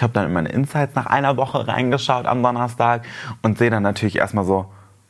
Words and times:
Ich 0.00 0.02
habe 0.02 0.14
dann 0.14 0.28
in 0.28 0.32
meine 0.32 0.48
Insights 0.48 0.94
nach 0.94 1.04
einer 1.04 1.36
Woche 1.36 1.68
reingeschaut 1.68 2.24
am 2.24 2.42
Donnerstag 2.42 3.04
und 3.42 3.58
sehe 3.58 3.68
dann 3.68 3.82
natürlich 3.82 4.16
erstmal 4.16 4.46
so, 4.46 4.64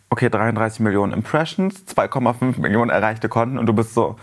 okay, 0.08 0.28
33 0.28 0.80
Millionen 0.80 1.12
Impressions, 1.12 1.84
2,5 1.86 2.60
Millionen 2.60 2.90
erreichte 2.90 3.28
Konten 3.28 3.56
und 3.56 3.66
du 3.66 3.72
bist 3.72 3.94
so, 3.94 4.16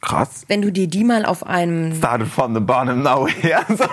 krass. 0.00 0.42
Wenn 0.48 0.62
du 0.62 0.72
dir 0.72 0.88
die 0.88 1.04
mal 1.04 1.26
auf 1.26 1.46
einem... 1.46 1.94
Started 1.94 2.26
from 2.26 2.54
the 2.54 2.60
bottom, 2.60 3.04
now 3.04 3.28
here. 3.28 3.64
So 3.76 3.84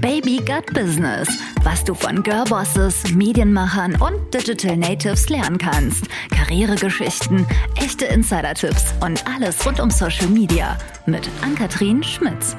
Baby 0.00 0.36
Gut 0.36 0.72
Business. 0.72 1.28
Was 1.64 1.82
du 1.82 1.94
von 1.94 2.22
Girlbosses, 2.22 3.14
Medienmachern 3.14 3.96
und 3.96 4.32
Digital 4.32 4.76
Natives 4.76 5.28
lernen 5.28 5.58
kannst. 5.58 6.04
Karrieregeschichten, 6.30 7.44
echte 7.74 8.04
Insider-Tipps 8.04 8.94
und 9.00 9.24
alles 9.26 9.66
rund 9.66 9.80
um 9.80 9.90
Social 9.90 10.28
Media. 10.28 10.78
Mit 11.06 11.28
Ann-Kathrin 11.42 12.04
Schmitz. 12.04 12.56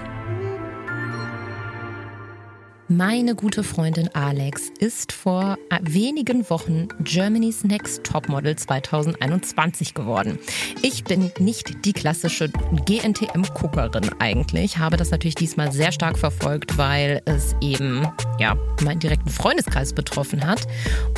Meine 2.90 3.36
gute 3.36 3.66
Freundin 3.66 4.07
Alex 4.16 4.71
ist 4.80 5.11
vor 5.11 5.57
wenigen 5.82 6.50
Wochen 6.50 6.88
Germany's 7.02 7.66
Next 7.66 8.06
Topmodel 8.06 8.56
2021 8.56 9.94
geworden. 9.94 10.39
Ich 10.82 11.04
bin 11.04 11.30
nicht 11.38 11.84
die 11.84 11.92
klassische 11.92 12.50
GNTM-Guckerin 12.86 14.10
eigentlich, 14.20 14.78
habe 14.78 14.96
das 14.96 15.11
natürlich 15.11 15.36
diesmal 15.36 15.74
sehr 15.74 15.92
stark 15.92 16.18
verfolgt, 16.18 16.78
weil 16.78 17.21
es 17.25 17.58
eben 17.60 18.08
ja 18.39 18.56
meinen 18.82 19.02
direkten 19.02 19.32
Freundeskreis 19.32 19.92
betroffen 19.92 20.47
hat 20.47 20.66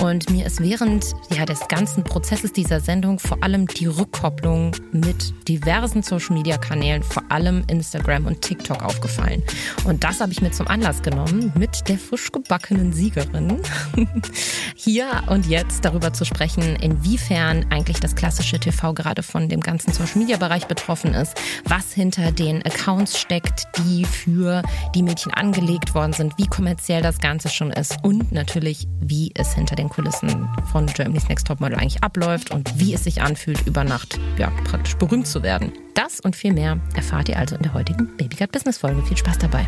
und 0.02 0.28
mir 0.32 0.48
ist 0.48 0.62
während 0.62 1.14
ja 1.38 1.46
des 1.46 1.68
ganzen 1.68 2.04
Prozesses 2.04 2.52
dieser 2.52 2.80
Sendung 2.80 3.20
vor 3.20 3.44
allem 3.44 3.68
die 3.68 3.86
Rückkopplung 3.86 4.72
mit 4.92 5.48
diversen 5.48 6.02
Social-Media-Kanälen, 6.02 7.04
vor 7.04 7.24
allem 7.30 7.64
Instagram 7.68 8.26
und 8.26 8.42
TikTok 8.42 8.82
aufgefallen. 8.82 9.44
Und 9.86 10.04
das 10.04 10.20
habe 10.20 10.32
ich 10.32 10.42
mir 10.42 10.52
zum 10.52 10.68
Anlass 10.68 11.04
genommen 11.04 11.54
mit 11.60 11.90
der 11.90 12.00
frisch 12.00 12.32
gebackenen 12.32 12.94
Siegerin 12.94 13.62
hier 14.76 15.24
und 15.28 15.46
jetzt 15.46 15.84
darüber 15.84 16.14
zu 16.14 16.24
sprechen, 16.24 16.78
inwiefern 16.78 17.66
eigentlich 17.70 18.00
das 18.00 18.16
klassische 18.16 18.60
TV 18.60 18.94
gerade 18.94 19.24
von 19.24 19.50
dem 19.50 19.60
ganzen 19.60 19.92
Social-Media-Bereich 19.92 20.68
betroffen 20.68 21.14
ist, 21.14 21.36
was 21.66 21.92
hinter 21.94 22.32
den 22.32 22.66
Accounts 22.66 23.20
steckt, 23.20 23.68
die 23.78 24.06
für 24.06 24.64
die 24.96 25.04
Mädchen 25.04 25.34
angelegt 25.34 25.94
worden 25.94 26.14
sind, 26.14 26.38
wie 26.38 26.48
kommerziell 26.48 27.02
das 27.02 27.20
Ganze 27.20 27.50
schon 27.50 27.72
ist 27.72 27.98
und 28.04 28.32
natürlich, 28.32 28.88
wie 29.02 29.32
es 29.36 29.54
hinter 29.54 29.76
den 29.76 29.90
Kulissen 29.90 30.48
von 30.72 30.86
Germany's 30.88 31.28
Next 31.28 31.48
Topmodel 31.48 31.78
eigentlich 31.78 32.04
abläuft 32.04 32.52
und 32.52 32.80
wie 32.80 32.94
es 32.94 33.04
sich 33.04 33.22
anfühlt, 33.22 33.68
über 33.68 33.84
Nacht 33.84 34.18
ja, 34.38 34.50
praktisch 34.64 34.96
berühmt 34.96 35.28
zu 35.28 35.44
werden. 35.44 35.74
Das 35.94 36.22
und 36.22 36.38
viel 36.38 36.54
mehr 36.54 36.80
erfahrt 36.96 37.28
ihr 37.28 37.38
also 37.38 37.58
in 37.58 37.64
der 37.64 37.74
heutigen 37.74 38.16
Babygut 38.16 38.54
Business 38.54 38.78
Folge. 38.78 39.04
Viel 39.04 39.18
Spaß 39.18 39.40
dabei. 39.40 39.68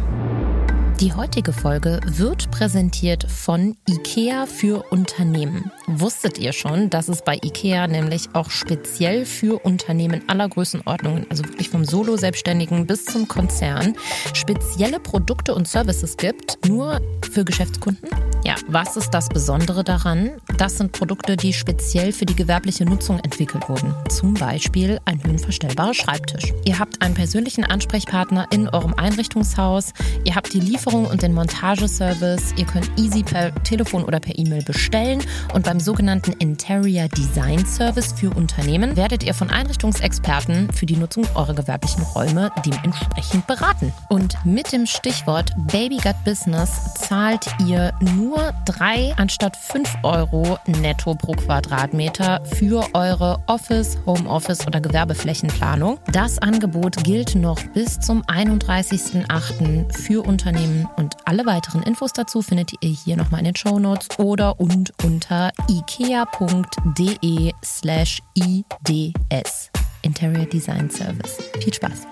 Die 1.01 1.13
heutige 1.13 1.51
Folge 1.51 1.99
wird 2.05 2.51
präsentiert 2.51 3.23
von 3.23 3.75
IKEA 3.89 4.45
für 4.45 4.83
Unternehmen. 4.91 5.71
Wusstet 5.99 6.37
ihr 6.37 6.53
schon, 6.53 6.89
dass 6.89 7.09
es 7.09 7.21
bei 7.21 7.35
IKEA 7.43 7.87
nämlich 7.87 8.29
auch 8.33 8.49
speziell 8.49 9.25
für 9.25 9.59
Unternehmen 9.59 10.23
aller 10.27 10.47
Größenordnungen, 10.47 11.25
also 11.29 11.43
wirklich 11.43 11.69
vom 11.69 11.83
Solo-Selbstständigen 11.83 12.87
bis 12.87 13.05
zum 13.05 13.27
Konzern, 13.27 13.95
spezielle 14.33 14.99
Produkte 14.99 15.53
und 15.53 15.67
Services 15.67 16.15
gibt, 16.15 16.65
nur 16.67 17.01
für 17.31 17.43
Geschäftskunden? 17.43 18.09
Ja, 18.43 18.55
was 18.67 18.97
ist 18.97 19.11
das 19.11 19.29
Besondere 19.29 19.83
daran? 19.83 20.31
Das 20.57 20.77
sind 20.77 20.93
Produkte, 20.93 21.35
die 21.35 21.53
speziell 21.53 22.11
für 22.11 22.25
die 22.25 22.35
gewerbliche 22.35 22.85
Nutzung 22.85 23.19
entwickelt 23.19 23.69
wurden. 23.69 23.93
Zum 24.09 24.33
Beispiel 24.33 24.99
ein 25.05 25.23
höhenverstellbarer 25.23 25.93
Schreibtisch. 25.93 26.53
Ihr 26.65 26.79
habt 26.79 27.01
einen 27.01 27.13
persönlichen 27.13 27.63
Ansprechpartner 27.63 28.47
in 28.51 28.67
eurem 28.69 28.93
Einrichtungshaus. 28.95 29.93
Ihr 30.23 30.35
habt 30.35 30.53
die 30.53 30.59
Lieferung 30.59 31.05
und 31.05 31.21
den 31.21 31.33
Montageservice. 31.33 32.53
Ihr 32.57 32.65
könnt 32.65 32.89
easy 32.97 33.23
per 33.23 33.53
Telefon 33.63 34.03
oder 34.03 34.19
per 34.19 34.37
E-Mail 34.37 34.63
bestellen. 34.63 35.21
Und 35.53 35.65
beim 35.65 35.79
sogenannten 35.81 36.31
Interior 36.33 37.07
Design 37.09 37.65
Service 37.65 38.13
für 38.13 38.29
Unternehmen 38.29 38.95
werdet 38.95 39.23
ihr 39.23 39.33
von 39.33 39.49
Einrichtungsexperten 39.49 40.71
für 40.71 40.85
die 40.85 40.97
Nutzung 40.97 41.25
eurer 41.35 41.53
gewerblichen 41.53 42.03
Räume 42.03 42.51
dementsprechend 42.65 43.45
beraten. 43.47 43.93
Und 44.09 44.37
mit 44.45 44.71
dem 44.71 44.85
Stichwort 44.85 45.51
Baby 45.71 45.97
Gut 45.97 46.15
Business 46.23 46.93
zahlt 46.95 47.47
ihr 47.67 47.93
nur 48.15 48.21
nur 48.21 48.53
drei 48.65 49.13
anstatt 49.17 49.57
fünf 49.57 49.97
Euro 50.03 50.57
netto 50.65 51.15
pro 51.15 51.33
Quadratmeter 51.33 52.41
für 52.45 52.85
eure 52.93 53.41
Office, 53.47 53.97
Homeoffice 54.05 54.65
oder 54.67 54.79
Gewerbeflächenplanung. 54.79 55.99
Das 56.11 56.39
Angebot 56.39 57.03
gilt 57.03 57.35
noch 57.35 57.59
bis 57.73 57.99
zum 57.99 58.21
31.08. 58.23 59.91
für 59.91 60.25
Unternehmen 60.25 60.87
und 60.97 61.17
alle 61.25 61.45
weiteren 61.45 61.83
Infos 61.83 62.13
dazu 62.13 62.41
findet 62.41 62.71
ihr 62.81 62.89
hier 62.89 63.17
nochmal 63.17 63.39
in 63.39 63.45
den 63.45 63.55
Show 63.55 63.79
Notes 63.79 64.07
oder 64.19 64.59
und 64.59 64.93
unter 65.03 65.51
ikea.de 65.69 67.51
slash 67.63 68.21
ids. 68.35 69.69
Interior 70.03 70.45
Design 70.45 70.89
Service. 70.89 71.37
Viel 71.61 71.73
Spaß. 71.73 72.07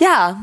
Ja, 0.00 0.36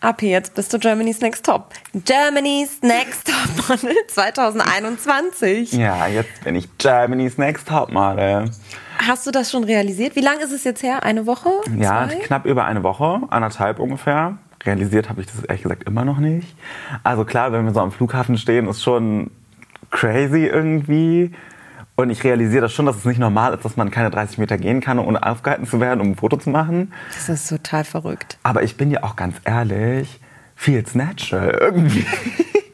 AP, 0.00 0.22
jetzt 0.22 0.54
bist 0.54 0.72
du 0.72 0.78
Germany's 0.78 1.20
Next 1.20 1.44
Top. 1.44 1.70
Germany's 2.04 2.80
Next 2.82 3.26
Top 3.26 3.68
Model 3.68 3.96
2021. 4.08 5.72
Ja, 5.72 6.06
jetzt 6.06 6.44
bin 6.44 6.54
ich 6.54 6.68
Germany's 6.78 7.38
Next 7.38 7.68
Top 7.68 7.90
Model. 7.90 8.50
Hast 8.98 9.26
du 9.26 9.30
das 9.30 9.50
schon 9.50 9.64
realisiert? 9.64 10.16
Wie 10.16 10.20
lange 10.20 10.42
ist 10.44 10.52
es 10.52 10.64
jetzt 10.64 10.82
her? 10.82 11.02
Eine 11.02 11.26
Woche? 11.26 11.50
Ja, 11.76 12.06
knapp 12.06 12.46
über 12.46 12.64
eine 12.64 12.82
Woche, 12.82 13.20
anderthalb 13.30 13.78
ungefähr. 13.78 14.38
Realisiert 14.64 15.08
habe 15.08 15.20
ich 15.20 15.26
das 15.26 15.42
ehrlich 15.44 15.62
gesagt 15.62 15.84
immer 15.84 16.04
noch 16.04 16.18
nicht. 16.18 16.56
Also 17.02 17.24
klar, 17.24 17.52
wenn 17.52 17.64
wir 17.64 17.72
so 17.72 17.80
am 17.80 17.92
Flughafen 17.92 18.36
stehen, 18.38 18.68
ist 18.68 18.82
schon 18.82 19.30
crazy 19.96 20.44
irgendwie. 20.44 21.32
Und 21.96 22.10
ich 22.10 22.22
realisiere 22.22 22.60
das 22.62 22.74
schon, 22.74 22.84
dass 22.84 22.96
es 22.96 23.04
nicht 23.06 23.18
normal 23.18 23.54
ist, 23.54 23.64
dass 23.64 23.78
man 23.78 23.90
keine 23.90 24.10
30 24.10 24.36
Meter 24.36 24.58
gehen 24.58 24.82
kann, 24.82 24.98
ohne 24.98 25.26
aufgehalten 25.26 25.66
zu 25.66 25.80
werden, 25.80 26.02
um 26.02 26.10
ein 26.10 26.14
Foto 26.14 26.36
zu 26.36 26.50
machen. 26.50 26.92
Das 27.14 27.30
ist 27.30 27.48
total 27.48 27.84
verrückt. 27.84 28.36
Aber 28.42 28.62
ich 28.62 28.76
bin 28.76 28.90
ja 28.90 29.02
auch 29.02 29.16
ganz 29.16 29.36
ehrlich, 29.44 30.20
feels 30.54 30.94
natural 30.94 31.56
irgendwie. 31.58 32.04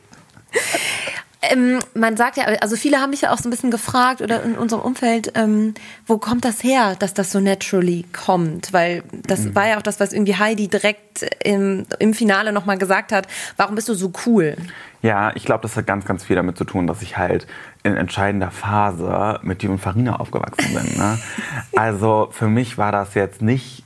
Ähm, 1.43 1.81
man 1.95 2.17
sagt 2.17 2.37
ja, 2.37 2.45
also 2.61 2.77
viele 2.77 2.99
haben 2.99 3.11
mich 3.11 3.23
ja 3.23 3.33
auch 3.33 3.39
so 3.39 3.49
ein 3.49 3.51
bisschen 3.51 3.73
gefragt 3.73 4.21
oder 4.21 4.45
in 4.45 4.55
unserem 4.55 4.81
Umfeld, 4.81 5.33
ähm, 5.35 5.75
wo 6.07 6.19
kommt 6.19 6.45
das 6.45 6.63
her, 6.63 6.95
dass 6.97 7.15
das 7.15 7.33
so 7.33 7.41
naturally 7.41 8.05
kommt? 8.13 8.73
Weil 8.73 9.03
das 9.27 9.41
mhm. 9.41 9.55
war 9.57 9.67
ja 9.67 9.79
auch 9.79 9.83
das, 9.83 9.99
was 9.99 10.13
irgendwie 10.13 10.37
Heidi 10.37 10.69
direkt 10.69 11.27
im, 11.43 11.85
im 11.99 12.15
Finale 12.15 12.53
nochmal 12.53 12.79
gesagt 12.79 13.11
hat. 13.11 13.27
Warum 13.57 13.75
bist 13.75 13.89
du 13.89 13.95
so 13.95 14.13
cool? 14.25 14.57
Ja, 15.03 15.33
ich 15.35 15.45
glaube, 15.45 15.63
das 15.63 15.77
hat 15.77 15.85
ganz, 15.85 16.05
ganz 16.05 16.23
viel 16.23 16.37
damit 16.37 16.57
zu 16.57 16.65
tun, 16.65 16.87
dass 16.87 17.03
ich 17.03 17.19
halt 17.19 17.49
in 17.83 17.97
entscheidender 17.97 18.53
Phase 18.53 19.41
mit 19.43 19.63
dir 19.63 19.71
und 19.71 19.81
Farina 19.81 20.21
aufgewachsen 20.21 20.73
bin. 20.73 20.97
Ne? 20.97 21.19
Also 21.75 22.29
für 22.31 22.49
mich 22.49 22.79
war 22.79 22.93
das 22.93 23.15
jetzt 23.15 23.43
nicht, 23.43 23.83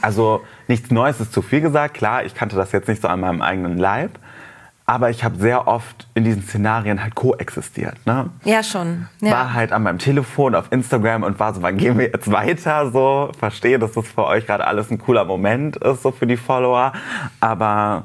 also 0.00 0.42
nichts 0.68 0.92
Neues 0.92 1.20
ist 1.20 1.32
zu 1.32 1.42
viel 1.42 1.60
gesagt. 1.60 1.94
Klar, 1.94 2.24
ich 2.24 2.34
kannte 2.34 2.54
das 2.54 2.70
jetzt 2.70 2.86
nicht 2.86 3.02
so 3.02 3.08
an 3.08 3.18
meinem 3.18 3.42
eigenen 3.42 3.78
Leib. 3.78 4.20
Aber 4.86 5.08
ich 5.08 5.24
habe 5.24 5.36
sehr 5.36 5.66
oft 5.66 6.06
in 6.14 6.24
diesen 6.24 6.42
Szenarien 6.42 7.02
halt 7.02 7.14
koexistiert. 7.14 7.94
Ne? 8.04 8.28
Ja, 8.44 8.62
schon. 8.62 9.08
Ja. 9.22 9.32
War 9.32 9.54
halt 9.54 9.72
an 9.72 9.82
meinem 9.82 9.98
Telefon, 9.98 10.54
auf 10.54 10.70
Instagram 10.70 11.22
und 11.22 11.40
war 11.40 11.54
so, 11.54 11.62
wann 11.62 11.78
gehen 11.78 11.96
wir 11.96 12.06
jetzt 12.08 12.30
weiter? 12.30 12.90
So, 12.90 13.30
verstehe, 13.38 13.78
dass 13.78 13.92
das 13.92 14.08
für 14.08 14.26
euch 14.26 14.46
gerade 14.46 14.66
alles 14.66 14.90
ein 14.90 14.98
cooler 14.98 15.24
Moment 15.24 15.76
ist, 15.76 16.02
so 16.02 16.10
für 16.10 16.26
die 16.26 16.36
Follower. 16.36 16.92
Aber 17.40 18.04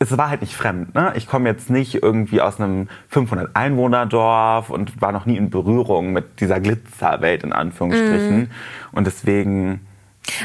es 0.00 0.18
war 0.18 0.28
halt 0.28 0.40
nicht 0.40 0.54
fremd. 0.54 0.94
Ne? 0.94 1.12
Ich 1.14 1.28
komme 1.28 1.48
jetzt 1.48 1.70
nicht 1.70 2.02
irgendwie 2.02 2.40
aus 2.40 2.60
einem 2.60 2.88
500-Einwohner-Dorf 3.12 4.70
und 4.70 5.00
war 5.00 5.12
noch 5.12 5.24
nie 5.24 5.36
in 5.36 5.50
Berührung 5.50 6.12
mit 6.12 6.40
dieser 6.40 6.58
Glitzerwelt 6.58 7.44
in 7.44 7.52
Anführungsstrichen. 7.52 8.42
Mm. 8.42 8.48
Und 8.92 9.06
deswegen 9.06 9.86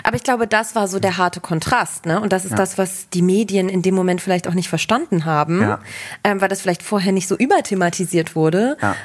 aber 0.04 0.16
ich 0.16 0.24
glaube, 0.24 0.48
das 0.48 0.76
war 0.76 0.88
so 0.88 1.00
der 1.00 1.18
harte 1.18 1.40
Kontrast, 1.40 2.06
ne? 2.06 2.20
Und 2.20 2.34
das 2.34 2.46
ist 2.46 2.52
ja. 2.52 2.58
das, 2.58 2.78
was 2.78 3.10
die 3.10 3.22
Medien 3.22 3.70
in 3.70 3.82
dem 3.82 3.96
Moment 3.96 4.22
vielleicht 4.22 4.48
auch 4.48 4.54
nicht 4.54 4.70
verstanden 4.70 5.26
haben, 5.26 5.62
ja. 5.62 5.80
ähm, 6.24 6.42
weil 6.42 6.50
das 6.50 6.62
vielleicht 6.62 6.84
vorher 6.84 7.12
nicht 7.12 7.28
so 7.28 7.36
überthematisiert 7.36 8.36
wurde. 8.36 8.78
Ja 8.82 8.96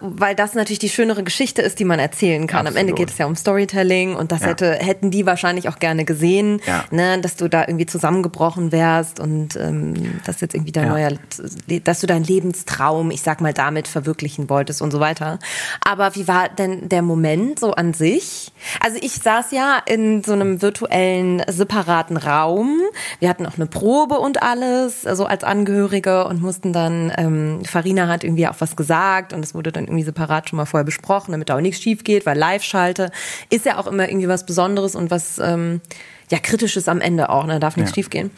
weil 0.00 0.34
das 0.34 0.54
natürlich 0.54 0.78
die 0.78 0.88
schönere 0.88 1.22
Geschichte 1.22 1.60
ist, 1.60 1.78
die 1.78 1.84
man 1.84 1.98
erzählen 1.98 2.46
kann. 2.46 2.66
Absolut. 2.66 2.76
Am 2.76 2.80
Ende 2.80 2.94
geht 2.94 3.10
es 3.10 3.18
ja 3.18 3.26
um 3.26 3.36
Storytelling 3.36 4.16
und 4.16 4.32
das 4.32 4.40
ja. 4.40 4.48
hätte, 4.48 4.72
hätten 4.72 5.10
die 5.10 5.26
wahrscheinlich 5.26 5.68
auch 5.68 5.78
gerne 5.78 6.06
gesehen, 6.06 6.60
ja. 6.66 6.84
ne, 6.90 7.20
dass 7.20 7.36
du 7.36 7.48
da 7.48 7.62
irgendwie 7.66 7.84
zusammengebrochen 7.84 8.72
wärst 8.72 9.20
und 9.20 9.56
ähm, 9.56 10.20
dass 10.24 10.40
jetzt 10.40 10.54
irgendwie 10.54 10.72
dein 10.72 10.86
ja. 10.86 10.92
neuer, 10.92 11.80
dass 11.84 12.00
du 12.00 12.06
deinen 12.06 12.24
Lebenstraum, 12.24 13.10
ich 13.10 13.20
sag 13.20 13.42
mal, 13.42 13.52
damit 13.52 13.86
verwirklichen 13.86 14.48
wolltest 14.48 14.80
und 14.80 14.90
so 14.90 15.00
weiter. 15.00 15.38
Aber 15.84 16.14
wie 16.16 16.26
war 16.26 16.48
denn 16.48 16.88
der 16.88 17.02
Moment 17.02 17.58
so 17.58 17.72
an 17.72 17.92
sich? 17.92 18.52
Also 18.80 18.98
ich 19.02 19.12
saß 19.12 19.50
ja 19.50 19.82
in 19.84 20.24
so 20.24 20.32
einem 20.32 20.62
virtuellen 20.62 21.42
separaten 21.46 22.16
Raum. 22.16 22.80
Wir 23.18 23.28
hatten 23.28 23.44
auch 23.44 23.56
eine 23.56 23.66
Probe 23.66 24.18
und 24.18 24.42
alles, 24.42 25.02
so 25.02 25.08
also 25.08 25.26
als 25.26 25.44
Angehörige 25.44 26.26
und 26.26 26.40
mussten 26.40 26.72
dann, 26.72 27.12
ähm, 27.18 27.64
Farina 27.66 28.08
hat 28.08 28.24
irgendwie 28.24 28.48
auch 28.48 28.56
was 28.58 28.76
gesagt 28.76 29.34
und 29.34 29.44
es 29.44 29.54
wurde 29.54 29.73
dann 29.76 29.84
irgendwie 29.84 30.04
separat 30.04 30.48
schon 30.48 30.56
mal 30.56 30.64
vorher 30.64 30.84
besprochen, 30.84 31.32
damit 31.32 31.50
da 31.50 31.56
auch 31.56 31.60
nichts 31.60 31.82
schief 31.82 32.04
geht, 32.04 32.26
weil 32.26 32.38
Live-Schalte 32.38 33.10
ist 33.50 33.66
ja 33.66 33.78
auch 33.78 33.86
immer 33.86 34.08
irgendwie 34.08 34.28
was 34.28 34.46
Besonderes 34.46 34.94
und 34.94 35.10
was, 35.10 35.38
ähm, 35.38 35.80
ja, 36.30 36.38
Kritisches 36.38 36.88
am 36.88 37.00
Ende 37.00 37.28
auch, 37.28 37.46
ne? 37.46 37.60
darf 37.60 37.76
nichts 37.76 37.94
ja. 37.94 38.02
schief 38.02 38.30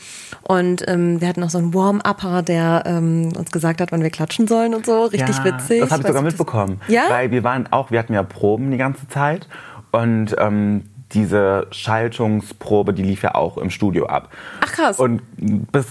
Und 0.43 0.87
ähm, 0.89 1.21
wir 1.21 1.29
hatten 1.29 1.41
noch 1.41 1.51
so 1.51 1.59
einen 1.59 1.73
Warm-Upper, 1.73 2.43
der 2.43 2.83
ähm, 2.87 3.33
uns 3.37 3.51
gesagt 3.51 3.81
hat, 3.81 3.93
wann 3.93 4.03
wir 4.03 4.11
klatschen 4.11 4.47
sollen 4.47 4.75
und 4.75 4.85
so. 4.87 5.05
Richtig 5.05 5.39
ja, 5.39 5.45
witzig. 5.45 5.81
Das 5.81 5.91
habe 5.91 6.03
ich 6.03 6.07
sogar 6.09 6.23
mitbekommen. 6.23 6.81
Ja? 6.89 7.05
Weil 7.09 7.31
wir 7.31 7.45
waren 7.45 7.73
auch, 7.73 7.91
wir 7.91 7.99
hatten 7.99 8.15
ja 8.15 8.23
Proben 8.23 8.71
die 8.71 8.77
ganze 8.77 9.09
Zeit 9.09 9.49
und 9.93 10.35
ähm, 10.39 10.85
diese 11.13 11.69
Schaltungsprobe, 11.71 12.93
die 12.93 13.03
lief 13.03 13.23
ja 13.23 13.35
auch 13.35 13.59
im 13.59 13.71
Studio 13.71 14.07
ab. 14.07 14.31
Ach 14.61 14.73
krass. 14.73 14.99
Und 14.99 15.23
bis 15.37 15.87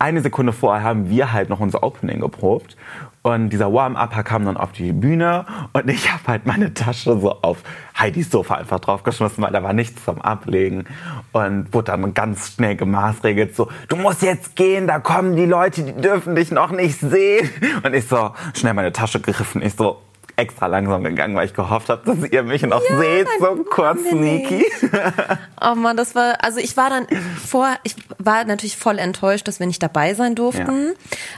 eine 0.00 0.22
Sekunde 0.22 0.52
vorher 0.52 0.82
haben 0.82 1.10
wir 1.10 1.32
halt 1.32 1.50
noch 1.50 1.60
unser 1.60 1.82
Opening 1.82 2.20
geprobt. 2.20 2.76
Und 3.22 3.50
dieser 3.50 3.70
Warm-Upper 3.70 4.22
kam 4.22 4.46
dann 4.46 4.56
auf 4.56 4.72
die 4.72 4.92
Bühne 4.92 5.44
und 5.74 5.90
ich 5.90 6.10
habe 6.10 6.22
halt 6.26 6.46
meine 6.46 6.72
Tasche 6.72 7.20
so 7.20 7.42
auf 7.42 7.58
Heidis 7.98 8.30
Sofa 8.30 8.54
einfach 8.54 8.80
draufgeschmissen, 8.80 9.44
weil 9.44 9.52
da 9.52 9.62
war 9.62 9.74
nichts 9.74 10.06
zum 10.06 10.22
Ablegen. 10.22 10.84
Und 11.32 11.74
wurde 11.74 11.92
dann 11.92 12.14
ganz 12.14 12.54
schnell 12.54 12.76
gemaßregelt, 12.76 13.54
so, 13.54 13.68
du 13.88 13.96
musst 13.96 14.22
jetzt 14.22 14.56
gehen, 14.56 14.86
da 14.86 15.00
kommen 15.00 15.36
die 15.36 15.44
Leute, 15.44 15.82
die 15.82 15.92
dürfen 15.92 16.34
dich 16.34 16.50
noch 16.50 16.70
nicht 16.70 16.98
sehen. 16.98 17.50
Und 17.82 17.92
ich 17.92 18.08
so, 18.08 18.30
schnell 18.54 18.72
meine 18.72 18.92
Tasche 18.92 19.20
gegriffen, 19.20 19.60
ich 19.60 19.74
so, 19.74 20.00
extra 20.40 20.66
langsam 20.66 21.04
gegangen, 21.04 21.36
weil 21.36 21.46
ich 21.46 21.54
gehofft 21.54 21.90
habe, 21.90 22.02
dass 22.04 22.30
ihr 22.30 22.42
mich 22.42 22.62
noch 22.62 22.82
ja, 22.88 22.98
seht, 22.98 23.28
so 23.38 23.64
kurz 23.68 24.00
sneaky. 24.08 24.64
oh 25.60 25.74
Mann, 25.74 25.96
das 25.96 26.14
war, 26.14 26.42
also 26.42 26.58
ich 26.58 26.76
war 26.76 26.88
dann 26.88 27.06
vor, 27.46 27.68
ich 27.82 27.94
war 28.18 28.44
natürlich 28.44 28.76
voll 28.76 28.98
enttäuscht, 28.98 29.46
dass 29.46 29.60
wir 29.60 29.66
nicht 29.66 29.82
dabei 29.82 30.14
sein 30.14 30.34
durften 30.34 30.94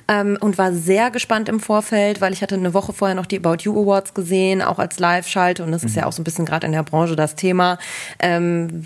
ja. 0.08 0.20
ähm, 0.20 0.38
und 0.40 0.56
war 0.56 0.72
sehr 0.72 1.10
gespannt 1.10 1.48
im 1.48 1.58
Vorfeld, 1.58 2.20
weil 2.20 2.32
ich 2.32 2.42
hatte 2.42 2.54
eine 2.54 2.74
Woche 2.74 2.92
vorher 2.92 3.16
noch 3.16 3.26
die 3.26 3.38
About 3.38 3.62
You 3.62 3.82
Awards 3.82 4.14
gesehen, 4.14 4.62
auch 4.62 4.78
als 4.78 5.00
Live-Schalte 5.00 5.64
und 5.64 5.72
das 5.72 5.82
mhm. 5.82 5.88
ist 5.88 5.96
ja 5.96 6.06
auch 6.06 6.12
so 6.12 6.22
ein 6.22 6.24
bisschen 6.24 6.46
gerade 6.46 6.66
in 6.66 6.72
der 6.72 6.84
Branche 6.84 7.16
das 7.16 7.34
Thema 7.34 7.78
ähm, 8.20 8.84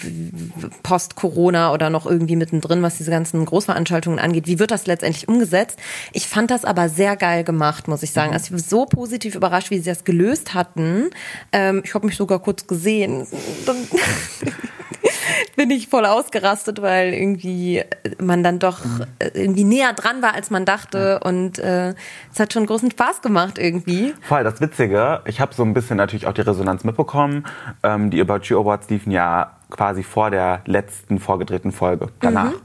Post-Corona 0.82 1.74
oder 1.74 1.90
noch 1.90 2.06
irgendwie 2.06 2.36
mittendrin, 2.36 2.82
was 2.82 2.96
diese 2.96 3.10
ganzen 3.10 3.44
Großveranstaltungen 3.44 4.18
angeht. 4.18 4.46
Wie 4.46 4.58
wird 4.58 4.70
das 4.70 4.86
letztendlich 4.86 5.28
umgesetzt? 5.28 5.78
Ich 6.12 6.26
fand 6.26 6.50
das 6.50 6.64
aber 6.64 6.88
sehr 6.88 7.16
geil 7.16 7.44
gemacht, 7.44 7.86
muss 7.86 8.02
ich 8.02 8.12
sagen. 8.12 8.30
Mhm. 8.30 8.34
Also 8.34 8.46
ich 8.46 8.52
war 8.52 8.58
so 8.58 8.86
positiv 8.86 9.34
überrascht, 9.34 9.70
wie 9.70 9.78
sie 9.78 9.90
das 9.90 10.05
gelöst 10.06 10.54
hatten. 10.54 11.10
Ähm, 11.52 11.82
ich 11.84 11.94
habe 11.94 12.06
mich 12.06 12.16
sogar 12.16 12.38
kurz 12.38 12.66
gesehen. 12.66 13.26
Dann 13.66 13.76
bin 15.56 15.70
ich 15.70 15.88
voll 15.88 16.06
ausgerastet, 16.06 16.80
weil 16.80 17.12
irgendwie 17.12 17.82
man 18.18 18.42
dann 18.42 18.58
doch 18.58 18.80
äh, 19.18 19.28
irgendwie 19.34 19.64
näher 19.64 19.92
dran 19.92 20.22
war, 20.22 20.34
als 20.34 20.50
man 20.50 20.64
dachte. 20.64 21.20
Und 21.20 21.58
äh, 21.58 21.94
es 22.32 22.40
hat 22.40 22.52
schon 22.54 22.64
großen 22.66 22.90
Spaß 22.90 23.20
gemacht 23.20 23.58
irgendwie. 23.58 24.14
Voll, 24.22 24.44
das 24.44 24.60
Witzige, 24.60 25.20
ich 25.26 25.40
habe 25.40 25.54
so 25.54 25.62
ein 25.62 25.74
bisschen 25.74 25.98
natürlich 25.98 26.26
auch 26.26 26.32
die 26.32 26.42
Resonanz 26.42 26.84
mitbekommen. 26.84 27.44
Ähm, 27.82 28.10
die 28.10 28.20
About 28.20 28.40
You 28.44 28.60
Awards 28.60 28.88
liefen 28.88 29.10
ja 29.10 29.58
quasi 29.68 30.02
vor 30.02 30.30
der 30.30 30.62
letzten 30.64 31.18
vorgedrehten 31.18 31.72
Folge 31.72 32.08
danach. 32.20 32.52
Mhm. 32.52 32.60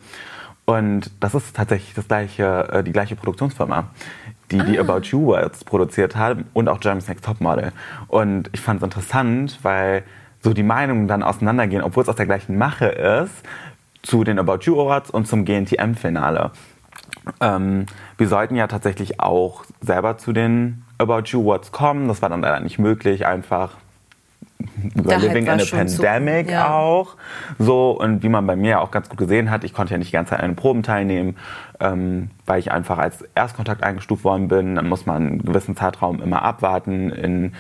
Und 0.66 1.12
das 1.20 1.34
ist 1.34 1.56
tatsächlich 1.56 1.94
das 1.96 2.08
gleiche, 2.08 2.70
äh, 2.72 2.84
die 2.84 2.92
gleiche 2.92 3.16
Produktionsfirma 3.16 3.90
die 4.52 4.60
ah. 4.60 4.64
die 4.64 4.80
About 4.80 5.02
You 5.04 5.26
Words 5.26 5.64
produziert 5.64 6.16
haben 6.16 6.46
und 6.54 6.70
auch 6.70 6.80
Germany's 6.80 7.08
Next 7.08 7.26
Topmodel. 7.26 7.72
Und 8.08 8.50
ich 8.54 8.62
fand 8.62 8.82
es 8.82 8.84
interessant, 8.84 9.60
weil 9.64 10.04
so 10.42 10.54
die 10.54 10.64
Meinungen 10.64 11.08
dann 11.08 11.24
auseinandergehen, 11.24 11.84
obwohl 11.84 12.04
es 12.04 12.10
aus 12.10 12.16
der 12.16 12.26
gleichen 12.26 12.58
Mache 12.58 12.88
ist, 12.88 13.44
zu 14.02 14.24
den 14.24 14.40
About 14.40 14.60
You 14.62 14.82
Awards 14.82 15.12
und 15.12 15.28
zum 15.28 15.46
GNTM-Finale. 15.46 16.52
Ähm, 17.40 17.86
wir 18.18 18.28
sollten 18.28 18.56
ja 18.56 18.68
tatsächlich 18.68 19.20
auch 19.20 19.64
selber 19.82 20.18
zu 20.18 20.34
den 20.34 20.84
About 20.98 21.24
You 21.26 21.42
Awards 21.42 21.72
kommen. 21.72 22.08
Das 22.08 22.22
war 22.22 22.30
dann 22.30 22.42
leider 22.42 22.60
nicht 22.60 22.80
möglich, 22.80 23.26
einfach 23.26 23.76
über 24.96 25.18
Living 25.18 25.46
in 25.48 25.60
a 25.60 25.66
Pandemic 25.66 26.48
so, 26.48 26.52
ja. 26.52 26.70
auch. 26.70 27.16
So, 27.60 27.92
und 27.92 28.24
wie 28.24 28.30
man 28.30 28.46
bei 28.46 28.56
mir 28.56 28.82
auch 28.82 28.92
ganz 28.92 29.10
gut 29.10 29.18
gesehen 29.18 29.50
hat, 29.50 29.64
ich 29.64 29.74
konnte 29.74 29.94
ja 29.94 29.98
nicht 29.98 30.10
die 30.10 30.14
ganze 30.14 30.32
Zeit 30.32 30.42
an 30.42 30.52
den 30.52 30.56
Proben 30.56 30.84
teilnehmen, 30.84 31.38
ähm, 31.82 32.30
weil 32.46 32.60
ich 32.60 32.72
einfach 32.72 32.98
als 32.98 33.24
Erstkontakt 33.36 33.84
eingestuft 33.84 34.24
worden 34.24 34.48
bin. 34.48 34.76
Dann 34.76 34.88
muss 34.88 35.06
man 35.06 35.28
einen 35.28 35.44
gewissen 35.44 35.76
Zeitraum 35.76 36.22
immer 36.22 36.44
abwarten 36.44 37.10
in 37.10 37.54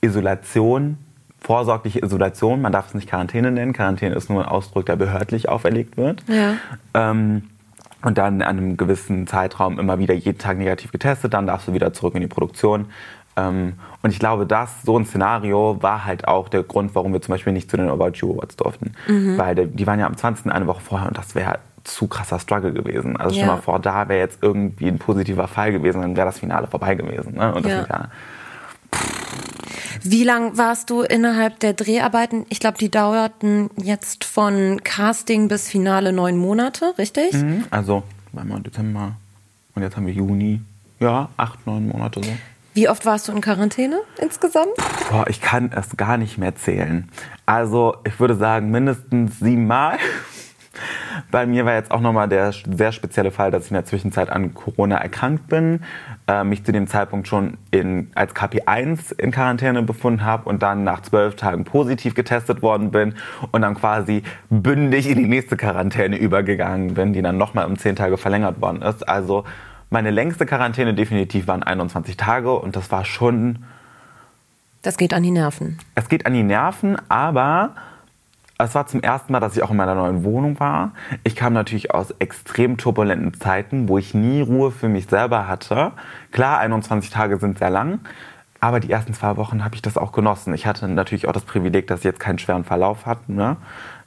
Isolation, 0.00 0.98
vorsorgliche 1.40 2.00
Isolation. 2.00 2.60
Man 2.60 2.72
darf 2.72 2.88
es 2.88 2.94
nicht 2.94 3.08
Quarantäne 3.08 3.52
nennen. 3.52 3.72
Quarantäne 3.72 4.14
ist 4.14 4.28
nur 4.28 4.42
ein 4.42 4.48
Ausdruck, 4.48 4.86
der 4.86 4.96
behördlich 4.96 5.48
auferlegt 5.48 5.96
wird. 5.96 6.22
Ja. 6.28 6.54
Ähm, 6.94 7.44
und 8.02 8.18
dann 8.18 8.42
an 8.42 8.58
einem 8.58 8.76
gewissen 8.76 9.26
Zeitraum 9.26 9.78
immer 9.78 9.98
wieder 9.98 10.14
jeden 10.14 10.38
Tag 10.38 10.58
negativ 10.58 10.92
getestet, 10.92 11.34
dann 11.34 11.46
darfst 11.46 11.66
du 11.66 11.72
wieder 11.72 11.92
zurück 11.92 12.14
in 12.14 12.20
die 12.20 12.28
Produktion. 12.28 12.86
Ähm, 13.36 13.74
und 14.02 14.10
ich 14.10 14.18
glaube, 14.18 14.46
das, 14.46 14.82
so 14.82 14.98
ein 14.98 15.04
Szenario 15.04 15.78
war 15.80 16.04
halt 16.04 16.26
auch 16.26 16.48
der 16.48 16.62
Grund, 16.62 16.94
warum 16.94 17.12
wir 17.12 17.20
zum 17.20 17.32
Beispiel 17.32 17.52
nicht 17.52 17.70
zu 17.70 17.76
den 17.76 17.88
About 17.88 18.12
You 18.14 18.34
Awards 18.34 18.56
durften. 18.56 18.92
Mhm. 19.08 19.36
Weil 19.36 19.66
die 19.66 19.86
waren 19.86 19.98
ja 19.98 20.06
am 20.06 20.16
20. 20.16 20.50
eine 20.52 20.66
Woche 20.66 20.80
vorher 20.80 21.08
und 21.08 21.18
das 21.18 21.34
wäre 21.34 21.58
zu 21.94 22.06
krasser 22.06 22.38
Struggle 22.38 22.72
gewesen. 22.72 23.16
Also 23.16 23.34
ja. 23.34 23.44
stell 23.44 23.54
mal 23.56 23.62
vor, 23.62 23.78
da 23.80 24.08
wäre 24.08 24.20
jetzt 24.20 24.38
irgendwie 24.42 24.88
ein 24.88 24.98
positiver 24.98 25.48
Fall 25.48 25.72
gewesen, 25.72 26.00
dann 26.00 26.16
wäre 26.16 26.26
das 26.26 26.38
Finale 26.38 26.66
vorbei 26.66 26.94
gewesen. 26.94 27.34
Ne? 27.34 27.54
Und 27.54 27.64
das 27.64 27.72
ja. 27.72 27.86
ja 27.88 28.08
wie 30.02 30.24
lang 30.24 30.56
warst 30.56 30.90
du 30.90 31.02
innerhalb 31.02 31.60
der 31.60 31.72
Dreharbeiten? 31.72 32.46
Ich 32.48 32.60
glaube, 32.60 32.78
die 32.78 32.90
dauerten 32.90 33.70
jetzt 33.76 34.24
von 34.24 34.80
Casting 34.84 35.48
bis 35.48 35.68
Finale 35.68 36.12
neun 36.12 36.36
Monate, 36.36 36.94
richtig? 36.98 37.32
Mhm, 37.34 37.64
also, 37.70 38.02
einmal 38.36 38.60
Dezember 38.60 39.16
und 39.74 39.82
jetzt 39.82 39.96
haben 39.96 40.06
wir 40.06 40.12
Juni. 40.12 40.60
Ja, 41.00 41.28
acht, 41.36 41.66
neun 41.66 41.88
Monate 41.88 42.22
so. 42.22 42.30
Wie 42.74 42.88
oft 42.88 43.06
warst 43.06 43.26
du 43.26 43.32
in 43.32 43.40
Quarantäne 43.40 44.00
insgesamt? 44.20 44.74
Boah, 45.10 45.26
ich 45.28 45.40
kann 45.40 45.72
es 45.74 45.96
gar 45.96 46.16
nicht 46.16 46.38
mehr 46.38 46.54
zählen. 46.54 47.08
Also 47.44 47.96
ich 48.04 48.20
würde 48.20 48.36
sagen 48.36 48.70
mindestens 48.70 49.38
siebenmal. 49.40 49.98
Bei 51.30 51.46
mir 51.46 51.64
war 51.64 51.74
jetzt 51.74 51.90
auch 51.90 52.00
nochmal 52.00 52.28
der 52.28 52.52
sehr 52.52 52.92
spezielle 52.92 53.30
Fall, 53.30 53.50
dass 53.50 53.66
ich 53.66 53.70
in 53.70 53.74
der 53.74 53.84
Zwischenzeit 53.84 54.30
an 54.30 54.54
Corona 54.54 54.96
erkrankt 54.96 55.48
bin, 55.48 55.80
äh, 56.26 56.44
mich 56.44 56.64
zu 56.64 56.72
dem 56.72 56.86
Zeitpunkt 56.86 57.28
schon 57.28 57.58
in, 57.70 58.10
als 58.14 58.34
KP1 58.34 59.18
in 59.18 59.30
Quarantäne 59.30 59.82
befunden 59.82 60.24
habe 60.24 60.48
und 60.48 60.62
dann 60.62 60.84
nach 60.84 61.02
zwölf 61.02 61.36
Tagen 61.36 61.64
positiv 61.64 62.14
getestet 62.14 62.62
worden 62.62 62.90
bin 62.90 63.14
und 63.50 63.62
dann 63.62 63.74
quasi 63.74 64.22
bündig 64.50 65.08
in 65.08 65.18
die 65.18 65.28
nächste 65.28 65.56
Quarantäne 65.56 66.16
übergegangen 66.16 66.94
bin, 66.94 67.12
die 67.12 67.22
dann 67.22 67.36
nochmal 67.36 67.66
um 67.66 67.78
zehn 67.78 67.96
Tage 67.96 68.16
verlängert 68.16 68.60
worden 68.60 68.82
ist. 68.82 69.08
Also 69.08 69.44
meine 69.90 70.10
längste 70.10 70.44
Quarantäne 70.44 70.94
definitiv 70.94 71.46
waren 71.46 71.62
21 71.62 72.16
Tage 72.16 72.52
und 72.52 72.76
das 72.76 72.90
war 72.90 73.04
schon. 73.04 73.64
Das 74.82 74.96
geht 74.98 75.14
an 75.14 75.22
die 75.22 75.30
Nerven. 75.30 75.78
Es 75.94 76.08
geht 76.08 76.26
an 76.26 76.34
die 76.34 76.42
Nerven, 76.42 76.96
aber 77.08 77.74
es 78.58 78.74
war 78.74 78.86
zum 78.86 79.00
ersten 79.00 79.32
Mal, 79.32 79.40
dass 79.40 79.56
ich 79.56 79.62
auch 79.62 79.70
in 79.70 79.76
meiner 79.76 79.94
neuen 79.94 80.24
Wohnung 80.24 80.58
war. 80.58 80.92
Ich 81.24 81.36
kam 81.36 81.52
natürlich 81.52 81.94
aus 81.94 82.12
extrem 82.18 82.76
turbulenten 82.76 83.34
Zeiten, 83.34 83.88
wo 83.88 83.98
ich 83.98 84.14
nie 84.14 84.40
Ruhe 84.40 84.70
für 84.70 84.88
mich 84.88 85.06
selber 85.06 85.46
hatte. 85.46 85.92
Klar, 86.32 86.58
21 86.58 87.10
Tage 87.10 87.38
sind 87.38 87.58
sehr 87.58 87.70
lang, 87.70 88.00
aber 88.60 88.80
die 88.80 88.90
ersten 88.90 89.14
zwei 89.14 89.36
Wochen 89.36 89.64
habe 89.64 89.76
ich 89.76 89.82
das 89.82 89.96
auch 89.96 90.12
genossen. 90.12 90.52
Ich 90.54 90.66
hatte 90.66 90.88
natürlich 90.88 91.28
auch 91.28 91.32
das 91.32 91.44
Privileg, 91.44 91.86
dass 91.86 92.00
ich 92.00 92.04
jetzt 92.04 92.20
keinen 92.20 92.38
schweren 92.38 92.64
Verlauf 92.64 93.06
hatte. 93.06 93.32
Ne? 93.32 93.56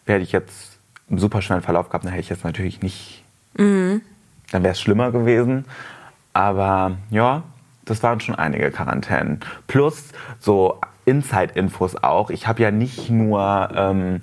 Wäre 0.05 0.19
ich 0.19 0.31
jetzt 0.31 0.79
einen 1.09 1.19
super 1.19 1.41
schweren 1.41 1.61
Verlauf 1.61 1.89
gehabt, 1.89 2.03
dann 2.03 2.11
hätte 2.11 2.23
ich 2.23 2.29
jetzt 2.29 2.43
natürlich 2.43 2.81
nicht 2.81 3.23
mhm 3.57 4.01
dann 4.51 4.63
wäre 4.63 4.73
es 4.73 4.79
schlimmer 4.79 5.11
gewesen. 5.11 5.65
Aber 6.33 6.97
ja, 7.09 7.43
das 7.85 8.03
waren 8.03 8.19
schon 8.19 8.35
einige 8.35 8.71
Quarantänen. 8.71 9.39
Plus 9.67 10.09
so 10.39 10.79
Inside-Infos 11.05 11.95
auch. 12.03 12.29
Ich 12.29 12.47
habe 12.47 12.61
ja 12.61 12.71
nicht 12.71 13.09
nur 13.09 13.69
ähm, 13.75 14.21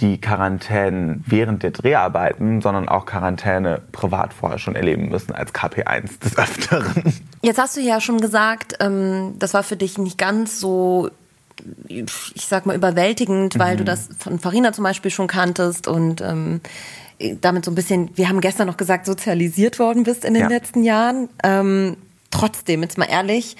die 0.00 0.20
Quarantänen 0.20 1.24
während 1.26 1.62
der 1.62 1.72
Dreharbeiten, 1.72 2.60
sondern 2.60 2.88
auch 2.88 3.04
Quarantäne 3.04 3.82
privat 3.92 4.32
vorher 4.32 4.58
schon 4.58 4.76
erleben 4.76 5.08
müssen 5.08 5.32
als 5.32 5.52
KP1 5.52 6.20
des 6.20 6.38
Öfteren. 6.38 7.14
Jetzt 7.42 7.58
hast 7.58 7.76
du 7.76 7.80
ja 7.80 8.00
schon 8.00 8.20
gesagt, 8.20 8.74
ähm, 8.80 9.34
das 9.38 9.54
war 9.54 9.62
für 9.62 9.76
dich 9.76 9.98
nicht 9.98 10.18
ganz 10.18 10.60
so 10.60 11.10
ich 11.88 12.46
sag 12.46 12.66
mal, 12.66 12.76
überwältigend, 12.76 13.58
weil 13.58 13.74
mhm. 13.74 13.78
du 13.78 13.84
das 13.84 14.08
von 14.16 14.38
Farina 14.38 14.72
zum 14.72 14.84
Beispiel 14.84 15.10
schon 15.10 15.26
kanntest 15.26 15.88
und 15.88 16.20
ähm, 16.20 16.60
damit 17.40 17.64
so 17.64 17.70
ein 17.70 17.74
bisschen, 17.74 18.10
wir 18.14 18.28
haben 18.28 18.40
gestern 18.40 18.68
noch 18.68 18.76
gesagt, 18.76 19.06
sozialisiert 19.06 19.78
worden 19.78 20.04
bist 20.04 20.24
in 20.24 20.34
den 20.34 20.44
ja. 20.44 20.48
letzten 20.48 20.84
Jahren. 20.84 21.28
Ähm, 21.42 21.96
trotzdem, 22.30 22.82
jetzt 22.82 22.96
mal 22.96 23.06
ehrlich, 23.06 23.56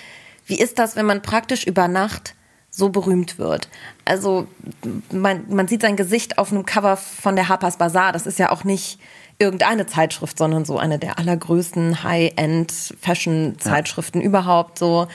wie 0.46 0.58
ist 0.58 0.78
das, 0.78 0.96
wenn 0.96 1.06
man 1.06 1.22
praktisch 1.22 1.66
über 1.66 1.88
Nacht 1.88 2.34
so 2.70 2.90
berühmt 2.90 3.38
wird? 3.38 3.68
Also 4.04 4.46
man, 5.10 5.44
man 5.48 5.66
sieht 5.68 5.82
sein 5.82 5.96
Gesicht 5.96 6.38
auf 6.38 6.52
einem 6.52 6.66
Cover 6.66 6.96
von 6.96 7.36
der 7.36 7.48
Harper's 7.48 7.78
Bazaar. 7.78 8.12
Das 8.12 8.26
ist 8.26 8.38
ja 8.38 8.50
auch 8.50 8.64
nicht 8.64 8.98
irgendeine 9.38 9.86
Zeitschrift, 9.86 10.36
sondern 10.38 10.64
so 10.64 10.78
eine 10.78 10.98
der 10.98 11.18
allergrößten 11.18 12.02
High-End-Fashion-Zeitschriften 12.02 14.20
ja. 14.20 14.26
überhaupt. 14.26 14.78
So 14.78 15.06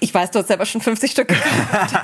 ich 0.00 0.12
weiß, 0.12 0.30
du 0.30 0.38
hast 0.38 0.48
selber 0.48 0.64
schon 0.64 0.80
50 0.80 1.10
Stück 1.10 1.28
gekauft. 1.28 1.50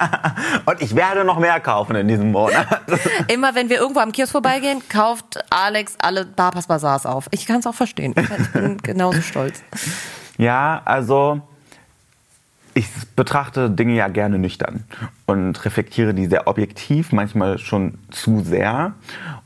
Und 0.67 0.83
ich 0.83 0.95
werde 0.95 1.25
noch 1.25 1.39
mehr 1.39 1.59
kaufen 1.61 1.97
in 1.97 2.07
diesem 2.07 2.31
Monat. 2.31 2.67
Immer 3.29 3.55
wenn 3.55 3.71
wir 3.71 3.79
irgendwo 3.79 4.01
am 4.01 4.13
Kiosk 4.13 4.33
vorbeigehen, 4.33 4.83
kauft 4.89 5.43
Alex 5.51 5.95
alle 5.99 6.27
Barpas 6.27 6.67
Bazaars 6.67 7.07
auf. 7.07 7.27
Ich 7.31 7.47
kann 7.47 7.61
es 7.61 7.67
auch 7.67 7.75
verstehen. 7.75 8.15
Ich 8.17 8.53
bin 8.53 8.79
genauso 8.83 9.23
stolz. 9.23 9.63
Ja, 10.37 10.83
also 10.85 11.41
ich 12.77 12.89
betrachte 13.17 13.71
Dinge 13.71 13.95
ja 13.95 14.09
gerne 14.09 14.39
nüchtern 14.39 14.85
und 15.25 15.65
reflektiere 15.65 16.13
die 16.13 16.27
sehr 16.27 16.47
objektiv, 16.47 17.11
manchmal 17.11 17.57
schon 17.57 17.97
zu 18.11 18.41
sehr. 18.41 18.93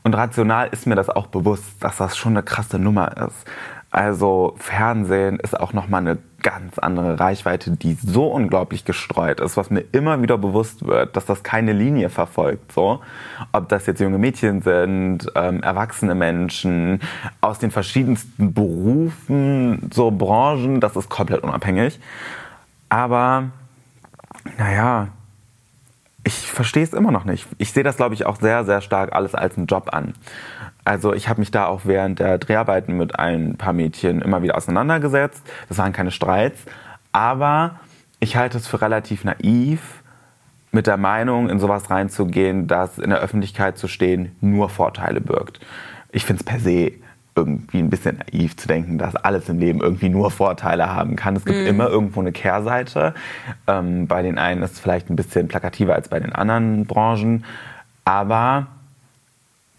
Und 0.03 0.15
rational 0.15 0.67
ist 0.73 0.85
mir 0.85 0.95
das 0.95 1.09
auch 1.09 1.27
bewusst, 1.27 1.63
dass 1.79 1.95
das 1.95 2.17
schon 2.17 2.33
eine 2.33 2.43
krasse 2.43 2.77
Nummer 2.77 3.25
ist. 3.25 3.47
Also 3.89 4.55
Fernsehen 4.57 5.39
ist 5.39 5.57
auch 5.57 5.71
nochmal 5.71 6.01
eine 6.01 6.17
ganz 6.43 6.77
andere 6.77 7.21
Reichweite, 7.21 7.71
die 7.71 7.93
so 7.93 8.27
unglaublich 8.27 8.83
gestreut 8.83 9.39
ist, 9.39 9.55
was 9.55 9.69
mir 9.69 9.83
immer 9.93 10.21
wieder 10.21 10.37
bewusst 10.37 10.85
wird, 10.85 11.15
dass 11.15 11.25
das 11.25 11.43
keine 11.43 11.71
Linie 11.71 12.09
verfolgt. 12.09 12.73
So, 12.73 12.99
ob 13.53 13.69
das 13.69 13.85
jetzt 13.85 14.01
junge 14.01 14.17
Mädchen 14.17 14.61
sind, 14.61 15.31
ähm, 15.35 15.63
erwachsene 15.63 16.15
Menschen 16.15 16.99
aus 17.39 17.59
den 17.59 17.71
verschiedensten 17.71 18.53
Berufen, 18.53 19.89
so 19.93 20.11
Branchen, 20.11 20.81
das 20.81 20.97
ist 20.97 21.09
komplett 21.09 21.43
unabhängig. 21.43 21.99
Aber, 22.91 23.51
naja, 24.57 25.07
ich 26.25 26.51
verstehe 26.51 26.83
es 26.83 26.91
immer 26.91 27.11
noch 27.11 27.23
nicht. 27.23 27.47
Ich 27.57 27.71
sehe 27.71 27.83
das, 27.83 27.95
glaube 27.95 28.15
ich, 28.15 28.25
auch 28.25 28.35
sehr, 28.35 28.65
sehr 28.65 28.81
stark 28.81 29.13
alles 29.13 29.33
als 29.33 29.57
einen 29.57 29.67
Job 29.67 29.93
an. 29.93 30.13
Also 30.83 31.13
ich 31.13 31.29
habe 31.29 31.39
mich 31.39 31.51
da 31.51 31.67
auch 31.67 31.81
während 31.85 32.19
der 32.19 32.37
Dreharbeiten 32.37 32.97
mit 32.97 33.17
ein 33.17 33.55
paar 33.55 33.71
Mädchen 33.71 34.21
immer 34.21 34.41
wieder 34.43 34.57
auseinandergesetzt. 34.57 35.41
Das 35.69 35.77
waren 35.77 35.93
keine 35.93 36.11
Streits. 36.11 36.59
Aber 37.13 37.79
ich 38.19 38.35
halte 38.35 38.57
es 38.57 38.67
für 38.67 38.81
relativ 38.81 39.23
naiv, 39.23 40.03
mit 40.73 40.85
der 40.85 40.97
Meinung, 40.97 41.47
in 41.47 41.61
sowas 41.61 41.89
reinzugehen, 41.89 42.67
dass 42.67 42.97
in 42.97 43.09
der 43.09 43.19
Öffentlichkeit 43.19 43.77
zu 43.77 43.87
stehen 43.87 44.35
nur 44.41 44.67
Vorteile 44.67 45.21
birgt. 45.21 45.61
Ich 46.11 46.25
finde 46.25 46.41
es 46.41 46.43
per 46.43 46.59
se 46.59 46.91
irgendwie 47.35 47.79
ein 47.79 47.89
bisschen 47.89 48.17
naiv 48.17 48.57
zu 48.57 48.67
denken, 48.67 48.97
dass 48.97 49.15
alles 49.15 49.47
im 49.47 49.59
Leben 49.59 49.81
irgendwie 49.81 50.09
nur 50.09 50.31
Vorteile 50.31 50.93
haben 50.93 51.15
kann. 51.15 51.35
Es 51.35 51.45
gibt 51.45 51.59
mm. 51.63 51.67
immer 51.67 51.87
irgendwo 51.87 52.19
eine 52.19 52.31
Kehrseite. 52.31 53.13
Ähm, 53.67 54.07
bei 54.07 54.21
den 54.21 54.37
einen 54.37 54.61
ist 54.63 54.73
es 54.73 54.79
vielleicht 54.79 55.09
ein 55.09 55.15
bisschen 55.15 55.47
plakativer 55.47 55.95
als 55.95 56.09
bei 56.09 56.19
den 56.19 56.33
anderen 56.33 56.85
Branchen. 56.85 57.45
Aber 58.03 58.67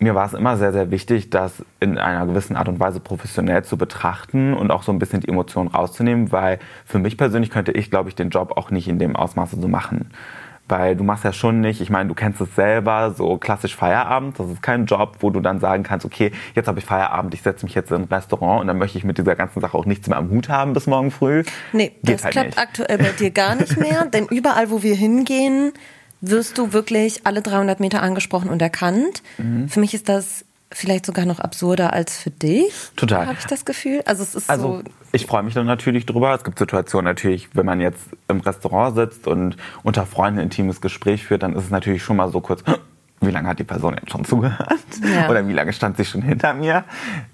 mir 0.02 0.14
war 0.14 0.26
es 0.26 0.34
immer 0.34 0.56
sehr, 0.56 0.72
sehr 0.72 0.90
wichtig, 0.90 1.30
das 1.30 1.64
in 1.78 1.96
einer 1.96 2.26
gewissen 2.26 2.56
Art 2.56 2.68
und 2.68 2.80
Weise 2.80 3.00
professionell 3.00 3.64
zu 3.64 3.76
betrachten 3.76 4.52
und 4.54 4.70
auch 4.70 4.82
so 4.82 4.92
ein 4.92 4.98
bisschen 4.98 5.20
die 5.20 5.28
Emotionen 5.28 5.68
rauszunehmen, 5.68 6.32
weil 6.32 6.58
für 6.84 6.98
mich 6.98 7.16
persönlich 7.16 7.50
könnte 7.50 7.72
ich, 7.72 7.90
glaube 7.90 8.08
ich, 8.08 8.14
den 8.14 8.30
Job 8.30 8.56
auch 8.56 8.70
nicht 8.70 8.88
in 8.88 8.98
dem 8.98 9.14
Ausmaße 9.14 9.60
so 9.60 9.68
machen. 9.68 10.10
Weil 10.72 10.96
du 10.96 11.04
machst 11.04 11.22
ja 11.22 11.34
schon 11.34 11.60
nicht, 11.60 11.82
ich 11.82 11.90
meine, 11.90 12.08
du 12.08 12.14
kennst 12.14 12.40
es 12.40 12.54
selber, 12.54 13.12
so 13.14 13.36
klassisch 13.36 13.76
Feierabend. 13.76 14.38
Das 14.38 14.48
ist 14.48 14.62
kein 14.62 14.86
Job, 14.86 15.18
wo 15.20 15.28
du 15.28 15.40
dann 15.40 15.60
sagen 15.60 15.82
kannst, 15.82 16.06
okay, 16.06 16.32
jetzt 16.54 16.66
habe 16.66 16.78
ich 16.78 16.86
Feierabend, 16.86 17.34
ich 17.34 17.42
setze 17.42 17.66
mich 17.66 17.74
jetzt 17.74 17.90
in 17.90 17.98
ein 17.98 18.04
Restaurant 18.04 18.62
und 18.62 18.68
dann 18.68 18.78
möchte 18.78 18.96
ich 18.96 19.04
mit 19.04 19.18
dieser 19.18 19.36
ganzen 19.36 19.60
Sache 19.60 19.76
auch 19.76 19.84
nichts 19.84 20.08
mehr 20.08 20.16
am 20.16 20.30
Hut 20.30 20.48
haben 20.48 20.72
bis 20.72 20.86
morgen 20.86 21.10
früh. 21.10 21.44
Nee, 21.74 21.92
Geht 22.02 22.14
das 22.14 22.24
halt 22.24 22.32
klappt 22.32 22.46
nicht. 22.46 22.58
aktuell 22.58 22.96
bei 22.96 23.10
dir 23.10 23.30
gar 23.30 23.54
nicht 23.54 23.76
mehr, 23.76 24.06
denn 24.14 24.24
überall, 24.28 24.70
wo 24.70 24.82
wir 24.82 24.94
hingehen, 24.94 25.72
wirst 26.22 26.56
du 26.56 26.72
wirklich 26.72 27.26
alle 27.26 27.42
300 27.42 27.78
Meter 27.78 28.02
angesprochen 28.02 28.48
und 28.48 28.62
erkannt. 28.62 29.22
Mhm. 29.36 29.68
Für 29.68 29.78
mich 29.78 29.92
ist 29.92 30.08
das 30.08 30.46
vielleicht 30.74 31.06
sogar 31.06 31.24
noch 31.24 31.40
absurder 31.40 31.92
als 31.92 32.16
für 32.18 32.30
dich. 32.30 32.72
Total. 32.96 33.26
Habe 33.26 33.36
ich 33.38 33.46
das 33.46 33.64
Gefühl. 33.64 34.02
Also 34.06 34.22
es 34.22 34.34
ist 34.34 34.50
also, 34.50 34.78
so. 34.78 34.82
Ich 35.12 35.26
freue 35.26 35.42
mich 35.42 35.54
dann 35.54 35.66
natürlich 35.66 36.06
drüber. 36.06 36.34
Es 36.34 36.44
gibt 36.44 36.58
Situationen 36.58 37.04
natürlich, 37.04 37.54
wenn 37.54 37.66
man 37.66 37.80
jetzt 37.80 38.00
im 38.28 38.40
Restaurant 38.40 38.96
sitzt 38.96 39.26
und 39.26 39.56
unter 39.82 40.06
Freunden 40.06 40.40
ein 40.40 40.44
intimes 40.44 40.80
Gespräch 40.80 41.24
führt, 41.24 41.42
dann 41.42 41.54
ist 41.54 41.64
es 41.64 41.70
natürlich 41.70 42.02
schon 42.02 42.16
mal 42.16 42.30
so 42.30 42.40
kurz. 42.40 42.62
Wie 43.20 43.30
lange 43.30 43.48
hat 43.48 43.60
die 43.60 43.64
Person 43.64 43.94
jetzt 43.94 44.10
schon 44.10 44.24
zugehört? 44.24 44.80
Ja. 45.14 45.30
Oder 45.30 45.46
wie 45.46 45.52
lange 45.52 45.72
stand 45.72 45.96
sie 45.96 46.04
schon 46.04 46.22
hinter 46.22 46.54
mir? 46.54 46.82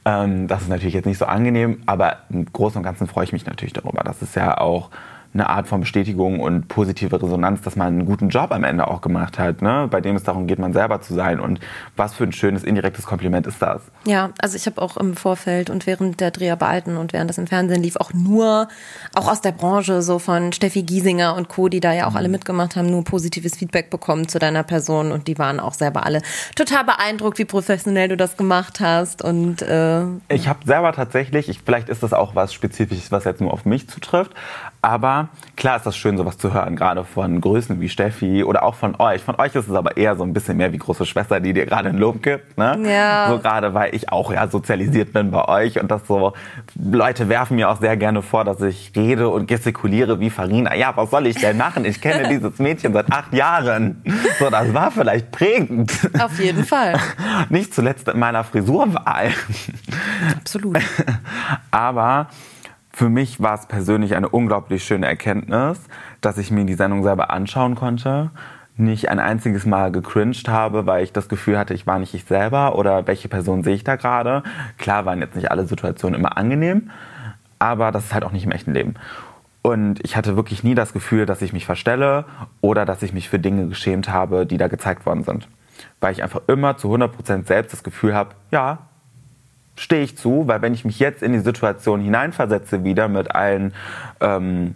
Ähm, 0.04 0.46
das 0.46 0.60
ist 0.60 0.68
natürlich 0.68 0.92
jetzt 0.92 1.06
nicht 1.06 1.16
so 1.16 1.24
angenehm, 1.24 1.82
aber 1.86 2.18
im 2.28 2.44
Großen 2.44 2.76
und 2.76 2.82
Ganzen 2.82 3.06
freue 3.06 3.24
ich 3.24 3.32
mich 3.32 3.46
natürlich 3.46 3.72
darüber. 3.72 4.02
Das 4.04 4.20
ist 4.20 4.36
ja 4.36 4.58
auch 4.58 4.90
eine 5.34 5.48
Art 5.48 5.68
von 5.68 5.80
Bestätigung 5.80 6.40
und 6.40 6.68
positive 6.68 7.22
Resonanz, 7.22 7.60
dass 7.60 7.76
man 7.76 7.88
einen 7.88 8.06
guten 8.06 8.30
Job 8.30 8.50
am 8.50 8.64
Ende 8.64 8.88
auch 8.88 9.00
gemacht 9.00 9.38
hat, 9.38 9.60
ne? 9.60 9.86
bei 9.90 10.00
dem 10.00 10.16
es 10.16 10.22
darum 10.22 10.46
geht, 10.46 10.58
man 10.58 10.72
selber 10.72 11.00
zu 11.00 11.14
sein. 11.14 11.38
Und 11.38 11.60
was 11.96 12.14
für 12.14 12.24
ein 12.24 12.32
schönes 12.32 12.64
indirektes 12.64 13.04
Kompliment 13.04 13.46
ist 13.46 13.60
das? 13.60 13.82
Ja, 14.06 14.30
also 14.40 14.56
ich 14.56 14.66
habe 14.66 14.80
auch 14.80 14.96
im 14.96 15.16
Vorfeld 15.16 15.68
und 15.68 15.86
während 15.86 16.20
der 16.20 16.30
Dreharbeiten 16.30 16.96
und 16.96 17.12
während 17.12 17.28
das 17.28 17.38
im 17.38 17.46
Fernsehen 17.46 17.82
lief, 17.82 17.96
auch 17.96 18.14
nur, 18.14 18.68
auch 19.14 19.30
aus 19.30 19.42
der 19.42 19.52
Branche, 19.52 20.00
so 20.00 20.18
von 20.18 20.52
Steffi 20.52 20.82
Giesinger 20.82 21.34
und 21.36 21.48
Co., 21.48 21.68
die 21.68 21.80
da 21.80 21.92
ja 21.92 22.06
auch 22.06 22.14
alle 22.14 22.28
mhm. 22.28 22.32
mitgemacht 22.32 22.76
haben, 22.76 22.90
nur 22.90 23.04
positives 23.04 23.56
Feedback 23.56 23.90
bekommen 23.90 24.28
zu 24.28 24.38
deiner 24.38 24.62
Person 24.62 25.12
und 25.12 25.28
die 25.28 25.38
waren 25.38 25.60
auch 25.60 25.74
selber 25.74 26.06
alle 26.06 26.22
total 26.54 26.84
beeindruckt, 26.84 27.38
wie 27.38 27.44
professionell 27.44 28.08
du 28.08 28.16
das 28.16 28.36
gemacht 28.36 28.80
hast. 28.80 29.22
Und 29.22 29.60
äh, 29.60 30.04
ich 30.28 30.48
habe 30.48 30.60
selber 30.64 30.92
tatsächlich, 30.92 31.50
ich, 31.50 31.60
vielleicht 31.64 31.90
ist 31.90 32.02
das 32.02 32.14
auch 32.14 32.34
was 32.34 32.54
Spezifisches, 32.54 33.12
was 33.12 33.24
jetzt 33.24 33.40
nur 33.40 33.52
auf 33.52 33.66
mich 33.66 33.88
zutrifft, 33.88 34.32
aber 34.80 35.17
klar 35.56 35.76
ist 35.76 35.86
das 35.86 35.96
schön, 35.96 36.16
sowas 36.16 36.38
zu 36.38 36.52
hören, 36.52 36.76
gerade 36.76 37.04
von 37.04 37.40
Größen 37.40 37.80
wie 37.80 37.88
Steffi 37.88 38.44
oder 38.44 38.62
auch 38.62 38.74
von 38.74 38.94
euch. 38.98 39.22
Von 39.22 39.36
euch 39.36 39.54
ist 39.54 39.68
es 39.68 39.74
aber 39.74 39.96
eher 39.96 40.16
so 40.16 40.24
ein 40.24 40.32
bisschen 40.32 40.56
mehr 40.56 40.72
wie 40.72 40.78
große 40.78 41.06
Schwester, 41.06 41.40
die 41.40 41.52
dir 41.52 41.66
gerade 41.66 41.88
ein 41.88 41.98
Lob 41.98 42.22
gibt. 42.22 42.58
Ne? 42.58 42.78
Ja. 42.84 43.28
So 43.30 43.38
gerade, 43.38 43.74
weil 43.74 43.94
ich 43.94 44.10
auch 44.10 44.32
ja 44.32 44.48
sozialisiert 44.48 45.12
bin 45.12 45.30
bei 45.30 45.46
euch 45.46 45.80
und 45.80 45.90
das 45.90 46.06
so, 46.06 46.32
Leute 46.74 47.28
werfen 47.28 47.56
mir 47.56 47.70
auch 47.70 47.80
sehr 47.80 47.96
gerne 47.96 48.22
vor, 48.22 48.44
dass 48.44 48.60
ich 48.60 48.92
rede 48.96 49.28
und 49.28 49.46
gestikuliere 49.46 50.20
wie 50.20 50.30
Farina. 50.30 50.74
Ja, 50.74 50.96
was 50.96 51.10
soll 51.10 51.26
ich 51.26 51.36
denn 51.36 51.56
machen? 51.56 51.84
Ich 51.84 52.00
kenne 52.00 52.28
dieses 52.30 52.58
Mädchen 52.58 52.92
seit 52.92 53.10
acht 53.12 53.32
Jahren. 53.32 54.02
So, 54.38 54.50
das 54.50 54.72
war 54.74 54.90
vielleicht 54.90 55.30
prägend. 55.30 55.92
Auf 56.20 56.38
jeden 56.38 56.64
Fall. 56.64 56.98
Nicht 57.48 57.74
zuletzt 57.74 58.08
in 58.08 58.18
meiner 58.18 58.44
Frisurwahl. 58.44 59.30
Absolut. 60.36 60.78
aber 61.70 62.28
für 62.98 63.08
mich 63.08 63.40
war 63.40 63.54
es 63.54 63.66
persönlich 63.66 64.16
eine 64.16 64.28
unglaublich 64.28 64.82
schöne 64.82 65.06
Erkenntnis, 65.06 65.78
dass 66.20 66.36
ich 66.36 66.50
mir 66.50 66.64
die 66.64 66.74
Sendung 66.74 67.04
selber 67.04 67.30
anschauen 67.30 67.76
konnte. 67.76 68.30
Nicht 68.76 69.08
ein 69.08 69.20
einziges 69.20 69.66
Mal 69.66 69.92
gecringed 69.92 70.48
habe, 70.48 70.84
weil 70.84 71.04
ich 71.04 71.12
das 71.12 71.28
Gefühl 71.28 71.56
hatte, 71.56 71.74
ich 71.74 71.86
war 71.86 72.00
nicht 72.00 72.12
ich 72.14 72.24
selber 72.24 72.76
oder 72.76 73.06
welche 73.06 73.28
Person 73.28 73.62
sehe 73.62 73.76
ich 73.76 73.84
da 73.84 73.94
gerade. 73.94 74.42
Klar 74.78 75.06
waren 75.06 75.20
jetzt 75.20 75.36
nicht 75.36 75.52
alle 75.52 75.64
Situationen 75.64 76.18
immer 76.18 76.36
angenehm, 76.36 76.90
aber 77.60 77.92
das 77.92 78.06
ist 78.06 78.14
halt 78.14 78.24
auch 78.24 78.32
nicht 78.32 78.46
im 78.46 78.50
echten 78.50 78.74
Leben. 78.74 78.94
Und 79.62 80.04
ich 80.04 80.16
hatte 80.16 80.34
wirklich 80.34 80.64
nie 80.64 80.74
das 80.74 80.92
Gefühl, 80.92 81.24
dass 81.24 81.40
ich 81.40 81.52
mich 81.52 81.66
verstelle 81.66 82.24
oder 82.60 82.84
dass 82.84 83.04
ich 83.04 83.12
mich 83.12 83.28
für 83.28 83.38
Dinge 83.38 83.68
geschämt 83.68 84.08
habe, 84.08 84.44
die 84.44 84.56
da 84.58 84.66
gezeigt 84.66 85.06
worden 85.06 85.22
sind. 85.22 85.46
Weil 86.00 86.14
ich 86.14 86.24
einfach 86.24 86.40
immer 86.48 86.76
zu 86.76 86.92
100% 86.92 87.46
selbst 87.46 87.72
das 87.72 87.84
Gefühl 87.84 88.16
habe, 88.16 88.30
ja, 88.50 88.78
stehe 89.78 90.02
ich 90.02 90.16
zu, 90.16 90.46
weil 90.46 90.60
wenn 90.62 90.74
ich 90.74 90.84
mich 90.84 90.98
jetzt 90.98 91.22
in 91.22 91.32
die 91.32 91.38
Situation 91.38 92.00
hineinversetze 92.00 92.84
wieder 92.84 93.08
mit 93.08 93.34
allen 93.34 93.72
ähm, 94.20 94.74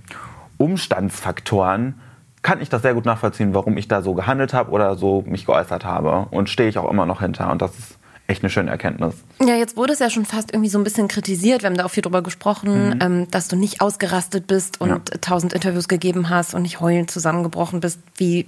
Umstandsfaktoren, 0.59 2.01
kann 2.43 2.61
ich 2.61 2.69
das 2.69 2.83
sehr 2.83 2.95
gut 2.95 3.05
nachvollziehen, 3.05 3.55
warum 3.55 3.77
ich 3.77 3.89
da 3.89 4.03
so 4.03 4.15
gehandelt 4.15 4.53
habe 4.53 4.71
oder 4.71 4.97
so 4.97 5.23
mich 5.27 5.47
geäußert 5.47 5.85
habe. 5.85 6.27
Und 6.31 6.49
stehe 6.49 6.69
ich 6.69 6.79
auch 6.79 6.91
immer 6.91 7.07
noch 7.07 7.21
hinter. 7.21 7.51
Und 7.51 7.63
das 7.63 7.79
ist 7.79 7.99
echt 8.27 8.43
eine 8.43 8.51
schöne 8.51 8.71
Erkenntnis. 8.71 9.15
Ja, 9.41 9.55
jetzt 9.55 9.77
wurde 9.77 9.93
es 9.93 9.99
ja 9.99 10.11
schon 10.11 10.25
fast 10.25 10.53
irgendwie 10.53 10.69
so 10.69 10.79
ein 10.79 10.85
bisschen 10.85 11.09
kritisiert. 11.09 11.63
Wir 11.63 11.69
haben 11.69 11.77
da 11.77 11.85
auch 11.85 11.91
viel 11.91 12.03
drüber 12.03 12.23
gesprochen, 12.23 12.89
mhm. 12.89 12.99
ähm, 13.01 13.31
dass 13.31 13.49
du 13.49 13.57
nicht 13.57 13.81
ausgerastet 13.81 14.47
bist 14.47 14.81
und 14.81 15.23
tausend 15.23 15.53
ja. 15.53 15.57
Interviews 15.57 15.89
gegeben 15.89 16.31
hast 16.31 16.55
und 16.55 16.63
nicht 16.63 16.81
heulend 16.81 17.11
zusammengebrochen 17.11 17.81
bist, 17.81 18.01
wie 18.17 18.47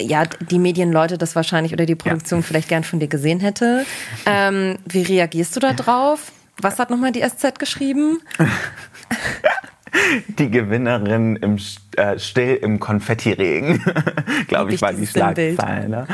ja, 0.00 0.24
die 0.24 0.58
Medienleute 0.58 1.18
das 1.18 1.34
wahrscheinlich 1.34 1.72
oder 1.72 1.86
die 1.86 1.94
Produktion 1.94 2.40
ja. 2.40 2.46
vielleicht 2.46 2.68
gern 2.68 2.84
von 2.84 3.00
dir 3.00 3.08
gesehen 3.08 3.40
hätte. 3.40 3.84
Ähm, 4.26 4.78
wie 4.86 5.02
reagierst 5.02 5.56
du 5.56 5.60
da 5.60 5.72
drauf? 5.72 6.32
Was 6.60 6.78
hat 6.78 6.90
nochmal 6.90 7.12
die 7.12 7.22
SZ 7.22 7.58
geschrieben? 7.58 8.20
Die 10.28 10.50
Gewinnerin 10.50 11.36
im 11.36 11.58
äh, 11.96 12.18
Still 12.18 12.56
im 12.56 12.78
Konfettiregen, 12.78 13.82
glaube 14.46 14.74
ich, 14.74 14.82
war 14.82 14.92
die 14.92 15.06
Schlagzeile. 15.06 16.06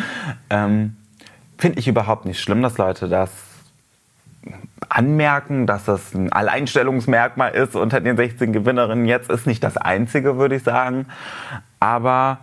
Ähm, 0.48 0.96
Finde 1.58 1.80
ich 1.80 1.88
überhaupt 1.88 2.24
nicht 2.24 2.40
schlimm, 2.40 2.62
dass 2.62 2.78
Leute 2.78 3.08
das 3.08 3.30
anmerken, 4.88 5.66
dass 5.66 5.84
das 5.84 6.14
ein 6.14 6.32
Alleinstellungsmerkmal 6.32 7.52
ist 7.52 7.74
unter 7.74 8.00
den 8.00 8.16
16 8.16 8.52
Gewinnerinnen. 8.52 9.06
Jetzt 9.06 9.28
ist 9.28 9.46
nicht 9.46 9.62
das 9.64 9.76
einzige, 9.76 10.38
würde 10.38 10.54
ich 10.54 10.62
sagen. 10.62 11.06
Aber 11.80 12.38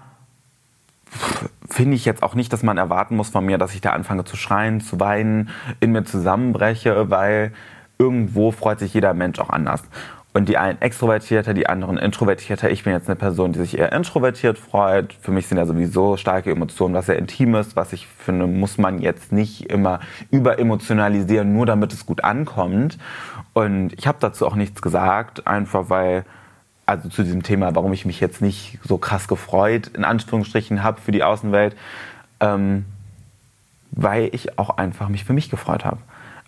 finde 1.70 1.96
ich 1.96 2.06
jetzt 2.06 2.24
auch 2.24 2.36
nicht, 2.36 2.52
dass 2.54 2.64
man 2.64 2.78
erwarten 2.78 3.16
muss 3.16 3.30
von 3.30 3.46
mir, 3.46 3.58
dass 3.58 3.74
ich 3.74 3.82
da 3.82 3.92
anfange 3.92 4.24
zu 4.24 4.36
schreien, 4.38 4.82
zu 4.82 5.00
weinen, 5.00 5.50
in 5.80 5.92
mir 5.92 6.04
zusammenbreche, 6.04 7.10
weil 7.10 7.54
irgendwo 7.98 8.52
freut 8.52 8.80
sich 8.80 8.94
jeder 8.94 9.14
Mensch 9.14 9.40
auch 9.40 9.50
anders. 9.50 9.84
Und 10.34 10.48
die 10.48 10.58
einen 10.58 10.82
extrovertierter, 10.82 11.54
die 11.54 11.68
anderen 11.68 11.98
introvertierter. 11.98 12.72
Ich 12.72 12.86
bin 12.86 12.94
jetzt 12.94 13.10
eine 13.10 13.18
Person, 13.18 13.52
die 13.52 13.60
sich 13.60 13.78
eher 13.78 13.92
introvertiert 13.92 14.58
freut. 14.58 15.14
Für 15.14 15.32
mich 15.32 15.48
sind 15.48 15.58
ja 15.58 15.66
sowieso 15.66 16.16
starke 16.16 16.52
Emotionen, 16.52 16.96
was 16.96 17.08
sehr 17.08 17.18
Intimes, 17.18 17.76
was 17.76 17.92
ich 17.92 18.08
finde, 18.08 18.48
muss 18.48 18.78
man 18.78 19.00
jetzt 19.00 19.34
nicht 19.34 19.70
immer 19.70 20.00
überemotionalisieren, 20.32 21.52
nur 21.52 21.66
damit 21.66 21.92
es 21.92 22.06
gut 22.06 22.24
ankommt. 22.24 22.98
Und 23.52 23.92
ich 23.98 24.08
habe 24.08 24.20
dazu 24.22 24.48
auch 24.48 24.56
nichts 24.56 24.82
gesagt, 24.82 25.48
einfach 25.48 25.90
weil 25.90 26.24
also 26.92 27.10
zu 27.10 27.24
diesem 27.24 27.44
Thema, 27.44 27.74
warum 27.76 27.94
ich 27.94 28.06
mich 28.06 28.20
jetzt 28.20 28.42
nicht 28.42 28.80
so 28.84 28.98
krass 28.98 29.28
gefreut, 29.28 29.88
in 29.88 30.04
Anführungsstrichen, 30.04 30.84
habe 30.84 31.02
für 31.02 31.12
die 31.12 31.24
Außenwelt, 31.24 31.76
ähm, 32.40 32.86
weil 33.92 34.30
ich 34.34 34.60
auch 34.60 34.78
einfach 34.78 35.10
mich 35.10 35.24
für 35.24 35.34
mich 35.34 35.50
gefreut 35.50 35.86
habe. 35.86 35.98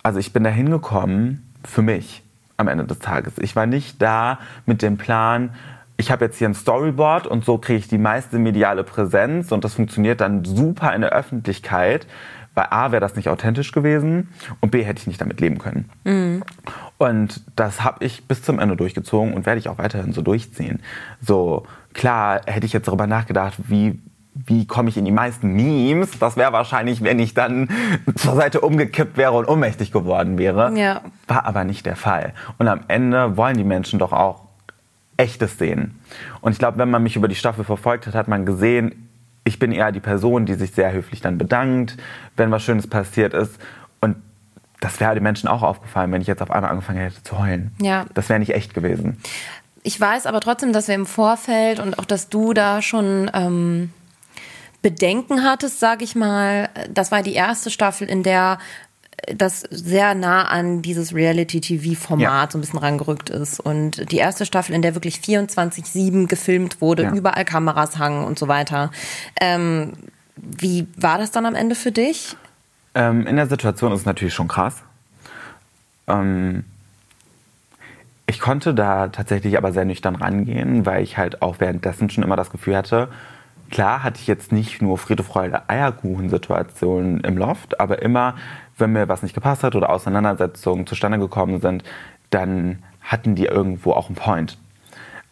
Also 0.03 0.19
ich 0.19 0.33
bin 0.33 0.43
da 0.43 0.49
hingekommen 0.49 1.49
für 1.63 1.81
mich 1.81 2.23
am 2.57 2.67
Ende 2.67 2.83
des 2.83 2.99
Tages. 2.99 3.37
Ich 3.39 3.55
war 3.55 3.65
nicht 3.65 4.01
da 4.01 4.39
mit 4.65 4.81
dem 4.81 4.97
Plan, 4.97 5.51
ich 5.95 6.11
habe 6.11 6.25
jetzt 6.25 6.37
hier 6.37 6.49
ein 6.49 6.55
Storyboard 6.55 7.27
und 7.27 7.45
so 7.45 7.57
kriege 7.57 7.79
ich 7.79 7.87
die 7.87 7.97
meiste 7.97 8.37
mediale 8.37 8.83
Präsenz 8.83 9.51
und 9.51 9.63
das 9.63 9.75
funktioniert 9.75 10.21
dann 10.21 10.43
super 10.43 10.93
in 10.93 11.01
der 11.01 11.11
Öffentlichkeit. 11.11 12.07
Weil 12.55 12.67
A 12.69 12.91
wäre 12.91 13.01
das 13.01 13.15
nicht 13.15 13.29
authentisch 13.29 13.71
gewesen 13.71 14.29
und 14.61 14.71
B 14.71 14.83
hätte 14.83 14.99
ich 14.99 15.07
nicht 15.07 15.19
damit 15.19 15.41
leben 15.41 15.57
können. 15.57 15.89
Mhm. 16.03 16.43
Und 16.97 17.41
das 17.55 17.83
habe 17.83 18.05
ich 18.05 18.27
bis 18.27 18.43
zum 18.43 18.59
Ende 18.59 18.75
durchgezogen 18.75 19.33
und 19.33 19.45
werde 19.45 19.59
ich 19.59 19.69
auch 19.69 19.77
weiterhin 19.77 20.13
so 20.13 20.21
durchziehen. 20.21 20.79
So 21.19 21.65
klar 21.93 22.41
hätte 22.45 22.65
ich 22.65 22.73
jetzt 22.73 22.87
darüber 22.87 23.07
nachgedacht, 23.07 23.55
wie 23.67 23.99
wie 24.33 24.65
komme 24.65 24.89
ich 24.89 24.97
in 24.97 25.05
die 25.05 25.11
meisten 25.11 25.53
Memes? 25.53 26.17
Das 26.19 26.37
wäre 26.37 26.51
wahrscheinlich, 26.53 27.03
wenn 27.03 27.19
ich 27.19 27.33
dann 27.33 27.69
zur 28.15 28.35
Seite 28.35 28.61
umgekippt 28.61 29.17
wäre 29.17 29.33
und 29.33 29.47
ohnmächtig 29.47 29.91
geworden 29.91 30.37
wäre. 30.37 30.75
Ja. 30.75 31.01
War 31.27 31.45
aber 31.45 31.63
nicht 31.63 31.85
der 31.85 31.95
Fall. 31.95 32.33
Und 32.57 32.67
am 32.67 32.81
Ende 32.87 33.37
wollen 33.37 33.57
die 33.57 33.63
Menschen 33.63 33.99
doch 33.99 34.11
auch 34.11 34.41
Echtes 35.17 35.59
sehen. 35.59 35.99
Und 36.41 36.53
ich 36.53 36.57
glaube, 36.57 36.79
wenn 36.79 36.89
man 36.89 37.03
mich 37.03 37.15
über 37.15 37.27
die 37.27 37.35
Staffel 37.35 37.63
verfolgt 37.63 38.07
hat, 38.07 38.15
hat 38.15 38.27
man 38.27 38.45
gesehen, 38.45 39.09
ich 39.43 39.59
bin 39.59 39.71
eher 39.71 39.91
die 39.91 39.99
Person, 39.99 40.45
die 40.45 40.53
sich 40.53 40.71
sehr 40.71 40.91
höflich 40.91 41.21
dann 41.21 41.37
bedankt, 41.37 41.97
wenn 42.37 42.51
was 42.51 42.63
Schönes 42.63 42.87
passiert 42.87 43.33
ist. 43.33 43.59
Und 44.01 44.15
das 44.79 44.99
wäre 44.99 45.13
den 45.13 45.23
Menschen 45.23 45.47
auch 45.47 45.63
aufgefallen, 45.63 46.11
wenn 46.11 46.21
ich 46.21 46.27
jetzt 46.27 46.41
auf 46.41 46.51
einmal 46.51 46.71
angefangen 46.71 46.99
hätte 46.99 47.23
zu 47.23 47.39
heulen. 47.39 47.71
Ja. 47.81 48.05
Das 48.13 48.29
wäre 48.29 48.39
nicht 48.39 48.53
echt 48.53 48.73
gewesen. 48.73 49.17
Ich 49.83 49.99
weiß 49.99 50.27
aber 50.27 50.39
trotzdem, 50.39 50.71
dass 50.71 50.87
wir 50.87 50.95
im 50.95 51.05
Vorfeld 51.05 51.79
und 51.79 51.99
auch, 51.99 52.05
dass 52.05 52.29
du 52.29 52.53
da 52.53 52.81
schon 52.81 53.29
ähm, 53.33 53.91
Bedenken 54.81 55.43
hattest, 55.43 55.79
sage 55.79 56.05
ich 56.05 56.15
mal. 56.15 56.69
Das 56.89 57.11
war 57.11 57.21
die 57.21 57.33
erste 57.33 57.69
Staffel, 57.69 58.07
in 58.07 58.23
der 58.23 58.59
das 59.35 59.61
sehr 59.69 60.15
nah 60.15 60.43
an 60.43 60.81
dieses 60.81 61.13
Reality-TV-Format 61.13 62.21
ja. 62.21 62.51
so 62.51 62.57
ein 62.57 62.61
bisschen 62.61 62.79
rangerückt 62.79 63.29
ist. 63.29 63.59
Und 63.59 64.11
die 64.11 64.17
erste 64.17 64.45
Staffel, 64.45 64.75
in 64.75 64.81
der 64.81 64.95
wirklich 64.95 65.17
24-7 65.17 66.27
gefilmt 66.27 66.81
wurde, 66.81 67.03
ja. 67.03 67.13
überall 67.13 67.45
Kameras 67.45 67.97
hangen 67.97 68.25
und 68.25 68.37
so 68.37 68.47
weiter. 68.47 68.91
Ähm, 69.39 69.93
wie 70.35 70.87
war 70.97 71.17
das 71.17 71.31
dann 71.31 71.45
am 71.45 71.55
Ende 71.55 71.75
für 71.75 71.91
dich? 71.91 72.35
Ähm, 72.95 73.25
in 73.27 73.35
der 73.35 73.47
Situation 73.47 73.91
ist 73.91 74.01
es 74.01 74.05
natürlich 74.05 74.33
schon 74.33 74.47
krass. 74.47 74.83
Ähm, 76.07 76.65
ich 78.25 78.39
konnte 78.39 78.73
da 78.73 79.07
tatsächlich 79.07 79.57
aber 79.57 79.71
sehr 79.71 79.85
nüchtern 79.85 80.15
rangehen, 80.15 80.85
weil 80.85 81.03
ich 81.03 81.17
halt 81.17 81.41
auch 81.41 81.59
währenddessen 81.59 82.09
schon 82.09 82.23
immer 82.23 82.35
das 82.35 82.49
Gefühl 82.49 82.75
hatte, 82.75 83.09
klar 83.69 84.03
hatte 84.03 84.19
ich 84.21 84.27
jetzt 84.27 84.51
nicht 84.51 84.81
nur 84.81 84.97
Friede, 84.97 85.23
Freude, 85.23 85.67
Eierkuchen-Situationen 85.69 87.21
im 87.21 87.37
Loft, 87.37 87.79
aber 87.79 88.01
immer 88.01 88.35
wenn 88.77 88.93
mir 88.93 89.07
was 89.07 89.23
nicht 89.23 89.35
gepasst 89.35 89.63
hat 89.63 89.75
oder 89.75 89.89
Auseinandersetzungen 89.89 90.87
zustande 90.87 91.19
gekommen 91.19 91.61
sind, 91.61 91.83
dann 92.29 92.79
hatten 93.01 93.35
die 93.35 93.45
irgendwo 93.45 93.91
auch 93.91 94.07
einen 94.07 94.15
Point. 94.15 94.57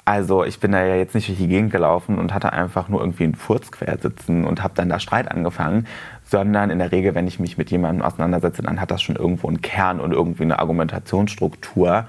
Also 0.03 0.43
ich 0.43 0.59
bin 0.59 0.71
da 0.71 0.83
ja 0.83 0.95
jetzt 0.95 1.13
nicht 1.13 1.27
durch 1.27 1.37
die 1.37 1.47
Gegend 1.47 1.71
gelaufen 1.71 2.17
und 2.17 2.33
hatte 2.33 2.53
einfach 2.53 2.89
nur 2.89 3.01
irgendwie 3.01 3.23
einen 3.23 3.35
Furz 3.35 3.71
quer 3.71 3.97
sitzen 3.99 4.45
und 4.45 4.63
habe 4.63 4.73
dann 4.75 4.89
da 4.89 4.99
Streit 4.99 5.29
angefangen, 5.29 5.87
sondern 6.25 6.69
in 6.69 6.79
der 6.79 6.91
Regel, 6.91 7.13
wenn 7.13 7.27
ich 7.27 7.39
mich 7.39 7.57
mit 7.57 7.69
jemandem 7.71 8.03
auseinandersetze, 8.05 8.63
dann 8.63 8.81
hat 8.81 8.89
das 8.89 9.01
schon 9.01 9.15
irgendwo 9.15 9.47
einen 9.47 9.61
Kern 9.61 9.99
und 9.99 10.11
irgendwie 10.11 10.43
eine 10.43 10.59
Argumentationsstruktur. 10.59 12.05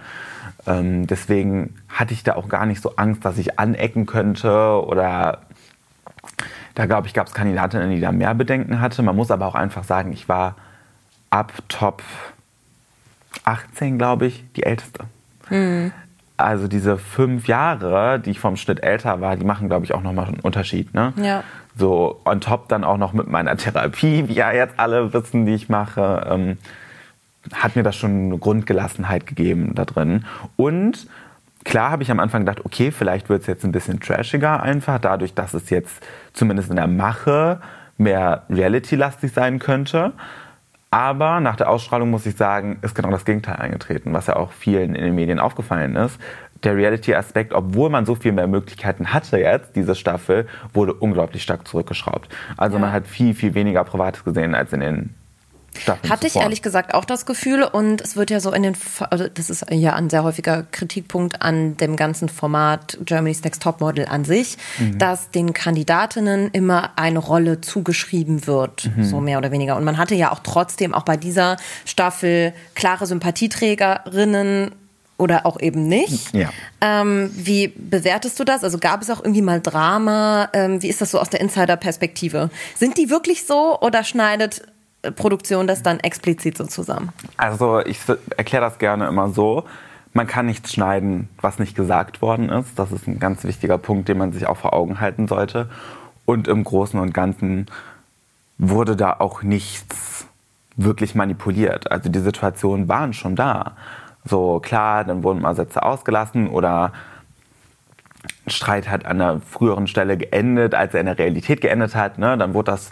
Ähm, 0.66 1.06
deswegen 1.06 1.74
hatte 1.88 2.14
ich 2.14 2.22
da 2.22 2.36
auch 2.36 2.48
gar 2.48 2.66
nicht 2.66 2.80
so 2.80 2.96
Angst, 2.96 3.24
dass 3.24 3.36
ich 3.36 3.58
anecken 3.58 4.06
könnte 4.06 4.82
oder 4.86 5.40
da 6.74 6.86
glaube 6.86 7.06
ich, 7.06 7.14
gab 7.14 7.26
es 7.26 7.34
Kandidatinnen, 7.34 7.90
die 7.90 8.00
da 8.00 8.12
mehr 8.12 8.34
Bedenken 8.34 8.80
hatte. 8.80 9.02
Man 9.02 9.16
muss 9.16 9.30
aber 9.30 9.46
auch 9.46 9.54
einfach 9.54 9.84
sagen, 9.84 10.12
ich 10.12 10.28
war 10.28 10.56
ab 11.32 11.52
Top 11.68 12.02
18, 13.44 13.98
glaube 13.98 14.26
ich, 14.26 14.44
die 14.54 14.62
älteste. 14.62 15.04
Mhm. 15.48 15.92
Also 16.36 16.68
diese 16.68 16.98
fünf 16.98 17.48
Jahre, 17.48 18.20
die 18.20 18.30
ich 18.30 18.40
vom 18.40 18.56
Schnitt 18.56 18.82
älter 18.82 19.20
war, 19.20 19.36
die 19.36 19.44
machen, 19.44 19.68
glaube 19.68 19.84
ich, 19.84 19.94
auch 19.94 20.02
nochmal 20.02 20.26
einen 20.26 20.40
Unterschied. 20.40 20.92
Ne? 20.92 21.12
Ja. 21.16 21.42
So 21.76 22.20
on 22.24 22.40
top 22.40 22.68
dann 22.68 22.84
auch 22.84 22.98
noch 22.98 23.12
mit 23.12 23.28
meiner 23.28 23.56
Therapie, 23.56 24.28
wie 24.28 24.34
ja 24.34 24.52
jetzt 24.52 24.78
alle 24.78 25.12
wissen, 25.12 25.46
die 25.46 25.54
ich 25.54 25.68
mache, 25.68 26.26
ähm, 26.28 26.58
hat 27.54 27.76
mir 27.76 27.82
das 27.82 27.96
schon 27.96 28.26
eine 28.26 28.38
Grundgelassenheit 28.38 29.26
gegeben 29.26 29.74
da 29.74 29.84
drin. 29.84 30.24
Und 30.56 31.06
klar 31.64 31.90
habe 31.90 32.02
ich 32.02 32.10
am 32.10 32.21
Anfang 32.21 32.42
gedacht, 32.45 32.64
okay, 32.64 32.90
vielleicht 32.90 33.28
wird 33.28 33.42
es 33.42 33.47
jetzt 33.47 33.64
ein 33.64 33.73
bisschen 33.73 34.00
trashiger 34.00 34.62
einfach, 34.62 34.99
dadurch, 34.99 35.34
dass 35.34 35.54
es 35.54 35.71
jetzt 35.71 36.04
zumindest 36.34 36.71
in 36.71 36.76
der 36.76 36.88
Mache 36.88 37.60
mehr 37.97 38.45
reality-lastig 38.50 39.32
sein 39.32 39.58
könnte. 39.58 40.12
Aber 40.93 41.41
nach 41.41 41.57
der 41.57 41.71
Ausstrahlung 41.71 42.11
muss 42.11 42.26
ich 42.26 42.37
sagen, 42.37 42.78
ist 42.83 42.95
genau 42.95 43.11
das 43.11 43.25
Gegenteil 43.25 43.57
eingetreten, 43.57 44.13
was 44.13 44.26
ja 44.26 44.37
auch 44.37 44.52
vielen 44.52 44.95
in 44.95 45.02
den 45.02 45.15
Medien 45.15 45.39
aufgefallen 45.39 45.97
ist. 45.97 46.21
Der 46.65 46.76
Reality-Aspekt, 46.76 47.55
obwohl 47.55 47.89
man 47.89 48.05
so 48.05 48.15
viel 48.15 48.33
mehr 48.33 48.47
Möglichkeiten 48.47 49.15
hatte 49.15 49.39
jetzt, 49.39 49.75
diese 49.75 49.95
Staffel, 49.95 50.47
wurde 50.75 50.93
unglaublich 50.93 51.43
stark 51.43 51.67
zurückgeschraubt. 51.67 52.28
Also 52.59 52.76
ja. 52.76 52.83
man 52.83 52.93
hat 52.93 53.07
viel, 53.07 53.35
viel 53.35 53.55
weniger 53.55 53.85
Privates 53.85 54.23
gesehen 54.23 54.55
als 54.55 54.75
in 54.75 54.81
den 54.81 55.15
Staffeln 55.78 56.11
Hatte 56.11 56.26
ich 56.26 56.37
ehrlich 56.37 56.63
gesagt 56.63 56.95
auch 56.95 57.04
das 57.04 57.26
Gefühl 57.26 57.63
und 57.63 58.00
es 58.00 58.17
wird 58.17 58.30
ja 58.30 58.41
so 58.41 58.52
in 58.52 58.63
den, 58.63 58.76
also 59.11 59.26
das 59.28 59.50
ist 59.50 59.65
ja 59.71 59.95
ein 59.95 60.11
sehr 60.11 60.23
häufiger 60.23 60.65
Kritikpunkt 60.71 61.43
an 61.43 61.76
dem 61.76 61.97
ganzen 61.97 62.28
Format 62.28 62.99
Germany's 63.04 63.43
Next 63.43 63.63
Topmodel 63.63 64.06
an 64.06 64.25
sich, 64.25 64.58
mhm. 64.78 64.99
dass 64.99 65.30
den 65.30 65.54
Kandidatinnen 65.54 66.50
immer 66.52 66.91
eine 66.97 67.19
Rolle 67.19 67.61
zugeschrieben 67.61 68.47
wird, 68.47 68.91
mhm. 68.97 69.04
so 69.04 69.21
mehr 69.21 69.39
oder 69.39 69.50
weniger. 69.50 69.76
Und 69.76 69.85
man 69.85 69.97
hatte 69.97 70.15
ja 70.15 70.30
auch 70.30 70.41
trotzdem 70.41 70.95
auch 70.95 71.04
bei 71.04 71.17
dieser 71.17 71.56
Staffel 71.85 72.52
klare 72.75 73.06
Sympathieträgerinnen 73.06 74.73
oder 75.23 75.47
auch 75.47 75.61
eben 75.61 75.87
nicht. 75.87 76.35
Ja. 76.35 76.50
Ähm, 76.80 77.30
wie 77.35 77.69
bewertest 77.69 78.39
du 78.41 78.45
das? 78.45 78.65
Also 78.65 78.78
gab 78.78 79.02
es 79.02 79.11
auch 79.11 79.21
irgendwie 79.21 79.43
mal 79.43 79.61
Drama? 79.61 80.49
Ähm, 80.52 80.82
wie 80.82 80.89
ist 80.89 81.00
das 81.00 81.13
so 81.13 81.21
aus 81.21 81.30
der 81.30 81.41
Insider-Perspektive? 81.41 82.50
Sind 82.76 82.99
die 82.99 83.08
wirklich 83.08 83.47
so 83.47 83.78
oder 83.80 84.04
schneidet 84.04 84.63
Produktion 85.17 85.67
das 85.67 85.82
dann 85.82 86.00
explizit 86.00 86.56
so 86.56 86.65
zusammen? 86.65 87.10
Also 87.36 87.80
ich 87.80 87.99
erkläre 88.36 88.65
das 88.65 88.78
gerne 88.78 89.08
immer 89.08 89.30
so. 89.30 89.65
Man 90.12 90.26
kann 90.26 90.47
nichts 90.47 90.73
schneiden, 90.73 91.28
was 91.41 91.58
nicht 91.58 91.75
gesagt 91.75 92.23
worden 92.23 92.50
ist. 92.50 92.78
Das 92.78 92.93
ist 92.93 93.08
ein 93.08 93.19
ganz 93.19 93.45
wichtiger 93.45 93.78
Punkt, 93.78 94.08
den 94.08 94.19
man 94.19 94.32
sich 94.32 94.47
auch 94.47 94.58
vor 94.58 94.75
Augen 94.75 95.00
halten 95.00 95.26
sollte. 95.26 95.69
Und 96.25 96.49
im 96.49 96.65
Großen 96.65 97.00
und 97.00 97.12
Ganzen 97.15 97.67
wurde 98.58 98.95
da 98.95 99.17
auch 99.19 99.43
nichts 99.43 100.26
wirklich 100.76 101.15
manipuliert. 101.15 101.91
Also 101.91 102.08
die 102.08 102.21
Situationen 102.21 102.88
waren 102.88 103.12
schon 103.12 103.36
da. 103.36 103.73
So 104.25 104.60
klar, 104.60 105.04
dann 105.04 105.23
wurden 105.23 105.41
mal 105.41 105.56
Sätze 105.56 105.82
ausgelassen 105.82 106.49
oder 106.49 106.93
Streit 108.47 108.88
hat 108.88 109.04
an 109.04 109.21
einer 109.21 109.41
früheren 109.41 109.86
Stelle 109.86 110.17
geendet, 110.17 110.75
als 110.75 110.95
er 110.95 111.00
in 111.00 111.06
der 111.06 111.19
Realität 111.19 111.60
geendet 111.60 111.95
hat. 111.95 112.19
Ne? 112.19 112.38
Dann 112.38 112.54
wurde 112.54 112.71
das 112.73 112.91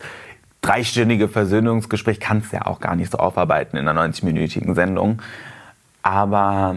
dreistündige 0.63 1.29
Versöhnungsgespräch 1.29 2.21
kannst 2.21 2.53
du 2.53 2.57
ja 2.57 2.67
auch 2.67 2.81
gar 2.81 2.97
nicht 2.97 3.11
so 3.11 3.19
aufarbeiten 3.19 3.77
in 3.77 3.89
einer 3.89 4.03
90-minütigen 4.03 4.75
Sendung. 4.75 5.23
Aber 6.03 6.77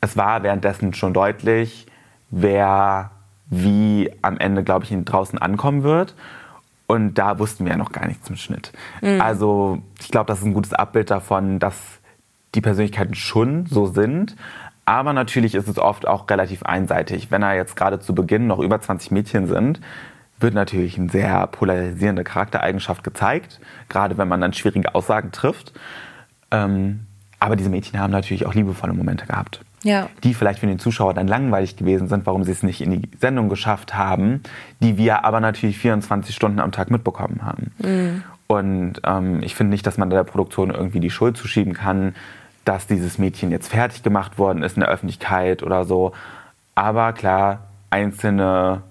es 0.00 0.16
war 0.16 0.42
währenddessen 0.42 0.94
schon 0.94 1.12
deutlich, 1.12 1.86
wer 2.30 3.10
wie 3.48 4.10
am 4.22 4.38
Ende, 4.38 4.64
glaube 4.64 4.84
ich, 4.84 5.04
draußen 5.04 5.38
ankommen 5.38 5.82
wird. 5.82 6.14
Und 6.86 7.14
da 7.14 7.38
wussten 7.38 7.64
wir 7.64 7.72
ja 7.72 7.78
noch 7.78 7.92
gar 7.92 8.06
nichts 8.06 8.28
im 8.28 8.36
Schnitt. 8.36 8.72
Mhm. 9.00 9.20
Also 9.20 9.82
ich 10.00 10.08
glaube, 10.08 10.28
das 10.28 10.38
ist 10.38 10.44
ein 10.44 10.54
gutes 10.54 10.72
Abbild 10.72 11.10
davon, 11.10 11.58
dass 11.58 11.76
die 12.54 12.60
Persönlichkeiten 12.60 13.14
schon 13.14 13.66
so 13.66 13.86
sind. 13.86 14.36
Aber 14.84 15.12
natürlich 15.12 15.56
ist 15.56 15.68
es 15.68 15.78
oft 15.78 16.06
auch 16.06 16.30
relativ 16.30 16.62
einseitig. 16.62 17.30
Wenn 17.30 17.42
er 17.42 17.54
jetzt 17.54 17.74
gerade 17.74 17.98
zu 17.98 18.14
Beginn 18.14 18.46
noch 18.46 18.60
über 18.60 18.80
20 18.80 19.10
Mädchen 19.10 19.48
sind, 19.48 19.80
wird 20.38 20.54
natürlich 20.54 20.98
eine 20.98 21.10
sehr 21.10 21.46
polarisierende 21.46 22.24
Charaktereigenschaft 22.24 23.02
gezeigt, 23.04 23.60
gerade 23.88 24.18
wenn 24.18 24.28
man 24.28 24.40
dann 24.40 24.52
schwierige 24.52 24.94
Aussagen 24.94 25.32
trifft. 25.32 25.72
Ähm, 26.50 27.06
aber 27.38 27.56
diese 27.56 27.70
Mädchen 27.70 27.98
haben 27.98 28.12
natürlich 28.12 28.46
auch 28.46 28.54
liebevolle 28.54 28.92
Momente 28.92 29.26
gehabt. 29.26 29.60
Ja. 29.82 30.08
Die 30.24 30.34
vielleicht 30.34 30.58
für 30.58 30.66
den 30.66 30.78
Zuschauer 30.78 31.14
dann 31.14 31.28
langweilig 31.28 31.76
gewesen 31.76 32.08
sind, 32.08 32.26
warum 32.26 32.44
sie 32.44 32.52
es 32.52 32.62
nicht 32.62 32.80
in 32.80 32.90
die 32.90 33.08
Sendung 33.20 33.48
geschafft 33.48 33.94
haben, 33.94 34.42
die 34.80 34.96
wir 34.96 35.24
aber 35.24 35.40
natürlich 35.40 35.78
24 35.78 36.34
Stunden 36.34 36.60
am 36.60 36.72
Tag 36.72 36.90
mitbekommen 36.90 37.42
haben. 37.42 37.72
Mhm. 37.78 38.22
Und 38.46 39.00
ähm, 39.04 39.42
ich 39.42 39.54
finde 39.54 39.70
nicht, 39.70 39.86
dass 39.86 39.98
man 39.98 40.10
der 40.10 40.24
Produktion 40.24 40.70
irgendwie 40.70 41.00
die 41.00 41.10
Schuld 41.10 41.36
zuschieben 41.36 41.74
kann, 41.74 42.14
dass 42.64 42.86
dieses 42.86 43.18
Mädchen 43.18 43.50
jetzt 43.50 43.68
fertig 43.68 44.02
gemacht 44.02 44.38
worden 44.38 44.62
ist 44.62 44.76
in 44.76 44.80
der 44.80 44.88
Öffentlichkeit 44.88 45.62
oder 45.62 45.84
so. 45.84 46.12
Aber 46.74 47.12
klar, 47.12 47.60
einzelne 47.90 48.82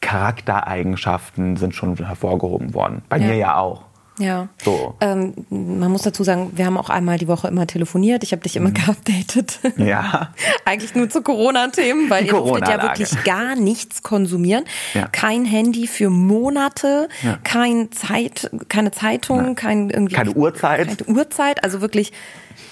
Charaktereigenschaften 0.00 1.56
sind 1.56 1.74
schon 1.74 1.96
hervorgehoben 1.96 2.74
worden. 2.74 3.02
Bei 3.08 3.18
ja. 3.18 3.26
mir 3.26 3.36
ja 3.36 3.56
auch. 3.56 3.84
Ja. 4.20 4.48
So. 4.62 4.94
Ähm, 5.00 5.46
man 5.48 5.90
muss 5.90 6.02
dazu 6.02 6.22
sagen, 6.24 6.52
wir 6.54 6.66
haben 6.66 6.76
auch 6.76 6.90
einmal 6.90 7.16
die 7.16 7.26
Woche 7.26 7.48
immer 7.48 7.66
telefoniert. 7.66 8.22
Ich 8.22 8.32
habe 8.32 8.42
dich 8.42 8.54
immer 8.54 8.68
mhm. 8.68 8.74
geupdatet. 8.74 9.60
Ja. 9.76 10.34
Eigentlich 10.66 10.94
nur 10.94 11.08
zu 11.08 11.22
Corona-Themen, 11.22 12.10
weil 12.10 12.24
die 12.24 12.28
ihr 12.28 12.34
durftet 12.34 12.68
ja 12.68 12.82
wirklich 12.82 13.24
gar 13.24 13.56
nichts 13.56 14.02
konsumieren. 14.02 14.64
Ja. 14.92 15.08
Kein 15.08 15.46
Handy 15.46 15.86
für 15.86 16.10
Monate, 16.10 17.08
ja. 17.22 17.38
kein 17.44 17.90
Zeit, 17.92 18.50
keine 18.68 18.90
Zeitung, 18.90 19.54
kein 19.54 19.88
irgendwie. 19.88 20.14
Keine 20.14 20.32
Uhrzeit. 20.32 20.98
Keine 20.98 21.18
Uhrzeit, 21.18 21.64
also 21.64 21.80
wirklich 21.80 22.12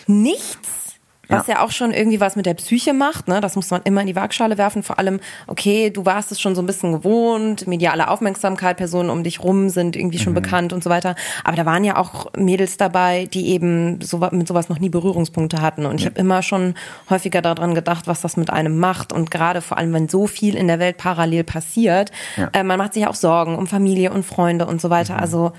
nichts. 0.06 0.88
Was 1.28 1.46
ja. 1.46 1.54
ja. 1.54 1.62
auch 1.62 1.70
schon 1.70 1.92
irgendwie 1.92 2.20
was 2.20 2.36
mit 2.36 2.46
der 2.46 2.54
Psyche 2.54 2.92
macht, 2.94 3.28
ne? 3.28 3.40
Das 3.40 3.54
muss 3.56 3.70
man 3.70 3.82
immer 3.84 4.00
in 4.00 4.06
die 4.06 4.16
Waagschale 4.16 4.58
werfen. 4.58 4.82
Vor 4.82 4.98
allem, 4.98 5.20
okay, 5.46 5.90
du 5.90 6.06
warst 6.06 6.32
es 6.32 6.40
schon 6.40 6.54
so 6.54 6.62
ein 6.62 6.66
bisschen 6.66 6.92
gewohnt, 6.92 7.66
mediale 7.66 8.08
Aufmerksamkeit, 8.08 8.76
Personen 8.76 9.10
um 9.10 9.22
dich 9.22 9.42
rum 9.42 9.68
sind 9.68 9.96
irgendwie 9.96 10.18
schon 10.18 10.32
mhm. 10.32 10.42
bekannt 10.42 10.72
und 10.72 10.82
so 10.82 10.90
weiter. 10.90 11.14
Aber 11.44 11.56
da 11.56 11.66
waren 11.66 11.84
ja 11.84 11.96
auch 11.96 12.32
Mädels 12.36 12.76
dabei, 12.76 13.26
die 13.26 13.48
eben 13.48 14.00
so, 14.00 14.18
mit 14.30 14.48
sowas 14.48 14.68
noch 14.68 14.78
nie 14.78 14.88
Berührungspunkte 14.88 15.60
hatten. 15.60 15.86
Und 15.86 16.00
ich 16.00 16.06
habe 16.06 16.18
immer 16.18 16.42
schon 16.42 16.74
häufiger 17.10 17.42
daran 17.42 17.74
gedacht, 17.74 18.06
was 18.06 18.20
das 18.20 18.36
mit 18.36 18.50
einem 18.50 18.78
macht. 18.78 19.12
Und 19.12 19.30
gerade 19.30 19.60
vor 19.60 19.76
allem, 19.76 19.92
wenn 19.92 20.08
so 20.08 20.26
viel 20.26 20.56
in 20.56 20.66
der 20.66 20.78
Welt 20.78 20.96
parallel 20.96 21.44
passiert, 21.44 22.10
ja. 22.36 22.48
äh, 22.52 22.62
man 22.62 22.78
macht 22.78 22.94
sich 22.94 23.06
auch 23.06 23.14
Sorgen 23.14 23.56
um 23.56 23.66
Familie 23.66 24.12
und 24.12 24.24
Freunde 24.24 24.66
und 24.66 24.80
so 24.80 24.90
weiter. 24.90 25.14
Mhm. 25.14 25.20
Also 25.20 25.52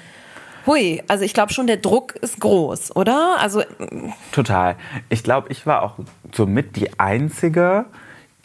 Hui, 0.66 1.02
also 1.08 1.24
ich 1.24 1.34
glaube 1.34 1.54
schon, 1.54 1.68
der 1.68 1.78
Druck 1.78 2.16
ist 2.16 2.40
groß, 2.40 2.96
oder? 2.96 3.38
Also 3.40 3.64
total. 4.32 4.76
Ich 5.10 5.24
glaube, 5.24 5.50
ich 5.52 5.66
war 5.66 5.84
auch 5.84 5.96
somit 6.34 6.76
die 6.76 7.00
einzige, 7.00 7.86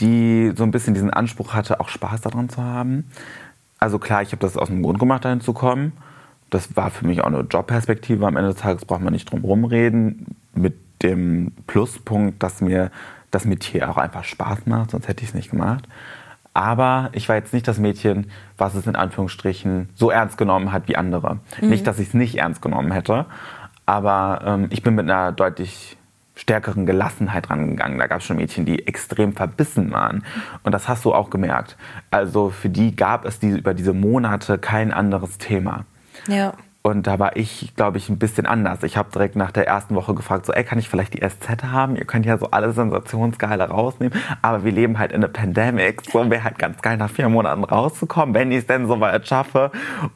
die 0.00 0.52
so 0.56 0.64
ein 0.64 0.70
bisschen 0.70 0.94
diesen 0.94 1.10
Anspruch 1.10 1.54
hatte, 1.54 1.80
auch 1.80 1.88
Spaß 1.88 2.22
daran 2.22 2.48
zu 2.48 2.62
haben. 2.62 3.10
Also 3.78 3.98
klar, 3.98 4.22
ich 4.22 4.32
habe 4.32 4.40
das 4.40 4.56
aus 4.56 4.68
dem 4.68 4.82
Grund 4.82 4.98
gemacht, 4.98 5.24
dahin 5.24 5.40
zu 5.40 5.52
kommen. 5.52 5.92
Das 6.50 6.76
war 6.76 6.90
für 6.90 7.06
mich 7.06 7.20
auch 7.20 7.26
eine 7.26 7.40
Jobperspektive. 7.40 8.26
Am 8.26 8.36
Ende 8.36 8.52
des 8.52 8.60
Tages 8.60 8.84
braucht 8.84 9.02
man 9.02 9.12
nicht 9.12 9.30
drum 9.30 9.44
rumreden. 9.44 10.36
Mit 10.54 10.74
dem 11.02 11.52
Pluspunkt, 11.66 12.42
dass 12.42 12.60
mir 12.60 12.90
das 13.30 13.44
Metier 13.44 13.90
auch 13.90 13.96
einfach 13.96 14.24
Spaß 14.24 14.66
macht, 14.66 14.92
sonst 14.92 15.08
hätte 15.08 15.22
ich 15.22 15.30
es 15.30 15.34
nicht 15.34 15.50
gemacht. 15.50 15.86
Aber 16.54 17.10
ich 17.12 17.28
war 17.28 17.36
jetzt 17.36 17.52
nicht 17.52 17.66
das 17.66 17.78
Mädchen, 17.78 18.30
was 18.56 18.74
es 18.74 18.86
in 18.86 18.94
Anführungsstrichen 18.96 19.88
so 19.94 20.10
ernst 20.10 20.38
genommen 20.38 20.72
hat 20.72 20.88
wie 20.88 20.96
andere. 20.96 21.40
Mhm. 21.60 21.68
Nicht, 21.68 21.86
dass 21.86 21.98
ich 21.98 22.08
es 22.08 22.14
nicht 22.14 22.36
ernst 22.36 22.62
genommen 22.62 22.92
hätte, 22.92 23.26
aber 23.86 24.40
ähm, 24.46 24.68
ich 24.70 24.82
bin 24.82 24.94
mit 24.94 25.10
einer 25.10 25.32
deutlich 25.32 25.96
stärkeren 26.36 26.86
Gelassenheit 26.86 27.50
rangegangen. 27.50 27.98
Da 27.98 28.06
gab 28.06 28.20
es 28.20 28.24
schon 28.24 28.36
Mädchen, 28.36 28.64
die 28.64 28.86
extrem 28.86 29.34
verbissen 29.34 29.92
waren. 29.92 30.24
Und 30.62 30.72
das 30.72 30.88
hast 30.88 31.04
du 31.04 31.14
auch 31.14 31.30
gemerkt. 31.30 31.76
Also 32.10 32.50
für 32.50 32.68
die 32.68 32.96
gab 32.96 33.24
es 33.24 33.38
die, 33.38 33.50
über 33.50 33.74
diese 33.74 33.92
Monate 33.92 34.58
kein 34.58 34.92
anderes 34.92 35.38
Thema. 35.38 35.84
Ja. 36.26 36.54
Und 36.86 37.06
da 37.06 37.18
war 37.18 37.34
ich, 37.36 37.72
glaube 37.76 37.96
ich, 37.96 38.10
ein 38.10 38.18
bisschen 38.18 38.44
anders. 38.44 38.82
Ich 38.82 38.98
habe 38.98 39.10
direkt 39.10 39.36
nach 39.36 39.50
der 39.52 39.66
ersten 39.66 39.94
Woche 39.94 40.12
gefragt, 40.12 40.44
so, 40.44 40.52
ey, 40.52 40.64
kann 40.64 40.78
ich 40.78 40.90
vielleicht 40.90 41.14
die 41.14 41.26
SZ 41.26 41.64
haben? 41.64 41.96
Ihr 41.96 42.04
könnt 42.04 42.26
ja 42.26 42.36
so 42.36 42.50
alle 42.50 42.72
Sensationsgeile 42.72 43.70
rausnehmen. 43.70 44.12
Aber 44.42 44.64
wir 44.64 44.72
leben 44.72 44.98
halt 44.98 45.10
in 45.10 45.24
einer 45.24 45.32
Pandemic. 45.32 46.02
So 46.12 46.28
wäre 46.28 46.44
halt 46.44 46.58
ganz 46.58 46.82
geil, 46.82 46.98
nach 46.98 47.08
vier 47.08 47.30
Monaten 47.30 47.64
rauszukommen, 47.64 48.34
wenn 48.34 48.52
ich 48.52 48.58
es 48.58 48.66
denn 48.66 48.86
so 48.86 49.00
weit 49.00 49.26
schaffe 49.26 49.70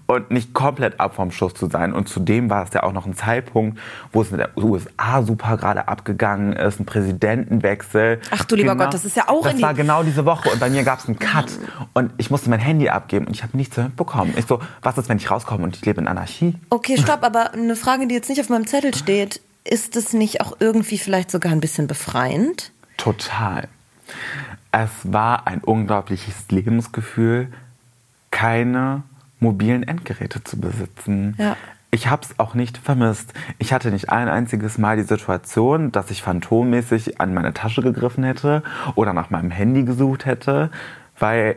und 0.08 0.30
nicht 0.30 0.52
komplett 0.52 1.00
ab 1.00 1.14
vom 1.14 1.30
Schuss 1.30 1.54
zu 1.54 1.70
sein. 1.70 1.94
Und 1.94 2.10
zudem 2.10 2.50
war 2.50 2.64
es 2.64 2.74
ja 2.74 2.82
auch 2.82 2.92
noch 2.92 3.06
ein 3.06 3.14
Zeitpunkt, 3.14 3.80
wo 4.12 4.20
es 4.20 4.30
mit 4.30 4.40
der 4.40 4.50
USA 4.58 5.22
super 5.22 5.56
gerade 5.56 5.88
abgegangen 5.88 6.52
ist, 6.52 6.80
ein 6.80 6.84
Präsidentenwechsel. 6.84 8.20
Ach 8.30 8.44
du 8.44 8.56
lieber 8.56 8.72
genau, 8.72 8.84
Gott, 8.84 8.92
das 8.92 9.06
ist 9.06 9.16
ja 9.16 9.26
auch 9.28 9.42
Das 9.42 9.62
war 9.62 9.72
genau 9.72 10.02
diese 10.02 10.26
Woche 10.26 10.50
und 10.50 10.60
bei 10.60 10.68
mir 10.68 10.84
gab 10.84 10.98
es 10.98 11.06
einen 11.06 11.18
Cut 11.18 11.50
und 11.94 12.12
ich 12.18 12.30
musste 12.30 12.50
mein 12.50 12.60
Handy 12.60 12.90
abgeben 12.90 13.26
und 13.26 13.32
ich 13.32 13.42
habe 13.42 13.56
nichts 13.56 13.80
bekommen. 13.96 14.34
Ich 14.36 14.44
so, 14.44 14.60
was 14.82 14.98
ist, 14.98 15.08
wenn 15.08 15.16
ich 15.16 15.30
rauskomme 15.30 15.64
und 15.64 15.74
ich 15.74 15.86
lebe 15.86 15.98
in 16.02 16.06
Anarchie? 16.06 16.57
Okay, 16.70 16.96
stopp, 16.98 17.22
aber 17.22 17.52
eine 17.52 17.76
Frage, 17.76 18.06
die 18.06 18.14
jetzt 18.14 18.28
nicht 18.28 18.40
auf 18.40 18.48
meinem 18.48 18.66
Zettel 18.66 18.94
steht, 18.94 19.40
ist 19.64 19.96
es 19.96 20.12
nicht 20.12 20.40
auch 20.40 20.56
irgendwie 20.60 20.98
vielleicht 20.98 21.30
sogar 21.30 21.52
ein 21.52 21.60
bisschen 21.60 21.86
befreiend? 21.86 22.72
Total. 22.96 23.68
Es 24.72 24.90
war 25.04 25.46
ein 25.46 25.60
unglaubliches 25.60 26.50
Lebensgefühl, 26.50 27.48
keine 28.30 29.02
mobilen 29.40 29.82
Endgeräte 29.82 30.42
zu 30.44 30.58
besitzen. 30.60 31.34
Ja. 31.38 31.56
Ich 31.90 32.08
habe 32.08 32.22
es 32.22 32.38
auch 32.38 32.54
nicht 32.54 32.76
vermisst. 32.76 33.32
Ich 33.58 33.72
hatte 33.72 33.90
nicht 33.90 34.10
ein 34.10 34.28
einziges 34.28 34.76
Mal 34.76 34.98
die 34.98 35.04
Situation, 35.04 35.90
dass 35.90 36.10
ich 36.10 36.22
phantommäßig 36.22 37.18
an 37.20 37.32
meine 37.32 37.54
Tasche 37.54 37.80
gegriffen 37.80 38.24
hätte 38.24 38.62
oder 38.94 39.14
nach 39.14 39.30
meinem 39.30 39.50
Handy 39.50 39.84
gesucht 39.84 40.26
hätte, 40.26 40.70
weil 41.18 41.56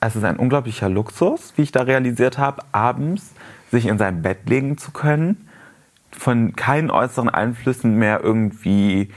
es 0.00 0.16
ist 0.16 0.24
ein 0.24 0.36
unglaublicher 0.36 0.88
Luxus, 0.88 1.54
wie 1.56 1.62
ich 1.62 1.72
da 1.72 1.82
realisiert 1.82 2.36
habe, 2.36 2.62
abends 2.72 3.32
sich 3.70 3.86
in 3.86 3.98
sein 3.98 4.22
Bett 4.22 4.48
legen 4.48 4.78
zu 4.78 4.90
können, 4.90 5.48
von 6.10 6.54
keinen 6.56 6.90
äußeren 6.90 7.28
Einflüssen 7.28 7.96
mehr 7.96 8.20
irgendwie 8.22 9.10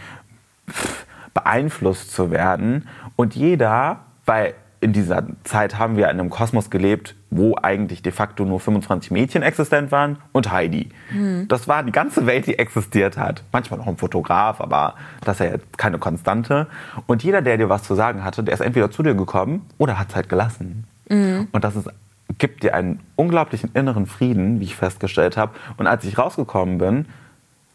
beeinflusst 1.33 2.11
zu 2.11 2.31
werden. 2.31 2.87
Und 3.15 3.35
jeder, 3.35 4.01
weil 4.25 4.53
in 4.83 4.91
dieser 4.91 5.25
Zeit 5.45 5.79
haben 5.79 5.95
wir 5.95 6.09
in 6.09 6.19
einem 6.19 6.29
Kosmos 6.29 6.69
gelebt, 6.69 7.15
wo 7.29 7.55
eigentlich 7.61 8.01
de 8.01 8.11
facto 8.11 8.43
nur 8.43 8.59
25 8.59 9.11
Mädchen 9.11 9.41
existent 9.41 9.91
waren 9.91 10.17
und 10.33 10.51
Heidi. 10.51 10.89
Mhm. 11.09 11.47
Das 11.47 11.69
war 11.69 11.83
die 11.83 11.93
ganze 11.93 12.25
Welt, 12.25 12.47
die 12.47 12.59
existiert 12.59 13.17
hat. 13.17 13.43
Manchmal 13.53 13.79
noch 13.79 13.87
ein 13.87 13.95
Fotograf, 13.97 14.59
aber 14.59 14.95
das 15.21 15.39
ist 15.39 15.45
ja 15.45 15.53
jetzt 15.53 15.77
keine 15.77 15.99
Konstante. 15.99 16.67
Und 17.07 17.23
jeder, 17.23 17.41
der 17.41 17.57
dir 17.57 17.69
was 17.69 17.83
zu 17.83 17.95
sagen 17.95 18.25
hatte, 18.25 18.43
der 18.43 18.53
ist 18.53 18.59
entweder 18.59 18.91
zu 18.91 19.03
dir 19.03 19.15
gekommen 19.15 19.65
oder 19.77 19.97
hat 19.97 20.09
es 20.09 20.15
halt 20.15 20.27
gelassen. 20.27 20.85
Mhm. 21.09 21.47
Und 21.53 21.63
das 21.63 21.77
ist 21.77 21.89
gibt 22.37 22.63
dir 22.63 22.73
einen 22.73 22.99
unglaublichen 23.15 23.71
inneren 23.73 24.05
Frieden, 24.05 24.59
wie 24.59 24.65
ich 24.65 24.75
festgestellt 24.75 25.37
habe. 25.37 25.53
Und 25.77 25.87
als 25.87 26.03
ich 26.05 26.17
rausgekommen 26.17 26.77
bin, 26.77 27.05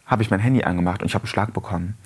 habe 0.07 0.23
ich 0.23 0.31
mein 0.31 0.41
Handy 0.41 0.65
angemacht 0.65 1.03
und 1.03 1.07
ich 1.07 1.15
habe 1.15 1.25
einen 1.25 1.29
Schlag 1.29 1.53
bekommen. 1.53 1.97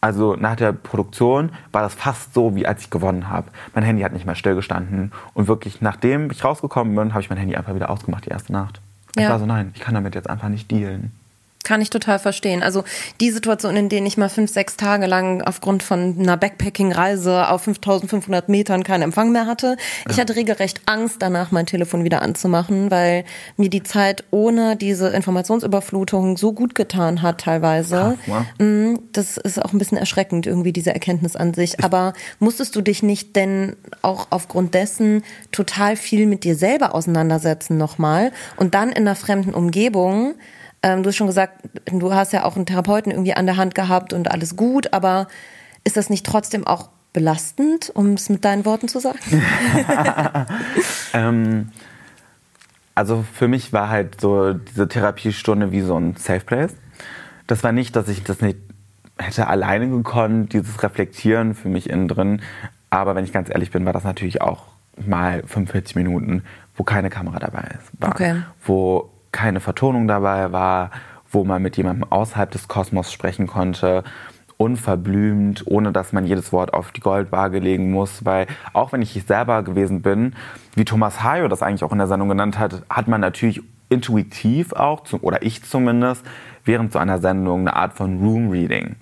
Also 0.00 0.34
nach 0.34 0.56
der 0.56 0.72
Produktion 0.72 1.50
war 1.72 1.82
das 1.82 1.94
fast 1.94 2.32
so, 2.32 2.54
wie 2.54 2.66
als 2.66 2.84
ich 2.84 2.90
gewonnen 2.90 3.28
habe. 3.28 3.50
Mein 3.74 3.84
Handy 3.84 4.02
hat 4.02 4.12
nicht 4.12 4.24
mehr 4.24 4.34
stillgestanden. 4.34 5.12
Und 5.34 5.46
wirklich, 5.46 5.82
nachdem 5.82 6.30
ich 6.30 6.42
rausgekommen 6.42 6.94
bin, 6.94 7.12
habe 7.12 7.20
ich 7.20 7.28
mein 7.28 7.38
Handy 7.38 7.54
einfach 7.54 7.74
wieder 7.74 7.90
ausgemacht, 7.90 8.24
die 8.24 8.30
erste 8.30 8.52
Nacht. 8.52 8.80
Ja. 9.16 9.24
Ich 9.24 9.28
war 9.28 9.38
so, 9.38 9.46
nein, 9.46 9.72
ich 9.74 9.80
kann 9.80 9.94
damit 9.94 10.14
jetzt 10.14 10.30
einfach 10.30 10.48
nicht 10.48 10.70
dealen. 10.70 11.12
Kann 11.62 11.82
ich 11.82 11.90
total 11.90 12.18
verstehen. 12.18 12.62
Also 12.62 12.84
die 13.20 13.30
Situation, 13.30 13.76
in 13.76 13.90
denen 13.90 14.06
ich 14.06 14.16
mal 14.16 14.30
fünf, 14.30 14.50
sechs 14.50 14.76
Tage 14.76 15.06
lang 15.06 15.42
aufgrund 15.42 15.82
von 15.82 16.16
einer 16.18 16.38
Backpacking-Reise 16.38 17.48
auf 17.48 17.62
5500 17.62 18.48
Metern 18.48 18.82
keinen 18.82 19.02
Empfang 19.02 19.30
mehr 19.30 19.46
hatte. 19.46 19.76
Ja. 20.06 20.10
Ich 20.10 20.18
hatte 20.18 20.36
regelrecht 20.36 20.80
Angst 20.86 21.16
danach, 21.20 21.50
mein 21.50 21.66
Telefon 21.66 22.02
wieder 22.02 22.22
anzumachen, 22.22 22.90
weil 22.90 23.24
mir 23.58 23.68
die 23.68 23.82
Zeit 23.82 24.24
ohne 24.30 24.76
diese 24.76 25.08
Informationsüberflutung 25.08 26.38
so 26.38 26.54
gut 26.54 26.74
getan 26.74 27.20
hat 27.20 27.42
teilweise. 27.42 28.16
Krass, 28.24 28.46
mm, 28.58 28.94
das 29.12 29.36
ist 29.36 29.62
auch 29.62 29.74
ein 29.74 29.78
bisschen 29.78 29.98
erschreckend, 29.98 30.46
irgendwie 30.46 30.72
diese 30.72 30.94
Erkenntnis 30.94 31.36
an 31.36 31.52
sich. 31.52 31.84
Aber 31.84 32.14
musstest 32.38 32.74
du 32.74 32.80
dich 32.80 33.02
nicht 33.02 33.36
denn 33.36 33.76
auch 34.00 34.28
aufgrund 34.30 34.72
dessen 34.72 35.22
total 35.52 35.96
viel 35.96 36.26
mit 36.26 36.44
dir 36.44 36.56
selber 36.56 36.94
auseinandersetzen 36.94 37.76
nochmal 37.76 38.32
und 38.56 38.74
dann 38.74 38.88
in 38.88 39.06
einer 39.06 39.14
fremden 39.14 39.52
Umgebung 39.52 40.34
ähm, 40.82 41.02
du 41.02 41.08
hast 41.08 41.16
schon 41.16 41.26
gesagt, 41.26 41.62
du 41.86 42.14
hast 42.14 42.32
ja 42.32 42.44
auch 42.44 42.56
einen 42.56 42.66
Therapeuten 42.66 43.12
irgendwie 43.12 43.34
an 43.34 43.46
der 43.46 43.56
Hand 43.56 43.74
gehabt 43.74 44.12
und 44.12 44.30
alles 44.30 44.56
gut, 44.56 44.92
aber 44.92 45.28
ist 45.84 45.96
das 45.96 46.10
nicht 46.10 46.26
trotzdem 46.26 46.66
auch 46.66 46.90
belastend, 47.12 47.90
um 47.94 48.14
es 48.14 48.28
mit 48.28 48.44
deinen 48.44 48.64
Worten 48.64 48.88
zu 48.88 49.00
sagen? 49.00 49.18
ähm, 51.12 51.68
also 52.94 53.24
für 53.34 53.48
mich 53.48 53.72
war 53.72 53.88
halt 53.88 54.20
so 54.20 54.54
diese 54.54 54.88
Therapiestunde 54.88 55.72
wie 55.72 55.80
so 55.80 55.96
ein 55.98 56.16
Safe 56.16 56.40
Place. 56.40 56.74
Das 57.46 57.64
war 57.64 57.72
nicht, 57.72 57.96
dass 57.96 58.08
ich 58.08 58.22
das 58.22 58.40
nicht 58.40 58.58
hätte 59.18 59.48
alleine 59.48 59.88
gekonnt, 59.88 60.52
dieses 60.52 60.82
Reflektieren 60.82 61.54
für 61.54 61.68
mich 61.68 61.90
innen 61.90 62.08
drin. 62.08 62.42
Aber 62.90 63.14
wenn 63.14 63.24
ich 63.24 63.32
ganz 63.32 63.50
ehrlich 63.50 63.70
bin, 63.70 63.84
war 63.84 63.92
das 63.92 64.04
natürlich 64.04 64.40
auch 64.40 64.64
mal 64.96 65.42
45 65.46 65.96
Minuten, 65.96 66.42
wo 66.74 66.84
keine 66.84 67.10
Kamera 67.10 67.38
dabei 67.38 67.68
ist. 67.78 67.90
War, 67.98 68.10
okay. 68.10 68.42
Wo 68.64 69.10
keine 69.32 69.60
Vertonung 69.60 70.08
dabei 70.08 70.52
war, 70.52 70.90
wo 71.30 71.44
man 71.44 71.62
mit 71.62 71.76
jemandem 71.76 72.10
außerhalb 72.10 72.50
des 72.50 72.68
Kosmos 72.68 73.12
sprechen 73.12 73.46
konnte, 73.46 74.02
unverblümt, 74.56 75.64
ohne 75.66 75.90
dass 75.90 76.12
man 76.12 76.26
jedes 76.26 76.52
Wort 76.52 76.74
auf 76.74 76.92
die 76.92 77.00
Goldwaage 77.00 77.60
legen 77.60 77.92
muss, 77.92 78.26
weil 78.26 78.46
auch 78.74 78.92
wenn 78.92 79.00
ich 79.00 79.16
ich 79.16 79.24
selber 79.24 79.62
gewesen 79.62 80.02
bin, 80.02 80.34
wie 80.74 80.84
Thomas 80.84 81.22
Hayo 81.22 81.48
das 81.48 81.62
eigentlich 81.62 81.84
auch 81.84 81.92
in 81.92 81.98
der 81.98 82.08
Sendung 82.08 82.28
genannt 82.28 82.58
hat, 82.58 82.82
hat 82.90 83.08
man 83.08 83.22
natürlich 83.22 83.62
intuitiv 83.88 84.72
auch, 84.74 85.02
oder 85.22 85.42
ich 85.42 85.64
zumindest, 85.64 86.26
während 86.64 86.92
so 86.92 86.98
einer 86.98 87.18
Sendung 87.18 87.60
eine 87.60 87.74
Art 87.74 87.94
von 87.94 88.18
Room 88.18 88.50
Reading. 88.50 88.96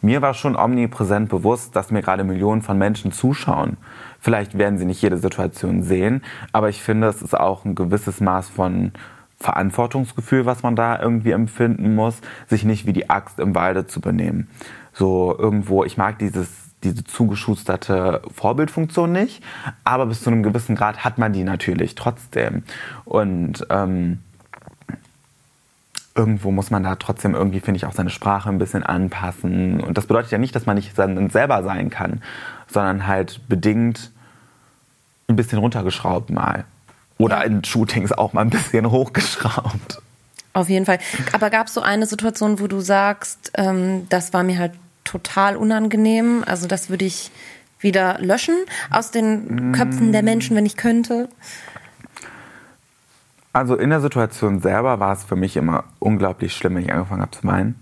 Mir 0.00 0.22
war 0.22 0.32
schon 0.32 0.56
omnipräsent 0.56 1.28
bewusst, 1.28 1.76
dass 1.76 1.90
mir 1.90 2.02
gerade 2.02 2.24
Millionen 2.24 2.62
von 2.62 2.78
Menschen 2.78 3.12
zuschauen. 3.12 3.76
Vielleicht 4.18 4.56
werden 4.56 4.78
sie 4.78 4.86
nicht 4.86 5.02
jede 5.02 5.18
Situation 5.18 5.82
sehen, 5.82 6.22
aber 6.52 6.68
ich 6.68 6.82
finde, 6.82 7.08
es 7.08 7.20
ist 7.20 7.38
auch 7.38 7.64
ein 7.64 7.74
gewisses 7.74 8.20
Maß 8.20 8.48
von 8.48 8.92
Verantwortungsgefühl, 9.40 10.46
was 10.46 10.62
man 10.62 10.76
da 10.76 11.00
irgendwie 11.00 11.32
empfinden 11.32 11.94
muss, 11.94 12.20
sich 12.46 12.64
nicht 12.64 12.86
wie 12.86 12.92
die 12.92 13.10
Axt 13.10 13.40
im 13.40 13.54
Walde 13.54 13.86
zu 13.86 14.00
benehmen. 14.00 14.48
So 14.92 15.34
irgendwo, 15.36 15.84
ich 15.84 15.96
mag 15.96 16.18
dieses 16.18 16.70
diese 16.82 17.04
zugeschusterte 17.04 18.22
Vorbildfunktion 18.34 19.12
nicht, 19.12 19.42
aber 19.84 20.06
bis 20.06 20.22
zu 20.22 20.30
einem 20.30 20.42
gewissen 20.42 20.76
Grad 20.76 21.04
hat 21.04 21.18
man 21.18 21.32
die 21.32 21.44
natürlich 21.44 21.94
trotzdem. 21.94 22.62
Und 23.04 23.66
ähm, 23.68 24.20
irgendwo 26.14 26.50
muss 26.50 26.70
man 26.70 26.82
da 26.82 26.96
trotzdem 26.96 27.34
irgendwie, 27.34 27.60
finde 27.60 27.78
ich, 27.78 27.86
auch 27.86 27.92
seine 27.92 28.10
Sprache 28.10 28.48
ein 28.48 28.58
bisschen 28.58 28.82
anpassen. 28.82 29.80
Und 29.80 29.96
das 29.96 30.06
bedeutet 30.06 30.32
ja 30.32 30.38
nicht, 30.38 30.54
dass 30.54 30.66
man 30.66 30.76
nicht 30.76 30.96
selber 30.96 31.62
sein 31.62 31.90
kann, 31.90 32.22
sondern 32.66 33.06
halt 33.06 33.40
bedingt 33.48 34.10
ein 35.28 35.36
bisschen 35.36 35.58
runtergeschraubt 35.58 36.30
mal. 36.30 36.64
Oder 37.20 37.44
in 37.44 37.62
Shootings 37.62 38.12
auch 38.12 38.32
mal 38.32 38.40
ein 38.40 38.50
bisschen 38.50 38.90
hochgeschraubt. 38.90 40.00
Auf 40.54 40.68
jeden 40.68 40.86
Fall. 40.86 40.98
Aber 41.32 41.50
gab 41.50 41.66
es 41.66 41.74
so 41.74 41.82
eine 41.82 42.06
Situation, 42.06 42.58
wo 42.60 42.66
du 42.66 42.80
sagst, 42.80 43.52
ähm, 43.54 44.06
das 44.08 44.32
war 44.32 44.42
mir 44.42 44.58
halt 44.58 44.72
total 45.04 45.56
unangenehm. 45.56 46.42
Also 46.46 46.66
das 46.66 46.88
würde 46.88 47.04
ich 47.04 47.30
wieder 47.78 48.18
löschen 48.20 48.54
aus 48.90 49.10
den 49.10 49.72
Köpfen 49.72 50.12
der 50.12 50.22
Menschen, 50.22 50.56
wenn 50.56 50.66
ich 50.66 50.76
könnte. 50.76 51.28
Also 53.52 53.76
in 53.76 53.90
der 53.90 54.00
Situation 54.00 54.60
selber 54.60 55.00
war 55.00 55.12
es 55.12 55.24
für 55.24 55.36
mich 55.36 55.56
immer 55.56 55.84
unglaublich 55.98 56.54
schlimm, 56.54 56.76
wenn 56.76 56.84
ich 56.84 56.92
angefangen 56.92 57.22
habe 57.22 57.32
zu 57.32 57.44
weinen. 57.46 57.80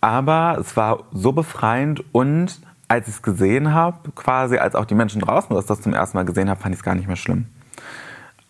Aber 0.00 0.58
es 0.60 0.76
war 0.76 1.04
so 1.12 1.32
befreiend 1.32 2.04
und 2.12 2.60
als 2.88 3.08
ich 3.08 3.14
es 3.14 3.22
gesehen 3.22 3.72
habe, 3.72 4.10
quasi 4.12 4.58
als 4.58 4.74
auch 4.74 4.84
die 4.84 4.94
Menschen 4.94 5.20
draußen 5.20 5.54
das, 5.54 5.66
das 5.66 5.80
zum 5.80 5.94
ersten 5.94 6.16
Mal 6.16 6.24
gesehen 6.24 6.48
haben, 6.50 6.60
fand 6.60 6.74
ich 6.74 6.80
es 6.80 6.84
gar 6.84 6.94
nicht 6.94 7.06
mehr 7.06 7.16
schlimm. 7.16 7.46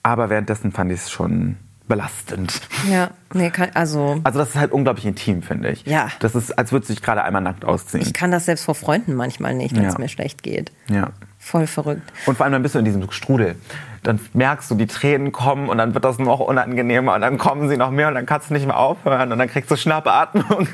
Aber 0.03 0.29
währenddessen 0.31 0.73
fand 0.73 0.91
ich 0.93 1.01
es 1.01 1.11
schon 1.11 1.57
belastend. 1.87 2.61
Ja, 2.91 3.11
nee, 3.35 3.51
kann, 3.51 3.69
also. 3.75 4.19
Also 4.25 4.39
das 4.39 4.51
ist 4.51 4.57
halt 4.57 4.73
unglaublich 4.73 5.05
intim, 5.07 5.43
finde 5.43 5.71
ich. 5.71 5.85
Ja. 5.85 6.09
Das 6.21 6.35
ist, 6.35 6.59
als 6.59 6.73
würdest 6.73 6.91
du 6.91 6.95
dich 6.95 7.03
gerade 7.03 7.23
einmal 7.23 7.43
nackt 7.43 7.65
ausziehen. 7.65 8.03
Ich 8.03 8.15
kann 8.15 8.31
das 8.31 8.47
selbst 8.47 8.65
vor 8.65 8.75
Freunden 8.75 9.15
manchmal 9.15 9.55
nicht, 9.55 9.77
wenn 9.77 9.85
es 9.85 9.95
Ja. 9.95 9.99
mir 10.01 10.09
schlecht 10.09 10.43
geht. 10.43 10.73
ja. 10.89 11.11
Voll 11.39 11.67
verrückt. 11.67 12.11
Und 12.25 12.39
vor 12.39 12.45
allem 12.45 12.55
dann 12.55 12.63
bist 12.63 12.75
du 12.75 12.79
in 12.79 12.87
diesem 12.87 13.11
Strudel. 13.11 13.57
Dann 14.03 14.19
merkst 14.33 14.71
du, 14.71 14.77
die 14.77 14.87
Tränen 14.87 15.31
kommen 15.31 15.69
und 15.69 15.77
dann 15.77 15.93
wird 15.93 16.03
das 16.03 16.19
noch 16.19 16.41
unangenehmer 16.41 17.13
und 17.15 17.21
dann 17.21 17.37
kommen 17.37 17.69
sie 17.69 17.77
noch 17.77 17.91
mehr 17.91 18.09
und 18.09 18.15
dann 18.15 18.25
kannst 18.25 18.49
du 18.49 18.55
nicht 18.55 18.65
mehr 18.65 18.79
aufhören 18.79 19.31
und 19.31 19.39
dann 19.39 19.49
kriegst 19.51 19.71
du 19.71 19.77
Schnappatmung. 19.77 20.69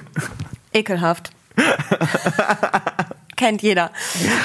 Ekelhaft. 0.73 1.33
Kennt 3.41 3.63
jeder. 3.63 3.91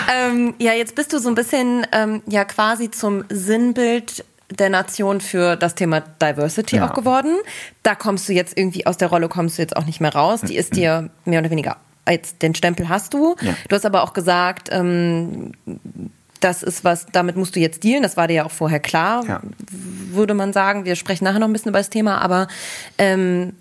Ähm, 0.10 0.53
ja, 0.58 0.71
jetzt 0.71 0.95
bist 0.95 1.12
du 1.12 1.19
so 1.19 1.27
ein 1.27 1.36
bisschen 1.36 1.86
ähm, 1.91 2.21
ja 2.27 2.45
quasi 2.45 2.89
zum 2.91 3.25
Sinnbild 3.27 4.23
der 4.49 4.69
Nation 4.69 5.19
für 5.19 5.58
das 5.58 5.75
Thema 5.75 5.99
Diversity 5.99 6.77
Ja. 6.77 6.88
auch 6.89 6.93
geworden. 6.93 7.36
Da 7.84 7.93
kommst 7.93 8.29
du 8.29 8.31
jetzt 8.34 8.58
irgendwie 8.58 8.88
aus 8.88 8.95
der 8.95 9.10
Rolle 9.10 9.27
kommst 9.27 9.58
du 9.58 9.62
jetzt 9.63 9.75
auch 9.75 9.86
nicht 9.86 9.99
mehr 9.99 10.15
raus. 10.15 10.39
Die 10.47 10.55
ist 10.55 10.77
dir 10.77 11.10
mehr 11.25 11.41
oder 11.41 11.49
weniger 11.49 11.75
jetzt 12.10 12.41
den 12.41 12.55
Stempel 12.55 12.88
hast 12.88 13.13
du. 13.13 13.36
Ja. 13.41 13.53
Du 13.67 13.75
hast 13.75 13.86
aber 13.86 14.01
auch 14.01 14.13
gesagt, 14.13 14.69
ähm, 14.71 15.51
das 16.41 16.63
ist 16.63 16.83
was, 16.83 17.05
damit 17.11 17.35
musst 17.35 17.55
du 17.55 17.59
jetzt 17.59 17.83
dealen. 17.83 18.03
Das 18.03 18.17
war 18.17 18.27
dir 18.27 18.33
ja 18.35 18.45
auch 18.45 18.51
vorher 18.51 18.79
klar, 18.79 19.23
Ja. 19.27 19.41
würde 20.11 20.33
man 20.33 20.53
sagen. 20.53 20.85
Wir 20.85 20.95
sprechen 20.95 21.23
nachher 21.23 21.39
noch 21.39 21.47
ein 21.47 21.53
bisschen 21.53 21.69
über 21.69 21.79
das 21.79 21.89
Thema, 21.89 22.19
aber 22.21 22.47
ähm, 22.97 23.53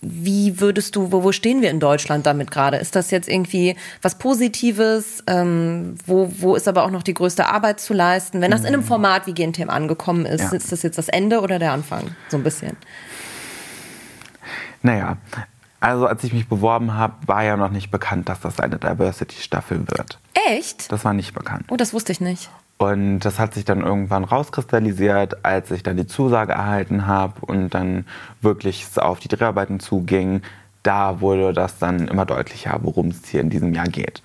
wie 0.00 0.58
würdest 0.60 0.96
du, 0.96 1.12
wo, 1.12 1.22
wo 1.22 1.30
stehen 1.32 1.62
wir 1.62 1.70
in 1.70 1.78
Deutschland 1.78 2.26
damit 2.26 2.50
gerade? 2.50 2.78
Ist 2.78 2.96
das 2.96 3.10
jetzt 3.10 3.28
irgendwie 3.28 3.76
was 4.00 4.16
Positives? 4.18 5.22
Ähm, 5.28 5.94
wo, 6.06 6.32
wo 6.38 6.54
ist 6.56 6.66
aber 6.66 6.84
auch 6.84 6.90
noch 6.90 7.02
die 7.04 7.14
größte 7.14 7.46
Arbeit 7.46 7.78
zu 7.80 7.94
leisten? 7.94 8.40
Wenn 8.40 8.50
das 8.50 8.62
in 8.62 8.68
einem 8.68 8.82
Format 8.82 9.26
wie 9.26 9.34
GNTM 9.34 9.70
angekommen 9.70 10.26
ist, 10.26 10.42
Mhm. 10.44 10.48
Ja. 10.50 10.56
ist 10.56 10.72
das 10.72 10.82
jetzt 10.82 10.98
das 10.98 11.08
Ende 11.08 11.40
oder 11.40 11.58
der 11.58 11.72
Anfang? 11.72 12.16
So 12.28 12.36
ein 12.38 12.42
bisschen. 12.42 12.76
Naja, 14.82 15.16
also 15.82 16.06
als 16.06 16.22
ich 16.22 16.32
mich 16.32 16.48
beworben 16.48 16.94
habe, 16.94 17.14
war 17.26 17.42
ja 17.42 17.56
noch 17.56 17.70
nicht 17.70 17.90
bekannt, 17.90 18.28
dass 18.28 18.40
das 18.40 18.60
eine 18.60 18.78
Diversity-Staffel 18.78 19.88
wird. 19.88 20.18
Echt? 20.48 20.90
Das 20.92 21.04
war 21.04 21.12
nicht 21.12 21.34
bekannt. 21.34 21.64
Oh, 21.70 21.76
das 21.76 21.92
wusste 21.92 22.12
ich 22.12 22.20
nicht. 22.20 22.50
Und 22.78 23.20
das 23.20 23.38
hat 23.38 23.54
sich 23.54 23.64
dann 23.64 23.80
irgendwann 23.80 24.24
rauskristallisiert, 24.24 25.44
als 25.44 25.70
ich 25.70 25.82
dann 25.82 25.96
die 25.96 26.06
Zusage 26.06 26.52
erhalten 26.52 27.06
habe 27.06 27.44
und 27.46 27.70
dann 27.70 28.06
wirklich 28.40 28.86
auf 28.96 29.18
die 29.18 29.28
Dreharbeiten 29.28 29.80
zuging. 29.80 30.42
Da 30.82 31.20
wurde 31.20 31.52
das 31.52 31.78
dann 31.78 32.08
immer 32.08 32.26
deutlicher, 32.26 32.78
worum 32.82 33.08
es 33.08 33.28
hier 33.28 33.40
in 33.40 33.50
diesem 33.50 33.74
Jahr 33.74 33.88
geht. 33.88 34.22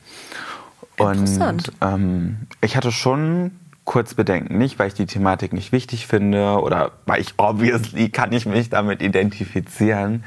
Interessant. 0.98 1.70
Und 1.70 1.76
ähm, 1.82 2.38
ich 2.62 2.76
hatte 2.76 2.92
schon 2.92 3.52
kurz 3.84 4.14
Bedenken, 4.14 4.58
nicht 4.58 4.78
weil 4.80 4.90
ich 4.90 4.96
die 4.96 5.06
Thematik 5.06 5.54
nicht 5.54 5.72
wichtig 5.72 6.08
finde 6.08 6.60
oder 6.62 6.92
weil 7.06 7.22
ich 7.22 7.34
obviously 7.38 8.10
kann 8.10 8.32
ich 8.34 8.46
mich 8.46 8.70
damit 8.70 9.02
identifizieren. 9.02 10.24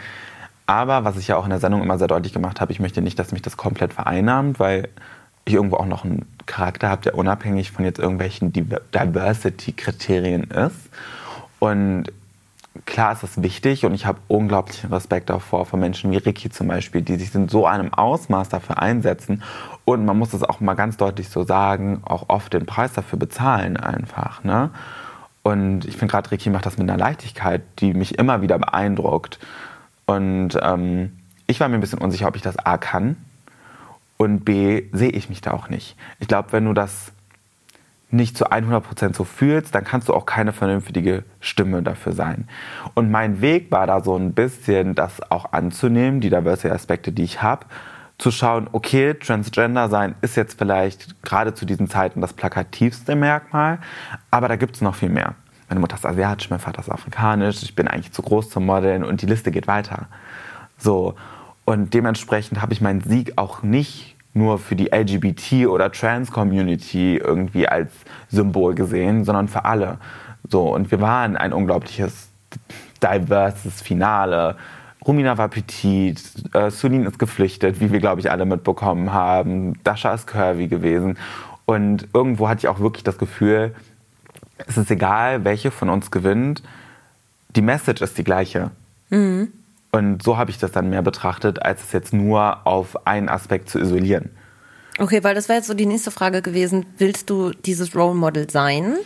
Aber 0.70 1.02
was 1.02 1.16
ich 1.16 1.26
ja 1.26 1.37
auch 1.37 1.42
in 1.42 1.50
der 1.50 1.59
Sendung 1.59 1.83
immer 1.83 1.98
sehr 1.98 2.06
deutlich 2.06 2.33
gemacht 2.33 2.61
habe, 2.61 2.70
ich 2.70 2.78
möchte 2.78 3.02
nicht, 3.02 3.18
dass 3.18 3.33
mich 3.33 3.42
das 3.42 3.56
komplett 3.56 3.92
vereinnahmt, 3.92 4.61
weil 4.61 4.88
ich 5.44 5.54
irgendwo 5.54 5.74
auch 5.74 5.87
noch 5.87 6.04
einen 6.04 6.26
Charakter 6.46 6.88
habe, 6.88 7.02
der 7.02 7.16
unabhängig 7.16 7.72
von 7.72 7.85
jetzt 7.85 7.98
irgendwelchen 7.98 8.52
Diver- 8.52 8.80
Diversity-Kriterien 8.94 10.44
ist. 10.44 10.76
Und 11.59 12.04
klar 12.87 13.14
ist 13.14 13.24
das 13.24 13.42
wichtig 13.42 13.85
und 13.85 13.94
ich 13.94 14.06
habe 14.06 14.20
unglaublichen 14.28 14.92
Respekt 14.92 15.28
davor 15.28 15.66
von 15.66 15.80
Menschen 15.80 16.12
wie 16.12 16.18
Ricky 16.18 16.50
zum 16.50 16.68
Beispiel, 16.68 17.02
die 17.02 17.16
sich 17.16 17.35
in 17.35 17.48
so 17.48 17.66
einem 17.66 17.92
Ausmaß 17.92 18.48
dafür 18.48 18.80
einsetzen 18.80 19.42
und 19.85 20.04
man 20.04 20.16
muss 20.16 20.30
das 20.30 20.44
auch 20.44 20.61
mal 20.61 20.74
ganz 20.74 20.96
deutlich 20.96 21.30
so 21.30 21.42
sagen, 21.42 22.00
auch 22.04 22.28
oft 22.28 22.52
den 22.52 22.64
Preis 22.64 22.92
dafür 22.92 23.18
bezahlen 23.18 23.76
einfach. 23.76 24.44
Ne? 24.44 24.70
Und 25.42 25.85
ich 25.85 25.96
finde 25.96 26.12
gerade 26.12 26.30
Ricky 26.30 26.48
macht 26.48 26.64
das 26.64 26.78
mit 26.78 26.88
einer 26.88 26.96
Leichtigkeit, 26.96 27.62
die 27.80 27.92
mich 27.92 28.18
immer 28.20 28.40
wieder 28.40 28.56
beeindruckt. 28.56 29.40
Und 30.11 30.59
ähm, 30.61 31.12
ich 31.46 31.61
war 31.61 31.68
mir 31.68 31.77
ein 31.77 31.81
bisschen 31.81 32.01
unsicher, 32.01 32.27
ob 32.27 32.35
ich 32.35 32.42
das 32.42 32.59
A 32.59 32.79
kann 32.79 33.16
und 34.16 34.44
B 34.44 34.87
sehe 34.90 35.11
ich 35.11 35.29
mich 35.29 35.40
da 35.40 35.53
auch 35.53 35.68
nicht. 35.68 35.96
Ich 36.18 36.27
glaube, 36.27 36.51
wenn 36.51 36.64
du 36.64 36.73
das 36.73 37.12
nicht 38.11 38.37
zu 38.37 38.51
100% 38.51 39.14
so 39.14 39.23
fühlst, 39.23 39.73
dann 39.73 39.85
kannst 39.85 40.09
du 40.09 40.14
auch 40.14 40.27
keine 40.27 40.53
vernünftige 40.53 41.23
Stimme 41.38 41.85
dafür 41.85 42.12
sein. 42.12 42.49
Und 42.94 43.12
mein 43.12 43.40
Weg 43.40 43.70
war 43.70 43.87
da 43.87 44.01
so 44.01 44.16
ein 44.16 44.33
bisschen, 44.33 44.96
das 44.96 45.23
auch 45.31 45.53
anzunehmen, 45.53 46.20
die 46.20 46.31
Diversity-Aspekte, 46.31 47.12
die 47.12 47.23
ich 47.23 47.40
habe, 47.40 47.66
zu 48.18 48.33
schauen, 48.33 48.68
okay, 48.73 49.14
Transgender 49.14 49.88
sein 49.88 50.16
ist 50.23 50.37
jetzt 50.37 50.59
vielleicht 50.59 51.23
gerade 51.23 51.55
zu 51.55 51.66
diesen 51.66 51.88
Zeiten 51.88 52.20
das 52.20 52.33
plakativste 52.33 53.14
Merkmal, 53.14 53.79
aber 54.33 54.49
da 54.49 54.57
gibt 54.57 54.75
es 54.75 54.83
noch 54.83 54.96
viel 54.96 55.09
mehr. 55.09 55.37
Meine 55.70 55.80
Mutter 55.80 55.94
ist 55.94 56.04
asiatisch, 56.04 56.50
mein 56.50 56.59
Vater 56.59 56.80
ist 56.80 56.90
afrikanisch, 56.90 57.62
ich 57.62 57.76
bin 57.76 57.87
eigentlich 57.87 58.11
zu 58.11 58.22
groß 58.22 58.50
zum 58.50 58.66
Modeln 58.66 59.04
und 59.04 59.22
die 59.22 59.26
Liste 59.26 59.52
geht 59.52 59.68
weiter. 59.68 60.09
So. 60.76 61.14
Und 61.64 61.94
dementsprechend 61.94 62.61
habe 62.61 62.72
ich 62.72 62.80
meinen 62.80 63.02
Sieg 63.02 63.35
auch 63.37 63.62
nicht 63.62 64.16
nur 64.35 64.59
für 64.59 64.74
die 64.74 64.92
LGBT- 64.92 65.68
oder 65.68 65.92
Trans-Community 65.92 67.18
irgendwie 67.18 67.68
als 67.68 67.92
Symbol 68.28 68.74
gesehen, 68.74 69.24
sondern 69.24 69.46
für 69.46 69.64
alle. 69.64 69.98
So, 70.48 70.74
und 70.74 70.90
wir 70.90 71.00
waren 71.00 71.37
ein 71.37 71.52
unglaubliches, 71.52 72.30
diverses 73.00 73.80
Finale. 73.80 74.56
Rumina 75.06 75.38
war 75.38 75.48
petit, 75.48 76.20
äh, 76.52 76.70
Sunin 76.72 77.06
ist 77.06 77.20
geflüchtet, 77.20 77.80
wie 77.80 77.92
wir, 77.92 78.00
glaube 78.00 78.20
ich, 78.20 78.28
alle 78.28 78.44
mitbekommen 78.44 79.12
haben. 79.12 79.80
Dasha 79.85 80.14
ist 80.14 80.26
curvy 80.26 80.66
gewesen. 80.66 81.16
Und 81.64 82.09
irgendwo 82.12 82.48
hatte 82.48 82.59
ich 82.59 82.68
auch 82.68 82.80
wirklich 82.80 83.04
das 83.04 83.18
Gefühl, 83.18 83.76
es 84.66 84.77
ist 84.77 84.90
egal, 84.90 85.44
welche 85.44 85.70
von 85.70 85.88
uns 85.88 86.11
gewinnt, 86.11 86.62
die 87.57 87.62
Message 87.62 88.03
ist 88.03 88.18
die 88.18 88.25
gleiche. 88.25 88.70
Und 89.92 90.23
so 90.23 90.38
habe 90.38 90.51
ich 90.51 90.59
das 90.59 90.73
dann 90.73 90.90
mehr 90.90 91.03
betrachtet, 91.03 91.62
als 91.62 91.83
es 91.83 91.92
jetzt 91.92 92.12
nur 92.12 92.66
auf 92.66 93.07
einen 93.07 93.29
Aspekt 93.29 93.68
zu 93.68 93.79
isolieren. 93.79 94.31
Okay, 94.99 95.25
weil 95.25 95.35
das 95.35 95.49
wäre 95.49 95.57
jetzt 95.59 95.66
so 95.66 95.75
die 95.75 95.87
nächste 95.87 96.11
Frage 96.11 96.42
gewesen. 96.42 96.85
Willst 96.99 97.31
du 97.31 97.53
dieses 97.53 97.96
Role 97.96 98.14
Model 98.14 98.51
sein? 98.51 98.96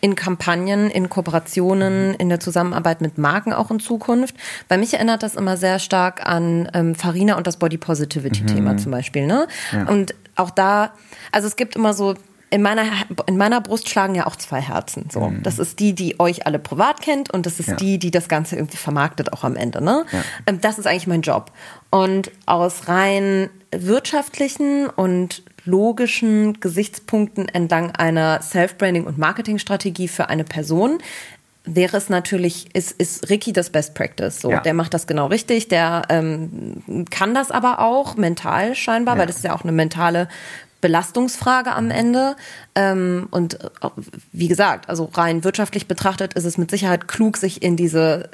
In 0.00 0.14
Kampagnen, 0.14 0.88
in 0.88 1.10
Kooperationen, 1.10 2.14
in 2.14 2.30
der 2.30 2.40
Zusammenarbeit 2.40 3.02
mit 3.02 3.18
Marken 3.18 3.52
auch 3.52 3.70
in 3.70 3.78
Zukunft? 3.78 4.34
Weil 4.68 4.78
mich 4.78 4.94
erinnert 4.94 5.22
das 5.22 5.34
immer 5.34 5.58
sehr 5.58 5.78
stark 5.78 6.26
an 6.26 6.70
ähm, 6.72 6.94
Farina 6.94 7.36
und 7.36 7.46
das 7.46 7.58
Body 7.58 7.76
Positivity-Thema 7.76 8.78
zum 8.78 8.92
Beispiel. 8.92 9.26
Ne? 9.26 9.46
Und 9.88 10.14
auch 10.36 10.50
da, 10.50 10.92
also 11.32 11.48
es 11.48 11.56
gibt 11.56 11.76
immer 11.76 11.92
so, 11.92 12.14
in 12.52 12.60
meiner, 12.62 12.84
in 13.26 13.36
meiner 13.38 13.60
Brust 13.62 13.88
schlagen 13.88 14.14
ja 14.14 14.26
auch 14.26 14.36
zwei 14.36 14.60
Herzen. 14.60 15.08
So. 15.10 15.32
Das 15.42 15.58
ist 15.58 15.80
die, 15.80 15.94
die 15.94 16.20
euch 16.20 16.46
alle 16.46 16.58
privat 16.58 17.00
kennt 17.00 17.32
und 17.32 17.46
das 17.46 17.58
ist 17.58 17.70
Ja. 17.70 17.74
die, 17.76 17.98
die 17.98 18.10
das 18.10 18.28
Ganze 18.28 18.56
irgendwie 18.56 18.76
vermarktet 18.76 19.32
auch 19.32 19.42
am 19.42 19.56
Ende. 19.56 19.82
Ne? 19.82 20.04
Ähm, 20.46 20.60
Das 20.60 20.78
ist 20.78 20.86
eigentlich 20.86 21.06
mein 21.06 21.22
Job. 21.22 21.50
Und 21.90 22.30
aus 22.46 22.88
rein 22.88 23.48
wirtschaftlichen 23.74 24.86
und 24.88 25.42
logischen 25.64 26.60
Gesichtspunkten 26.60 27.48
entlang 27.48 27.92
einer 27.92 28.42
Self-Branding- 28.42 29.04
und 29.04 29.16
Marketingstrategie 29.16 30.08
für 30.08 30.28
eine 30.28 30.44
Person 30.44 30.98
wäre 31.64 31.96
es 31.96 32.08
natürlich, 32.08 32.74
ist, 32.74 32.90
ist 32.92 33.30
Ricky 33.30 33.52
das 33.52 33.70
Best 33.70 33.94
Practice. 33.94 34.40
So, 34.40 34.50
Ja. 34.50 34.60
der 34.60 34.74
macht 34.74 34.92
das 34.94 35.06
genau 35.06 35.26
richtig, 35.26 35.68
der 35.68 36.02
ähm, 36.08 37.06
kann 37.10 37.34
das 37.34 37.52
aber 37.52 37.78
auch 37.78 38.16
mental 38.16 38.74
scheinbar, 38.74 39.14
Ja. 39.14 39.20
weil 39.20 39.26
das 39.28 39.36
ist 39.36 39.44
ja 39.44 39.54
auch 39.54 39.62
eine 39.62 39.70
mentale 39.72 40.26
Belastungsfrage 40.82 41.72
am 41.72 41.90
Ende. 41.90 42.36
Ähm, 42.74 43.28
und 43.30 43.54
äh, 43.54 43.68
wie 44.32 44.48
gesagt, 44.48 44.90
also 44.90 45.08
rein 45.14 45.44
wirtschaftlich 45.44 45.86
betrachtet 45.86 46.34
ist 46.34 46.44
es 46.44 46.58
mit 46.58 46.70
Sicherheit 46.70 47.08
klug, 47.08 47.38
sich 47.38 47.62
in 47.62 47.76
diese 47.76 48.28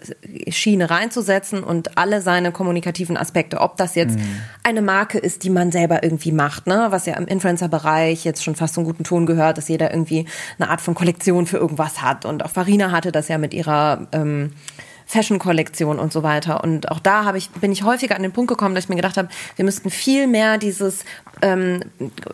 Schiene 0.48 0.90
reinzusetzen 0.90 1.62
und 1.62 1.96
alle 1.96 2.20
seine 2.20 2.50
kommunikativen 2.50 3.16
Aspekte, 3.16 3.61
ob 3.61 3.76
das 3.76 3.94
jetzt 3.94 4.18
eine 4.64 4.82
Marke 4.82 5.18
ist, 5.18 5.44
die 5.44 5.50
man 5.50 5.70
selber 5.70 6.02
irgendwie 6.02 6.32
macht, 6.32 6.66
ne, 6.66 6.88
was 6.90 7.06
ja 7.06 7.16
im 7.16 7.26
Influencer-Bereich 7.26 8.24
jetzt 8.24 8.42
schon 8.42 8.56
fast 8.56 8.74
so 8.74 8.80
einen 8.80 8.87
guten 8.87 9.04
Ton 9.04 9.26
gehört, 9.26 9.58
dass 9.58 9.68
jeder 9.68 9.92
irgendwie 9.92 10.26
eine 10.58 10.70
Art 10.70 10.80
von 10.80 10.94
Kollektion 10.94 11.46
für 11.46 11.58
irgendwas 11.58 12.02
hat. 12.02 12.24
Und 12.24 12.44
auch 12.44 12.50
Farina 12.50 12.90
hatte 12.90 13.12
das 13.12 13.28
ja 13.28 13.38
mit 13.38 13.54
ihrer 13.54 14.08
ähm, 14.12 14.52
Fashion-Kollektion 15.08 15.98
und 15.98 16.12
so 16.12 16.22
weiter. 16.22 16.62
Und 16.62 16.90
auch 16.90 17.00
da 17.00 17.24
habe 17.24 17.38
ich, 17.38 17.50
bin 17.50 17.72
ich 17.72 17.82
häufiger 17.82 18.14
an 18.14 18.22
den 18.22 18.32
Punkt 18.32 18.50
gekommen, 18.50 18.74
dass 18.74 18.84
ich 18.84 18.90
mir 18.90 18.96
gedacht 18.96 19.16
habe, 19.16 19.28
wir 19.56 19.64
müssten 19.64 19.88
viel 19.90 20.26
mehr 20.26 20.58
dieses 20.58 21.04
ähm, 21.42 21.81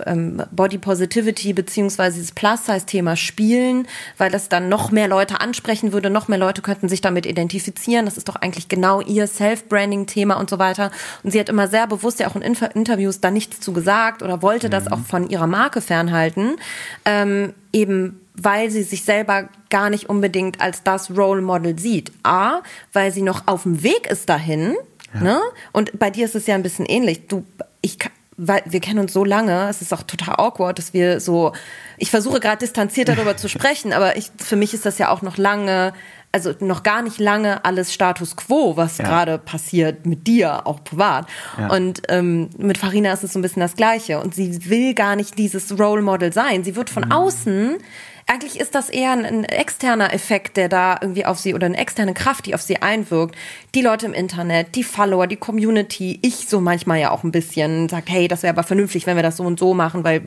ähm, 0.07 0.43
Body 0.51 0.79
Positivity 0.79 1.53
beziehungsweise 1.53 2.17
dieses 2.17 2.33
Plus-Size-Thema 2.33 3.17
spielen, 3.17 3.87
weil 4.19 4.31
das 4.31 4.49
dann 4.49 4.69
noch 4.69 4.90
mehr 4.90 5.09
Leute 5.09 5.40
ansprechen 5.40 5.93
würde, 5.93 6.11
noch 6.11 6.29
mehr 6.29 6.38
Leute 6.38 6.62
könnten 6.62 6.88
sich 6.88 7.01
damit 7.01 7.27
identifizieren. 7.27 8.05
Das 8.05 8.17
ist 8.17 8.29
doch 8.29 8.37
eigentlich 8.37 8.69
genau 8.69 9.01
ihr 9.01 9.27
Self-Branding-Thema 9.27 10.35
und 10.35 10.51
so 10.51 10.59
weiter. 10.59 10.90
Und 11.23 11.31
sie 11.31 11.40
hat 11.40 11.49
immer 11.49 11.69
sehr 11.69 11.87
bewusst 11.87 12.21
ja 12.21 12.29
auch 12.29 12.37
in 12.37 12.43
Interviews 12.43 13.21
da 13.21 13.31
nichts 13.31 13.61
zu 13.61 13.73
gesagt 13.73 14.23
oder 14.23 14.43
wollte 14.43 14.69
mhm. 14.69 14.73
das 14.73 14.90
auch 14.90 15.01
von 15.01 15.29
ihrer 15.29 15.47
Marke 15.47 15.81
fernhalten. 15.81 16.57
Ähm, 17.05 17.55
eben 17.73 18.21
weil 18.35 18.71
sie 18.71 18.83
sich 18.83 19.05
selber 19.05 19.49
gar 19.71 19.90
nicht 19.90 20.09
unbedingt 20.09 20.61
als 20.61 20.83
das 20.83 21.11
Role 21.11 21.40
Model 21.40 21.79
sieht. 21.79 22.12
A, 22.25 22.62
weil 22.93 23.12
sie 23.12 23.23
noch 23.23 23.47
auf 23.47 23.62
dem 23.62 23.83
Weg 23.83 24.09
ist 24.09 24.29
dahin. 24.29 24.75
Ja. 25.14 25.21
Ne? 25.21 25.40
Und 25.73 25.99
bei 25.99 26.11
dir 26.11 26.25
ist 26.25 26.35
es 26.35 26.47
ja 26.47 26.55
ein 26.57 26.62
bisschen 26.62 26.87
ähnlich. 26.87 27.29
Du, 27.29 27.45
ich, 27.81 27.99
weil 28.37 28.62
wir 28.66 28.81
kennen 28.81 28.99
uns 28.99 29.12
so 29.12 29.25
lange, 29.25 29.68
es 29.68 29.83
ist 29.83 29.92
auch 29.92 30.03
total 30.03 30.37
awkward, 30.38 30.79
dass 30.79 30.92
wir 30.92 31.20
so, 31.20 31.53
ich 31.99 32.11
versuche 32.11 32.40
gerade 32.40 32.59
distanziert 32.59 33.09
darüber 33.09 33.37
zu 33.37 33.49
sprechen, 33.49 33.92
aber 33.92 34.16
ich, 34.16 34.31
für 34.37 34.57
mich 34.57 34.75
ist 34.75 34.87
das 34.87 34.99
ja 34.99 35.11
auch 35.11 35.23
noch 35.23 35.37
lange, 35.37 35.92
also 36.33 36.53
noch 36.59 36.83
gar 36.83 37.03
nicht 37.03 37.20
lange 37.20 37.64
alles 37.64 37.92
Status 37.92 38.35
quo, 38.35 38.77
was 38.77 38.99
ja. 38.99 39.05
gerade 39.05 39.38
passiert 39.38 40.05
mit 40.05 40.27
dir, 40.27 40.66
auch 40.66 40.83
privat. 40.83 41.27
Ja. 41.57 41.68
Und 41.68 42.03
ähm, 42.09 42.51
mit 42.59 42.77
Farina 42.77 43.12
ist 43.12 43.23
es 43.23 43.33
so 43.33 43.38
ein 43.38 43.42
bisschen 43.42 43.61
das 43.61 43.77
Gleiche. 43.77 44.18
Und 44.18 44.35
sie 44.35 44.68
will 44.68 44.94
gar 44.94 45.14
nicht 45.14 45.38
dieses 45.38 45.79
Role 45.79 46.03
Model 46.03 46.33
sein. 46.33 46.64
Sie 46.64 46.75
wird 46.75 46.90
von 46.90 47.05
mhm. 47.05 47.12
außen 47.12 47.79
eigentlich 48.27 48.59
ist 48.59 48.75
das 48.75 48.89
eher 48.89 49.13
ein, 49.13 49.27
ein, 49.27 49.45
externer 49.45 50.15
Effekt, 50.15 50.57
der 50.57 50.71
da 50.71 50.99
irgendwie 51.01 51.27
auf 51.27 51.39
sie 51.39 51.55
oder 51.55 51.67
eine 51.67 51.77
externe 51.77 52.15
Kraft, 52.15 52.47
die 52.47 52.55
auf 52.55 52.63
sie 52.63 52.81
einwirkt. 52.81 53.37
Die 53.75 53.83
Leute 53.83 54.07
im 54.07 54.15
Internet, 54.15 54.75
die 54.77 54.83
Follower, 54.83 55.27
die 55.27 55.37
Community, 55.37 56.19
ich 56.23 56.49
so 56.49 56.61
manchmal 56.61 57.01
ja 57.01 57.11
auch 57.11 57.23
ein 57.23 57.33
bisschen 57.33 57.89
sagt, 57.89 58.09
hey, 58.09 58.27
das 58.27 58.43
wäre 58.43 58.55
aber 58.55 58.63
vernünftig, 58.63 59.07
wenn 59.07 59.17
wir 59.17 59.23
das 59.23 59.37
so 59.37 59.45
und 59.45 59.59
so 59.59 59.75
machen, 59.75 60.05
weil 60.05 60.23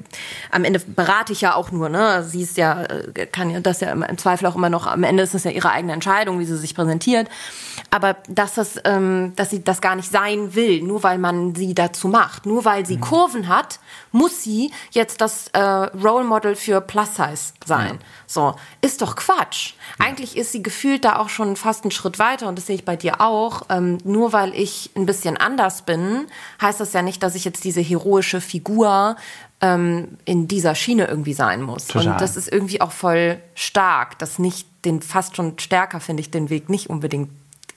am 0.52 0.64
Ende 0.64 0.80
berate 0.80 1.34
ich 1.34 1.42
ja 1.42 1.56
auch 1.56 1.72
nur, 1.72 1.90
ne? 1.90 2.24
Sie 2.24 2.44
ist 2.44 2.58
ja, 2.58 2.84
äh, 2.84 3.26
kann 3.26 3.50
ja 3.50 3.62
das 3.62 3.82
ja 3.82 3.92
im 3.92 4.18
Zweifel 4.18 4.46
auch 4.46 4.56
immer 4.56 4.70
noch, 4.70 4.86
am 4.86 5.04
Ende 5.04 5.24
ist 5.24 5.34
es 5.34 5.44
ja 5.44 5.52
ihre 5.52 5.72
eigene 5.72 5.94
Entscheidung, 5.94 6.40
wie 6.40 6.46
sie 6.46 6.58
sich 6.58 6.76
präsentiert. 6.76 7.28
Aber 7.90 8.18
dass 8.28 8.54
das, 8.54 8.80
ähm, 8.86 9.34
dass 9.36 9.50
sie 9.50 9.64
das 9.64 9.82
gar 9.82 9.96
nicht 9.96 10.12
sein 10.12 10.54
will, 10.54 10.84
nur 10.84 11.02
weil 11.02 11.18
man 11.18 11.56
sie 11.56 11.74
dazu 11.74 12.10
macht, 12.10 12.46
nur 12.46 12.64
weil 12.64 12.86
sie 12.86 12.98
mhm. 12.98 13.02
Kurven 13.02 13.48
hat, 13.48 13.80
muss 14.12 14.44
sie 14.44 14.72
jetzt 14.92 15.22
das 15.22 15.48
äh, 15.50 15.60
Role 15.60 16.26
Model 16.26 16.56
für 16.56 16.82
Plus 16.82 17.16
Size 17.16 17.54
sein. 17.66 17.87
Ja. 17.96 18.00
So, 18.26 18.56
ist 18.82 19.02
doch 19.02 19.16
Quatsch. 19.16 19.74
Eigentlich 20.00 20.38
ist 20.38 20.52
sie 20.52 20.64
gefühlt 20.64 21.06
da 21.06 21.18
auch 21.18 21.30
schon 21.30 21.56
fast 21.56 21.84
einen 21.84 21.92
Schritt 21.92 22.20
weiter 22.20 22.48
und 22.48 22.58
das 22.58 22.68
sehe 22.68 22.76
ich 22.76 22.86
bei 22.86 22.96
dir 22.96 23.22
auch. 23.22 23.64
Ähm, 23.70 23.98
nur 24.04 24.34
weil 24.34 24.54
ich 24.54 24.92
ein 24.96 25.06
bisschen 25.06 25.38
anders 25.38 25.84
bin, 25.84 26.28
heißt 26.62 26.80
das 26.80 26.94
ja 26.94 27.02
nicht, 27.02 27.24
dass 27.24 27.36
ich 27.36 27.46
jetzt 27.46 27.64
diese 27.64 27.82
heroische 27.82 28.42
Figur 28.42 29.16
ähm, 29.62 30.18
in 30.26 30.48
dieser 30.48 30.76
Schiene 30.76 31.08
irgendwie 31.08 31.34
sein 31.34 31.62
muss. 31.62 31.88
Total. 31.88 32.14
Und 32.14 32.22
das 32.22 32.38
ist 32.38 32.52
irgendwie 32.52 32.82
auch 32.82 32.92
voll 32.92 33.40
stark, 33.56 34.20
dass 34.20 34.40
nicht 34.40 34.68
den 34.86 35.02
fast 35.02 35.36
schon 35.36 35.58
stärker 35.60 36.00
finde 36.00 36.22
ich 36.22 36.32
den 36.32 36.50
Weg 36.50 36.70
nicht 36.70 36.90
unbedingt 36.90 37.30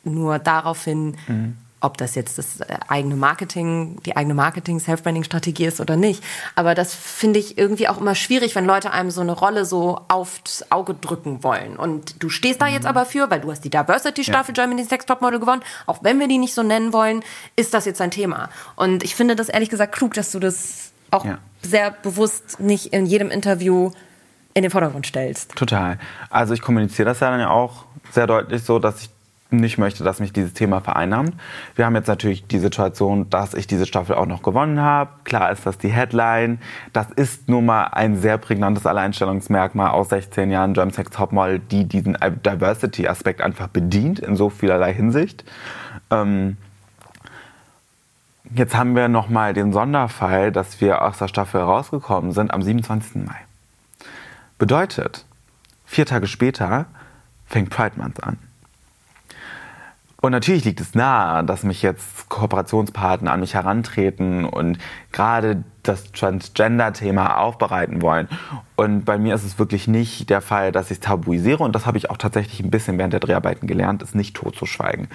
nur 0.05 0.39
daraufhin 0.39 1.17
mhm 1.27 1.57
ob 1.81 1.97
das 1.97 2.15
jetzt 2.15 2.39
das 2.39 2.61
äh, 2.61 2.77
eigene 2.89 3.17
Marketing, 3.17 3.99
die 4.05 4.17
eigene 4.17 4.35
Marketing-Self-Branding-Strategie 4.35 5.65
ist 5.65 5.81
oder 5.81 5.97
nicht. 5.97 6.23
Aber 6.55 6.75
das 6.75 6.95
finde 6.95 7.39
ich 7.39 7.59
irgendwie 7.59 7.89
auch 7.89 7.99
immer 7.99 8.15
schwierig, 8.15 8.55
wenn 8.55 8.67
Leute 8.67 8.93
einem 8.93 9.11
so 9.11 9.21
eine 9.21 9.33
Rolle 9.33 9.65
so 9.65 10.01
aufs 10.09 10.65
Auge 10.71 10.95
drücken 10.95 11.43
wollen. 11.43 11.77
Und 11.77 12.23
du 12.23 12.29
stehst 12.29 12.61
da 12.61 12.67
mhm. 12.67 12.73
jetzt 12.73 12.87
aber 12.87 13.07
für, 13.07 13.31
weil 13.31 13.41
du 13.41 13.51
hast 13.51 13.65
die 13.65 13.71
Diversity-Staffel 13.71 14.55
ja. 14.57 14.65
Germany's 14.65 14.91
Next 14.91 15.09
Topmodel 15.09 15.41
gewonnen. 15.41 15.63
Auch 15.87 16.03
wenn 16.03 16.21
wir 16.21 16.29
die 16.29 16.39
nicht 16.39 16.55
so 16.55 16.63
nennen 16.63 16.93
wollen, 16.93 17.23
ist 17.57 17.75
das 17.75 17.87
jetzt 17.87 18.01
ein 18.01 18.11
Thema. 18.11 18.51
Und 18.77 19.03
ich 19.03 19.15
finde 19.15 19.37
das 19.37 19.49
ehrlich 19.49 19.71
gesagt 19.71 19.95
klug, 19.95 20.15
dass 20.15 20.31
du 20.31 20.39
das 20.39 20.93
auch 21.11 21.25
ja. 21.25 21.39
sehr 21.63 21.91
bewusst 21.91 22.61
nicht 22.61 22.93
in 22.93 23.07
jedem 23.07 23.31
Interview 23.31 23.91
in 24.55 24.63
den 24.63 24.71
Vordergrund 24.71 25.07
stellst. 25.07 25.55
Total. 25.55 25.99
Also 26.29 26.55
ich 26.55 26.61
kommuniziere 26.61 27.07
das 27.07 27.21
ja 27.21 27.31
dann 27.31 27.41
ja 27.41 27.51
auch 27.51 27.85
sehr 28.11 28.27
deutlich 28.27 28.65
so, 28.65 28.79
dass 28.79 29.03
ich 29.03 29.11
nicht 29.53 29.79
möchte, 29.79 30.05
dass 30.05 30.21
mich 30.21 30.33
dieses 30.33 30.53
Thema 30.53 30.81
vereinnahmt. 30.81 31.35
Wir 31.75 31.87
haben 31.87 31.95
jetzt 31.95 32.07
natürlich 32.07 32.47
die 32.47 32.59
Situation, 32.59 33.29
dass 33.31 33.55
ich 33.55 33.67
diese 33.67 33.87
Staffel 33.87 34.17
auch 34.17 34.27
noch 34.27 34.43
gewonnen 34.43 34.81
habe. 34.81 35.11
Klar 35.25 35.51
ist 35.51 35.67
das 35.67 35.79
die 35.79 35.89
Headline. 35.89 36.59
Das 36.93 37.11
ist 37.11 37.49
nun 37.49 37.67
mal 37.67 37.85
ein 37.85 38.17
sehr 38.17 38.39
prägnantes 38.39 38.87
Alleinstellungsmerkmal 38.87 39.91
aus 39.91 40.11
16 40.11 40.51
Jahren 40.51 40.75
German 40.75 40.93
Sex 40.93 41.11
Topmodel, 41.11 41.59
die 41.59 41.85
diesen 41.85 42.17
Diversity-Aspekt 42.45 43.41
einfach 43.41 43.69
bedient 43.69 44.19
in 44.19 44.37
so 44.37 44.51
vielerlei 44.51 44.93
Hinsicht. 44.95 45.45
Ähm 46.11 46.57
jetzt 48.55 48.77
haben 48.77 48.97
wir 48.97 49.09
noch 49.09 49.29
mal 49.29 49.55
den 49.55 49.73
Sonderfall, 49.73 50.53
dass 50.53 50.81
wir 50.81 51.03
aus 51.03 51.19
der 51.19 51.29
Staffel 51.29 51.61
rausgekommen 51.61 52.33
sind 52.33 52.53
am 52.53 52.63
27. 52.63 53.25
Mai. 53.27 53.37
Bedeutet, 54.59 55.25
vier 55.87 56.07
Tage 56.07 56.27
später 56.27 56.87
fängt 57.47 57.71
Pride 57.71 57.97
Month 57.97 58.23
an. 58.23 58.39
Und 60.21 60.33
natürlich 60.33 60.65
liegt 60.65 60.81
es 60.81 60.95
nahe, 60.95 61.45
dass 61.45 61.63
mich 61.63 61.81
jetzt 61.83 62.29
Kooperationspartner 62.29 63.33
an 63.33 63.41
mich 63.41 63.55
herantreten 63.55 64.45
und 64.45 64.79
gerade 65.13 65.65
das 65.83 66.13
Transgender-Thema 66.13 67.39
aufbereiten 67.39 68.03
wollen. 68.03 68.29
Und 68.77 69.07
bei 69.07 69.17
mir 69.17 69.35
ist 69.35 69.45
es 69.45 69.59
wirklich 69.59 69.89
nicht 69.89 70.29
der 70.29 70.43
Fall, 70.43 70.73
dass 70.73 70.87
ich 70.91 70.99
es 70.99 71.01
tabuisiere. 71.01 71.63
Und 71.63 71.75
das 71.75 71.87
habe 71.87 71.97
ich 71.97 72.11
auch 72.11 72.19
tatsächlich 72.19 72.61
ein 72.61 72.71
bisschen 72.71 72.99
während 72.99 73.15
der 73.15 73.21
Dreharbeiten 73.21 73.67
gelernt, 73.67 74.03
ist 74.03 74.15
nicht 74.15 74.37
totzuschweigen. 74.37 75.09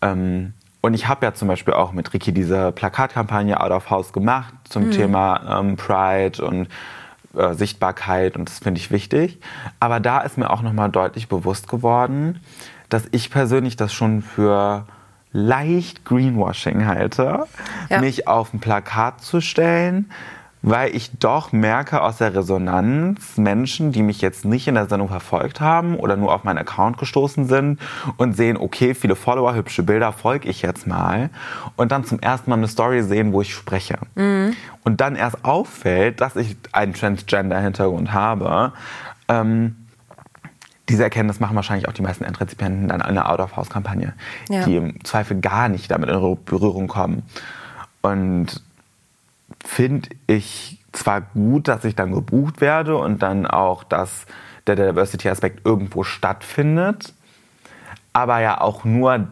Ähm, 0.00 0.54
und 0.80 0.94
ich 0.94 1.08
habe 1.08 1.26
ja 1.26 1.34
zum 1.34 1.48
Beispiel 1.48 1.74
auch 1.74 1.92
mit 1.92 2.14
Ricky 2.14 2.32
diese 2.32 2.72
Plakatkampagne 2.72 3.60
Out 3.60 3.70
of 3.70 3.90
House 3.90 4.14
gemacht 4.14 4.54
zum 4.64 4.86
mhm. 4.86 4.90
Thema 4.92 5.60
ähm, 5.60 5.76
Pride 5.76 6.42
und 6.42 6.68
äh, 7.36 7.52
Sichtbarkeit. 7.52 8.36
Und 8.36 8.48
das 8.48 8.60
finde 8.60 8.80
ich 8.80 8.90
wichtig. 8.90 9.38
Aber 9.78 10.00
da 10.00 10.20
ist 10.20 10.38
mir 10.38 10.48
auch 10.48 10.62
nochmal 10.62 10.88
deutlich 10.88 11.28
bewusst 11.28 11.68
geworden, 11.68 12.40
dass 12.90 13.04
ich 13.12 13.30
persönlich 13.30 13.76
das 13.76 13.92
schon 13.92 14.22
für 14.22 14.86
leicht 15.32 16.04
Greenwashing 16.04 16.86
halte, 16.86 17.46
ja. 17.88 18.00
mich 18.00 18.26
auf 18.26 18.52
ein 18.52 18.60
Plakat 18.60 19.20
zu 19.22 19.40
stellen, 19.40 20.10
weil 20.62 20.94
ich 20.94 21.18
doch 21.18 21.52
merke 21.52 22.02
aus 22.02 22.18
der 22.18 22.34
Resonanz 22.34 23.38
Menschen, 23.38 23.92
die 23.92 24.02
mich 24.02 24.20
jetzt 24.20 24.44
nicht 24.44 24.68
in 24.68 24.74
der 24.74 24.86
Sendung 24.86 25.08
verfolgt 25.08 25.60
haben 25.60 25.96
oder 25.96 26.16
nur 26.16 26.34
auf 26.34 26.44
meinen 26.44 26.58
Account 26.58 26.98
gestoßen 26.98 27.46
sind 27.46 27.80
und 28.18 28.36
sehen, 28.36 28.58
okay, 28.58 28.94
viele 28.94 29.16
Follower, 29.16 29.54
hübsche 29.54 29.82
Bilder, 29.82 30.12
folge 30.12 30.48
ich 30.48 30.60
jetzt 30.60 30.86
mal 30.86 31.30
und 31.76 31.92
dann 31.92 32.04
zum 32.04 32.20
ersten 32.20 32.50
Mal 32.50 32.56
eine 32.56 32.68
Story 32.68 33.02
sehen, 33.02 33.32
wo 33.32 33.40
ich 33.40 33.54
spreche. 33.54 33.98
Mhm. 34.16 34.54
Und 34.84 35.00
dann 35.00 35.16
erst 35.16 35.44
auffällt, 35.44 36.20
dass 36.20 36.36
ich 36.36 36.56
einen 36.72 36.92
Transgender-Hintergrund 36.92 38.12
habe. 38.12 38.72
Ähm, 39.28 39.76
diese 40.90 41.04
Erkenntnis 41.04 41.40
machen 41.40 41.56
wahrscheinlich 41.56 41.88
auch 41.88 41.92
die 41.92 42.02
meisten 42.02 42.24
Endrezipienten 42.24 42.88
dann 42.88 43.00
eine 43.00 43.28
Out-of-House-Kampagne, 43.28 44.12
ja. 44.48 44.64
die 44.64 44.76
im 44.76 45.04
Zweifel 45.04 45.40
gar 45.40 45.68
nicht 45.68 45.90
damit 45.90 46.10
in 46.10 46.38
Berührung 46.44 46.88
kommen. 46.88 47.22
Und 48.02 48.62
finde 49.64 50.08
ich 50.26 50.78
zwar 50.92 51.20
gut, 51.20 51.68
dass 51.68 51.84
ich 51.84 51.94
dann 51.94 52.12
gebucht 52.12 52.60
werde 52.60 52.96
und 52.96 53.22
dann 53.22 53.46
auch, 53.46 53.84
dass 53.84 54.26
der 54.66 54.76
Diversity-Aspekt 54.76 55.64
irgendwo 55.64 56.02
stattfindet, 56.02 57.14
aber 58.12 58.40
ja 58.40 58.60
auch 58.60 58.84
nur 58.84 59.28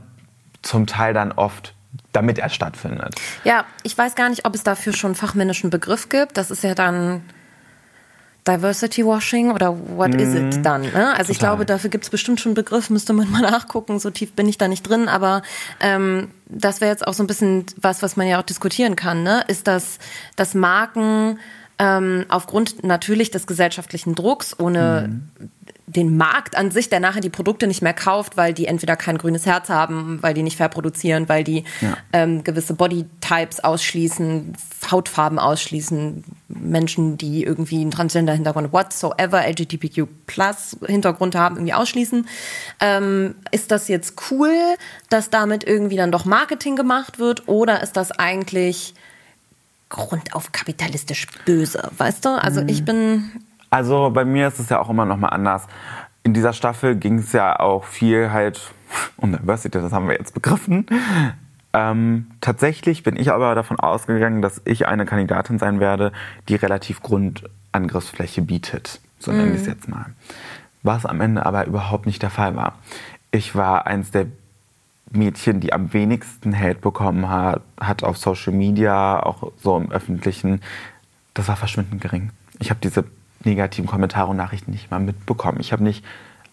zum 0.63 0.87
Teil 0.87 1.13
dann 1.13 1.33
oft 1.33 1.75
damit 2.13 2.39
er 2.39 2.49
stattfindet. 2.49 3.15
Ja, 3.45 3.65
ich 3.83 3.97
weiß 3.97 4.15
gar 4.15 4.29
nicht, 4.29 4.47
ob 4.47 4.55
es 4.55 4.63
dafür 4.63 4.93
schon 4.93 5.09
einen 5.09 5.15
fachmännischen 5.15 5.71
Begriff 5.71 6.09
gibt. 6.09 6.37
Das 6.37 6.51
ist 6.51 6.63
ja 6.63 6.75
dann 6.75 7.23
Diversity 8.49 9.05
Washing 9.05 9.53
oder 9.53 9.77
what 9.97 10.15
mm, 10.15 10.19
is 10.19 10.35
it 10.35 10.57
mhm. 10.57 10.63
dann? 10.63 10.83
Ne? 10.83 11.11
Also 11.11 11.17
total. 11.17 11.31
ich 11.31 11.39
glaube, 11.39 11.67
dafür 11.67 11.91
gibt 11.91 12.05
es 12.05 12.11
bestimmt 12.11 12.41
schon 12.41 12.51
einen 12.51 12.55
Begriff, 12.55 12.91
müsste 12.91 13.13
man 13.13 13.31
mal 13.33 13.43
nachgucken, 13.43 13.99
so 13.99 14.11
tief 14.11 14.33
bin 14.33 14.49
ich 14.49 14.59
da 14.59 14.69
nicht 14.69 14.83
drin, 14.83 15.09
aber 15.09 15.43
ähm, 15.81 16.31
das 16.47 16.81
wäre 16.81 16.91
jetzt 16.91 17.07
auch 17.07 17.15
so 17.15 17.23
ein 17.23 17.27
bisschen 17.27 17.67
was, 17.77 18.03
was 18.03 18.17
man 18.17 18.27
ja 18.27 18.41
auch 18.41 18.45
diskutieren 18.45 18.97
kann. 18.97 19.23
Ne? 19.23 19.45
Ist 19.49 19.67
das, 19.67 19.99
dass 20.37 20.55
Marken 20.55 21.39
ähm, 21.79 22.25
aufgrund 22.29 22.83
natürlich 22.83 23.31
des 23.31 23.47
gesellschaftlichen 23.47 24.15
Drucks, 24.15 24.59
ohne 24.59 25.11
mm 25.11 25.51
den 25.89 26.17
Markt 26.17 26.57
an 26.57 26.71
sich, 26.71 26.91
der 26.91 27.01
nachher 27.01 27.23
die 27.23 27.31
Produkte 27.31 27.67
nicht 27.67 27.81
mehr 27.81 27.95
kauft, 27.95 28.37
weil 28.37 28.53
die 28.53 28.67
entweder 28.67 28.95
kein 28.95 29.17
grünes 29.17 29.47
Herz 29.47 29.71
haben, 29.71 30.19
weil 30.23 30.35
die 30.35 30.43
nicht 30.43 30.59
fair 30.59 30.69
produzieren, 30.69 31.29
weil 31.29 31.45
die 31.45 31.65
ja. 31.81 31.97
ähm, 32.13 32.45
gewisse 32.45 32.75
Bodytypes 32.75 33.61
ausschließen, 33.61 34.55
Hautfarben 34.91 35.39
ausschließen, 35.39 36.25
Menschen, 36.49 37.17
die 37.17 37.43
irgendwie 37.43 37.81
einen 37.81 37.91
Transgender-Hintergrund, 37.91 38.73
whatsoever, 38.73 39.47
LGBTQ-Plus-Hintergrund 39.47 41.35
haben, 41.35 41.57
irgendwie 41.57 41.75
ausschließen. 41.75 42.29
Ähm, 42.81 43.35
ist 43.51 43.71
das 43.71 43.89
jetzt 43.89 44.31
cool, 44.31 44.55
dass 45.09 45.31
damit 45.31 45.65
irgendwie 45.65 45.97
dann 45.97 46.13
doch 46.13 46.27
Marketing 46.27 46.77
gemacht 46.77 47.19
wird 47.19 47.49
oder 47.49 47.83
ist 47.83 47.97
das 47.97 48.13
eigentlich 48.13 48.95
grundauf 49.89 50.53
kapitalistisch 50.53 51.27
böse, 51.47 51.91
weißt 51.97 52.27
du? 52.27 52.29
Also 52.31 52.61
ich 52.67 52.83
mhm. 52.83 52.85
bin 52.85 53.31
also 53.71 54.11
bei 54.11 54.25
mir 54.25 54.49
ist 54.49 54.59
es 54.59 54.69
ja 54.69 54.81
auch 54.81 54.91
immer 54.91 55.05
noch 55.05 55.17
mal 55.17 55.29
anders. 55.29 55.67
In 56.23 56.35
dieser 56.35 56.53
Staffel 56.53 56.97
ging 56.97 57.19
es 57.19 57.33
ja 57.33 57.59
auch 57.59 57.85
viel 57.85 58.31
halt 58.31 58.73
University, 59.17 59.79
das 59.81 59.93
haben 59.93 60.09
wir 60.09 60.17
jetzt 60.17 60.35
begriffen. 60.35 60.87
Ähm, 61.73 62.27
tatsächlich 62.41 63.03
bin 63.03 63.17
ich 63.17 63.31
aber 63.31 63.55
davon 63.55 63.79
ausgegangen, 63.79 64.43
dass 64.43 64.61
ich 64.65 64.89
eine 64.89 65.05
Kandidatin 65.05 65.59
sein 65.59 65.81
werde, 65.81 66.13
die 66.49 66.55
relativ 66.55 67.03
Grundangriffsfläche 67.03 68.43
bietet. 68.43 69.01
So 69.19 69.33
nenne 69.33 69.53
ich 69.53 69.63
es 69.63 69.67
jetzt 69.67 69.89
mal. 69.89 70.07
Was 70.83 71.05
am 71.05 71.21
Ende 71.21 71.45
aber 71.45 71.67
überhaupt 71.67 72.07
nicht 72.07 72.23
der 72.23 72.31
Fall 72.31 72.57
war. 72.57 72.79
Ich 73.31 73.55
war 73.55 73.87
eins 73.87 74.11
der 74.11 74.27
Mädchen, 75.11 75.61
die 75.61 75.73
am 75.73 75.93
wenigsten 75.93 76.59
Hate 76.59 76.81
bekommen 76.81 77.29
hat, 77.29 77.63
hat 77.81 78.05
auf 78.05 78.17
Social 78.17 78.53
Media, 78.53 79.21
auch 79.21 79.53
so 79.57 79.77
im 79.77 79.91
Öffentlichen. 79.91 80.61
Das 81.35 81.49
war 81.49 81.57
verschwindend 81.57 82.01
gering. 82.01 82.31
Ich 82.59 82.71
habe 82.71 82.81
diese 82.83 83.05
negativen 83.49 83.89
Kommentare 83.89 84.31
und 84.31 84.37
Nachrichten 84.37 84.71
nicht 84.71 84.91
mal 84.91 85.01
mitbekommen. 85.01 85.59
Ich 85.61 85.73
habe 85.73 85.83
nicht 85.83 86.05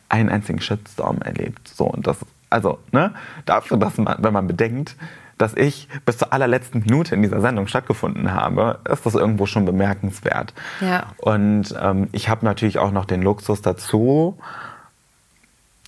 einen 0.10 0.30
einzigen 0.30 0.62
Shitstorm 0.62 1.22
erlebt. 1.22 1.68
So, 1.68 1.86
und 1.86 2.08
das, 2.08 2.18
also, 2.50 2.80
ne, 2.92 3.14
dafür, 3.46 3.78
dass 3.78 3.98
man, 3.98 4.18
wenn 4.20 4.34
man 4.34 4.48
bedenkt, 4.48 4.96
dass 5.38 5.54
ich 5.54 5.90
bis 6.06 6.18
zur 6.18 6.32
allerletzten 6.32 6.82
Minute 6.82 7.14
in 7.16 7.22
dieser 7.22 7.42
Sendung 7.42 7.68
stattgefunden 7.68 8.34
habe, 8.34 8.80
ist 8.90 9.06
das 9.06 9.16
irgendwo 9.16 9.46
schon 9.46 9.66
bemerkenswert. 9.66 10.54
Ja. 10.80 11.08
Und 11.18 11.76
ähm, 11.80 12.08
ich 12.14 12.30
habe 12.30 12.46
natürlich 12.46 12.80
auch 12.80 12.92
noch 12.92 13.06
den 13.06 13.22
Luxus 13.22 13.62
dazu, 13.62 14.38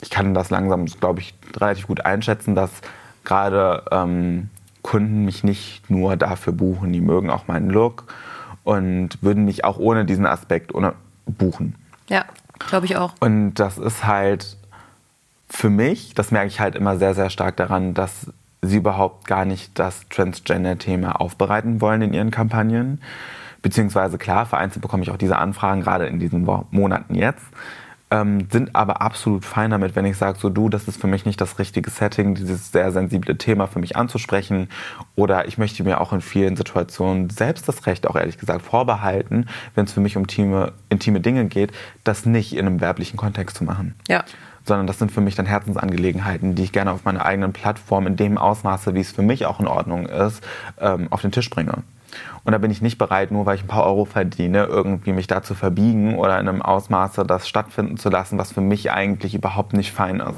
ich 0.01 0.09
kann 0.09 0.33
das 0.33 0.49
langsam, 0.49 0.85
glaube 0.85 1.21
ich, 1.21 1.33
relativ 1.55 1.87
gut 1.87 2.05
einschätzen, 2.05 2.53
dass 2.53 2.69
gerade 3.23 3.83
ähm, 3.91 4.49
Kunden 4.83 5.25
mich 5.25 5.43
nicht 5.43 5.89
nur 5.89 6.15
dafür 6.17 6.53
buchen, 6.53 6.93
die 6.93 7.01
mögen 7.01 7.29
auch 7.29 7.47
meinen 7.47 7.69
Look 7.69 8.05
und 8.67 9.23
würden 9.23 9.45
mich 9.45 9.63
auch 9.63 9.77
ohne 9.77 10.03
diesen 10.03 10.25
Aspekt 10.25 10.75
ohne 10.75 10.93
buchen. 11.25 11.75
Ja, 12.09 12.25
glaube 12.59 12.85
ich 12.85 12.97
auch. 12.97 13.13
Und 13.21 13.53
das 13.53 13.77
ist 13.77 14.05
halt 14.05 14.57
für 15.47 15.69
mich, 15.69 16.13
das 16.15 16.31
merke 16.31 16.49
ich 16.49 16.59
halt 16.59 16.75
immer 16.75 16.97
sehr, 16.97 17.13
sehr 17.15 17.29
stark 17.29 17.55
daran, 17.55 17.93
dass 17.93 18.29
sie 18.61 18.75
überhaupt 18.75 19.25
gar 19.25 19.45
nicht 19.45 19.79
das 19.79 20.09
Transgender-Thema 20.09 21.21
aufbereiten 21.21 21.79
wollen 21.79 22.01
in 22.01 22.13
ihren 22.13 22.29
Kampagnen. 22.29 22.99
Beziehungsweise 23.61 24.17
klar, 24.17 24.45
vereinzelt 24.45 24.81
bekomme 24.81 25.03
ich 25.03 25.11
auch 25.11 25.17
diese 25.17 25.37
Anfragen, 25.37 25.79
gerade 25.79 26.07
in 26.07 26.19
diesen 26.19 26.45
Monaten 26.71 27.15
jetzt 27.15 27.45
ähm, 28.09 28.47
sind 28.51 28.75
aber 28.75 29.01
absolut 29.01 29.43
fein 29.43 29.71
damit, 29.71 29.95
wenn 29.95 30.05
ich 30.05 30.17
sage, 30.17 30.39
so 30.39 30.49
du, 30.49 30.69
das 30.69 30.87
ist 30.87 30.99
für 30.99 31.07
mich 31.07 31.25
nicht 31.25 31.41
das 31.41 31.59
richtige 31.59 31.89
Setting, 31.89 32.35
dieses 32.35 32.71
sehr 32.71 32.91
sensible 32.91 33.37
Thema 33.37 33.67
für 33.67 33.79
mich 33.79 33.95
anzusprechen. 33.95 34.69
Oder 35.15 35.47
ich 35.47 35.57
möchte 35.57 35.83
mir 35.83 35.99
auch 35.99 36.13
in 36.13 36.21
vielen 36.21 36.55
Situationen 36.55 37.29
selbst 37.29 37.67
das 37.67 37.85
Recht, 37.85 38.07
auch 38.07 38.15
ehrlich 38.15 38.37
gesagt, 38.37 38.61
vorbehalten, 38.61 39.47
wenn 39.75 39.85
es 39.85 39.93
für 39.93 39.99
mich 39.99 40.15
um 40.15 40.23
intime, 40.23 40.73
intime 40.89 41.19
Dinge 41.19 41.45
geht, 41.45 41.71
das 42.03 42.25
nicht 42.25 42.53
in 42.53 42.65
einem 42.65 42.79
werblichen 42.79 43.17
Kontext 43.17 43.57
zu 43.57 43.63
machen. 43.63 43.95
Ja 44.07 44.23
sondern 44.67 44.87
das 44.87 44.99
sind 44.99 45.11
für 45.11 45.21
mich 45.21 45.35
dann 45.35 45.45
Herzensangelegenheiten, 45.45 46.55
die 46.55 46.63
ich 46.63 46.71
gerne 46.71 46.91
auf 46.91 47.05
meiner 47.05 47.25
eigenen 47.25 47.53
Plattform 47.53 48.07
in 48.07 48.15
dem 48.15 48.37
Ausmaße, 48.37 48.93
wie 48.93 48.99
es 48.99 49.11
für 49.11 49.21
mich 49.21 49.45
auch 49.45 49.59
in 49.59 49.67
Ordnung 49.67 50.05
ist, 50.05 50.43
ähm, 50.79 51.07
auf 51.09 51.21
den 51.21 51.31
Tisch 51.31 51.49
bringe. 51.49 51.83
Und 52.43 52.53
da 52.53 52.57
bin 52.57 52.71
ich 52.71 52.81
nicht 52.81 52.97
bereit, 52.97 53.31
nur 53.31 53.45
weil 53.45 53.55
ich 53.55 53.63
ein 53.63 53.67
paar 53.67 53.85
Euro 53.85 54.05
verdiene, 54.05 54.63
irgendwie 54.63 55.11
mich 55.11 55.27
da 55.27 55.43
zu 55.43 55.55
verbiegen 55.55 56.15
oder 56.17 56.39
in 56.39 56.47
einem 56.47 56.61
Ausmaße 56.61 57.25
das 57.25 57.47
stattfinden 57.47 57.97
zu 57.97 58.09
lassen, 58.09 58.37
was 58.37 58.53
für 58.53 58.61
mich 58.61 58.91
eigentlich 58.91 59.35
überhaupt 59.35 59.73
nicht 59.73 59.91
fein 59.91 60.19
ist. 60.19 60.37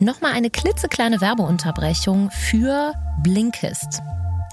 Nochmal 0.00 0.32
eine 0.34 0.50
klitzekleine 0.50 1.20
Werbeunterbrechung 1.20 2.30
für 2.30 2.92
Blinkist. 3.22 4.02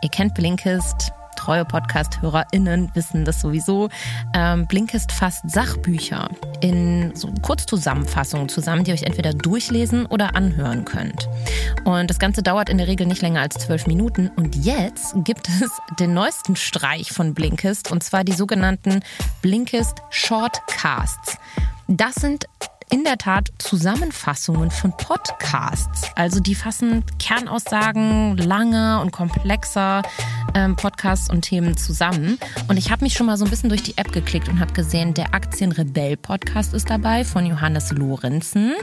Ihr 0.01 0.09
kennt 0.09 0.33
Blinkist, 0.33 1.11
treue 1.41 1.65
Podcast-HörerInnen 1.65 2.91
wissen 2.93 3.25
das 3.25 3.41
sowieso. 3.41 3.89
Ähm, 4.35 4.67
Blinkist 4.67 5.11
fasst 5.11 5.49
Sachbücher 5.49 6.29
in 6.61 7.15
so 7.15 7.33
Kurzzusammenfassungen 7.41 8.47
zusammen, 8.47 8.83
die 8.83 8.91
ihr 8.91 8.93
euch 8.93 9.03
entweder 9.03 9.33
durchlesen 9.33 10.05
oder 10.05 10.35
anhören 10.35 10.85
könnt. 10.85 11.27
Und 11.83 12.11
das 12.11 12.19
Ganze 12.19 12.43
dauert 12.43 12.69
in 12.69 12.77
der 12.77 12.87
Regel 12.87 13.07
nicht 13.07 13.23
länger 13.23 13.41
als 13.41 13.55
zwölf 13.55 13.87
Minuten. 13.87 14.29
Und 14.35 14.55
jetzt 14.55 15.15
gibt 15.23 15.49
es 15.49 15.71
den 15.99 16.13
neuesten 16.13 16.55
Streich 16.55 17.11
von 17.11 17.33
Blinkist, 17.33 17.91
und 17.91 18.03
zwar 18.03 18.23
die 18.23 18.33
sogenannten 18.33 18.99
Blinkist 19.41 20.03
Shortcasts. 20.11 21.37
Das 21.87 22.15
sind 22.15 22.45
in 22.91 23.05
der 23.05 23.17
Tat 23.17 23.49
Zusammenfassungen 23.57 24.69
von 24.69 24.91
Podcasts. 24.95 26.11
Also 26.15 26.41
die 26.41 26.55
fassen 26.55 27.03
Kernaussagen 27.19 28.35
langer 28.37 29.01
und 29.01 29.11
komplexer 29.11 30.03
ähm, 30.53 30.75
Podcasts 30.75 31.29
und 31.29 31.43
Themen 31.43 31.77
zusammen. 31.77 32.37
Und 32.67 32.77
ich 32.77 32.91
habe 32.91 33.05
mich 33.05 33.13
schon 33.13 33.27
mal 33.27 33.37
so 33.37 33.45
ein 33.45 33.49
bisschen 33.49 33.69
durch 33.69 33.83
die 33.83 33.97
App 33.97 34.11
geklickt 34.11 34.49
und 34.49 34.59
habe 34.59 34.73
gesehen, 34.73 35.13
der 35.13 35.33
Aktienrebell-Podcast 35.33 36.73
ist 36.73 36.89
dabei 36.89 37.23
von 37.23 37.45
Johannes 37.45 37.91
Lorenzen. 37.91 38.73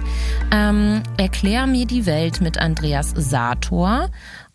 Ähm, 0.50 1.02
Erklär 1.18 1.66
mir 1.66 1.86
die 1.86 2.06
Welt 2.06 2.40
mit 2.40 2.58
Andreas 2.58 3.12
Sator 3.14 4.08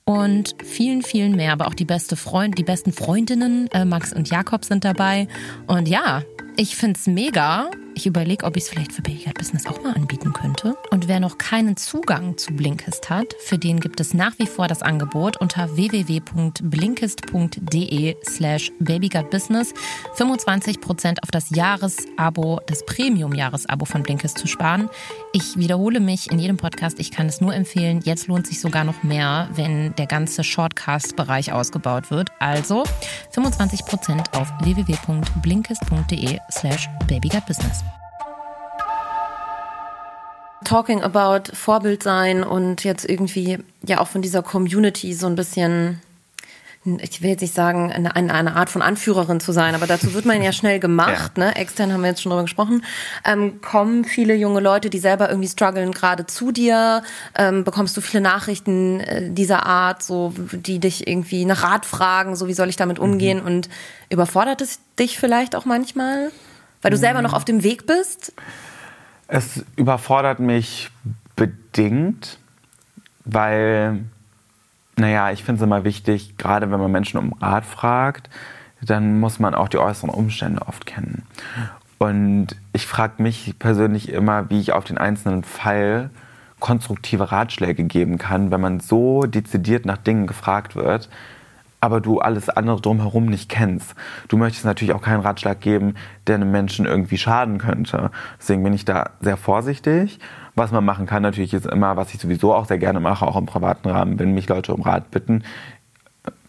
und 0.04 0.56
vielen, 0.64 1.04
vielen 1.04 1.36
mehr. 1.36 1.54
Aber 1.54 1.68
auch 1.68 1.76
die 1.76 1.86
beste 1.86 2.16
Freund, 2.16 2.58
die 2.58 2.64
besten 2.64 2.92
Freundinnen, 2.92 3.68
äh, 3.68 3.86
Max 3.86 4.14
und 4.14 4.30
Jakob 4.30 4.66
sind 4.66 4.84
dabei. 4.84 5.28
Und 5.68 5.88
ja, 5.88 6.24
ich 6.58 6.76
find's 6.76 7.06
mega. 7.06 7.70
Ich 7.96 8.08
überlege, 8.08 8.46
ob 8.46 8.58
ich 8.58 8.64
es 8.64 8.70
vielleicht 8.70 8.92
für 8.92 9.02
Baby 9.02 9.24
Business 9.38 9.68
auch 9.68 9.82
mal 9.84 9.94
anbieten 9.94 10.34
könnte. 10.34 10.76
Und 10.90 11.08
wer 11.08 11.20
noch 11.20 11.38
keinen 11.38 11.78
Zugang 11.78 12.38
zu 12.38 12.54
Blinkist 12.54 13.10
hat, 13.10 13.36
für 13.40 13.58
den 13.58 13.80
gibt 13.80 14.00
es 14.00 14.14
nach 14.14 14.38
wie 14.40 14.48
vor 14.48 14.68
das 14.68 14.82
Angebot 14.82 15.38
unter 15.38 15.76
www.blinkist.de 15.76 18.16
slash 18.26 18.72
babygutbusiness 18.80 19.74
25% 20.18 21.22
auf 21.22 21.32
das 21.32 21.50
Jahresabo, 21.52 22.60
das 22.68 22.86
Premium-Jahresabo 22.86 23.86
von 23.86 24.04
Blinkist 24.04 24.38
zu 24.38 24.48
sparen. 24.48 24.90
Ich 25.34 25.58
wiederhole 25.58 26.00
mich 26.00 26.32
in 26.32 26.40
jedem 26.40 26.58
Podcast, 26.58 27.00
ich 27.00 27.12
kann 27.12 27.28
es 27.28 27.42
nur 27.42 27.54
empfehlen. 27.54 28.02
Jetzt 28.04 28.28
lohnt 28.28 28.48
sich 28.48 28.60
sogar 28.60 28.84
noch 28.84 29.04
mehr, 29.04 29.50
wenn 29.54 29.96
der 29.96 30.08
ganze 30.08 30.44
Shortcast-Bereich 30.44 31.54
ausgebaut 31.54 32.12
wird. 32.12 32.30
Also 32.40 32.84
25% 33.36 34.36
auf 34.36 34.52
www.blinkist.de 34.62 36.40
slash 36.52 36.90
babygutbusiness. 37.08 37.83
Talking 40.64 41.02
about 41.02 41.52
Vorbild 41.54 42.04
sein 42.04 42.44
und 42.44 42.84
jetzt 42.84 43.10
irgendwie 43.10 43.60
ja 43.86 44.00
auch 44.00 44.08
von 44.08 44.22
dieser 44.22 44.42
Community 44.42 45.14
so 45.14 45.28
ein 45.28 45.36
bisschen, 45.36 46.02
ich 46.86 47.22
will 47.22 47.30
jetzt 47.30 47.42
nicht 47.42 47.54
sagen, 47.54 47.92
eine, 47.92 48.16
eine 48.16 48.56
Art 48.56 48.70
von 48.70 48.82
Anführerin 48.82 49.40
zu 49.40 49.52
sein, 49.52 49.76
aber 49.76 49.88
dazu 49.88 50.14
wird 50.14 50.26
man 50.26 50.42
ja 50.42 50.52
schnell 50.52 50.80
gemacht, 50.80 51.38
ja. 51.38 51.46
ne? 51.46 51.56
Extern 51.56 51.94
haben 51.94 52.02
wir 52.02 52.10
jetzt 52.10 52.22
schon 52.22 52.30
drüber 52.30 52.44
gesprochen. 52.44 52.84
Ähm, 53.26 53.62
kommen 53.62 54.04
viele 54.06 54.36
junge 54.36 54.60
Leute, 54.60 54.90
die 54.90 55.00
selber 55.00 55.30
irgendwie 55.30 55.50
strugglen, 55.50 55.92
gerade 55.92 56.26
zu 56.26 56.52
dir? 56.52 57.04
Ähm, 57.38 57.64
bekommst 57.64 57.96
du 57.96 58.02
viele 58.02 58.22
Nachrichten 58.22 59.00
äh, 59.00 59.30
dieser 59.32 59.66
Art, 59.66 60.04
so 60.04 60.34
die 60.38 60.80
dich 60.80 61.08
irgendwie 61.08 61.46
nach 61.46 61.64
Rat 61.64 61.86
fragen, 61.86 62.36
so 62.36 62.48
wie 62.48 62.54
soll 62.54 62.70
ich 62.70 62.76
damit 62.76 62.98
mhm. 62.98 63.04
umgehen? 63.04 63.40
Mhm. 63.42 63.46
Und 63.46 63.70
überfordert 64.10 64.62
es 64.62 64.80
dich 65.00 65.18
vielleicht 65.18 65.56
auch 65.56 65.66
manchmal? 65.66 66.32
Weil 66.82 66.92
du 66.92 66.98
selber 66.98 67.22
noch 67.22 67.34
auf 67.34 67.46
dem 67.46 67.64
Weg 67.64 67.88
bist? 67.88 68.34
Es 69.28 69.66
überfordert 69.76 70.40
mich 70.40 70.92
bedingt, 71.36 72.40
weil, 73.26 74.04
naja, 74.98 75.32
ich 75.32 75.44
finde 75.44 75.60
es 75.60 75.64
immer 75.64 75.84
wichtig, 75.84 76.38
gerade 76.38 76.70
wenn 76.72 76.80
man 76.80 76.92
Menschen 76.92 77.18
um 77.18 77.34
Rat 77.34 77.66
fragt, 77.66 78.30
dann 78.82 79.20
muss 79.20 79.40
man 79.40 79.56
auch 79.56 79.70
die 79.70 79.78
äußeren 79.78 80.10
Umstände 80.10 80.68
oft 80.68 80.86
kennen. 80.86 81.24
Und 81.98 82.48
ich 82.74 82.86
frage 82.86 83.24
mich 83.24 83.58
persönlich 83.60 84.10
immer, 84.10 84.50
wie 84.50 84.60
ich 84.60 84.74
auf 84.74 84.84
den 84.84 84.98
einzelnen 84.98 85.44
Fall 85.44 86.10
konstruktive 86.60 87.32
Ratschläge 87.32 87.84
geben 87.84 88.18
kann, 88.18 88.52
wenn 88.52 88.62
man 88.62 88.80
so 88.80 89.24
dezidiert 89.24 89.86
nach 89.86 89.98
Dingen 89.98 90.28
gefragt 90.28 90.76
wird, 90.76 91.10
aber 91.84 92.00
du 92.00 92.20
alles 92.20 92.48
andere 92.48 92.80
drumherum 92.80 93.26
nicht 93.26 93.50
kennst. 93.50 93.94
Du 94.30 94.38
möchtest 94.38 94.64
natürlich 94.64 94.94
auch 94.94 95.02
keinen 95.02 95.20
Ratschlag 95.20 95.60
geben, 95.60 95.96
der 96.28 96.36
einem 96.36 96.50
Menschen 96.50 96.86
irgendwie 96.86 97.18
schaden 97.18 97.58
könnte. 97.58 98.10
Deswegen 98.40 98.64
bin 98.64 98.72
ich 98.72 98.86
da 98.86 99.10
sehr 99.20 99.36
vorsichtig. 99.36 100.18
Was 100.56 100.72
man 100.72 100.86
machen 100.86 101.08
kann 101.08 101.24
natürlich 101.24 101.54
ist 101.54 101.66
immer, 101.66 101.98
was 101.98 102.14
ich 102.14 102.22
sowieso 102.22 102.54
auch 102.54 102.68
sehr 102.68 102.78
gerne 102.78 103.02
mache, 103.02 103.28
auch 103.28 103.36
im 103.36 103.48
privaten 103.48 103.90
Rahmen, 103.90 104.18
wenn 104.18 104.34
mich 104.34 104.48
Leute 104.48 104.74
um 104.74 104.82
Rat 104.82 105.12
bitten, 105.12 105.44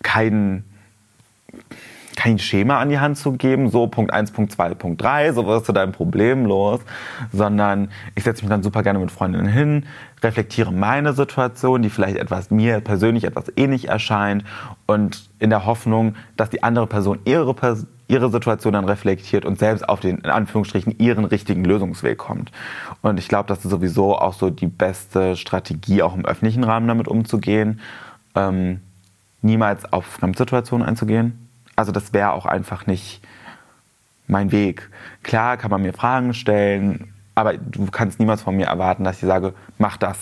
keinen 0.05 0.63
kein 2.17 2.39
Schema 2.39 2.79
an 2.81 2.89
die 2.89 2.99
Hand 2.99 3.19
zu 3.19 3.33
geben, 3.33 3.71
so 3.71 3.87
Punkt 3.87 4.13
1, 4.13 4.31
Punkt 4.33 4.53
2, 4.53 4.75
Punkt 4.75 5.03
3, 5.03 5.33
so 5.33 5.47
wirst 5.47 5.69
du 5.69 5.73
dein 5.73 5.93
Problem 5.93 6.47
los, 6.47 6.81
sondern 7.33 7.91
ich 8.15 8.25
setze 8.25 8.43
mich 8.43 8.51
dann 8.51 8.63
super 8.63 8.83
gerne 8.83 8.99
mit 8.99 9.11
Freundinnen 9.11 9.47
hin, 9.47 9.87
reflektiere 10.23 10.73
meine 10.73 11.13
Situation, 11.13 11.83
die 11.83 11.91
vielleicht 11.91 12.17
etwas 12.17 12.51
mir 12.51 12.81
persönlich 12.81 13.25
etwas 13.25 13.45
ähnlich 13.57 13.89
erscheint 13.89 14.45
und 14.87 15.29
in 15.39 15.51
der 15.51 15.67
Hoffnung, 15.67 16.15
dass 16.37 16.51
die 16.51 16.63
andere 16.63 16.87
Person 16.87 17.19
ihre, 17.25 17.55
ihre 18.09 18.31
Situation 18.31 18.73
dann 18.73 18.85
reflektiert 18.85 19.45
und 19.45 19.59
selbst 19.59 19.89
auf 19.89 20.01
den, 20.01 20.19
in 20.19 20.31
Anführungsstrichen, 20.31 20.99
ihren 20.99 21.25
richtigen 21.25 21.65
Lösungsweg 21.65 22.19
kommt. 22.19 22.53
Und 23.03 23.19
ich 23.19 23.29
glaube, 23.29 23.49
das 23.49 23.65
ist 23.65 23.71
sowieso 23.71 24.17
auch 24.17 24.35
so 24.35 24.51
die 24.51 24.67
beste 24.67 25.37
Strategie, 25.37 26.03
auch 26.03 26.15
im 26.15 26.25
öffentlichen 26.25 26.65
Rahmen 26.65 26.89
damit 26.89 27.09
umzugehen, 27.09 27.81
ähm, 28.35 28.81
niemals 29.43 29.93
auf 29.93 30.07
Fremdsituationen 30.07 30.87
einzugehen 30.87 31.44
also 31.77 31.93
das 31.93 32.13
wäre 32.13 32.33
auch 32.33 32.47
einfach 32.47 32.87
nicht 32.87 33.23
mein 34.27 34.53
Weg. 34.53 34.91
Klar 35.23 35.57
kann 35.57 35.71
man 35.71 35.83
mir 35.83 35.93
Fragen 35.93 36.35
stellen, 36.35 37.13
aber 37.35 37.57
du 37.57 37.87
kannst 37.87 38.19
niemals 38.21 38.43
von 38.43 38.57
mir 38.57 38.67
erwarten, 38.67 39.05
dass 39.05 39.23
ich 39.23 39.27
sage, 39.27 39.55
mach 39.79 39.97
das, 39.97 40.19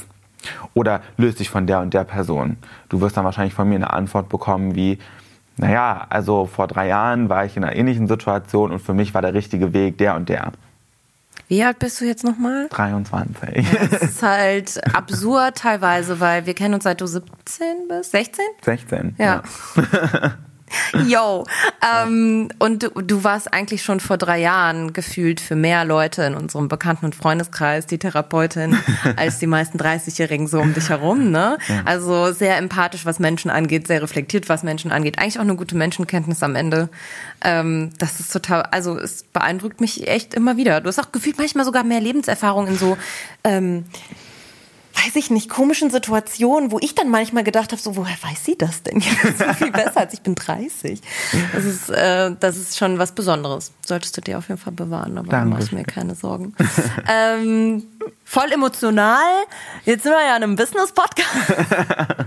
Oder 0.75 1.03
löst 1.17 1.41
dich 1.41 1.51
von 1.51 1.67
der 1.67 1.81
und 1.81 1.95
der 1.95 2.05
Person. 2.05 2.57
Du 2.89 3.01
wirst 3.01 3.17
dann 3.17 3.25
wahrscheinlich 3.25 3.55
von 3.55 3.69
mir 3.69 3.77
eine 3.77 3.93
Antwort 3.93 4.29
bekommen 4.29 4.75
wie, 4.75 4.99
naja, 5.57 6.07
also 6.09 6.47
vor 6.47 6.67
drei 6.67 6.89
Jahren 6.89 7.29
war 7.29 7.45
ich 7.45 7.57
in 7.57 7.65
einer 7.65 7.77
ähnlichen 7.77 8.09
Situation 8.09 8.73
und 8.73 8.81
für 8.81 8.95
mich 8.95 9.15
war 9.15 9.23
der 9.23 9.35
richtige 9.35 9.73
Weg 9.73 9.99
der 9.99 10.17
und 10.17 10.29
der. 10.29 10.53
Wie 11.49 11.63
alt 11.63 11.79
bist 11.79 12.01
du 12.01 12.07
jetzt 12.07 12.25
nochmal? 12.25 12.67
23. 12.71 13.67
Das 13.91 14.03
ist 14.03 14.23
halt 14.23 14.95
absurd 14.95 15.57
teilweise, 15.57 16.19
weil 16.19 16.47
wir 16.47 16.55
kennen 16.55 16.75
uns 16.75 16.85
seit 16.85 17.01
du 17.01 17.07
17 17.07 17.89
bist. 17.89 18.11
16? 18.13 18.45
16. 18.63 19.15
Ja. 19.19 19.43
Yo. 21.07 21.45
Ähm, 21.83 22.49
und 22.59 22.83
du, 22.83 22.89
du 22.91 23.25
warst 23.25 23.53
eigentlich 23.53 23.83
schon 23.83 24.01
vor 24.01 24.17
drei 24.17 24.41
Jahren 24.41 24.93
gefühlt 24.93 25.41
für 25.41 25.57
mehr 25.57 25.85
Leute 25.85 26.23
in 26.23 26.35
unserem 26.35 26.69
Bekannten- 26.69 27.07
und 27.07 27.15
Freundeskreis 27.15 27.87
die 27.87 27.99
Therapeutin 27.99 28.77
als 29.17 29.39
die 29.39 29.47
meisten 29.47 29.79
30-Jährigen 29.79 30.47
so 30.47 30.61
um 30.61 30.75
dich 30.75 30.89
herum. 30.89 31.31
Ne? 31.31 31.59
Ja. 31.69 31.83
Also 31.85 32.33
sehr 32.33 32.57
empathisch, 32.57 33.05
was 33.05 33.19
Menschen 33.19 33.51
angeht, 33.51 33.87
sehr 33.87 34.03
reflektiert, 34.03 34.49
was 34.49 34.63
Menschen 34.63 34.93
angeht. 34.93 35.19
Eigentlich 35.19 35.39
auch 35.39 35.43
eine 35.43 35.57
gute 35.57 35.77
Menschenkenntnis 35.77 36.43
am 36.43 36.55
Ende. 36.55 36.89
Ähm, 37.45 37.91
das 37.99 38.21
ist 38.21 38.33
total, 38.33 38.63
also 38.63 38.99
es 38.99 39.23
beeindruckt 39.25 39.81
mich 39.81 40.09
echt 40.09 40.35
immer 40.35 40.57
wieder. 40.57 40.81
Du 40.81 40.89
hast 40.89 40.99
auch 40.99 41.13
gefühlt 41.13 41.39
manchmal 41.39 41.65
sogar 41.65 41.85
mehr 41.85 42.01
Lebenserfahrung 42.01 42.69
in 42.69 42.77
so 42.77 42.97
ähm, 43.45 43.85
weiß 44.95 45.17
ich 45.17 45.31
nicht, 45.31 45.49
komischen 45.49 45.91
Situationen, 45.91 46.71
wo 46.71 46.79
ich 46.81 46.95
dann 46.95 47.09
manchmal 47.09 47.45
gedacht 47.45 47.73
habe, 47.73 47.81
so, 47.81 47.97
woher 47.97 48.17
weiß 48.23 48.45
sie 48.45 48.57
das 48.57 48.83
denn? 48.83 49.03
Das 49.23 49.47
ist 49.51 49.57
viel 49.57 49.71
besser 49.71 49.99
als 49.99 50.15
ich 50.15 50.21
bin 50.21 50.35
30. 50.35 51.01
Das 51.53 51.65
ist, 51.65 51.91
äh, 51.91 52.35
das 52.39 52.57
ist 52.57 52.77
schon 52.77 52.99
was 52.99 53.13
Besonderes. 53.13 53.73
Solltest 53.87 54.17
du 54.17 54.21
dir 54.21 54.39
auf 54.39 54.49
jeden 54.49 54.61
Fall 54.61 54.73
bewahren, 54.73 55.19
aber 55.19 55.29
Danke. 55.29 55.59
mach 55.59 55.73
mir 55.73 55.85
keine 55.85 56.15
Sorgen. 56.15 56.55
ähm, 57.09 57.85
voll 58.25 58.53
emotional. 58.53 59.23
Jetzt 59.85 60.03
sind 60.03 60.13
wir 60.13 60.23
ja 60.23 60.37
in 60.37 60.43
einem 60.43 60.57
Business-Podcast. 60.57 61.29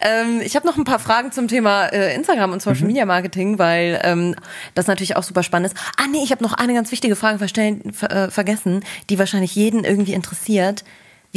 ähm, 0.00 0.40
ich 0.42 0.54
habe 0.56 0.66
noch 0.66 0.76
ein 0.76 0.84
paar 0.84 0.98
Fragen 0.98 1.32
zum 1.32 1.48
Thema 1.48 1.86
äh, 1.86 2.14
Instagram 2.14 2.52
und 2.52 2.62
Social 2.62 2.82
mhm. 2.82 2.88
Media 2.88 3.06
Marketing, 3.06 3.58
weil 3.58 4.00
ähm, 4.02 4.34
das 4.74 4.86
natürlich 4.86 5.16
auch 5.16 5.22
super 5.22 5.42
spannend 5.42 5.72
ist. 5.72 5.80
Ah 5.96 6.06
nee, 6.10 6.22
ich 6.22 6.30
habe 6.30 6.42
noch 6.42 6.52
eine 6.52 6.74
ganz 6.74 6.92
wichtige 6.92 7.16
Frage 7.16 7.38
verstellen, 7.38 7.92
ver 7.92 8.10
äh, 8.10 8.30
vergessen, 8.30 8.84
die 9.08 9.18
wahrscheinlich 9.18 9.54
jeden 9.54 9.84
irgendwie 9.84 10.14
interessiert 10.14 10.84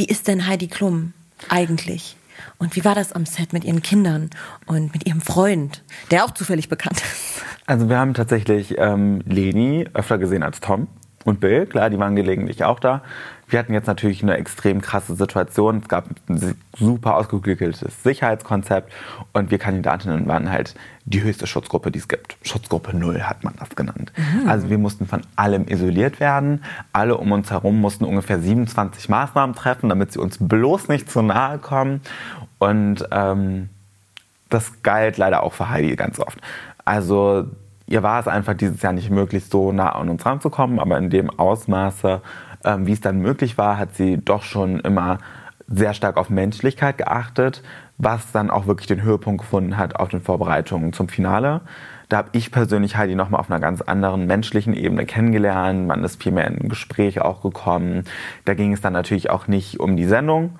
wie 0.00 0.06
ist 0.06 0.28
denn 0.28 0.46
Heidi 0.46 0.66
Klum 0.66 1.12
eigentlich? 1.50 2.16
Und 2.56 2.74
wie 2.74 2.86
war 2.86 2.94
das 2.94 3.12
am 3.12 3.26
Set 3.26 3.52
mit 3.52 3.64
ihren 3.64 3.82
Kindern 3.82 4.30
und 4.64 4.94
mit 4.94 5.06
ihrem 5.06 5.20
Freund, 5.20 5.82
der 6.10 6.24
auch 6.24 6.30
zufällig 6.30 6.70
bekannt 6.70 7.02
ist? 7.02 7.42
Also 7.66 7.90
wir 7.90 7.98
haben 7.98 8.14
tatsächlich 8.14 8.78
ähm, 8.78 9.20
Leni 9.26 9.86
öfter 9.92 10.16
gesehen 10.16 10.42
als 10.42 10.60
Tom 10.60 10.88
und 11.26 11.38
Bill. 11.38 11.66
Klar, 11.66 11.90
die 11.90 11.98
waren 11.98 12.16
gelegentlich 12.16 12.64
auch 12.64 12.80
da. 12.80 13.02
Wir 13.50 13.58
hatten 13.58 13.72
jetzt 13.72 13.86
natürlich 13.86 14.22
eine 14.22 14.36
extrem 14.36 14.80
krasse 14.80 15.14
Situation. 15.14 15.78
Es 15.82 15.88
gab 15.88 16.06
ein 16.28 16.56
super 16.78 17.16
ausgeklügeltes 17.16 18.02
Sicherheitskonzept 18.02 18.92
und 19.32 19.50
wir 19.50 19.58
Kandidatinnen 19.58 20.26
waren 20.26 20.50
halt 20.50 20.74
die 21.04 21.22
höchste 21.22 21.46
Schutzgruppe, 21.46 21.90
die 21.90 21.98
es 21.98 22.08
gibt. 22.08 22.36
Schutzgruppe 22.42 22.96
Null 22.96 23.22
hat 23.22 23.42
man 23.42 23.54
das 23.58 23.70
genannt. 23.70 24.12
Mhm. 24.16 24.48
Also 24.48 24.70
wir 24.70 24.78
mussten 24.78 25.06
von 25.06 25.22
allem 25.36 25.66
isoliert 25.66 26.20
werden. 26.20 26.62
Alle 26.92 27.16
um 27.16 27.32
uns 27.32 27.50
herum 27.50 27.80
mussten 27.80 28.04
ungefähr 28.04 28.38
27 28.38 29.08
Maßnahmen 29.08 29.56
treffen, 29.56 29.88
damit 29.88 30.12
sie 30.12 30.20
uns 30.20 30.38
bloß 30.40 30.88
nicht 30.88 31.10
zu 31.10 31.22
nahe 31.22 31.58
kommen. 31.58 32.00
Und 32.58 33.06
ähm, 33.10 33.68
das 34.48 34.82
galt 34.82 35.16
leider 35.16 35.42
auch 35.42 35.52
für 35.52 35.70
Heidi 35.70 35.96
ganz 35.96 36.18
oft. 36.20 36.38
Also 36.84 37.46
ihr 37.86 38.02
war 38.02 38.20
es 38.20 38.28
einfach 38.28 38.54
dieses 38.54 38.80
Jahr 38.82 38.92
nicht 38.92 39.10
möglich, 39.10 39.44
so 39.46 39.72
nah 39.72 39.90
an 39.92 40.08
uns 40.08 40.24
ranzukommen, 40.24 40.78
aber 40.78 40.96
in 40.96 41.10
dem 41.10 41.30
Ausmaße, 41.30 42.22
ähm, 42.64 42.86
wie 42.86 42.92
es 42.92 43.00
dann 43.00 43.20
möglich 43.20 43.58
war, 43.58 43.78
hat 43.78 43.94
sie 43.94 44.18
doch 44.18 44.42
schon 44.42 44.80
immer 44.80 45.18
sehr 45.66 45.94
stark 45.94 46.16
auf 46.16 46.30
Menschlichkeit 46.30 46.98
geachtet, 46.98 47.62
was 47.96 48.32
dann 48.32 48.50
auch 48.50 48.66
wirklich 48.66 48.88
den 48.88 49.02
Höhepunkt 49.02 49.42
gefunden 49.42 49.76
hat 49.76 49.96
auf 49.96 50.08
den 50.08 50.20
Vorbereitungen 50.20 50.92
zum 50.92 51.08
Finale. 51.08 51.60
Da 52.08 52.16
habe 52.16 52.30
ich 52.32 52.50
persönlich 52.50 52.96
Heidi 52.96 53.14
nochmal 53.14 53.40
auf 53.40 53.50
einer 53.50 53.60
ganz 53.60 53.82
anderen 53.82 54.26
menschlichen 54.26 54.74
Ebene 54.74 55.06
kennengelernt. 55.06 55.86
Man 55.86 56.02
ist 56.02 56.20
viel 56.20 56.32
mehr 56.32 56.48
in 56.48 56.58
ein 56.58 56.68
Gespräch 56.68 57.20
auch 57.20 57.40
gekommen. 57.40 58.04
Da 58.44 58.54
ging 58.54 58.72
es 58.72 58.80
dann 58.80 58.92
natürlich 58.92 59.30
auch 59.30 59.46
nicht 59.46 59.78
um 59.78 59.96
die 59.96 60.06
Sendung, 60.06 60.58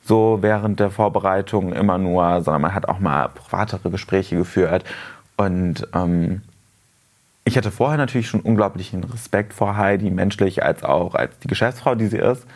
so 0.00 0.38
während 0.42 0.78
der 0.78 0.90
Vorbereitung 0.90 1.72
immer 1.72 1.98
nur, 1.98 2.42
sondern 2.42 2.62
man 2.62 2.74
hat 2.74 2.88
auch 2.88 3.00
mal 3.00 3.30
privatere 3.30 3.90
Gespräche 3.90 4.36
geführt. 4.36 4.84
Und 5.36 5.88
ähm, 5.92 6.42
ich 7.44 7.56
hatte 7.56 7.70
vorher 7.70 7.98
natürlich 7.98 8.28
schon 8.28 8.40
unglaublichen 8.40 9.04
Respekt 9.04 9.52
vor 9.52 9.76
Heidi, 9.76 10.10
menschlich 10.10 10.62
als 10.62 10.84
auch 10.84 11.14
als 11.14 11.38
die 11.40 11.48
Geschäftsfrau, 11.48 11.94
die 11.94 12.06
sie 12.06 12.18
ist. 12.18 12.46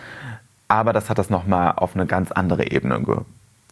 Aber 0.68 0.92
das 0.92 1.10
hat 1.10 1.18
das 1.18 1.30
nochmal 1.30 1.72
auf 1.76 1.94
eine 1.94 2.06
ganz 2.06 2.32
andere 2.32 2.70
Ebene 2.70 3.00
ge 3.02 3.18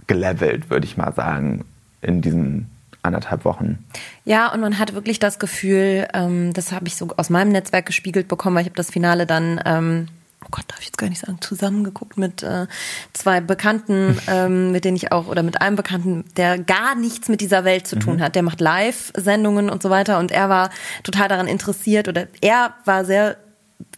gelevelt, 0.07 0.69
würde 0.69 0.85
ich 0.85 0.99
mal 0.99 1.15
sagen, 1.15 1.65
in 2.03 2.21
diesen 2.21 2.71
anderthalb 3.03 3.47
Wochen. 3.47 3.83
Ja, 4.25 4.53
und 4.53 4.61
man 4.61 4.79
hat 4.79 4.93
wirklich 4.93 5.19
das 5.19 5.39
Gefühl, 5.39 6.09
ähm, 6.13 6.53
das 6.53 6.73
habe 6.73 6.89
ich 6.89 6.97
so 6.97 7.09
aus 7.17 7.31
meinem 7.31 7.53
Netzwerk 7.53 7.87
gespiegelt 7.87 8.29
bekommen, 8.29 8.57
weil 8.57 8.63
ich 8.63 8.69
habe 8.69 8.77
das 8.77 8.91
Finale 8.91 9.25
dann 9.25 9.61
ähm, 9.65 10.09
oh 10.45 10.49
Gott, 10.51 10.65
darf 10.69 10.81
ich 10.81 10.87
jetzt 10.87 10.99
gar 10.99 11.09
nicht 11.09 11.21
sagen, 11.21 11.41
zusammengeguckt 11.41 12.17
mit 12.17 12.43
äh, 12.43 12.67
zwei 13.13 13.41
Bekannten, 13.41 14.19
ähm, 14.29 14.73
mit 14.73 14.85
denen 14.85 14.97
ich 14.97 15.13
auch, 15.13 15.27
oder 15.27 15.43
mit 15.43 15.61
einem 15.61 15.77
Bekannten, 15.77 16.25
der 16.37 16.59
gar 16.59 16.95
nichts 16.95 17.29
mit 17.29 17.41
dieser 17.41 17.65
Welt 17.65 17.87
zu 17.87 17.97
tun 17.97 18.17
mhm. 18.17 18.21
hat. 18.21 18.35
Der 18.35 18.43
macht 18.43 18.61
Live-Sendungen 18.61 19.71
und 19.71 19.83
so 19.83 19.91
weiter 19.91 20.19
und 20.19 20.33
er 20.33 20.49
war 20.49 20.71
total 21.03 21.29
daran 21.29 21.49
interessiert 21.49 22.09
oder 22.09 22.27
er 22.41 22.75
war 22.85 23.05
sehr 23.05 23.37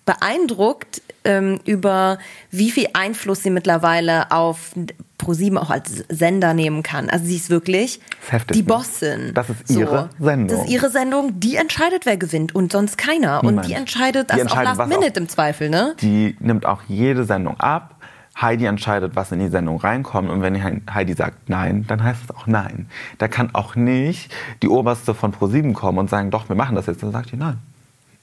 beeindruckt 0.07 1.02
ähm, 1.24 1.59
über 1.64 2.18
wie 2.50 2.70
viel 2.70 2.86
Einfluss 2.94 3.42
sie 3.42 3.50
mittlerweile 3.50 4.30
auf 4.30 4.70
ProSieben 5.18 5.59
auch 5.59 5.70
als 5.70 6.04
Sender 6.09 6.54
nehmen 6.54 6.82
kann. 6.82 7.11
Also 7.11 7.26
sie 7.26 7.36
ist 7.36 7.50
wirklich 7.50 8.00
ist 8.32 8.54
die 8.54 8.59
ne? 8.59 8.64
Bossin. 8.64 9.32
Das 9.34 9.50
ist 9.50 9.70
ihre 9.70 10.11
so. 10.18 10.24
Sendung. 10.24 10.48
Das 10.48 10.66
ist 10.66 10.70
ihre 10.72 10.90
Sendung. 10.90 11.40
Die 11.40 11.57
entscheidet, 11.57 12.07
wer 12.07 12.16
gewinnt 12.16 12.54
und 12.54 12.72
sonst 12.72 12.96
keiner. 12.96 13.40
Niemand. 13.42 13.59
Und 13.59 13.66
die 13.66 13.72
entscheidet 13.74 14.30
das 14.30 14.36
die 14.36 14.46
auch 14.46 14.62
Last 14.62 14.86
Minute 14.86 15.12
auch, 15.12 15.16
im 15.16 15.28
Zweifel, 15.28 15.68
ne? 15.68 15.94
Die 16.00 16.36
nimmt 16.38 16.64
auch 16.64 16.82
jede 16.86 17.24
Sendung 17.24 17.59
ab. 17.59 17.96
Heidi 18.40 18.66
entscheidet, 18.66 19.16
was 19.16 19.32
in 19.32 19.38
die 19.38 19.48
Sendung 19.48 19.78
reinkommt. 19.78 20.28
Und 20.28 20.42
wenn 20.42 20.82
Heidi 20.92 21.14
sagt 21.14 21.48
Nein, 21.48 21.86
dann 21.88 22.04
heißt 22.04 22.20
es 22.24 22.36
auch 22.36 22.46
Nein. 22.46 22.88
Da 23.18 23.28
kann 23.28 23.54
auch 23.54 23.74
nicht 23.74 24.30
die 24.62 24.68
Oberste 24.68 25.14
von 25.14 25.32
ProSieben 25.32 25.72
kommen 25.72 25.98
und 25.98 26.11
sagen, 26.11 26.30
doch, 26.30 26.48
wir 26.48 26.57
machen 26.57 26.76
das 26.76 26.86
jetzt. 26.86 27.02
Dann 27.02 27.12
sagt 27.12 27.32
die 27.32 27.36
Nein. 27.36 27.59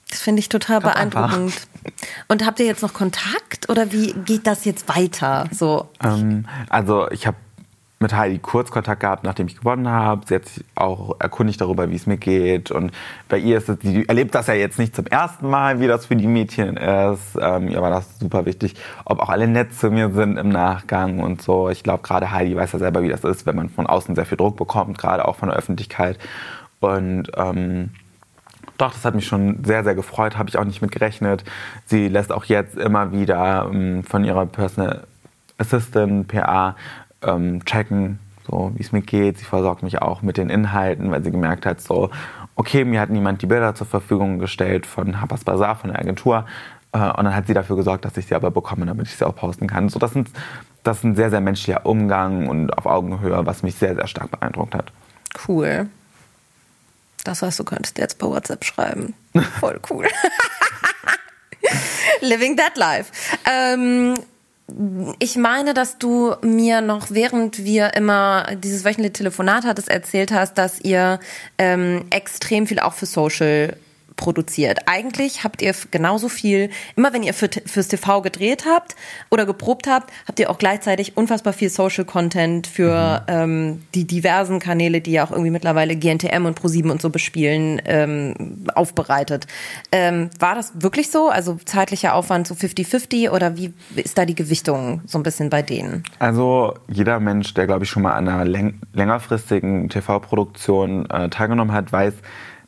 Das 0.09 0.21
finde 0.21 0.39
ich 0.39 0.49
total 0.49 0.79
Ganz 0.79 0.93
beeindruckend. 0.93 1.67
Und 2.27 2.45
habt 2.45 2.59
ihr 2.59 2.65
jetzt 2.65 2.81
noch 2.81 2.93
Kontakt 2.93 3.69
oder 3.69 3.91
wie 3.91 4.13
geht 4.13 4.47
das 4.47 4.65
jetzt 4.65 4.87
weiter? 4.87 5.47
So. 5.51 5.89
Ähm, 6.03 6.47
also 6.69 7.09
ich 7.11 7.27
habe 7.27 7.37
mit 8.03 8.13
Heidi 8.13 8.37
kurz 8.37 8.69
Kontakt 8.69 8.99
gehabt, 8.99 9.23
nachdem 9.23 9.47
ich 9.47 9.57
gewonnen 9.57 9.89
habe. 9.89 10.21
Sie 10.27 10.35
hat 10.35 10.45
sich 10.45 10.63
auch 10.75 11.15
erkundigt 11.19 11.59
darüber, 11.59 11.89
wie 11.89 11.95
es 11.95 12.05
mir 12.05 12.17
geht. 12.17 12.69
Und 12.69 12.91
bei 13.29 13.39
ihr 13.39 13.57
ist 13.57 13.69
es, 13.69 13.77
sie 13.81 14.07
erlebt 14.07 14.35
das 14.35 14.47
ja 14.47 14.53
jetzt 14.53 14.77
nicht 14.77 14.95
zum 14.95 15.07
ersten 15.07 15.49
Mal, 15.49 15.79
wie 15.79 15.87
das 15.87 16.05
für 16.05 16.15
die 16.15 16.27
Mädchen 16.27 16.77
ist. 16.77 17.37
Ähm, 17.41 17.69
ihr 17.69 17.81
war 17.81 17.89
das 17.89 18.19
super 18.19 18.45
wichtig, 18.45 18.75
ob 19.05 19.19
auch 19.19 19.29
alle 19.29 19.47
nett 19.47 19.73
zu 19.73 19.89
mir 19.89 20.11
sind 20.11 20.37
im 20.37 20.49
Nachgang 20.49 21.19
und 21.19 21.41
so. 21.41 21.69
Ich 21.69 21.81
glaube, 21.81 22.03
gerade 22.03 22.29
Heidi 22.31 22.55
weiß 22.55 22.73
ja 22.73 22.79
selber, 22.79 23.01
wie 23.01 23.09
das 23.09 23.23
ist, 23.23 23.45
wenn 23.45 23.55
man 23.55 23.69
von 23.69 23.87
außen 23.87 24.13
sehr 24.15 24.25
viel 24.25 24.37
Druck 24.37 24.57
bekommt, 24.57 24.97
gerade 24.97 25.25
auch 25.27 25.37
von 25.37 25.49
der 25.49 25.57
Öffentlichkeit. 25.57 26.19
Und 26.81 27.31
ähm, 27.37 27.91
doch, 28.84 28.93
das 28.93 29.05
hat 29.05 29.15
mich 29.15 29.25
schon 29.25 29.63
sehr, 29.63 29.84
sehr 29.84 29.95
gefreut, 29.95 30.38
habe 30.38 30.49
ich 30.49 30.57
auch 30.57 30.65
nicht 30.65 30.81
mit 30.81 30.91
gerechnet. 30.91 31.43
Sie 31.86 32.09
lässt 32.09 32.31
auch 32.31 32.43
jetzt 32.45 32.77
immer 32.77 33.11
wieder 33.13 33.69
ähm, 33.71 34.03
von 34.03 34.25
ihrer 34.25 34.45
Personal 34.45 35.07
Assistant, 35.57 36.27
PA, 36.27 36.75
ähm, 37.21 37.63
checken, 37.63 38.19
so 38.45 38.73
wie 38.75 38.81
es 38.81 38.91
mir 38.91 39.01
geht. 39.01 39.38
Sie 39.38 39.45
versorgt 39.45 39.84
mich 39.84 40.01
auch 40.01 40.21
mit 40.21 40.38
den 40.38 40.49
Inhalten, 40.49 41.11
weil 41.11 41.23
sie 41.23 41.31
gemerkt 41.31 41.65
hat, 41.65 41.79
so, 41.79 42.09
okay, 42.55 42.84
mir 42.84 42.99
hat 42.99 43.09
niemand 43.09 43.41
die 43.41 43.45
Bilder 43.45 43.73
zur 43.73 43.88
Verfügung 43.88 44.39
gestellt 44.39 44.86
von 44.86 45.21
Habas 45.21 45.45
Bazaar, 45.45 45.77
von 45.77 45.91
der 45.91 45.99
Agentur. 45.99 46.45
Äh, 46.91 46.97
und 46.97 47.23
dann 47.23 47.36
hat 47.36 47.47
sie 47.47 47.53
dafür 47.53 47.77
gesorgt, 47.77 48.03
dass 48.03 48.17
ich 48.17 48.25
sie 48.25 48.36
aber 48.36 48.51
bekomme, 48.51 48.86
damit 48.86 49.07
ich 49.07 49.15
sie 49.15 49.25
auch 49.25 49.36
posten 49.36 49.67
kann. 49.67 49.88
So, 49.88 49.97
das, 49.97 50.11
sind, 50.11 50.29
das 50.84 50.97
ist 50.97 51.03
ein 51.05 51.15
sehr, 51.15 51.29
sehr 51.29 51.41
menschlicher 51.41 51.86
Umgang 51.86 52.49
und 52.49 52.77
auf 52.77 52.86
Augenhöhe, 52.86 53.45
was 53.45 53.63
mich 53.63 53.75
sehr, 53.75 53.95
sehr 53.95 54.07
stark 54.07 54.29
beeindruckt 54.31 54.75
hat. 54.75 54.91
Cool. 55.47 55.88
Das 57.24 57.41
heißt, 57.41 57.59
du 57.59 57.63
könntest 57.63 57.97
jetzt 57.97 58.17
per 58.17 58.30
WhatsApp 58.30 58.65
schreiben. 58.65 59.13
Voll 59.59 59.80
cool. 59.89 60.07
Living 62.21 62.57
that 62.57 62.78
life. 62.78 63.11
Ähm, 63.49 64.15
ich 65.19 65.36
meine, 65.36 65.74
dass 65.74 65.97
du 65.97 66.36
mir 66.41 66.82
noch, 66.82 67.07
während 67.09 67.63
wir 67.63 67.93
immer 67.95 68.47
dieses 68.55 68.86
wöchentliche 68.86 69.13
Telefonat 69.13 69.65
hattest, 69.65 69.89
erzählt 69.89 70.32
hast, 70.32 70.57
dass 70.57 70.80
ihr 70.80 71.19
ähm, 71.57 72.05
extrem 72.09 72.65
viel 72.65 72.80
auch 72.80 72.93
für 72.93 73.05
Social 73.05 73.76
produziert. 74.24 74.80
Eigentlich 74.86 75.43
habt 75.43 75.61
ihr 75.61 75.76
genauso 75.91 76.30
viel, 76.30 76.69
immer 76.95 77.11
wenn 77.11 77.24
ihr 77.24 77.34
für, 77.34 77.49
fürs 77.65 77.89
TV 77.89 78.21
gedreht 78.21 78.63
habt 78.65 78.95
oder 79.30 79.45
geprobt 79.45 79.86
habt, 79.86 80.13
habt 80.26 80.39
ihr 80.39 80.49
auch 80.49 80.57
gleichzeitig 80.57 81.17
unfassbar 81.17 81.51
viel 81.51 81.69
Social 81.69 82.05
Content 82.05 82.65
für 82.65 83.26
mhm. 83.28 83.34
ähm, 83.36 83.82
die 83.93 84.07
diversen 84.07 84.59
Kanäle, 84.59 85.01
die 85.01 85.11
ja 85.11 85.26
auch 85.26 85.32
irgendwie 85.32 85.51
mittlerweile 85.51 85.97
GNTM 85.97 86.45
und 86.45 86.57
Pro7 86.57 86.89
und 86.89 87.01
so 87.01 87.09
bespielen, 87.09 87.82
ähm, 87.84 88.63
aufbereitet. 88.74 89.45
Ähm, 89.91 90.30
war 90.39 90.55
das 90.55 90.71
wirklich 90.82 91.11
so? 91.11 91.28
Also 91.28 91.57
zeitlicher 91.65 92.15
Aufwand 92.15 92.47
so 92.47 92.55
50-50 92.55 93.30
oder 93.30 93.57
wie 93.57 93.74
ist 93.95 94.17
da 94.17 94.26
die 94.26 94.36
Gewichtung 94.36 95.01
so 95.05 95.19
ein 95.19 95.24
bisschen 95.24 95.49
bei 95.49 95.61
denen? 95.61 96.03
Also 96.19 96.76
jeder 96.88 97.19
Mensch, 97.19 97.53
der 97.55 97.65
glaube 97.67 97.84
ich 97.84 97.89
schon 97.89 98.03
mal 98.03 98.13
an 98.13 98.30
einer 98.30 98.45
läng 98.45 98.80
längerfristigen 98.93 99.89
TV-Produktion 99.89 101.09
äh, 101.09 101.28
teilgenommen 101.28 101.74
hat, 101.74 101.91
weiß, 101.91 102.13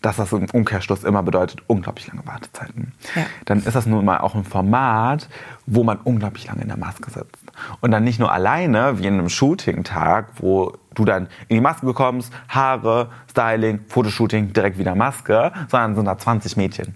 dass 0.06 0.18
das 0.18 0.32
im 0.34 0.46
Umkehrschluss 0.52 1.04
immer 1.04 1.24
bedeutet 1.24 1.64
unglaublich 1.66 2.06
lange 2.06 2.28
Wartezeiten. 2.28 2.94
Ja. 3.16 3.26
Dann 3.46 3.64
ist 3.64 3.76
das 3.76 3.88
nun 3.88 4.06
mal 4.06 4.20
auch 4.20 4.36
ein 4.36 4.44
Format, 4.44 5.28
wo 5.66 5.84
man 5.84 5.98
unglaublich 5.98 6.46
lange 6.46 6.62
in 6.62 6.68
der 6.68 6.78
Maske 6.78 7.10
sitzt. 7.10 7.44
Und 7.82 7.90
dann 7.90 8.04
nicht 8.04 8.20
nur 8.20 8.32
alleine, 8.32 9.00
wie 9.00 9.08
in 9.08 9.16
einem 9.16 9.30
Shooting-Tag, 9.30 10.28
wo 10.38 10.78
du 10.94 11.06
dann 11.06 11.24
in 11.48 11.56
die 11.56 11.62
Maske 11.62 11.92
kommst, 11.94 12.32
Haare, 12.50 13.10
Styling, 13.32 13.80
Fotoshooting, 13.88 14.54
direkt 14.54 14.78
wieder 14.78 14.94
Maske, 14.94 15.52
sondern 15.70 15.96
sind 15.96 16.06
da 16.06 16.20
20 16.20 16.56
Mädchen. 16.56 16.94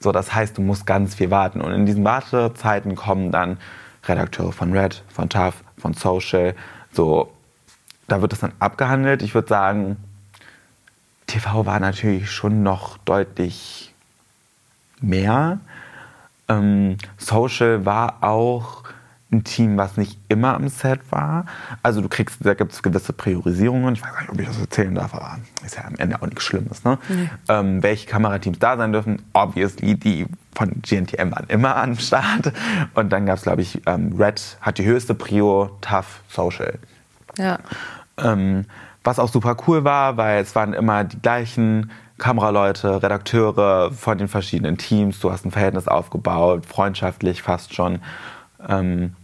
So, 0.00 0.10
das 0.10 0.32
heißt, 0.32 0.56
du 0.56 0.62
musst 0.62 0.86
ganz 0.86 1.14
viel 1.14 1.30
warten. 1.30 1.60
Und 1.60 1.72
in 1.72 1.84
diesen 1.84 2.04
Wartezeiten 2.04 2.94
kommen 2.94 3.32
dann 3.32 3.58
Redakteure 4.04 4.52
von 4.52 4.72
Red, 4.72 5.04
von 5.08 5.28
TAF, 5.28 5.62
von 5.76 5.92
Social. 5.92 6.54
So, 6.90 7.30
da 8.08 8.22
wird 8.22 8.32
das 8.32 8.40
dann 8.40 8.52
abgehandelt. 8.60 9.20
Ich 9.20 9.34
würde 9.34 9.48
sagen, 9.48 9.98
TV 11.26 11.66
war 11.66 11.80
natürlich 11.80 12.30
schon 12.30 12.62
noch 12.62 12.98
deutlich 12.98 13.94
mehr. 15.00 15.58
Ähm, 16.48 16.96
Social 17.18 17.84
war 17.84 18.22
auch 18.22 18.84
ein 19.32 19.42
Team, 19.42 19.76
was 19.76 19.96
nicht 19.96 20.18
immer 20.28 20.54
am 20.54 20.68
Set 20.68 21.00
war. 21.10 21.46
Also 21.82 22.00
du 22.00 22.08
kriegst, 22.08 22.44
da 22.44 22.54
gibt 22.54 22.72
es 22.72 22.82
gewisse 22.82 23.12
Priorisierungen. 23.12 23.94
Ich 23.94 24.02
weiß 24.02 24.12
gar 24.12 24.20
nicht, 24.20 24.30
ob 24.30 24.40
ich 24.40 24.46
das 24.46 24.60
erzählen 24.60 24.94
darf, 24.94 25.14
aber 25.14 25.38
ist 25.64 25.76
ja 25.76 25.84
am 25.84 25.96
Ende 25.96 26.22
auch 26.22 26.26
nichts 26.26 26.44
Schlimmes. 26.44 26.84
Ne? 26.84 26.98
Nee. 27.08 27.30
Ähm, 27.48 27.82
welche 27.82 28.06
Kamerateams 28.06 28.58
da 28.60 28.76
sein 28.76 28.92
dürfen, 28.92 29.22
obviously 29.32 29.96
die 29.96 30.26
von 30.54 30.80
GNTM 30.80 31.32
waren 31.32 31.46
immer 31.48 31.76
am 31.76 31.98
Start. 31.98 32.52
Und 32.94 33.10
dann 33.10 33.26
gab 33.26 33.38
es, 33.38 33.42
glaube 33.42 33.62
ich, 33.62 33.82
ähm, 33.86 34.14
Red 34.16 34.58
hat 34.60 34.78
die 34.78 34.84
höchste 34.84 35.14
Prio, 35.14 35.76
Tough, 35.80 36.20
Social. 36.28 36.78
Ja. 37.36 37.58
Ähm, 38.18 38.64
was 39.06 39.18
auch 39.18 39.30
super 39.30 39.56
cool 39.66 39.84
war, 39.84 40.16
weil 40.16 40.42
es 40.42 40.54
waren 40.54 40.72
immer 40.72 41.04
die 41.04 41.20
gleichen 41.20 41.90
Kameraleute, 42.18 43.02
Redakteure 43.02 43.92
von 43.92 44.18
den 44.18 44.28
verschiedenen 44.28 44.78
Teams. 44.78 45.20
Du 45.20 45.30
hast 45.30 45.44
ein 45.44 45.50
Verhältnis 45.50 45.86
aufgebaut, 45.86 46.66
freundschaftlich 46.66 47.42
fast 47.42 47.74
schon. 47.74 48.00
Ähm, 48.66 49.14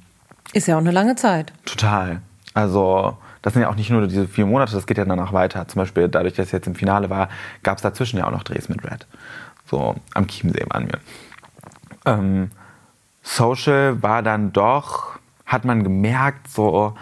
ist 0.53 0.69
ja 0.69 0.77
auch 0.77 0.81
eine 0.81 0.91
lange 0.91 1.17
Zeit. 1.17 1.53
Total. 1.65 2.21
Also 2.55 3.17
das 3.41 3.55
sind 3.55 3.63
ja 3.63 3.71
auch 3.71 3.75
nicht 3.75 3.91
nur 3.91 4.07
diese 4.07 4.29
vier 4.29 4.47
Monate, 4.47 4.75
das 4.75 4.87
geht 4.87 4.99
ja 4.99 5.05
danach 5.05 5.33
weiter. 5.33 5.67
Zum 5.67 5.81
Beispiel 5.81 6.09
dadurch, 6.09 6.35
dass 6.35 6.47
es 6.47 6.53
jetzt 6.53 6.67
im 6.67 6.75
Finale 6.75 7.11
war, 7.11 7.29
gab 7.63 7.79
es 7.79 7.83
dazwischen 7.83 8.19
ja 8.19 8.27
auch 8.27 8.31
noch 8.31 8.45
Drehs 8.45 8.69
mit 8.69 8.85
Red. 8.85 9.07
So 9.67 9.97
am 10.15 10.27
Chiemsee 10.29 10.65
waren 10.69 10.89
wir. 10.89 11.01
Ähm, 12.05 12.51
Social 13.23 14.03
war 14.03 14.23
dann 14.23 14.53
doch, 14.53 15.19
hat 15.47 15.65
man 15.65 15.83
gemerkt, 15.83 16.49
so 16.49 16.95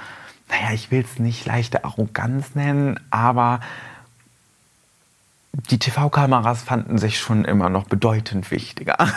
naja, 0.50 0.72
ich 0.74 0.90
will 0.90 1.04
es 1.04 1.18
nicht 1.18 1.46
leichte 1.46 1.84
Arroganz 1.84 2.54
nennen, 2.54 2.98
aber 3.10 3.60
die 5.52 5.78
TV-Kameras 5.78 6.62
fanden 6.62 6.98
sich 6.98 7.18
schon 7.18 7.44
immer 7.44 7.68
noch 7.70 7.84
bedeutend 7.84 8.50
wichtiger. 8.50 8.96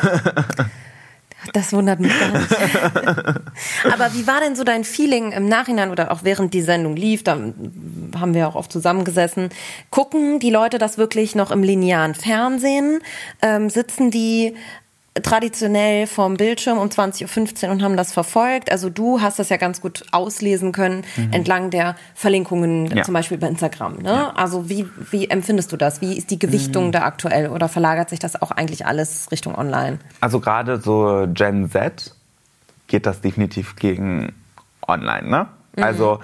Das 1.52 1.74
wundert 1.74 2.00
mich 2.00 2.18
gar 2.18 2.30
nicht. 2.30 2.56
Aber 3.92 4.14
wie 4.14 4.26
war 4.26 4.40
denn 4.40 4.56
so 4.56 4.64
dein 4.64 4.86
Feeling 4.86 5.34
im 5.34 5.50
Nachhinein 5.50 5.92
oder 5.92 6.12
auch 6.12 6.24
während 6.24 6.54
die 6.54 6.62
Sendung 6.62 6.96
lief? 6.96 7.24
Da 7.24 7.34
haben 8.18 8.34
wir 8.34 8.48
auch 8.48 8.56
oft 8.56 8.72
zusammengesessen. 8.72 9.50
Gucken 9.90 10.40
die 10.40 10.52
Leute 10.52 10.78
das 10.78 10.98
wirklich 10.98 11.36
noch 11.36 11.52
im 11.52 11.62
linearen 11.62 12.16
Fernsehen? 12.16 13.02
Ähm, 13.42 13.70
sitzen 13.70 14.10
die 14.10 14.56
traditionell 15.22 16.08
vorm 16.08 16.38
Bildschirm 16.38 16.80
um 16.80 16.88
20.15 16.88 17.66
Uhr 17.66 17.72
und 17.72 17.84
haben 17.84 17.96
das 17.96 18.12
verfolgt. 18.12 18.72
Also 18.72 18.90
du 18.90 19.22
hast 19.22 19.38
das 19.38 19.50
ja 19.50 19.58
ganz 19.58 19.80
gut 19.80 20.04
auslesen 20.12 20.72
können 20.72 21.04
mhm. 21.16 21.34
entlang 21.34 21.70
der 21.70 21.96
Verlinkungen, 22.16 22.88
ja. 22.88 23.04
zum 23.04 23.14
Beispiel 23.14 23.38
bei 23.38 23.48
Instagram. 23.48 23.98
Ne? 23.98 24.10
Ja. 24.10 24.34
Also 24.36 24.70
wie, 24.70 24.88
wie 25.12 25.30
empfindest 25.30 25.72
du 25.72 25.78
das? 25.78 26.02
Wie 26.02 26.18
ist 26.18 26.32
die 26.32 26.40
Gewichtung 26.40 26.88
mhm. 26.88 26.92
da 26.94 27.04
aktuell 27.04 27.50
oder 27.50 27.70
verlagert 27.70 28.10
sich 28.10 28.20
das 28.20 28.42
auch 28.42 28.50
eigentlich 28.50 28.88
alles 28.88 29.32
Richtung 29.32 29.56
Online? 29.56 30.00
Also 30.20 30.40
gerade 30.40 30.82
so 30.82 31.28
Gen 31.32 31.70
Z 31.70 32.16
geht 32.88 33.06
das 33.06 33.22
definitiv 33.22 33.76
gegen 33.76 34.34
Online. 34.88 35.30
Ne? 35.30 35.48
Mhm. 35.76 35.84
Also 35.84 36.20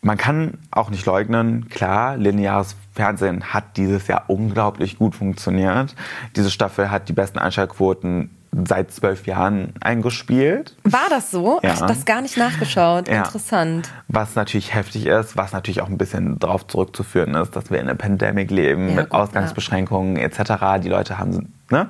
man 0.00 0.16
kann 0.16 0.58
auch 0.70 0.90
nicht 0.90 1.04
leugnen, 1.04 1.68
klar, 1.68 2.16
lineares 2.16 2.74
Fernsehen 2.92 3.54
hat 3.54 3.76
dieses 3.76 4.06
Jahr 4.06 4.24
unglaublich 4.28 4.98
gut 4.98 5.14
funktioniert. 5.14 5.94
Diese 6.36 6.50
Staffel 6.50 6.90
hat 6.90 7.08
die 7.08 7.12
besten 7.12 7.38
Einschaltquoten 7.38 8.30
seit 8.66 8.92
zwölf 8.92 9.26
Jahren 9.26 9.72
eingespielt. 9.80 10.76
War 10.84 11.08
das 11.08 11.30
so? 11.30 11.58
Ja. 11.62 11.72
Ich 11.72 11.80
das 11.80 12.04
gar 12.04 12.20
nicht 12.20 12.36
nachgeschaut. 12.36 13.08
Ja. 13.08 13.24
Interessant. 13.24 13.88
Was 14.08 14.34
natürlich 14.34 14.74
heftig 14.74 15.06
ist, 15.06 15.38
was 15.38 15.52
natürlich 15.52 15.80
auch 15.80 15.88
ein 15.88 15.96
bisschen 15.96 16.38
darauf 16.38 16.66
zurückzuführen 16.66 17.34
ist, 17.34 17.56
dass 17.56 17.70
wir 17.70 17.78
in 17.78 17.88
einer 17.88 17.94
Pandemie 17.94 18.44
leben 18.44 18.90
ja, 18.90 18.94
mit 18.96 19.10
gut, 19.10 19.20
Ausgangsbeschränkungen 19.20 20.16
etc. 20.16 20.82
Die 20.82 20.90
Leute 20.90 21.18
haben, 21.18 21.54
ne? 21.70 21.88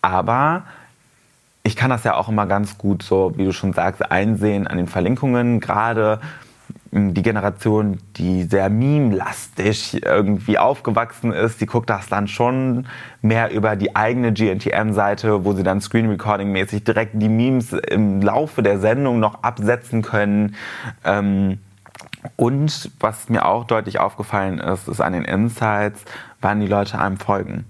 Aber 0.00 0.64
ich 1.64 1.76
kann 1.76 1.90
das 1.90 2.04
ja 2.04 2.14
auch 2.14 2.28
immer 2.28 2.46
ganz 2.46 2.78
gut 2.78 3.02
so, 3.02 3.32
wie 3.36 3.44
du 3.44 3.52
schon 3.52 3.72
sagst, 3.72 4.10
einsehen 4.10 4.66
an 4.66 4.76
den 4.76 4.86
Verlinkungen. 4.86 5.60
Gerade 5.60 6.20
die 6.94 7.22
Generation, 7.22 7.98
die 8.16 8.44
sehr 8.44 8.70
meme-lastig 8.70 10.04
irgendwie 10.04 10.58
aufgewachsen 10.58 11.32
ist, 11.32 11.60
die 11.60 11.66
guckt 11.66 11.90
das 11.90 12.08
dann 12.08 12.28
schon 12.28 12.86
mehr 13.20 13.50
über 13.50 13.74
die 13.74 13.96
eigene 13.96 14.32
GNTM-Seite, 14.32 15.44
wo 15.44 15.54
sie 15.54 15.64
dann 15.64 15.80
Screen 15.80 16.08
Recording-mäßig 16.08 16.84
direkt 16.84 17.20
die 17.20 17.28
Memes 17.28 17.72
im 17.72 18.22
Laufe 18.22 18.62
der 18.62 18.78
Sendung 18.78 19.18
noch 19.18 19.42
absetzen 19.42 20.02
können. 20.02 20.54
Ähm, 21.04 21.58
und 22.36 22.90
was 23.00 23.28
mir 23.28 23.44
auch 23.44 23.64
deutlich 23.64 23.98
aufgefallen 23.98 24.60
ist, 24.60 24.86
ist 24.86 25.00
an 25.00 25.14
den 25.14 25.24
Insights, 25.24 26.04
wann 26.40 26.60
die 26.60 26.68
Leute 26.68 27.00
einem 27.00 27.16
folgen. 27.16 27.64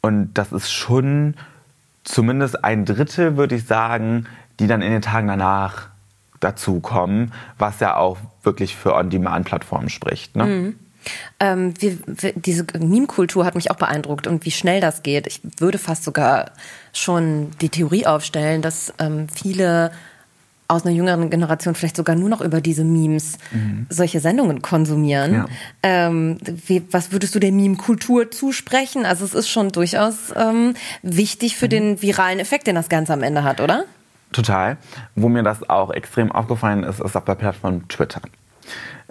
Und 0.00 0.34
das 0.34 0.50
ist 0.50 0.72
schon 0.72 1.34
zumindest 2.02 2.64
ein 2.64 2.84
Drittel, 2.86 3.36
würde 3.36 3.54
ich 3.54 3.66
sagen, 3.66 4.26
die 4.58 4.66
dann 4.66 4.82
in 4.82 4.90
den 4.90 5.02
Tagen 5.02 5.28
danach 5.28 5.91
dazukommen, 6.42 7.32
was 7.58 7.80
ja 7.80 7.96
auch 7.96 8.18
wirklich 8.42 8.76
für 8.76 8.94
On-Demand-Plattformen 8.94 9.88
spricht. 9.88 10.36
Ne? 10.36 10.44
Mhm. 10.44 10.74
Ähm, 11.40 11.74
wie, 11.80 11.98
wie, 12.06 12.32
diese 12.36 12.64
Meme-Kultur 12.78 13.44
hat 13.44 13.54
mich 13.54 13.70
auch 13.70 13.76
beeindruckt 13.76 14.26
und 14.26 14.44
wie 14.44 14.50
schnell 14.50 14.80
das 14.80 15.02
geht. 15.02 15.26
Ich 15.26 15.40
würde 15.58 15.78
fast 15.78 16.04
sogar 16.04 16.52
schon 16.92 17.50
die 17.60 17.68
Theorie 17.68 18.06
aufstellen, 18.06 18.62
dass 18.62 18.92
ähm, 18.98 19.26
viele 19.28 19.90
aus 20.68 20.86
einer 20.86 20.94
jüngeren 20.94 21.28
Generation 21.28 21.74
vielleicht 21.74 21.96
sogar 21.96 22.16
nur 22.16 22.28
noch 22.28 22.40
über 22.40 22.60
diese 22.60 22.84
Memes 22.84 23.36
mhm. 23.50 23.86
solche 23.90 24.20
Sendungen 24.20 24.62
konsumieren. 24.62 25.34
Ja. 25.34 25.46
Ähm, 25.82 26.38
wie, 26.66 26.82
was 26.90 27.12
würdest 27.12 27.34
du 27.34 27.40
der 27.40 27.52
Meme-Kultur 27.52 28.30
zusprechen? 28.30 29.04
Also 29.04 29.24
es 29.24 29.34
ist 29.34 29.48
schon 29.48 29.70
durchaus 29.70 30.32
ähm, 30.34 30.74
wichtig 31.02 31.56
für 31.56 31.66
mhm. 31.66 31.70
den 31.70 32.02
viralen 32.02 32.38
Effekt, 32.38 32.66
den 32.66 32.74
das 32.74 32.88
Ganze 32.88 33.12
am 33.12 33.22
Ende 33.22 33.44
hat, 33.44 33.60
oder? 33.60 33.84
Total. 34.32 34.76
Wo 35.14 35.28
mir 35.28 35.42
das 35.42 35.68
auch 35.68 35.90
extrem 35.90 36.32
aufgefallen 36.32 36.82
ist, 36.84 37.00
ist 37.00 37.16
auf 37.16 37.24
der 37.24 37.34
Plattform 37.34 37.88
Twitter. 37.88 38.20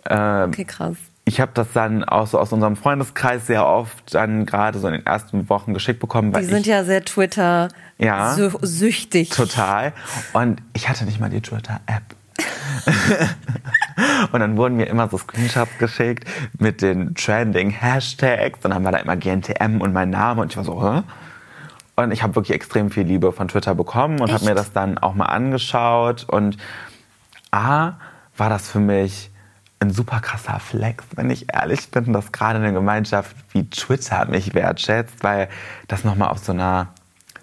Ähm, 0.05 0.49
okay, 0.49 0.65
krass. 0.65 0.97
Ich 1.23 1.39
habe 1.39 1.51
das 1.53 1.71
dann 1.73 2.03
auch 2.03 2.25
so 2.25 2.39
aus 2.39 2.51
unserem 2.51 2.75
Freundeskreis 2.75 3.45
sehr 3.45 3.65
oft 3.65 4.13
dann 4.13 4.45
gerade 4.45 4.79
so 4.79 4.87
in 4.87 4.93
den 4.93 5.05
ersten 5.05 5.47
Wochen 5.49 5.73
geschickt 5.73 5.99
bekommen. 5.99 6.33
Die 6.33 6.43
sind 6.43 6.61
ich, 6.61 6.65
ja 6.65 6.83
sehr 6.83 7.05
Twitter 7.05 7.69
ja, 7.99 8.35
süchtig. 8.61 9.29
Total. 9.29 9.93
Und 10.33 10.61
ich 10.73 10.89
hatte 10.89 11.05
nicht 11.05 11.19
mal 11.19 11.29
die 11.29 11.41
Twitter-App. 11.41 12.03
und 14.31 14.39
dann 14.39 14.57
wurden 14.57 14.77
mir 14.77 14.85
immer 14.85 15.07
so 15.07 15.19
Screenshots 15.19 15.77
geschickt 15.77 16.27
mit 16.57 16.81
den 16.81 17.13
trending 17.13 17.69
Hashtags. 17.69 18.59
Dann 18.61 18.73
haben 18.73 18.83
wir 18.83 18.91
da 18.91 18.97
immer 18.97 19.15
GNTM 19.15 19.81
und 19.81 19.93
mein 19.93 20.09
Name 20.09 20.41
und 20.41 20.51
ich 20.51 20.57
war 20.57 20.63
so, 20.63 20.81
Hä? 20.83 21.03
Und 21.95 22.11
ich 22.11 22.23
habe 22.23 22.35
wirklich 22.35 22.55
extrem 22.55 22.89
viel 22.89 23.03
Liebe 23.03 23.31
von 23.31 23.47
Twitter 23.47 23.75
bekommen 23.75 24.21
und 24.21 24.31
habe 24.31 24.45
mir 24.45 24.55
das 24.55 24.71
dann 24.71 24.97
auch 24.97 25.13
mal 25.13 25.25
angeschaut. 25.25 26.25
Und 26.27 26.57
A, 27.51 27.93
war 28.37 28.49
das 28.49 28.69
für 28.69 28.79
mich 28.79 29.29
ein 29.79 29.89
super 29.91 30.19
krasser 30.19 30.59
Flex, 30.59 31.03
wenn 31.15 31.29
ich 31.29 31.53
ehrlich 31.53 31.89
bin, 31.89 32.13
dass 32.13 32.31
gerade 32.31 32.59
eine 32.59 32.71
Gemeinschaft 32.71 33.35
wie 33.51 33.69
Twitter 33.69 34.25
mich 34.25 34.53
wertschätzt, 34.53 35.23
weil 35.23 35.49
das 35.87 36.03
nochmal 36.03 36.29
auf 36.29 36.37
so 36.37 36.51
einer 36.51 36.93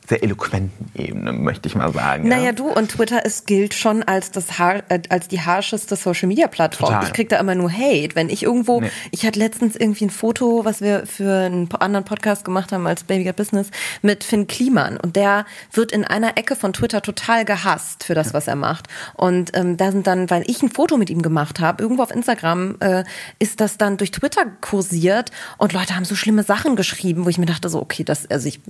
sehr 0.08 0.22
eloquenten 0.22 0.90
Ebene, 0.94 1.32
möchte 1.32 1.68
ich 1.68 1.74
mal 1.74 1.92
sagen. 1.92 2.28
Naja, 2.28 2.46
ja. 2.46 2.52
du 2.52 2.68
und 2.68 2.90
Twitter 2.90 3.24
ist 3.24 3.46
gilt 3.46 3.74
schon 3.74 4.02
als 4.02 4.30
das 4.30 4.58
Haar, 4.58 4.82
äh, 4.88 5.00
als 5.10 5.28
die 5.28 5.40
harscheste 5.40 5.96
Social 5.96 6.28
Media 6.28 6.46
Plattform. 6.48 6.88
Total. 6.88 7.04
Ich 7.04 7.12
krieg 7.12 7.28
da 7.28 7.38
immer 7.38 7.54
nur 7.54 7.70
Hate, 7.70 8.14
wenn 8.14 8.30
ich 8.30 8.42
irgendwo, 8.42 8.80
Nee. 8.80 8.90
ich 9.10 9.26
hatte 9.26 9.38
letztens 9.38 9.76
irgendwie 9.76 10.06
ein 10.06 10.10
Foto, 10.10 10.64
was 10.64 10.80
wir 10.80 11.06
für 11.06 11.46
einen 11.46 11.68
anderen 11.74 12.04
Podcast 12.04 12.44
gemacht 12.44 12.72
haben 12.72 12.86
als 12.86 13.04
Baby 13.04 13.24
Got 13.24 13.36
Business 13.36 13.70
mit 14.00 14.24
Finn 14.24 14.46
Kliman 14.46 14.96
und 14.96 15.14
der 15.14 15.44
wird 15.72 15.92
in 15.92 16.04
einer 16.04 16.38
Ecke 16.38 16.56
von 16.56 16.72
Twitter 16.72 17.02
total 17.02 17.44
gehasst 17.44 18.04
für 18.04 18.14
das, 18.14 18.32
was 18.32 18.48
er 18.48 18.56
macht. 18.56 18.86
Und 19.14 19.50
ähm, 19.54 19.76
da 19.76 19.92
sind 19.92 20.06
dann, 20.06 20.30
weil 20.30 20.42
ich 20.46 20.62
ein 20.62 20.70
Foto 20.70 20.96
mit 20.96 21.10
ihm 21.10 21.20
gemacht 21.20 21.60
habe, 21.60 21.82
irgendwo 21.82 22.02
auf 22.02 22.10
Instagram 22.10 22.76
äh, 22.80 23.04
ist 23.38 23.60
das 23.60 23.76
dann 23.76 23.98
durch 23.98 24.10
Twitter 24.10 24.46
kursiert 24.62 25.30
und 25.58 25.74
Leute 25.74 25.94
haben 25.94 26.04
so 26.04 26.14
schlimme 26.14 26.44
Sachen 26.44 26.76
geschrieben, 26.76 27.26
wo 27.26 27.28
ich 27.28 27.38
mir 27.38 27.46
dachte 27.46 27.68
so, 27.68 27.80
okay, 27.82 28.04
das, 28.04 28.28
also 28.30 28.48
ich 28.48 28.60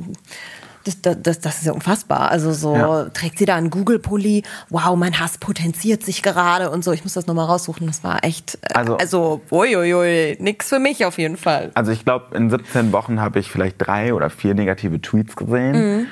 das, 0.97 1.17
das, 1.23 1.41
das, 1.41 1.59
ist 1.59 1.67
ja 1.67 1.73
unfassbar. 1.73 2.31
Also 2.31 2.53
so 2.53 2.75
Ja. 2.77 3.05
trägt 3.07 3.39
sie 3.39 3.45
da 3.45 3.57
einen 3.57 3.71
Google-Pulli. 3.71 4.43
Wow, 4.71 4.97
mein 4.97 5.19
Hass 5.21 5.39
potenziert 5.39 6.03
sich 6.05 6.23
gerade 6.23 6.71
und 6.71 6.85
so. 6.85 6.93
Ich 6.93 7.05
muss 7.05 7.15
das 7.15 7.27
nochmal 7.27 7.47
raussuchen. 7.47 7.87
Das 7.87 8.03
war 8.05 8.25
echt, 8.25 8.59
äh, 8.63 8.75
Also- 8.75 8.97
also, 8.97 9.41
uiuiui, 9.51 10.37
nix 10.41 10.69
für 10.69 10.79
mich 10.79 11.05
auf 11.05 11.19
jeden 11.19 11.37
Fall. 11.37 11.71
Also 11.75 11.93
ich 11.93 12.05
glaube, 12.05 12.37
in 12.37 12.51
17 12.51 12.93
Wochen 12.93 13.21
habe 13.21 13.39
ich 13.39 13.51
vielleicht 13.51 13.77
drei 13.79 14.15
oder 14.15 14.31
vier 14.31 14.55
negative 14.55 15.01
Tweets 15.01 15.37
gesehen. 15.37 16.07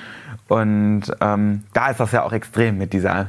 Und 0.49 1.03
ähm, 1.21 1.65
da 1.73 1.91
ist 1.91 2.01
das 2.01 2.13
ja 2.13 2.23
auch 2.23 2.33
extrem 2.33 2.79
mit 2.79 2.93
dieser 2.93 3.29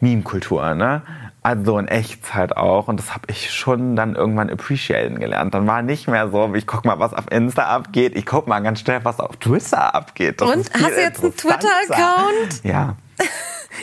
Meme-Kultur, 0.00 0.74
ne? 0.74 1.02
Also 1.42 1.78
in 1.78 1.88
Echtzeit 1.88 2.56
auch. 2.56 2.88
Und 2.88 2.98
das 2.98 3.14
habe 3.14 3.24
ich 3.28 3.52
schon 3.52 3.96
dann 3.96 4.16
irgendwann 4.16 4.50
appreciaten 4.50 5.18
gelernt. 5.20 5.54
Dann 5.54 5.66
war 5.66 5.82
nicht 5.82 6.08
mehr 6.08 6.28
so, 6.30 6.52
ich 6.54 6.66
guck 6.66 6.84
mal, 6.84 6.98
was 6.98 7.14
auf 7.14 7.30
Insta 7.30 7.64
abgeht. 7.64 8.16
Ich 8.16 8.26
guck 8.26 8.48
mal 8.48 8.60
ganz 8.60 8.80
schnell, 8.80 9.04
was 9.04 9.20
auf 9.20 9.36
Twitter 9.36 9.94
abgeht. 9.94 10.40
Das 10.40 10.50
Und? 10.50 10.70
Hast 10.74 10.96
du 10.96 11.00
jetzt 11.00 11.22
einen. 11.22 11.36
Twitter-Account? 11.36 12.64
Ja. 12.64 12.96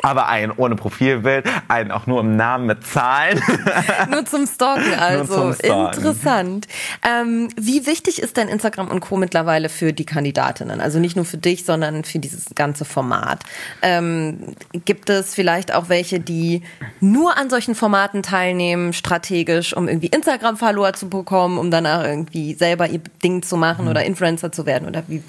Aber 0.01 0.27
einen 0.27 0.51
ohne 0.51 0.75
Profilbild, 0.75 1.45
einen 1.67 1.91
auch 1.91 2.07
nur 2.07 2.19
im 2.19 2.35
Namen 2.35 2.65
mit 2.65 2.85
Zahlen. 2.85 3.41
Nur 4.09 4.25
zum 4.25 4.47
Stalken 4.47 4.93
also. 4.93 5.33
zum 5.33 5.53
Stalken. 5.53 5.97
Interessant. 5.97 6.67
Ähm, 7.03 7.49
wie 7.59 7.85
wichtig 7.85 8.21
ist 8.21 8.37
denn 8.37 8.47
Instagram 8.47 8.89
und 8.89 8.99
Co. 8.99 9.17
mittlerweile 9.17 9.69
für 9.69 9.93
die 9.93 10.05
Kandidatinnen? 10.05 10.81
Also 10.81 10.99
nicht 10.99 11.15
nur 11.15 11.25
für 11.25 11.37
dich, 11.37 11.65
sondern 11.65 12.03
für 12.03 12.19
dieses 12.19 12.45
ganze 12.55 12.85
Format. 12.85 13.43
Ähm, 13.81 14.55
gibt 14.85 15.09
es 15.09 15.33
vielleicht 15.33 15.73
auch 15.73 15.89
welche, 15.89 16.19
die 16.19 16.63
nur 16.99 17.37
an 17.37 17.49
solchen 17.49 17.75
Formaten 17.75 18.23
teilnehmen, 18.23 18.93
strategisch, 18.93 19.75
um 19.75 19.87
irgendwie 19.87 20.07
Instagram-Follower 20.07 20.93
zu 20.93 21.09
bekommen, 21.09 21.57
um 21.57 21.71
danach 21.71 22.03
irgendwie 22.03 22.53
selber 22.53 22.87
ihr 22.87 23.01
Ding 23.23 23.43
zu 23.43 23.57
machen 23.57 23.87
oder 23.87 24.03
Influencer 24.03 24.51
zu 24.51 24.65
werden? 24.65 24.87
Oder 24.87 25.03
wie, 25.07 25.23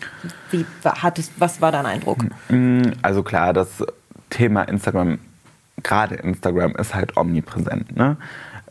wie 0.50 0.64
hat 0.84 1.18
es, 1.18 1.30
was 1.38 1.60
war 1.60 1.72
dein 1.72 1.86
Eindruck? 1.86 2.18
Also 3.02 3.22
klar, 3.22 3.52
das 3.52 3.68
Thema 4.30 4.62
Instagram, 4.62 5.18
gerade 5.82 6.16
Instagram, 6.16 6.76
ist 6.76 6.94
halt 6.94 7.16
omnipräsent, 7.16 7.96
ne? 7.96 8.16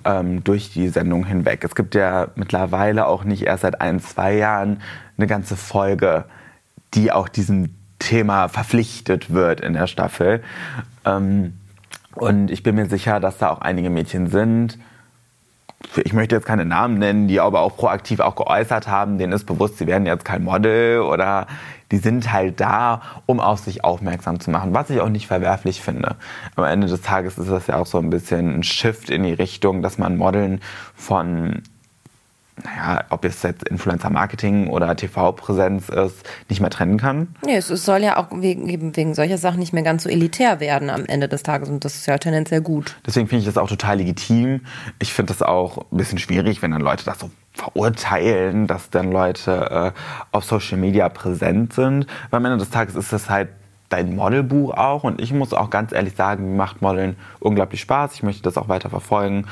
Ähm, 0.03 0.43
durch 0.43 0.71
die 0.71 0.89
Sendung 0.89 1.25
hinweg. 1.25 1.63
Es 1.63 1.73
gibt 1.73 1.95
ja 1.95 2.27
mittlerweile 2.35 3.07
auch 3.07 3.23
nicht 3.23 3.43
erst 3.43 3.63
seit 3.63 3.81
ein, 3.81 3.99
zwei 3.99 4.35
Jahren 4.35 4.81
eine 5.17 5.25
ganze 5.25 5.55
Folge, 5.55 6.25
die 6.93 7.11
auch 7.11 7.27
diesem 7.27 7.73
Thema 7.97 8.47
verpflichtet 8.47 9.33
wird 9.33 9.61
in 9.61 9.73
der 9.73 9.87
Staffel. 9.87 10.43
Ähm, 11.05 11.53
und 12.13 12.51
ich 12.51 12.63
bin 12.63 12.75
mir 12.75 12.85
sicher, 12.85 13.19
dass 13.19 13.37
da 13.39 13.49
auch 13.49 13.61
einige 13.61 13.89
Mädchen 13.89 14.27
sind, 14.27 14.77
ich 16.03 16.13
möchte 16.13 16.35
jetzt 16.35 16.45
keine 16.45 16.65
Namen 16.65 16.97
nennen, 16.97 17.27
die 17.27 17.39
aber 17.39 17.61
auch 17.61 17.75
proaktiv 17.75 18.19
auch 18.19 18.35
geäußert 18.35 18.87
haben, 18.87 19.17
denen 19.17 19.33
ist 19.33 19.45
bewusst, 19.45 19.77
sie 19.77 19.87
werden 19.87 20.05
jetzt 20.05 20.25
kein 20.25 20.43
Model 20.43 21.01
oder 21.01 21.47
die 21.91 21.97
sind 21.97 22.31
halt 22.31 22.59
da, 22.59 23.01
um 23.25 23.39
auf 23.39 23.59
sich 23.59 23.83
aufmerksam 23.83 24.39
zu 24.39 24.49
machen, 24.49 24.73
was 24.73 24.89
ich 24.89 25.01
auch 25.01 25.09
nicht 25.09 25.27
verwerflich 25.27 25.81
finde. 25.81 26.15
Am 26.55 26.63
Ende 26.63 26.87
des 26.87 27.01
Tages 27.01 27.37
ist 27.37 27.49
das 27.49 27.67
ja 27.67 27.77
auch 27.77 27.85
so 27.85 27.99
ein 27.99 28.09
bisschen 28.09 28.59
ein 28.59 28.63
Shift 28.63 29.09
in 29.09 29.23
die 29.23 29.33
Richtung, 29.33 29.81
dass 29.81 29.97
man 29.97 30.17
Modeln 30.17 30.61
von 30.95 31.61
naja, 32.63 33.03
ob 33.09 33.25
es 33.25 33.43
jetzt 33.43 33.67
Influencer-Marketing 33.67 34.67
oder 34.67 34.95
TV-Präsenz 34.95 35.89
ist, 35.89 36.23
nicht 36.47 36.61
mehr 36.61 36.69
trennen 36.69 36.97
kann. 36.97 37.35
Nee, 37.45 37.57
es, 37.57 37.67
soll 37.67 38.01
ja 38.01 38.17
auch 38.17 38.27
wegen, 38.31 38.95
wegen 38.95 39.13
solcher 39.13 39.37
Sachen 39.37 39.59
nicht 39.59 39.73
mehr 39.73 39.83
ganz 39.83 40.03
so 40.03 40.09
elitär 40.09 40.59
werden 40.61 40.89
am 40.89 41.05
Ende 41.05 41.27
des 41.27 41.43
Tages 41.43 41.69
und 41.69 41.83
das 41.83 41.95
ist 41.95 42.05
ja 42.05 42.17
tendenziell 42.17 42.61
gut. 42.61 42.95
Deswegen 43.05 43.27
finde 43.27 43.41
ich 43.41 43.45
das 43.45 43.57
auch 43.57 43.67
total 43.67 43.97
legitim. 43.97 44.61
Ich 44.99 45.13
finde 45.13 45.33
das 45.33 45.41
auch 45.41 45.79
ein 45.91 45.97
bisschen 45.97 46.17
schwierig, 46.17 46.61
wenn 46.61 46.71
dann 46.71 46.81
Leute 46.81 47.03
das 47.03 47.19
so 47.19 47.29
verurteilen, 47.53 48.67
dass 48.67 48.89
dann 48.89 49.11
Leute 49.11 49.93
äh, 49.95 49.99
auf 50.31 50.45
Social 50.45 50.77
Media 50.77 51.09
präsent 51.09 51.73
sind. 51.73 52.07
Weil 52.29 52.37
am 52.37 52.45
Ende 52.45 52.57
des 52.57 52.69
Tages 52.69 52.95
ist 52.95 53.11
das 53.11 53.29
halt 53.29 53.49
dein 53.89 54.15
Modelbuch 54.15 54.73
auch 54.73 55.03
und 55.03 55.21
ich 55.21 55.31
muss 55.31 55.53
auch 55.53 55.69
ganz 55.69 55.91
ehrlich 55.91 56.15
sagen, 56.15 56.51
mir 56.51 56.57
macht 56.57 56.81
Modeln 56.81 57.15
unglaublich 57.39 57.81
Spaß. 57.81 58.15
Ich 58.15 58.23
möchte 58.23 58.41
das 58.41 58.57
auch 58.57 58.67
weiter 58.67 58.89
verfolgen 58.89 59.45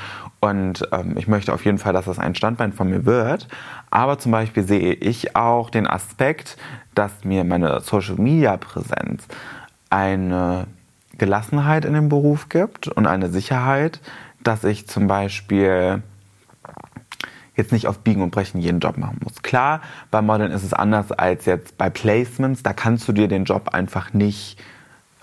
und 0.44 0.86
ähm, 0.92 1.16
ich 1.18 1.30
möchte 1.30 1.54
auf 1.54 1.64
jeden 1.64 1.78
Fall, 1.78 1.94
dass 1.94 2.04
das 2.04 2.20
ein 2.20 2.36
Standbein 2.36 2.74
von 2.74 2.90
mir 2.90 3.06
wird. 3.06 3.48
Aber 3.90 4.20
zum 4.20 4.34
Beispiel 4.34 4.64
sehe 4.64 4.94
ich 4.94 5.38
auch 5.38 5.70
den 5.70 5.88
Aspekt, 5.88 6.58
dass 6.94 7.24
mir 7.24 7.46
meine 7.46 7.80
Social 7.80 8.16
Media 8.16 8.58
Präsenz 8.58 9.26
eine 9.90 10.68
Gelassenheit 11.18 11.86
in 11.86 11.94
dem 11.94 12.10
Beruf 12.10 12.50
gibt 12.50 12.90
und 12.90 13.08
eine 13.08 13.30
Sicherheit, 13.30 14.02
dass 14.44 14.66
ich 14.66 14.86
zum 14.86 15.08
Beispiel 15.08 16.04
jetzt 17.56 17.72
nicht 17.72 17.88
auf 17.88 18.00
Biegen 18.00 18.22
und 18.22 18.32
Brechen 18.32 18.60
jeden 18.60 18.82
Job 18.82 18.98
machen 18.98 19.20
muss. 19.24 19.44
Klar, 19.44 19.80
bei 20.12 20.22
Modeln 20.22 20.52
ist 20.52 20.64
es 20.64 20.74
anders 20.74 21.14
als 21.14 21.46
jetzt 21.46 21.78
bei 21.78 21.90
Placements. 21.90 22.64
Da 22.64 22.74
kannst 22.74 23.08
du 23.08 23.14
dir 23.14 23.30
den 23.30 23.46
Job 23.46 23.70
einfach 23.70 24.12
nicht 24.12 24.60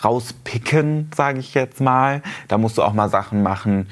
rauspicken, 0.02 1.10
sage 1.14 1.40
ich 1.40 1.52
jetzt 1.52 1.82
mal. 1.82 2.22
Da 2.48 2.56
musst 2.56 2.78
du 2.78 2.82
auch 2.82 2.94
mal 2.94 3.10
Sachen 3.10 3.42
machen, 3.42 3.86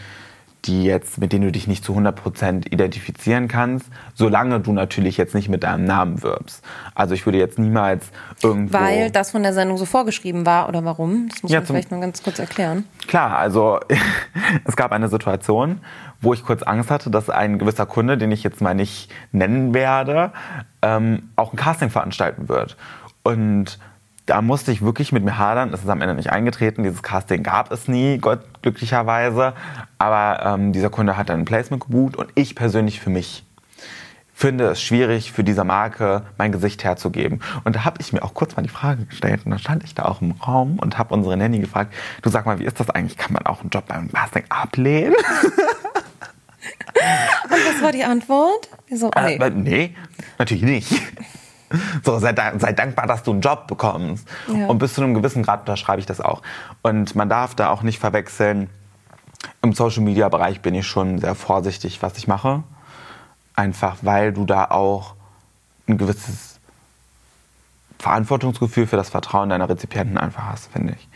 die 0.69 0.85
jetzt, 0.85 1.19
mit 1.19 1.33
denen 1.33 1.45
du 1.45 1.53
dich 1.53 1.67
nicht 1.67 1.83
zu 1.83 1.97
100% 1.97 2.67
identifizieren 2.71 3.49
kannst, 3.49 3.87
solange 4.15 4.61
du 4.61 4.73
natürlich 4.73 5.17
jetzt 5.17 5.35
nicht 5.35 5.49
mit 5.49 5.65
deinem 5.65 5.85
Namen 5.85 6.23
wirbst. 6.23 6.63
Also 6.95 7.15
ich 7.15 7.27
würde 7.27 7.39
jetzt 7.39 7.59
niemals 7.59 8.07
irgendwo... 8.43 8.75
Weil 8.79 9.11
das 9.11 9.31
von 9.31 9.43
der 9.43 9.55
Sendung 9.55 9.79
so 9.79 9.87
vorgeschrieben 9.87 10.47
war 10.47 10.69
oder 10.69 10.85
warum? 10.85 11.29
Das 11.31 11.43
muss 11.43 11.51
Ja, 11.51 11.61
man 11.61 11.67
vielleicht 11.67 11.91
mal 11.91 12.01
ganz 12.01 12.23
kurz 12.23 12.39
erklären. 12.39 12.85
Klar, 13.07 13.39
also 13.39 13.81
es 14.65 14.77
gab 14.77 14.93
eine 14.93 15.09
Situation, 15.09 15.81
wo 16.21 16.35
ich 16.35 16.45
kurz 16.45 16.63
Angst 16.63 16.91
hatte, 16.91 17.11
dass 17.11 17.31
ein 17.31 17.59
gewisser 17.59 17.87
Kunde, 17.87 18.19
den 18.19 18.31
ich 18.31 18.43
jetzt 18.43 18.61
mal 18.61 18.75
nicht 18.75 19.11
nennen 19.33 19.73
werde, 19.75 20.33
ähm, 20.83 21.31
auch 21.37 21.53
ein 21.53 21.57
Casting 21.57 21.91
veranstalten 21.91 22.49
wird. 22.49 22.77
Und 23.23 23.79
da 24.29 24.43
musste 24.43 24.73
ich 24.73 24.83
wirklich 24.83 25.11
mit 25.11 25.25
mir 25.25 25.39
hadern. 25.39 25.73
Es 25.73 25.83
ist 25.83 25.89
am 25.89 26.03
Ende 26.03 26.15
nicht 26.15 26.31
eingetreten. 26.31 26.83
Dieses 26.83 27.03
Casting 27.03 27.43
gab 27.43 27.73
es 27.73 27.89
nie, 27.89 28.19
Gott 28.19 28.41
glücklicherweise. 28.69 29.55
Aber 29.99 30.45
ähm, 30.45 30.73
dieser 30.73 30.91
Kunde 30.91 31.17
hat 31.17 31.29
dann 31.29 31.41
ein 31.41 31.45
Placement 31.45 31.85
gebucht 31.85 32.17
und 32.17 32.31
ich 32.35 32.55
persönlich 32.55 33.01
für 33.01 33.11
mich 33.11 33.45
finde 34.35 34.67
es 34.67 34.81
schwierig, 34.81 35.33
für 35.33 35.43
diese 35.43 35.65
Marke 35.65 36.23
mein 36.37 36.53
Gesicht 36.53 36.85
herzugeben. 36.85 37.41
Und 37.65 37.75
da 37.75 37.85
habe 37.85 37.97
ich 38.01 38.13
mir 38.13 38.23
auch 38.23 38.35
kurz 38.35 38.55
mal 38.55 38.63
die 38.63 38.69
Frage 38.69 39.05
gestellt 39.07 39.41
und 39.45 39.51
dann 39.51 39.59
stand 39.59 39.83
ich 39.83 39.97
da 39.97 40.05
auch 40.05 40.23
im 40.23 40.31
Raum 40.33 40.79
und 40.79 40.97
habe 40.97 41.13
unsere 41.13 41.37
Nanny 41.37 41.59
gefragt, 41.59 41.93
du 42.23 42.31
sag 42.31 42.47
mal, 42.47 42.61
wie 42.61 42.65
ist 42.65 42.79
das 42.79 42.89
eigentlich? 42.91 43.17
Kann 43.17 43.33
man 43.33 43.47
auch 43.47 43.63
einen 43.63 43.71
Job 43.71 43.87
beim 43.89 44.13
Casting 44.13 44.45
ablehnen? 44.49 45.15
Und 47.45 47.51
was 47.51 47.83
war 47.83 47.93
die 47.93 48.05
Antwort? 48.05 48.69
So, 48.91 49.11
nee. 49.15 49.37
Äh, 49.37 49.51
nee, 49.51 49.95
natürlich 50.39 50.65
nicht. 50.65 50.93
So, 52.05 52.19
sei, 52.19 52.35
sei 52.59 52.73
dankbar, 52.73 53.07
dass 53.07 53.23
du 53.23 53.33
einen 53.33 53.41
Job 53.41 53.67
bekommst. 53.67 54.27
Ja. 54.47 54.67
Und 54.67 54.79
bis 54.79 54.95
zu 54.95 55.03
einem 55.03 55.15
gewissen 55.15 55.43
Grad 55.43 55.61
unterschreibe 55.61 56.01
ich 56.01 56.07
das 56.07 56.21
auch. 56.21 56.43
Und 56.83 57.15
man 57.15 57.29
darf 57.29 57.55
da 57.55 57.71
auch 57.71 57.83
nicht 57.83 57.99
verwechseln. 57.99 58.71
Im 59.63 59.73
Social 59.73 60.03
Media 60.03 60.29
Bereich 60.29 60.61
bin 60.61 60.75
ich 60.75 60.87
schon 60.87 61.19
sehr 61.19 61.35
vorsichtig, 61.35 62.03
was 62.03 62.17
ich 62.17 62.27
mache. 62.29 62.63
Einfach 63.55 63.99
weil 64.03 64.33
du 64.33 64.45
da 64.45 64.67
auch 64.67 65.15
ein 65.89 65.99
gewisses 65.99 66.61
Verantwortungsgefühl 67.99 68.87
für 68.87 68.97
das 68.97 69.11
Vertrauen 69.11 69.49
deiner 69.49 69.69
Rezipienten 69.69 70.19
einfach 70.19 70.45
hast, 70.47 70.73
finde 70.73 70.95
ich. 70.95 71.09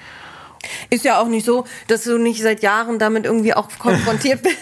Ist 0.90 1.04
ja 1.04 1.20
auch 1.20 1.26
nicht 1.28 1.44
so, 1.46 1.64
dass 1.88 2.04
du 2.04 2.18
nicht 2.18 2.42
seit 2.42 2.62
Jahren 2.62 2.98
damit 2.98 3.24
irgendwie 3.24 3.54
auch 3.54 3.68
konfrontiert 3.78 4.42
bist. 4.42 4.56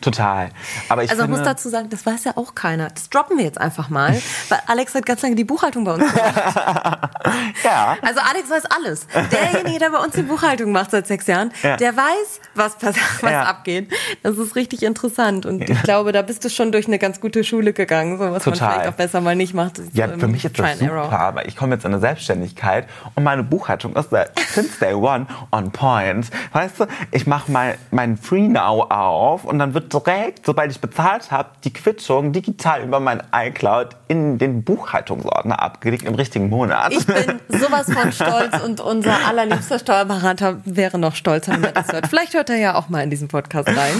Total. 0.00 0.50
Aber 0.88 1.02
ich 1.04 1.10
Also 1.10 1.22
ich 1.22 1.26
finde, 1.26 1.38
muss 1.38 1.46
dazu 1.46 1.68
sagen, 1.68 1.88
das 1.90 2.04
weiß 2.06 2.24
ja 2.24 2.32
auch 2.36 2.54
keiner. 2.54 2.88
Das 2.90 3.08
droppen 3.10 3.38
wir 3.38 3.44
jetzt 3.44 3.58
einfach 3.60 3.88
mal, 3.88 4.20
weil 4.48 4.60
Alex 4.66 4.94
hat 4.94 5.06
ganz 5.06 5.22
lange 5.22 5.34
die 5.34 5.44
Buchhaltung 5.44 5.84
bei 5.84 5.94
uns 5.94 6.12
gemacht. 6.12 6.34
ja. 7.64 7.96
Also 8.02 8.20
Alex 8.20 8.50
weiß 8.50 8.64
alles. 8.66 9.06
Derjenige, 9.30 9.78
der 9.78 9.90
bei 9.90 9.98
uns 9.98 10.14
die 10.14 10.22
Buchhaltung 10.22 10.72
macht 10.72 10.90
seit 10.90 11.06
sechs 11.06 11.26
Jahren, 11.26 11.52
Ja. 11.62 11.76
der 11.76 11.96
weiß, 11.96 12.40
was, 12.54 12.76
was 12.80 12.96
Ja. 13.22 13.44
abgeht. 13.44 13.92
Das 14.22 14.36
ist 14.36 14.56
richtig 14.56 14.82
interessant. 14.82 15.46
Und 15.46 15.68
ich 15.68 15.82
glaube, 15.82 16.12
da 16.12 16.22
bist 16.22 16.44
du 16.44 16.50
schon 16.50 16.72
durch 16.72 16.86
eine 16.86 16.98
ganz 16.98 17.20
gute 17.20 17.44
Schule 17.44 17.72
gegangen, 17.72 18.18
so 18.18 18.24
was 18.30 18.44
man 18.46 18.54
Total. 18.54 18.72
vielleicht 18.74 18.88
auch 18.88 18.96
besser 18.96 19.20
mal 19.20 19.36
nicht 19.36 19.54
macht. 19.54 19.80
Ja, 19.92 20.08
für 20.08 20.28
mich 20.28 20.44
ist 20.44 20.58
das 20.58 20.78
super, 20.78 21.10
aber 21.18 21.46
ich 21.46 21.56
komme 21.56 21.74
jetzt 21.74 21.84
in 21.84 21.92
eine 21.92 22.00
Selbstständigkeit 22.00 22.88
und 23.14 23.24
meine 23.24 23.42
Buchhaltung 23.42 23.94
ist 23.96 24.10
seit 24.10 24.38
since 24.50 24.78
day 24.78 24.94
one 24.94 25.26
on 25.50 25.70
point. 25.70 26.30
Weißt 26.52 26.80
du, 26.80 26.86
ich 27.10 27.26
mache 27.26 27.50
mal 27.50 27.76
mein 27.90 28.16
Free 28.16 28.48
Now 28.48 28.84
auf 28.84 29.44
und 29.44 29.58
dann 29.58 29.74
wird 29.74 29.92
direkt, 29.92 30.46
sobald 30.46 30.70
ich 30.70 30.80
bezahlt 30.80 31.30
habe, 31.30 31.50
die 31.64 31.72
Quittung 31.72 32.32
digital 32.32 32.82
über 32.82 33.00
mein 33.00 33.22
iCloud 33.34 33.96
in 34.08 34.38
den 34.38 34.62
Buchhaltungsordner 34.64 35.60
abgelegt 35.60 36.04
im 36.04 36.14
richtigen 36.14 36.48
Monat. 36.48 36.92
Ich 36.92 37.06
bin 37.06 37.40
sowas 37.48 37.92
von 37.92 38.12
stolz 38.12 38.62
und 38.64 38.80
unser 38.80 39.26
allerliebster 39.26 39.78
Steuerberater 39.78 40.60
wäre 40.64 40.98
noch 40.98 41.14
stolzer, 41.14 41.52
wenn 41.52 41.64
er 41.64 41.72
das 41.72 41.92
hört. 41.92 42.06
Vielleicht 42.08 42.34
hört 42.34 42.50
er 42.50 42.56
ja 42.56 42.74
auch 42.74 42.88
mal 42.88 43.02
in 43.02 43.10
diesen 43.10 43.28
Podcast 43.28 43.68
rein. 43.68 43.94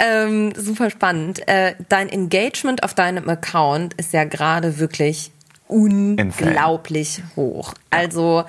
Ähm, 0.00 0.52
super 0.56 0.90
spannend. 0.90 1.46
Äh, 1.48 1.74
dein 1.88 2.08
Engagement 2.08 2.82
auf 2.82 2.94
deinem 2.94 3.28
Account 3.28 3.94
ist 3.94 4.12
ja 4.12 4.24
gerade 4.24 4.78
wirklich 4.78 5.32
unglaublich 5.68 7.18
Insane. 7.18 7.36
hoch. 7.36 7.74
Also 7.90 8.44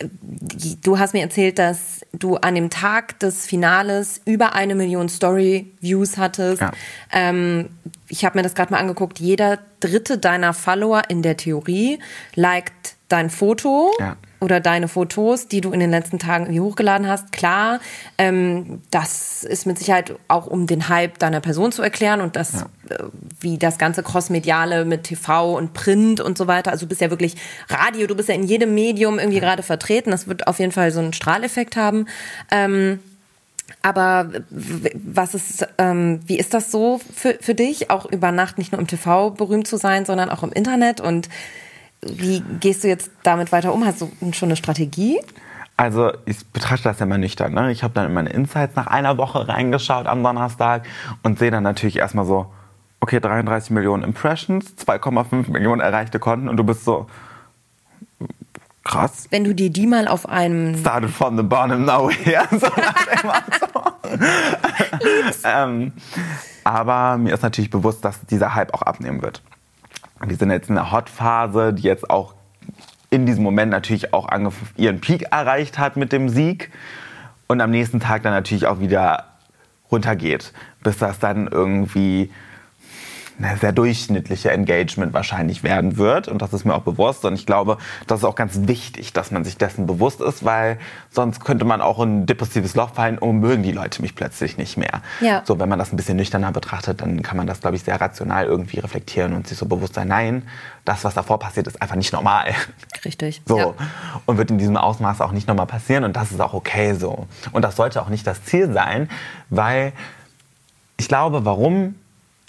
du 0.00 0.98
hast 0.98 1.12
mir 1.12 1.22
erzählt, 1.22 1.58
dass 1.58 2.06
du 2.12 2.36
an 2.36 2.54
dem 2.54 2.70
Tag 2.70 3.18
des 3.18 3.46
Finales 3.46 4.20
über 4.24 4.54
eine 4.54 4.74
Million 4.74 5.08
Story-Views 5.08 6.18
hattest. 6.18 6.60
Ja. 6.60 6.72
Ähm, 7.12 7.70
ich 8.08 8.24
habe 8.24 8.38
mir 8.38 8.42
das 8.42 8.54
gerade 8.54 8.72
mal 8.72 8.78
angeguckt. 8.78 9.18
Jeder 9.18 9.58
dritte 9.80 10.18
deiner 10.18 10.54
Follower 10.54 11.02
in 11.08 11.22
der 11.22 11.36
Theorie 11.36 11.98
liked 12.34 12.96
dein 13.08 13.30
Foto. 13.30 13.90
Ja 13.98 14.16
oder 14.40 14.60
deine 14.60 14.88
Fotos, 14.88 15.48
die 15.48 15.60
du 15.60 15.72
in 15.72 15.80
den 15.80 15.90
letzten 15.90 16.18
Tagen 16.18 16.44
irgendwie 16.44 16.60
hochgeladen 16.60 17.08
hast. 17.08 17.32
Klar, 17.32 17.80
ähm, 18.18 18.82
das 18.90 19.44
ist 19.44 19.66
mit 19.66 19.78
Sicherheit 19.78 20.14
auch 20.28 20.46
um 20.46 20.66
den 20.66 20.88
Hype 20.88 21.18
deiner 21.18 21.40
Person 21.40 21.72
zu 21.72 21.82
erklären 21.82 22.20
und 22.20 22.36
das, 22.36 22.52
ja. 22.52 22.96
äh, 22.96 23.04
wie 23.40 23.58
das 23.58 23.78
ganze 23.78 24.02
Crossmediale 24.02 24.84
mit 24.84 25.04
TV 25.04 25.56
und 25.56 25.72
Print 25.72 26.20
und 26.20 26.38
so 26.38 26.46
weiter. 26.46 26.70
Also 26.70 26.86
du 26.86 26.90
bist 26.90 27.00
ja 27.00 27.10
wirklich 27.10 27.36
Radio, 27.68 28.06
du 28.06 28.14
bist 28.14 28.28
ja 28.28 28.34
in 28.34 28.44
jedem 28.44 28.74
Medium 28.74 29.18
irgendwie 29.18 29.40
gerade 29.40 29.62
vertreten. 29.62 30.10
Das 30.10 30.28
wird 30.28 30.46
auf 30.46 30.58
jeden 30.58 30.72
Fall 30.72 30.90
so 30.92 31.00
einen 31.00 31.12
Strahleffekt 31.12 31.76
haben. 31.76 32.06
Ähm, 32.50 33.00
aber 33.82 34.30
was 34.50 35.34
ist, 35.34 35.66
ähm, 35.78 36.20
wie 36.26 36.38
ist 36.38 36.54
das 36.54 36.70
so 36.70 37.00
für, 37.14 37.36
für 37.40 37.54
dich, 37.54 37.90
auch 37.90 38.06
über 38.06 38.32
Nacht 38.32 38.58
nicht 38.58 38.72
nur 38.72 38.80
im 38.80 38.86
TV 38.86 39.30
berühmt 39.30 39.66
zu 39.66 39.76
sein, 39.76 40.04
sondern 40.04 40.30
auch 40.30 40.42
im 40.42 40.52
Internet 40.52 41.00
und 41.00 41.28
wie 42.02 42.40
gehst 42.60 42.84
du 42.84 42.88
jetzt 42.88 43.10
damit 43.22 43.52
weiter 43.52 43.74
um? 43.74 43.84
Hast 43.84 44.00
du 44.00 44.10
schon 44.32 44.48
eine 44.48 44.56
Strategie? 44.56 45.20
Also 45.76 46.12
ich 46.26 46.44
betrachte 46.46 46.84
das 46.84 46.98
ja 46.98 47.06
immer 47.06 47.18
nüchtern. 47.18 47.54
Ne? 47.54 47.70
Ich 47.70 47.82
habe 47.84 47.94
dann 47.94 48.06
in 48.06 48.12
meine 48.12 48.30
Insights 48.30 48.74
nach 48.74 48.88
einer 48.88 49.16
Woche 49.16 49.46
reingeschaut 49.46 50.06
am 50.06 50.22
Donnerstag 50.22 50.84
und 51.22 51.38
sehe 51.38 51.50
dann 51.50 51.62
natürlich 51.62 51.98
erstmal 51.98 52.24
so, 52.24 52.52
okay, 53.00 53.20
33 53.20 53.70
Millionen 53.70 54.02
Impressions, 54.02 54.74
2,5 54.76 55.50
Millionen 55.50 55.80
erreichte 55.80 56.18
Konten 56.18 56.48
und 56.48 56.56
du 56.56 56.64
bist 56.64 56.84
so, 56.84 57.06
krass. 58.82 59.28
Wenn 59.30 59.44
du 59.44 59.54
dir 59.54 59.70
die 59.70 59.86
mal 59.86 60.08
auf 60.08 60.28
einem... 60.28 60.76
Started 60.78 61.10
from 61.10 61.36
the 61.36 61.44
bottom 61.44 61.84
nowhere. 61.84 62.48
So 62.50 62.66
so. 62.66 64.18
ähm, 65.44 65.92
aber 66.64 67.18
mir 67.18 67.34
ist 67.34 67.42
natürlich 67.42 67.70
bewusst, 67.70 68.04
dass 68.04 68.20
dieser 68.26 68.54
Hype 68.54 68.74
auch 68.74 68.82
abnehmen 68.82 69.22
wird. 69.22 69.42
Die 70.26 70.34
sind 70.34 70.50
jetzt 70.50 70.68
in 70.68 70.74
der 70.74 70.90
Hot-Phase, 70.90 71.72
die 71.72 71.82
jetzt 71.82 72.10
auch 72.10 72.34
in 73.10 73.24
diesem 73.24 73.42
Moment 73.42 73.70
natürlich 73.70 74.12
auch 74.12 74.28
ihren 74.76 75.00
Peak 75.00 75.32
erreicht 75.32 75.78
hat 75.78 75.96
mit 75.96 76.12
dem 76.12 76.28
Sieg 76.28 76.70
und 77.46 77.60
am 77.60 77.70
nächsten 77.70 78.00
Tag 78.00 78.22
dann 78.22 78.32
natürlich 78.32 78.66
auch 78.66 78.80
wieder 78.80 79.24
runtergeht, 79.90 80.52
bis 80.82 80.98
das 80.98 81.18
dann 81.18 81.48
irgendwie 81.48 82.30
eine 83.38 83.56
sehr 83.56 83.72
durchschnittliche 83.72 84.50
Engagement 84.50 85.12
wahrscheinlich 85.12 85.62
werden 85.62 85.96
wird. 85.96 86.28
Und 86.28 86.42
das 86.42 86.52
ist 86.52 86.64
mir 86.64 86.74
auch 86.74 86.82
bewusst. 86.82 87.24
Und 87.24 87.34
ich 87.34 87.46
glaube, 87.46 87.78
das 88.06 88.20
ist 88.20 88.24
auch 88.24 88.34
ganz 88.34 88.66
wichtig, 88.66 89.12
dass 89.12 89.30
man 89.30 89.44
sich 89.44 89.56
dessen 89.56 89.86
bewusst 89.86 90.20
ist, 90.20 90.44
weil 90.44 90.78
sonst 91.10 91.44
könnte 91.44 91.64
man 91.64 91.80
auch 91.80 92.00
in 92.00 92.22
ein 92.22 92.26
depressives 92.26 92.74
Loch 92.74 92.94
fallen, 92.94 93.18
oh, 93.18 93.32
mögen 93.32 93.62
die 93.62 93.72
Leute 93.72 94.02
mich 94.02 94.14
plötzlich 94.14 94.58
nicht 94.58 94.76
mehr. 94.76 95.02
Ja. 95.20 95.42
So, 95.44 95.58
wenn 95.58 95.68
man 95.68 95.78
das 95.78 95.92
ein 95.92 95.96
bisschen 95.96 96.16
nüchterner 96.16 96.52
betrachtet, 96.52 97.00
dann 97.00 97.22
kann 97.22 97.36
man 97.36 97.46
das, 97.46 97.60
glaube 97.60 97.76
ich, 97.76 97.82
sehr 97.82 98.00
rational 98.00 98.46
irgendwie 98.46 98.80
reflektieren 98.80 99.32
und 99.34 99.46
sich 99.46 99.56
so 99.56 99.66
bewusst 99.66 99.94
sein, 99.94 100.08
nein, 100.08 100.42
das, 100.84 101.04
was 101.04 101.14
davor 101.14 101.38
passiert, 101.38 101.66
ist 101.66 101.80
einfach 101.80 101.96
nicht 101.96 102.12
normal. 102.12 102.54
Richtig. 103.04 103.42
So. 103.46 103.58
Ja. 103.58 103.74
Und 104.26 104.38
wird 104.38 104.50
in 104.50 104.58
diesem 104.58 104.76
Ausmaß 104.76 105.20
auch 105.20 105.32
nicht 105.32 105.46
nochmal 105.46 105.66
passieren. 105.66 106.04
Und 106.04 106.16
das 106.16 106.32
ist 106.32 106.40
auch 106.40 106.54
okay 106.54 106.94
so. 106.94 107.26
Und 107.52 107.62
das 107.62 107.76
sollte 107.76 108.02
auch 108.02 108.08
nicht 108.08 108.26
das 108.26 108.42
Ziel 108.44 108.72
sein, 108.72 109.08
weil 109.50 109.92
ich 110.96 111.08
glaube, 111.08 111.44
warum 111.44 111.94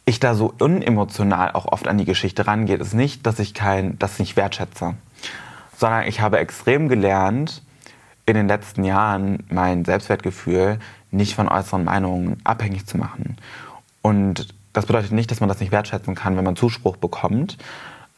ich 0.10 0.20
da 0.20 0.36
so 0.36 0.54
unemotional 0.60 1.52
auch 1.52 1.66
oft 1.66 1.88
an 1.88 1.98
die 1.98 2.06
Geschichte 2.06 2.48
rangehe, 2.48 2.78
ist 2.78 2.94
nicht, 2.94 3.26
dass 3.26 3.40
ich 3.40 3.54
kein, 3.54 3.98
das 4.00 4.20
nicht 4.20 4.36
wertschätze, 4.36 4.96
sondern 5.78 6.08
ich 6.08 6.20
habe 6.22 6.40
extrem 6.40 6.90
gelernt, 6.90 7.62
in 8.26 8.36
den 8.36 8.48
letzten 8.48 8.84
Jahren 8.84 9.44
mein 9.50 9.86
Selbstwertgefühl 9.86 10.80
nicht 11.12 11.36
von 11.36 11.48
äußeren 11.48 11.84
Meinungen 11.84 12.38
abhängig 12.44 12.86
zu 12.86 12.98
machen. 12.98 13.38
Und 14.02 14.54
das 14.74 14.86
bedeutet 14.86 15.12
nicht, 15.12 15.32
dass 15.32 15.40
man 15.40 15.50
das 15.50 15.60
nicht 15.60 15.72
wertschätzen 15.72 16.14
kann, 16.16 16.38
wenn 16.38 16.44
man 16.44 16.56
Zuspruch 16.56 16.98
bekommt. 16.98 17.58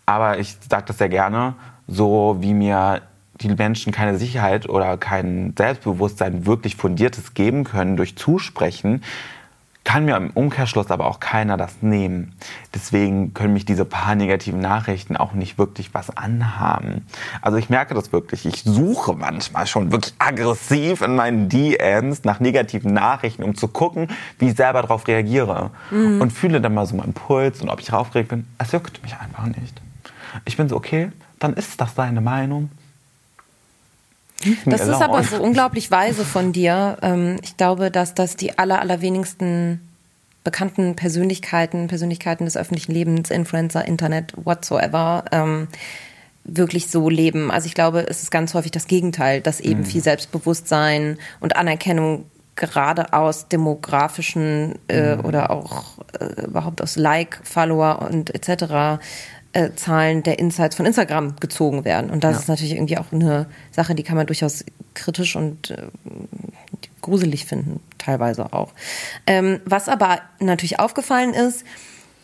Aber 0.06 0.40
ich 0.40 0.58
sage 0.70 0.86
das 0.88 0.98
sehr 0.98 1.10
gerne, 1.10 1.56
so 1.88 2.38
wie 2.40 2.54
mir 2.54 3.02
die 3.40 3.50
Menschen 3.50 3.94
keine 3.94 4.18
Sicherheit 4.18 4.68
oder 4.68 4.98
kein 4.98 5.54
Selbstbewusstsein 5.58 6.46
wirklich 6.46 6.76
fundiertes 6.76 7.34
geben 7.34 7.64
können 7.64 7.96
durch 7.96 8.18
Zusprechen, 8.18 9.04
kann 9.84 10.06
mir 10.06 10.16
im 10.16 10.30
Umkehrschluss 10.30 10.92
aber 10.92 11.08
auch 11.08 11.20
keiner 11.20 11.58
das 11.58 11.82
nehmen. 11.82 12.34
Deswegen 12.74 13.34
können 13.34 13.54
mich 13.54 13.66
diese 13.66 13.84
paar 13.84 14.16
negativen 14.16 14.60
Nachrichten 14.60 15.18
auch 15.18 15.34
nicht 15.34 15.58
wirklich 15.58 15.94
was 15.94 16.16
anhaben. 16.16 17.08
Also 17.42 17.58
ich 17.58 17.70
merke 17.70 17.96
das 17.96 18.14
wirklich. 18.14 18.46
Ich 18.46 18.64
suche 18.64 19.14
manchmal 19.14 19.66
schon 19.66 19.92
wirklich 19.92 20.14
aggressiv 20.20 21.02
in 21.02 21.16
meinen 21.16 21.50
DMs 21.50 22.24
nach 22.24 22.40
negativen 22.40 22.94
Nachrichten, 22.94 23.44
um 23.44 23.56
zu 23.56 23.68
gucken, 23.68 24.08
wie 24.38 24.50
ich 24.50 24.56
selber 24.56 24.84
darauf 24.84 25.08
reagiere. 25.08 25.72
Mhm. 25.90 26.22
Und 26.22 26.32
fühle 26.32 26.62
dann 26.62 26.76
mal 26.76 26.86
so 26.86 26.96
meinen 26.96 27.14
Puls 27.14 27.62
und 27.62 27.70
ob 27.70 27.80
ich 27.80 27.92
aufgeregt 27.92 28.30
bin. 28.30 28.46
Es 28.60 28.72
juckt 28.72 29.02
mich 29.02 29.16
einfach 29.18 29.46
nicht. 29.48 29.82
Ich 30.46 30.58
bin 30.58 30.70
so, 30.70 30.76
okay, 30.76 31.12
dann 31.40 31.54
ist 31.54 31.82
das 31.82 31.96
deine 31.96 32.22
Meinung. 32.22 32.70
Das 34.66 34.82
ist 34.82 35.02
aber 35.02 35.24
so 35.24 35.42
unglaublich 35.42 35.92
weise 35.92 36.26
von 36.26 36.54
dir. 36.54 36.98
Ähm, 37.02 37.38
ich 37.44 37.58
glaube, 37.58 37.92
dass 37.92 38.14
das 38.14 38.36
die 38.36 38.58
aller, 38.58 38.80
allerwenigsten 38.80 39.82
bekannten 40.44 40.96
Persönlichkeiten, 40.96 41.88
Persönlichkeiten 41.88 42.46
des 42.46 42.58
öffentlichen 42.58 42.92
Lebens, 42.92 43.30
Influencer, 43.30 43.86
Internet, 43.86 44.34
whatsoever, 44.44 45.26
ähm, 45.32 45.68
wirklich 46.44 46.90
so 46.90 47.10
leben. 47.10 47.52
Also 47.52 47.68
ich 47.68 47.76
glaube, 47.76 48.08
es 48.08 48.24
ist 48.24 48.32
ganz 48.32 48.54
häufig 48.54 48.72
das 48.72 48.88
Gegenteil, 48.88 49.42
dass 49.42 49.60
eben 49.60 49.82
mhm. 49.82 49.86
viel 49.86 50.02
Selbstbewusstsein 50.02 51.20
und 51.40 51.56
Anerkennung 51.56 52.26
gerade 52.56 53.14
aus 53.14 53.48
demografischen 53.48 54.76
äh, 54.88 55.16
mhm. 55.16 55.26
oder 55.26 55.52
auch 55.52 56.00
äh, 56.20 56.46
überhaupt 56.46 56.82
aus 56.82 56.96
Like, 56.96 57.40
Follower 57.44 58.02
und 58.02 58.34
etc 58.34 59.00
äh, 59.54 59.72
Zahlen 59.76 60.24
der 60.24 60.40
Insights 60.40 60.76
von 60.76 60.86
Instagram 60.86 61.36
gezogen 61.40 61.86
werden. 61.86 62.10
Und 62.10 62.24
das 62.24 62.34
ja. 62.36 62.40
ist 62.40 62.48
natürlich 62.48 62.74
irgendwie 62.74 62.98
auch 62.98 63.12
eine 63.12 63.48
Sache, 63.72 63.96
die 63.96 64.04
kann 64.04 64.16
man 64.16 64.28
durchaus 64.28 64.64
kritisch 64.94 65.36
und 65.36 65.72
äh, 65.72 65.88
gruselig 67.02 67.46
finden, 67.46 67.80
teilweise 67.98 68.54
auch. 68.54 68.74
Ähm, 69.28 69.60
was 69.66 69.90
aber 69.90 70.22
natürlich 70.40 70.80
aufgefallen 70.80 71.34
ist, 71.34 71.66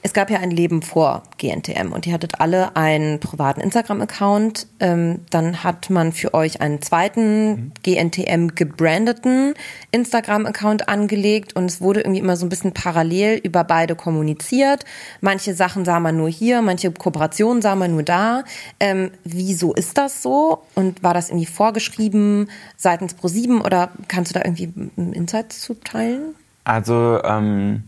es 0.04 0.14
gab 0.14 0.30
ja 0.30 0.40
ein 0.40 0.52
Leben 0.52 0.82
vor 0.82 1.24
GNTM 1.38 1.92
und 1.92 2.06
ihr 2.06 2.14
hattet 2.14 2.40
alle 2.40 2.76
einen 2.76 3.20
privaten 3.20 3.60
Instagram-Account. 3.60 4.68
Ähm, 4.80 5.26
dann 5.32 5.64
hat 5.64 5.90
man 5.90 6.12
für 6.12 6.34
euch 6.34 6.62
einen 6.62 6.82
zweiten 6.82 7.50
mhm. 7.50 7.72
GNTM 7.84 8.56
gebrandeten 8.56 9.56
Instagram-Account 9.92 10.88
angelegt 10.88 11.56
und 11.56 11.66
es 11.66 11.82
wurde 11.82 12.02
irgendwie 12.02 12.20
immer 12.20 12.38
so 12.38 12.46
ein 12.46 12.50
bisschen 12.50 12.74
parallel 12.74 13.40
über 13.44 13.64
beide 13.64 13.96
kommuniziert. 13.96 14.86
Manche 15.20 15.56
Sachen 15.56 15.84
sah 15.84 16.00
man 16.00 16.16
nur 16.16 16.30
hier, 16.30 16.62
manche 16.62 16.92
Kooperationen 16.92 17.62
sah 17.62 17.76
man 17.76 17.92
nur 17.92 18.04
da. 18.04 18.44
Ähm, 18.80 19.12
wieso 19.24 19.74
ist 19.74 19.98
das 19.98 20.22
so? 20.22 20.64
Und 20.76 21.02
war 21.02 21.16
das 21.16 21.30
irgendwie 21.30 21.48
vorgeschrieben 21.48 22.50
seitens 22.76 23.16
Pro7 23.16 23.62
oder 23.62 23.92
kannst 24.08 24.32
du 24.32 24.40
da 24.40 24.46
irgendwie 24.46 24.72
Insights 24.96 25.62
zuteilen? 25.62 26.36
Also 26.64 27.20
ähm 27.24 27.84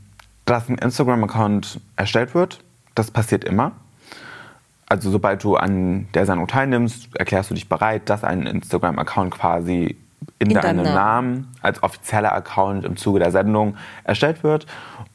dass 0.49 0.67
ein 0.67 0.77
Instagram-Account 0.79 1.79
erstellt 1.95 2.33
wird. 2.33 2.59
Das 2.95 3.11
passiert 3.11 3.43
immer. 3.43 3.73
Also 4.87 5.11
sobald 5.11 5.43
du 5.43 5.55
an 5.55 6.07
der 6.15 6.25
Sendung 6.25 6.47
teilnimmst, 6.47 7.15
erklärst 7.15 7.51
du 7.51 7.53
dich 7.53 7.69
bereit, 7.69 8.09
dass 8.09 8.23
ein 8.23 8.47
Instagram-Account 8.47 9.31
quasi 9.31 9.95
in, 10.39 10.49
in 10.49 10.55
deinem 10.55 10.83
Namen. 10.83 10.95
Namen 10.95 11.51
als 11.61 11.83
offizieller 11.83 12.33
Account 12.33 12.83
im 12.83 12.97
Zuge 12.97 13.19
der 13.19 13.31
Sendung 13.31 13.77
erstellt 14.03 14.43
wird. 14.43 14.65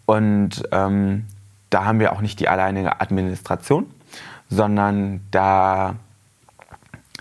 Und 0.06 0.62
ähm, 0.70 1.24
da 1.70 1.84
haben 1.84 1.98
wir 1.98 2.12
auch 2.12 2.20
nicht 2.20 2.38
die 2.38 2.48
alleinige 2.48 3.00
Administration, 3.00 3.86
sondern 4.48 5.20
da 5.32 5.96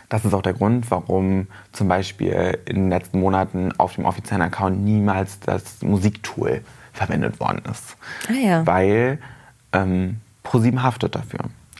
das 0.09 0.25
ist 0.25 0.35
auch 0.35 0.43
der 0.43 0.53
Grund, 0.53 0.91
warum 0.91 1.47
zum 1.71 1.87
Beispiel 1.87 2.59
in 2.65 2.75
den 2.75 2.89
letzten 2.89 3.19
Monaten 3.19 3.71
auf 3.79 3.95
dem 3.95 4.05
offiziellen 4.05 4.43
Account 4.43 4.79
niemals 4.83 5.39
das 5.39 5.81
Musiktool 5.81 6.61
verwendet 6.93 7.39
worden 7.39 7.61
ist. 7.69 7.97
Ah, 8.29 8.33
ja. 8.33 8.67
Weil 8.67 9.19
ähm, 9.73 10.21
ProSieben 10.43 10.83
haftet 10.83 11.15
dafür. 11.15 11.39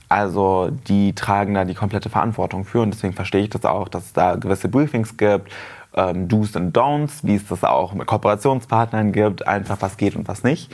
Also 0.10 0.70
die 0.88 1.14
tragen 1.14 1.54
da 1.54 1.66
die 1.66 1.74
komplette 1.74 2.10
Verantwortung 2.10 2.66
für 2.66 2.82
und 2.82 2.94
deswegen 2.94 3.14
verstehe 3.14 3.44
ich 3.44 3.50
das 3.50 3.66
auch, 3.66 3.88
dass 3.88 4.06
es 4.06 4.14
da 4.14 4.36
gewisse 4.36 4.68
Briefings 4.68 5.18
gibt 5.18 5.52
ähm, 5.96 6.28
Do's 6.28 6.56
und 6.56 6.76
Don'ts, 6.76 7.20
wie 7.24 7.36
es 7.36 7.48
das 7.48 7.64
auch 7.64 7.94
mit 7.94 8.08
Kooperationspartnern 8.08 9.12
gibt, 9.12 9.48
einfach 9.48 9.82
was 9.82 9.98
geht 9.98 10.16
und 10.16 10.28
was 10.28 10.44
nicht. 10.44 10.72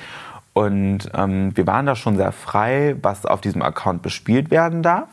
Und 0.53 1.09
ähm, 1.13 1.55
wir 1.55 1.67
waren 1.67 1.85
da 1.85 1.95
schon 1.95 2.17
sehr 2.17 2.31
frei, 2.31 2.95
was 3.01 3.25
auf 3.25 3.41
diesem 3.41 3.61
Account 3.61 4.01
bespielt 4.01 4.51
werden 4.51 4.83
darf. 4.83 5.09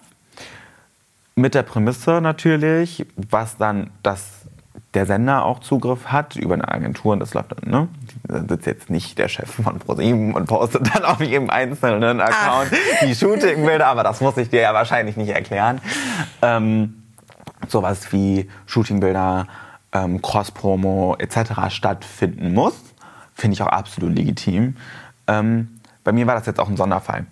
Mit 1.35 1.55
der 1.55 1.62
Prämisse 1.62 2.20
natürlich, 2.20 3.07
was 3.16 3.57
dann 3.57 3.91
das 4.03 4.47
der 4.95 5.05
Sender 5.05 5.45
auch 5.45 5.61
Zugriff 5.61 6.07
hat 6.07 6.37
über 6.37 6.55
eine 6.55 6.68
Agentur 6.68 7.12
und 7.12 7.20
das 7.20 7.35
läuft 7.35 7.53
dann, 7.53 7.70
ne? 7.70 7.89
Da 8.29 8.41
sitzt 8.49 8.66
jetzt 8.66 8.91
nicht 8.91 9.18
der 9.18 9.29
Chef 9.29 9.51
von 9.51 9.79
ProSieben 9.79 10.35
und 10.35 10.47
postet 10.47 10.95
dann 10.95 11.05
auf 11.05 11.20
jedem 11.20 11.51
einzelnen 11.51 12.20
Account 12.20 12.72
Ach. 12.72 13.07
die 13.07 13.14
Shootingbilder, 13.14 13.87
aber 13.87 14.03
das 14.03 14.20
muss 14.20 14.37
ich 14.37 14.51
dir 14.51 14.61
ja 14.61 14.74
wahrscheinlich 14.74 15.16
nicht 15.16 15.31
erklären. 15.31 15.81
Ähm, 16.43 17.03
sowas 17.68 18.12
wie 18.12 18.49
Shootingbilder, 18.66 19.47
ähm, 19.93 20.22
Cross-Promo 20.22 21.16
etc. 21.18 21.68
stattfinden 21.68 22.53
muss, 22.53 22.74
finde 23.35 23.55
ich 23.55 23.62
auch 23.62 23.68
absolut 23.68 24.14
legitim. 24.16 24.77
Ähm, 25.27 25.81
bei 26.05 26.12
mir 26.12 26.27
war 26.27 26.35
das 26.35 26.47
jetzt 26.47 26.61
auch 26.61 26.68
ein 26.68 26.77
Sonderfall. 26.77 27.27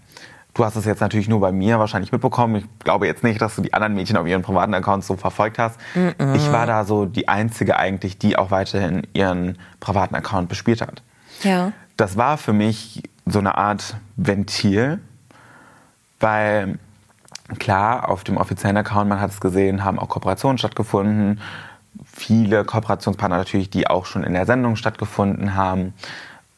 Du 0.54 0.64
hast 0.64 0.76
es 0.76 0.84
jetzt 0.84 1.00
natürlich 1.00 1.28
nur 1.28 1.40
bei 1.40 1.50
mir 1.50 1.80
wahrscheinlich 1.80 2.12
mitbekommen. 2.12 2.56
Ich 2.56 2.64
glaube 2.78 3.06
jetzt 3.06 3.24
nicht, 3.24 3.42
dass 3.42 3.56
du 3.56 3.62
die 3.62 3.74
anderen 3.74 3.94
Mädchen 3.94 4.16
auf 4.16 4.26
ihren 4.26 4.42
privaten 4.42 4.72
Accounts 4.72 5.08
so 5.08 5.16
verfolgt 5.16 5.58
hast. 5.58 5.78
Mm 5.94 6.08
-mm. 6.08 6.36
Ich 6.36 6.52
war 6.52 6.66
da 6.66 6.84
so 6.84 7.06
die 7.06 7.26
Einzige 7.28 7.76
eigentlich, 7.76 8.18
die 8.18 8.36
auch 8.36 8.52
weiterhin 8.52 9.02
ihren 9.14 9.58
privaten 9.80 10.14
Account 10.14 10.48
bespielt 10.48 10.80
hat. 10.80 11.02
Ja. 11.42 11.72
Das 11.96 12.16
war 12.16 12.38
für 12.38 12.52
mich 12.52 13.02
so 13.26 13.40
eine 13.40 13.58
Art 13.58 13.96
Ventil, 14.16 15.00
weil 16.20 16.78
klar, 17.58 18.08
auf 18.08 18.22
dem 18.22 18.36
offiziellen 18.36 18.76
Account, 18.76 19.08
man 19.08 19.20
hat 19.20 19.30
es 19.30 19.40
gesehen, 19.40 19.84
haben 19.84 19.98
auch 19.98 20.08
Kooperationen 20.08 20.58
stattgefunden. 20.58 21.40
Viele 22.04 22.64
Kooperationspartner 22.64 23.38
natürlich, 23.38 23.70
die 23.70 23.88
auch 23.88 24.06
schon 24.06 24.24
in 24.24 24.34
der 24.34 24.46
Sendung 24.46 24.76
stattgefunden 24.76 25.54
haben. 25.54 25.94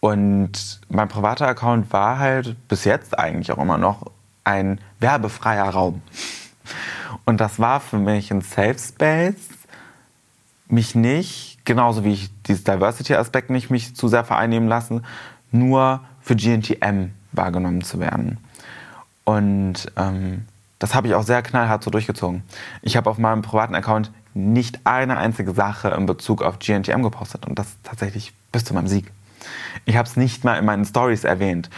Und 0.07 0.79
mein 0.89 1.09
privater 1.09 1.49
Account 1.49 1.93
war 1.93 2.21
halt 2.21 2.69
bis 2.69 2.85
jetzt 2.85 3.19
eigentlich 3.19 3.51
auch 3.51 3.59
immer 3.59 3.77
noch 3.77 4.13
ein 4.45 4.79
werbefreier 5.01 5.69
Raum. 5.69 6.01
Und 7.25 7.41
das 7.41 7.59
war 7.59 7.81
für 7.81 7.99
mich 7.99 8.31
ein 8.31 8.41
Safe 8.41 8.79
Space, 8.79 9.49
mich 10.69 10.95
nicht, 10.95 11.59
genauso 11.65 12.05
wie 12.05 12.13
ich 12.13 12.31
dieses 12.45 12.63
Diversity-Aspekt 12.63 13.51
nicht 13.51 13.69
mich 13.71 13.97
zu 13.97 14.07
sehr 14.07 14.23
vereinnehmen 14.23 14.69
lassen, 14.69 15.05
nur 15.51 16.03
für 16.21 16.37
GNTM 16.37 17.11
wahrgenommen 17.33 17.83
zu 17.83 17.99
werden. 17.99 18.39
Und 19.25 19.91
ähm, 19.97 20.45
das 20.79 20.95
habe 20.95 21.09
ich 21.09 21.17
auch 21.17 21.25
sehr 21.25 21.43
knallhart 21.43 21.83
so 21.83 21.91
durchgezogen. 21.91 22.45
Ich 22.81 22.97
habe 22.97 23.11
auf 23.11 23.19
meinem 23.19 23.43
privaten 23.43 23.75
Account 23.75 24.13
nicht 24.35 24.79
eine 24.85 25.17
einzige 25.17 25.53
Sache 25.53 25.89
in 25.89 26.07
Bezug 26.07 26.43
auf 26.43 26.61
GNTM 26.61 27.03
gepostet 27.03 27.45
und 27.45 27.59
das 27.59 27.67
tatsächlich 27.83 28.33
bis 28.53 28.65
zu 28.65 28.73
meinem 28.73 28.87
Sieg. 28.87 29.11
Ich 29.85 29.97
habe 29.97 30.09
es 30.09 30.17
nicht 30.17 30.45
mal 30.45 30.55
in 30.55 30.65
meinen 30.65 30.85
Stories 30.85 31.25
erwähnt. 31.25 31.71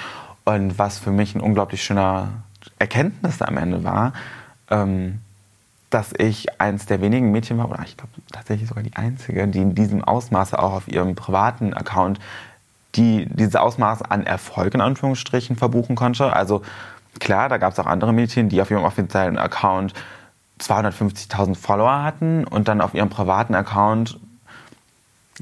Und 0.44 0.78
was 0.78 0.98
für 0.98 1.10
mich 1.10 1.34
ein 1.34 1.40
unglaublich 1.40 1.82
schöner 1.82 2.28
Erkenntnis 2.78 3.42
am 3.42 3.56
Ende 3.56 3.84
war, 3.84 4.12
ähm, 4.70 5.20
dass 5.90 6.12
ich 6.16 6.60
eins 6.60 6.86
der 6.86 7.00
wenigen 7.00 7.30
Mädchen 7.32 7.58
war, 7.58 7.70
oder 7.70 7.82
ich 7.84 7.96
glaube 7.96 8.12
tatsächlich 8.32 8.68
sogar 8.68 8.82
die 8.82 8.96
einzige, 8.96 9.46
die 9.48 9.60
in 9.60 9.74
diesem 9.74 10.04
Ausmaße 10.04 10.58
auch 10.58 10.72
auf 10.72 10.88
ihrem 10.88 11.14
privaten 11.14 11.72
Account 11.72 12.18
die 12.94 13.26
dieses 13.26 13.56
Ausmaß 13.56 14.02
an 14.02 14.24
Erfolg 14.24 14.74
in 14.74 14.80
Anführungsstrichen 14.80 15.56
verbuchen 15.56 15.96
konnte. 15.96 16.32
Also 16.32 16.62
klar, 17.20 17.48
da 17.48 17.58
gab 17.58 17.72
es 17.72 17.78
auch 17.78 17.86
andere 17.86 18.12
Mädchen, 18.12 18.48
die 18.48 18.60
auf 18.60 18.70
ihrem 18.70 18.84
offiziellen 18.84 19.38
Account 19.38 19.94
250.000 20.60 21.54
Follower 21.54 22.02
hatten 22.02 22.44
und 22.44 22.68
dann 22.68 22.80
auf 22.80 22.94
ihrem 22.94 23.10
privaten 23.10 23.54
Account 23.54 24.18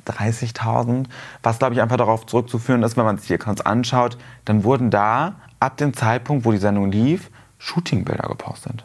30.000, 0.07 1.07
was 1.43 1.59
glaube 1.59 1.75
ich 1.75 1.81
einfach 1.81 1.97
darauf 1.97 2.27
zurückzuführen 2.27 2.83
ist, 2.83 2.97
wenn 2.97 3.05
man 3.05 3.19
sich 3.19 3.29
die 3.29 3.35
Accounts 3.35 3.63
anschaut, 3.63 4.19
dann 4.45 4.65
wurden 4.65 4.91
da 4.91 5.37
ab 5.61 5.77
dem 5.77 5.95
Zeitpunkt, 5.95 6.45
wo 6.45 6.53
die 6.53 6.59
Sendung 6.59 6.91
lief, 6.91 7.31
Shootingbilder 7.59 8.29
gepostet. 8.29 8.85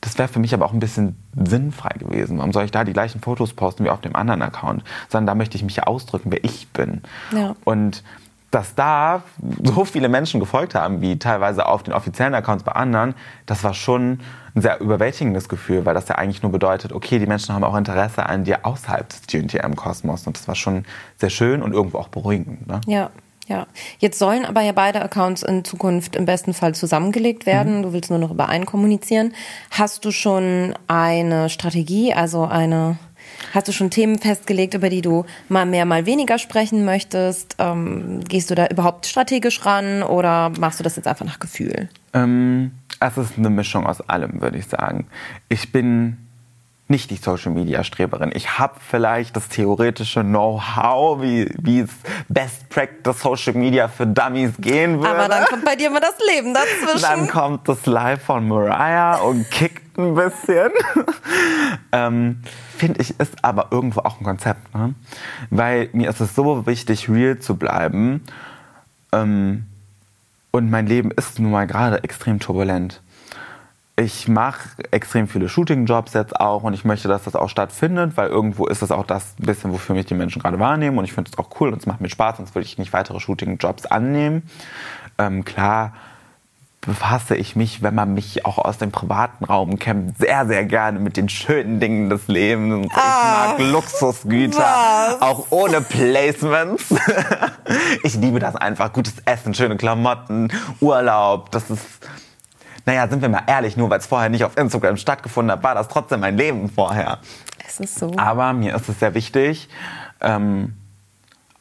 Das 0.00 0.18
wäre 0.18 0.26
für 0.26 0.40
mich 0.40 0.52
aber 0.52 0.66
auch 0.66 0.72
ein 0.72 0.80
bisschen 0.80 1.16
sinnfrei 1.36 1.96
gewesen. 1.96 2.38
Warum 2.38 2.52
soll 2.52 2.64
ich 2.64 2.72
da 2.72 2.82
die 2.82 2.92
gleichen 2.92 3.20
Fotos 3.20 3.52
posten 3.52 3.84
wie 3.84 3.90
auf 3.90 4.00
dem 4.00 4.16
anderen 4.16 4.42
Account? 4.42 4.82
Sondern 5.08 5.28
da 5.28 5.34
möchte 5.36 5.56
ich 5.56 5.62
mich 5.62 5.76
ja 5.76 5.84
ausdrücken, 5.84 6.32
wer 6.32 6.42
ich 6.42 6.68
bin. 6.68 7.02
Ja. 7.30 7.54
Und 7.64 8.02
dass 8.52 8.74
da 8.74 9.22
so 9.62 9.84
viele 9.84 10.08
Menschen 10.08 10.38
gefolgt 10.38 10.74
haben, 10.74 11.00
wie 11.00 11.18
teilweise 11.18 11.66
auf 11.66 11.82
den 11.82 11.94
offiziellen 11.94 12.34
Accounts 12.34 12.64
bei 12.64 12.72
anderen, 12.72 13.14
das 13.46 13.64
war 13.64 13.74
schon 13.74 14.20
ein 14.54 14.60
sehr 14.60 14.78
überwältigendes 14.80 15.48
Gefühl, 15.48 15.86
weil 15.86 15.94
das 15.94 16.06
ja 16.08 16.16
eigentlich 16.16 16.42
nur 16.42 16.52
bedeutet, 16.52 16.92
okay, 16.92 17.18
die 17.18 17.26
Menschen 17.26 17.54
haben 17.54 17.64
auch 17.64 17.74
Interesse 17.74 18.26
an 18.26 18.44
dir 18.44 18.66
außerhalb 18.66 19.08
des 19.08 19.22
GNTM-Kosmos. 19.26 20.26
Und 20.26 20.36
das 20.38 20.46
war 20.46 20.54
schon 20.54 20.84
sehr 21.16 21.30
schön 21.30 21.62
und 21.62 21.72
irgendwo 21.72 21.98
auch 21.98 22.08
beruhigend. 22.08 22.68
Ne? 22.68 22.80
Ja. 22.86 23.10
Ja, 23.48 23.66
jetzt 23.98 24.20
sollen 24.20 24.44
aber 24.44 24.60
ja 24.62 24.70
beide 24.70 25.02
Accounts 25.02 25.42
in 25.42 25.64
Zukunft 25.64 26.14
im 26.14 26.26
besten 26.26 26.54
Fall 26.54 26.76
zusammengelegt 26.76 27.44
werden. 27.44 27.78
Mhm. 27.78 27.82
Du 27.82 27.92
willst 27.92 28.08
nur 28.08 28.20
noch 28.20 28.30
über 28.30 28.48
einen 28.48 28.66
kommunizieren. 28.66 29.34
Hast 29.72 30.04
du 30.04 30.12
schon 30.12 30.74
eine 30.86 31.50
Strategie, 31.50 32.14
also 32.14 32.44
eine 32.44 32.98
Hast 33.54 33.68
du 33.68 33.72
schon 33.72 33.90
Themen 33.90 34.18
festgelegt, 34.18 34.74
über 34.74 34.88
die 34.88 35.02
du 35.02 35.24
mal 35.48 35.66
mehr, 35.66 35.84
mal 35.84 36.06
weniger 36.06 36.38
sprechen 36.38 36.84
möchtest? 36.84 37.56
Ähm, 37.58 38.20
gehst 38.28 38.50
du 38.50 38.54
da 38.54 38.66
überhaupt 38.66 39.06
strategisch 39.06 39.64
ran 39.66 40.02
oder 40.02 40.50
machst 40.58 40.80
du 40.80 40.84
das 40.84 40.96
jetzt 40.96 41.06
einfach 41.06 41.26
nach 41.26 41.38
Gefühl? 41.38 41.88
Ähm, 42.14 42.72
es 43.00 43.16
ist 43.16 43.38
eine 43.38 43.50
Mischung 43.50 43.86
aus 43.86 44.00
allem, 44.00 44.40
würde 44.40 44.58
ich 44.58 44.66
sagen. 44.66 45.06
Ich 45.48 45.72
bin 45.72 46.16
nicht 46.92 47.10
die 47.10 47.16
Social 47.16 47.52
Media 47.52 47.82
Streberin. 47.82 48.30
Ich 48.34 48.58
habe 48.58 48.74
vielleicht 48.86 49.34
das 49.34 49.48
theoretische 49.48 50.22
Know-how, 50.22 51.20
wie, 51.22 51.52
wie 51.58 51.80
es 51.80 51.90
Best 52.28 52.68
Practice 52.68 53.20
Social 53.20 53.54
Media 53.54 53.88
für 53.88 54.06
Dummies 54.06 54.52
gehen 54.58 55.00
würde. 55.00 55.08
Aber 55.08 55.28
dann 55.28 55.44
kommt 55.46 55.64
bei 55.64 55.74
dir 55.74 55.88
immer 55.88 56.00
das 56.00 56.14
Leben 56.32 56.54
dazwischen. 56.54 57.02
Dann 57.02 57.28
kommt 57.28 57.68
das 57.68 57.86
Live 57.86 58.22
von 58.22 58.46
Mariah 58.46 59.16
und 59.16 59.50
kickt 59.50 59.81
ein 59.96 60.14
bisschen. 60.14 60.70
ähm, 61.92 62.42
Finde 62.76 63.00
ich, 63.00 63.18
ist 63.20 63.44
aber 63.44 63.68
irgendwo 63.70 64.00
auch 64.00 64.18
ein 64.20 64.24
Konzept. 64.24 64.74
Ne? 64.74 64.94
Weil 65.50 65.88
mir 65.92 66.10
ist 66.10 66.20
es 66.20 66.34
so 66.34 66.66
wichtig, 66.66 67.08
real 67.08 67.38
zu 67.38 67.56
bleiben. 67.56 68.22
Ähm, 69.12 69.66
und 70.50 70.70
mein 70.70 70.86
Leben 70.86 71.10
ist 71.10 71.38
nun 71.38 71.50
mal 71.50 71.66
gerade 71.66 72.04
extrem 72.04 72.38
turbulent 72.38 73.02
ich 73.96 74.26
mache 74.26 74.70
extrem 74.90 75.28
viele 75.28 75.48
Shooting-Jobs 75.48 76.14
jetzt 76.14 76.40
auch 76.40 76.62
und 76.62 76.72
ich 76.72 76.84
möchte, 76.84 77.08
dass 77.08 77.24
das 77.24 77.36
auch 77.36 77.48
stattfindet, 77.48 78.16
weil 78.16 78.28
irgendwo 78.28 78.66
ist 78.66 78.80
das 78.80 78.90
auch 78.90 79.04
das 79.04 79.34
bisschen, 79.38 79.72
wofür 79.72 79.94
mich 79.94 80.06
die 80.06 80.14
Menschen 80.14 80.40
gerade 80.40 80.58
wahrnehmen 80.58 80.98
und 80.98 81.04
ich 81.04 81.12
finde 81.12 81.30
es 81.30 81.38
auch 81.38 81.60
cool 81.60 81.68
und 81.68 81.78
es 81.78 81.86
macht 81.86 82.00
mir 82.00 82.08
Spaß, 82.08 82.38
sonst 82.38 82.54
würde 82.54 82.66
ich 82.66 82.78
nicht 82.78 82.92
weitere 82.92 83.20
Shooting-Jobs 83.20 83.86
annehmen. 83.86 84.42
Ähm, 85.18 85.44
klar 85.44 85.92
befasse 86.82 87.36
ich 87.36 87.54
mich, 87.54 87.80
wenn 87.80 87.94
man 87.94 88.12
mich 88.12 88.44
auch 88.44 88.58
aus 88.58 88.76
dem 88.76 88.90
privaten 88.90 89.44
Raum 89.44 89.78
kennt, 89.78 90.18
sehr, 90.18 90.46
sehr 90.46 90.64
gerne 90.64 90.98
mit 90.98 91.16
den 91.16 91.28
schönen 91.28 91.78
Dingen 91.78 92.10
des 92.10 92.26
Lebens. 92.26 92.86
Ich 92.86 92.92
ah, 92.96 93.54
mag 93.56 93.60
Luxusgüter, 93.60 94.58
was? 94.58 95.22
auch 95.22 95.46
ohne 95.50 95.80
Placements. 95.80 96.86
ich 98.02 98.16
liebe 98.16 98.40
das 98.40 98.56
einfach. 98.56 98.92
Gutes 98.92 99.14
Essen, 99.24 99.54
schöne 99.54 99.76
Klamotten, 99.76 100.52
Urlaub, 100.80 101.50
das 101.52 101.70
ist 101.70 101.86
naja, 102.84 103.06
sind 103.06 103.22
wir 103.22 103.28
mal 103.28 103.44
ehrlich, 103.46 103.76
nur 103.76 103.90
weil 103.90 104.00
es 104.00 104.06
vorher 104.06 104.28
nicht 104.28 104.42
auf 104.42 104.56
Instagram 104.56 104.96
stattgefunden 104.96 105.52
hat, 105.52 105.62
war 105.62 105.76
das 105.76 105.86
trotzdem 105.86 106.18
mein 106.18 106.36
Leben 106.36 106.68
vorher. 106.68 107.18
Es 107.64 107.78
ist 107.78 107.96
so. 107.96 108.12
Aber 108.16 108.52
mir 108.54 108.74
ist 108.74 108.88
es 108.88 108.98
sehr 108.98 109.14
wichtig, 109.14 109.68
ähm, 110.20 110.74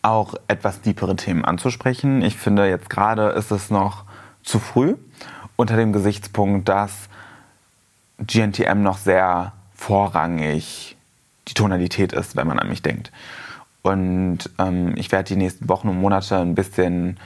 auch 0.02 0.34
etwas 0.48 0.82
tiefere 0.82 1.16
Themen 1.16 1.46
anzusprechen. 1.46 2.24
Ich 2.24 2.38
finde, 2.38 2.68
jetzt 2.68 2.90
gerade 2.90 3.30
ist 3.30 3.52
es 3.52 3.70
noch 3.70 4.06
zu 4.42 4.58
früh 4.58 4.96
unter 5.62 5.78
dem 5.78 5.94
Gesichtspunkt, 5.94 6.68
dass 6.68 7.08
GNTM 8.18 8.82
noch 8.82 8.98
sehr 8.98 9.54
vorrangig 9.76 10.98
die 11.48 11.54
Tonalität 11.54 12.14
ist, 12.14 12.36
wenn 12.36 12.48
man 12.48 12.60
an 12.60 12.68
mich 12.68 12.82
denkt. 12.82 13.12
Und 13.84 14.40
ähm, 14.60 14.94
ich 14.96 15.12
werde 15.12 15.30
die 15.30 15.36
nächsten 15.36 15.70
Wochen 15.70 15.88
und 15.88 16.00
Monate 16.00 16.38
ein 16.38 16.56
bisschen 16.56 17.18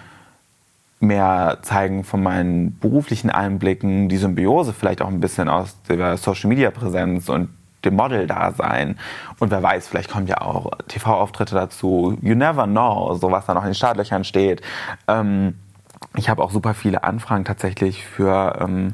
mehr 1.00 1.60
zeigen 1.62 2.04
von 2.04 2.24
meinen 2.24 2.78
beruflichen 2.80 3.30
Einblicken, 3.30 4.10
die 4.10 4.18
Symbiose 4.18 4.74
vielleicht 4.74 5.02
auch 5.02 5.10
ein 5.10 5.20
bisschen 5.20 5.50
aus 5.50 5.76
der 5.88 6.18
Social-Media-Präsenz 6.18 7.30
und 7.30 7.50
dem 7.84 7.96
Model-Dasein. 7.96 8.98
Und 9.40 9.52
wer 9.52 9.64
weiß, 9.64 9.88
vielleicht 9.88 10.10
kommen 10.10 10.28
ja 10.28 10.42
auch 10.42 10.72
TV-Auftritte 10.88 11.56
dazu. 11.56 12.18
You 12.22 12.36
never 12.36 12.66
know, 12.66 13.14
so 13.16 13.32
was 13.32 13.46
da 13.46 13.54
noch 13.54 13.64
in 13.64 13.70
den 13.70 13.76
Startlöchern 13.76 14.24
steht. 14.24 14.62
Ähm, 15.08 15.56
ich 16.16 16.30
habe 16.30 16.44
auch 16.44 16.52
super 16.52 16.74
viele 16.74 17.04
Anfragen 17.04 17.46
tatsächlich 17.46 18.06
für, 18.06 18.60
ähm, 18.62 18.94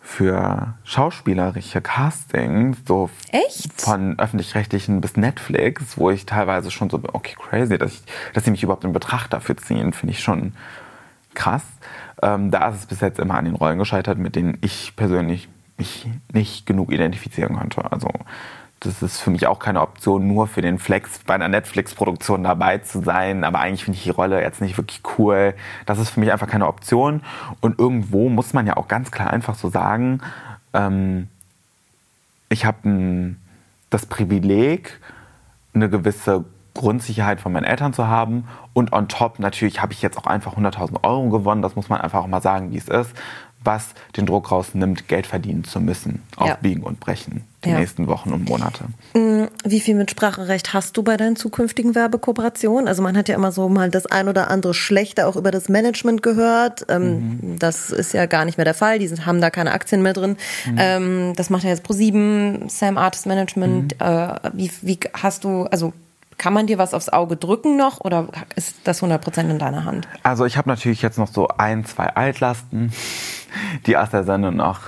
für 0.00 0.74
schauspielerische 0.84 1.80
Castings, 1.80 2.78
so 2.86 3.10
Echt? 3.30 3.80
von 3.80 4.18
öffentlich-rechtlichen 4.18 5.00
bis 5.00 5.16
Netflix, 5.16 5.96
wo 5.96 6.10
ich 6.10 6.26
teilweise 6.26 6.70
schon 6.70 6.90
so, 6.90 7.00
okay, 7.12 7.34
crazy, 7.38 7.78
dass, 7.78 7.94
ich, 7.94 8.02
dass 8.34 8.44
sie 8.44 8.50
mich 8.50 8.62
überhaupt 8.62 8.84
in 8.84 8.92
Betracht 8.92 9.32
dafür 9.32 9.56
ziehen, 9.56 9.92
finde 9.92 10.12
ich 10.12 10.22
schon 10.22 10.52
krass. 11.34 11.64
Ähm, 12.22 12.50
da 12.50 12.68
ist 12.68 12.80
es 12.80 12.86
bis 12.86 13.00
jetzt 13.00 13.18
immer 13.18 13.34
an 13.34 13.44
den 13.44 13.54
Rollen 13.54 13.78
gescheitert, 13.78 14.18
mit 14.18 14.36
denen 14.36 14.58
ich 14.60 14.94
persönlich 14.96 15.48
mich 15.76 16.06
nicht 16.32 16.66
genug 16.66 16.92
identifizieren 16.92 17.56
konnte. 17.56 17.90
Also 17.90 18.08
das 18.84 19.02
ist 19.02 19.20
für 19.20 19.30
mich 19.30 19.46
auch 19.46 19.58
keine 19.58 19.80
Option, 19.80 20.26
nur 20.26 20.46
für 20.46 20.62
den 20.62 20.78
Flex 20.78 21.20
bei 21.26 21.34
einer 21.34 21.48
Netflix-Produktion 21.48 22.44
dabei 22.44 22.78
zu 22.78 23.02
sein. 23.02 23.44
Aber 23.44 23.60
eigentlich 23.60 23.84
finde 23.84 23.98
ich 23.98 24.04
die 24.04 24.10
Rolle 24.10 24.42
jetzt 24.42 24.60
nicht 24.60 24.76
wirklich 24.76 25.00
cool. 25.18 25.54
Das 25.86 25.98
ist 25.98 26.10
für 26.10 26.20
mich 26.20 26.32
einfach 26.32 26.48
keine 26.48 26.66
Option. 26.66 27.22
Und 27.60 27.78
irgendwo 27.78 28.28
muss 28.28 28.52
man 28.52 28.66
ja 28.66 28.76
auch 28.76 28.88
ganz 28.88 29.10
klar 29.10 29.30
einfach 29.30 29.54
so 29.54 29.68
sagen, 29.68 30.20
ähm, 30.72 31.28
ich 32.48 32.64
habe 32.64 33.36
das 33.90 34.06
Privileg, 34.06 35.00
eine 35.74 35.88
gewisse 35.88 36.44
Grundsicherheit 36.74 37.40
von 37.40 37.52
meinen 37.52 37.64
Eltern 37.64 37.92
zu 37.92 38.06
haben. 38.08 38.48
Und 38.72 38.92
on 38.92 39.08
top 39.08 39.38
natürlich 39.38 39.80
habe 39.80 39.92
ich 39.92 40.02
jetzt 40.02 40.18
auch 40.18 40.26
einfach 40.26 40.56
100.000 40.56 41.04
Euro 41.04 41.30
gewonnen. 41.30 41.62
Das 41.62 41.76
muss 41.76 41.88
man 41.88 42.00
einfach 42.00 42.22
auch 42.22 42.26
mal 42.26 42.42
sagen, 42.42 42.72
wie 42.72 42.78
es 42.78 42.88
ist 42.88 43.14
was 43.64 43.94
den 44.16 44.26
Druck 44.26 44.50
rausnimmt, 44.50 45.08
Geld 45.08 45.26
verdienen 45.26 45.64
zu 45.64 45.80
müssen. 45.80 46.22
Auf 46.36 46.48
ja. 46.48 46.58
Biegen 46.60 46.82
und 46.82 47.00
Brechen 47.00 47.44
die 47.64 47.70
ja. 47.70 47.78
nächsten 47.78 48.06
Wochen 48.06 48.32
und 48.32 48.48
Monate. 48.48 48.84
Mm, 49.14 49.44
wie 49.64 49.80
viel 49.80 49.94
Mitspracherecht 49.94 50.72
hast 50.72 50.96
du 50.96 51.02
bei 51.02 51.16
deinen 51.16 51.36
zukünftigen 51.36 51.94
Werbekooperationen? 51.94 52.88
Also 52.88 53.02
man 53.02 53.16
hat 53.16 53.28
ja 53.28 53.34
immer 53.34 53.52
so 53.52 53.68
mal 53.68 53.90
das 53.90 54.06
ein 54.06 54.28
oder 54.28 54.50
andere 54.50 54.74
Schlechte 54.74 55.26
auch 55.26 55.36
über 55.36 55.50
das 55.50 55.68
Management 55.68 56.22
gehört. 56.22 56.84
Ähm, 56.88 57.38
mhm. 57.40 57.58
Das 57.58 57.90
ist 57.90 58.12
ja 58.12 58.26
gar 58.26 58.44
nicht 58.44 58.58
mehr 58.58 58.64
der 58.64 58.74
Fall. 58.74 58.98
Die 58.98 59.08
haben 59.08 59.40
da 59.40 59.50
keine 59.50 59.72
Aktien 59.72 60.02
mehr 60.02 60.12
drin. 60.12 60.36
Mhm. 60.66 60.76
Ähm, 60.78 61.32
das 61.36 61.50
macht 61.50 61.64
ja 61.64 61.70
jetzt 61.70 61.86
Pro7, 61.86 62.68
Sam 62.68 62.98
Artist 62.98 63.26
Management. 63.26 63.94
Mhm. 64.00 64.06
Äh, 64.06 64.50
wie, 64.52 64.70
wie 64.82 64.98
hast 65.14 65.44
du, 65.44 65.64
also 65.64 65.92
kann 66.38 66.52
man 66.52 66.66
dir 66.66 66.78
was 66.78 66.94
aufs 66.94 67.08
Auge 67.08 67.36
drücken 67.36 67.76
noch 67.76 68.00
oder 68.00 68.28
ist 68.56 68.76
das 68.84 69.02
100% 69.02 69.50
in 69.50 69.58
deiner 69.58 69.84
Hand? 69.84 70.08
Also 70.22 70.44
ich 70.44 70.56
habe 70.56 70.68
natürlich 70.68 71.02
jetzt 71.02 71.18
noch 71.18 71.28
so 71.28 71.48
ein, 71.48 71.84
zwei 71.84 72.08
Altlasten, 72.14 72.92
die 73.86 73.96
aus 73.96 74.10
der 74.10 74.24
Sendung 74.24 74.56
noch 74.56 74.80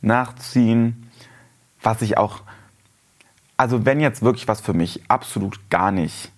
nachziehen. 0.00 1.10
Was 1.82 2.02
ich 2.02 2.16
auch, 2.16 2.40
also 3.56 3.84
wenn 3.84 4.00
jetzt 4.00 4.22
wirklich 4.22 4.48
was 4.48 4.60
für 4.60 4.74
mich 4.74 5.02
absolut 5.08 5.58
gar 5.70 5.92
nicht 5.92 6.30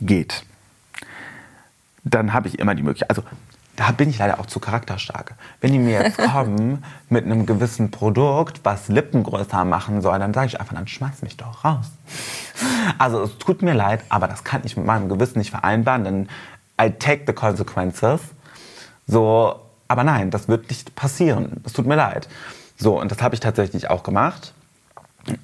geht, 0.00 0.44
dann 2.04 2.32
habe 2.32 2.48
ich 2.48 2.58
immer 2.58 2.74
die 2.74 2.82
Möglichkeit, 2.82 3.10
also 3.10 3.22
da 3.76 3.90
bin 3.90 4.08
ich 4.08 4.18
leider 4.18 4.38
auch 4.38 4.46
zu 4.46 4.60
charakterstark. 4.60 5.34
Wenn 5.60 5.72
die 5.72 5.78
mir 5.78 6.02
jetzt 6.02 6.18
kommen 6.32 6.84
mit 7.08 7.24
einem 7.24 7.46
gewissen 7.46 7.90
Produkt, 7.90 8.60
was 8.62 8.88
Lippen 8.88 9.22
größer 9.22 9.64
machen 9.64 10.00
soll, 10.00 10.18
dann 10.18 10.32
sage 10.32 10.48
ich 10.48 10.60
einfach, 10.60 10.74
dann 10.74 10.86
schmeiß 10.86 11.22
mich 11.22 11.36
doch 11.36 11.64
raus. 11.64 11.86
Also 12.98 13.22
es 13.22 13.38
tut 13.38 13.62
mir 13.62 13.74
leid, 13.74 14.04
aber 14.08 14.28
das 14.28 14.44
kann 14.44 14.62
ich 14.64 14.76
mit 14.76 14.86
meinem 14.86 15.08
Gewissen 15.08 15.38
nicht 15.38 15.50
vereinbaren, 15.50 16.04
denn 16.04 16.28
I 16.80 16.90
take 16.90 17.24
the 17.26 17.32
consequences. 17.32 18.20
So, 19.06 19.60
aber 19.88 20.04
nein, 20.04 20.30
das 20.30 20.48
wird 20.48 20.68
nicht 20.68 20.94
passieren. 20.94 21.60
Es 21.64 21.72
tut 21.72 21.86
mir 21.86 21.96
leid. 21.96 22.28
So, 22.76 23.00
und 23.00 23.10
das 23.10 23.22
habe 23.22 23.34
ich 23.34 23.40
tatsächlich 23.40 23.90
auch 23.90 24.02
gemacht. 24.02 24.52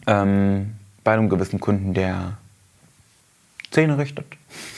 Ähm, 0.07 0.77
bei 1.05 1.13
einem 1.13 1.29
gewissen 1.29 1.61
Kunden, 1.61 1.95
der 1.95 2.37
Zähne 3.71 3.99
richtet. 3.99 4.27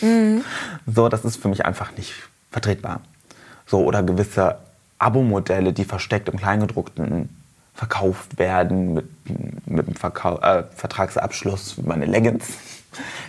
Mhm. 0.00 0.44
So, 0.86 1.08
das 1.08 1.24
ist 1.24 1.36
für 1.36 1.48
mich 1.48 1.64
einfach 1.64 1.92
nicht 1.96 2.12
vertretbar. 2.50 3.00
So, 3.72 3.86
oder 3.86 4.02
gewisse 4.02 4.56
Abo-Modelle, 4.98 5.72
die 5.72 5.84
versteckt 5.84 6.28
im 6.28 6.38
Kleingedruckten 6.38 7.30
verkauft 7.72 8.38
werden 8.38 8.92
mit, 8.92 9.06
mit 9.64 9.86
dem 9.86 9.94
Verkau 9.94 10.38
äh, 10.40 10.64
Vertragsabschluss 10.76 11.78
meine 11.82 12.04
Leggings. 12.04 12.58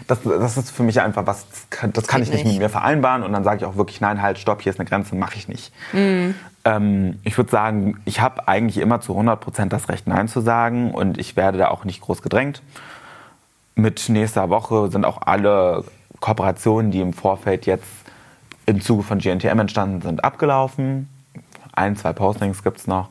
Das, 0.05 0.19
das 0.23 0.57
ist 0.57 0.71
für 0.71 0.83
mich 0.83 0.99
einfach 0.99 1.25
was, 1.25 1.47
das 1.47 1.69
kann, 1.69 1.93
das 1.93 2.07
kann 2.07 2.21
ich 2.21 2.29
nicht, 2.29 2.43
mit 2.43 2.59
mir 2.59 2.67
vereinbaren 2.67 3.23
und 3.23 3.31
dann 3.31 3.45
sage 3.45 3.59
ich 3.59 3.65
auch 3.65 3.77
wirklich, 3.77 4.01
nein, 4.01 4.21
halt, 4.21 4.37
stopp, 4.37 4.61
hier 4.61 4.73
ist 4.73 4.81
eine 4.81 4.89
Grenze, 4.89 5.15
mache 5.15 5.37
ich 5.37 5.47
nicht. 5.47 5.71
Mhm. 5.93 6.35
Ähm, 6.65 7.19
ich 7.23 7.37
würde 7.37 7.49
sagen, 7.49 8.01
ich 8.03 8.19
habe 8.19 8.45
eigentlich 8.49 8.79
immer 8.79 8.99
zu 8.99 9.13
100 9.13 9.39
Prozent 9.39 9.71
das 9.71 9.87
Recht, 9.87 10.07
Nein 10.07 10.27
zu 10.27 10.41
sagen 10.41 10.91
und 10.91 11.17
ich 11.17 11.37
werde 11.37 11.57
da 11.57 11.69
auch 11.69 11.85
nicht 11.85 12.01
groß 12.01 12.21
gedrängt. 12.21 12.61
Mit 13.75 14.09
nächster 14.09 14.49
Woche 14.49 14.91
sind 14.91 15.05
auch 15.05 15.21
alle 15.21 15.85
Kooperationen, 16.19 16.91
die 16.91 16.99
im 16.99 17.13
Vorfeld 17.13 17.65
jetzt 17.65 18.02
im 18.65 18.81
Zuge 18.81 19.03
von 19.03 19.19
GNTM 19.19 19.59
entstanden 19.59 20.01
sind, 20.01 20.23
abgelaufen. 20.23 21.09
Ein, 21.73 21.95
zwei 21.95 22.13
Postings 22.13 22.63
gibt 22.63 22.77
es 22.77 22.87
noch. 22.87 23.09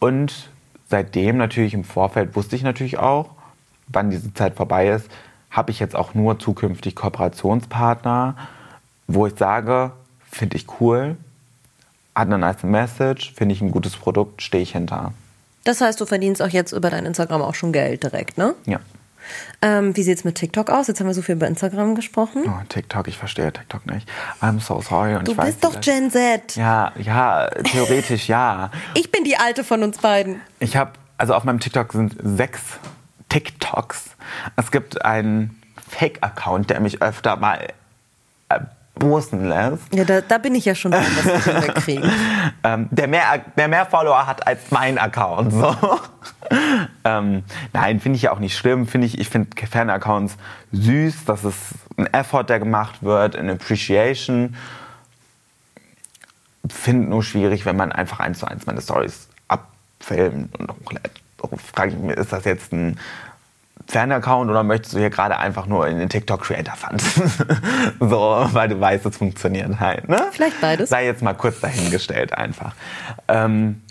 Und 0.00 0.50
seitdem 0.88 1.36
natürlich 1.36 1.74
im 1.74 1.84
Vorfeld 1.84 2.34
wusste 2.36 2.56
ich 2.56 2.62
natürlich 2.62 2.98
auch, 2.98 3.30
wann 3.88 4.10
diese 4.10 4.32
Zeit 4.34 4.54
vorbei 4.54 4.88
ist, 4.88 5.08
habe 5.50 5.70
ich 5.70 5.78
jetzt 5.78 5.94
auch 5.94 6.14
nur 6.14 6.38
zukünftig 6.38 6.96
Kooperationspartner, 6.96 8.36
wo 9.06 9.26
ich 9.26 9.34
sage, 9.36 9.92
finde 10.30 10.56
ich 10.56 10.66
cool, 10.80 11.16
hat 12.14 12.28
eine 12.28 12.38
nice 12.38 12.62
Message, 12.62 13.32
finde 13.34 13.54
ich 13.54 13.60
ein 13.60 13.70
gutes 13.70 13.96
Produkt, 13.96 14.42
stehe 14.42 14.62
ich 14.62 14.72
hinter. 14.72 15.12
Das 15.64 15.80
heißt, 15.80 16.00
du 16.00 16.06
verdienst 16.06 16.42
auch 16.42 16.48
jetzt 16.48 16.72
über 16.72 16.90
dein 16.90 17.06
Instagram 17.06 17.42
auch 17.42 17.54
schon 17.54 17.72
Geld 17.72 18.02
direkt, 18.02 18.36
ne? 18.36 18.54
Ja. 18.66 18.80
Ähm, 19.62 19.96
wie 19.96 20.02
sieht 20.02 20.18
es 20.18 20.24
mit 20.24 20.36
TikTok 20.36 20.70
aus? 20.70 20.88
Jetzt 20.88 21.00
haben 21.00 21.06
wir 21.06 21.14
so 21.14 21.22
viel 21.22 21.34
über 21.34 21.46
Instagram 21.46 21.94
gesprochen. 21.94 22.44
Oh, 22.46 22.62
TikTok, 22.68 23.08
ich 23.08 23.16
verstehe 23.16 23.52
TikTok 23.52 23.86
nicht. 23.86 24.08
I'm 24.40 24.60
so 24.60 24.80
sorry. 24.80 25.16
Und 25.16 25.26
du 25.26 25.32
ich 25.32 25.38
bist 25.38 25.62
weiß, 25.62 25.72
doch 25.72 25.80
Gen 25.80 26.10
Z. 26.10 26.56
Ja, 26.56 26.92
ja, 26.98 27.48
theoretisch 27.64 28.28
ja. 28.28 28.70
Ich 28.94 29.10
bin 29.10 29.24
die 29.24 29.36
Alte 29.36 29.64
von 29.64 29.82
uns 29.82 29.98
beiden. 29.98 30.40
Ich 30.58 30.76
habe, 30.76 30.92
also 31.18 31.34
auf 31.34 31.44
meinem 31.44 31.60
TikTok 31.60 31.92
sind 31.92 32.16
sechs 32.22 32.60
TikToks. 33.28 34.10
Es 34.56 34.70
gibt 34.70 35.04
einen 35.04 35.60
Fake-Account, 35.88 36.70
der 36.70 36.80
mich 36.80 37.02
öfter 37.02 37.36
mal 37.36 37.68
bosen 38.94 39.48
lässt. 39.48 39.92
Ja, 39.92 40.04
da, 40.04 40.20
da 40.20 40.38
bin 40.38 40.54
ich 40.54 40.64
ja 40.64 40.74
schon 40.74 40.92
dran, 40.92 41.04
dass 41.16 41.46
wir 41.46 41.62
wegkriegen. 41.62 42.10
ähm, 42.64 42.88
der, 42.90 43.08
mehr, 43.08 43.44
der 43.56 43.68
mehr 43.68 43.86
Follower 43.86 44.26
hat 44.26 44.46
als 44.46 44.70
mein 44.70 44.98
Account. 44.98 45.52
So. 45.52 45.76
ähm, 47.04 47.42
nein, 47.72 48.00
finde 48.00 48.16
ich 48.16 48.22
ja 48.22 48.32
auch 48.32 48.38
nicht 48.38 48.56
schlimm. 48.56 48.86
Find 48.86 49.04
ich 49.04 49.18
ich 49.18 49.28
finde 49.28 49.50
Fan-Accounts 49.66 50.36
süß. 50.72 51.24
Das 51.24 51.44
ist 51.44 51.58
ein 51.96 52.06
Effort, 52.12 52.44
der 52.44 52.60
gemacht 52.60 53.02
wird, 53.02 53.36
eine 53.36 53.52
Appreciation. 53.52 54.56
Finde 56.68 57.08
nur 57.08 57.22
schwierig, 57.22 57.66
wenn 57.66 57.76
man 57.76 57.92
einfach 57.92 58.20
eins 58.20 58.38
zu 58.38 58.46
eins 58.46 58.66
meine 58.66 58.80
Stories 58.80 59.28
abfilmt 59.48 60.58
und 60.58 60.70
hochlädt. 60.70 61.10
Frage 61.74 61.92
ich 61.92 61.98
mich, 61.98 62.16
ist 62.16 62.32
das 62.32 62.44
jetzt 62.44 62.72
ein 62.72 62.98
Fan-Account 63.86 64.50
oder 64.50 64.62
möchtest 64.62 64.94
du 64.94 64.98
hier 64.98 65.10
gerade 65.10 65.38
einfach 65.38 65.66
nur 65.66 65.86
in 65.86 65.98
den 65.98 66.08
TikTok-Creator-Fund? 66.08 67.02
so, 68.00 68.48
weil 68.52 68.68
du 68.68 68.80
weißt, 68.80 69.04
es 69.06 69.16
funktioniert 69.16 69.78
halt. 69.80 70.08
Ne? 70.08 70.18
Vielleicht 70.32 70.60
beides. 70.60 70.90
Sei 70.90 71.04
jetzt 71.04 71.22
mal 71.22 71.34
kurz 71.34 71.60
dahingestellt 71.60 72.32
einfach. 72.32 72.74
Ähm, 73.28 73.82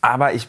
aber 0.00 0.32
ich 0.32 0.48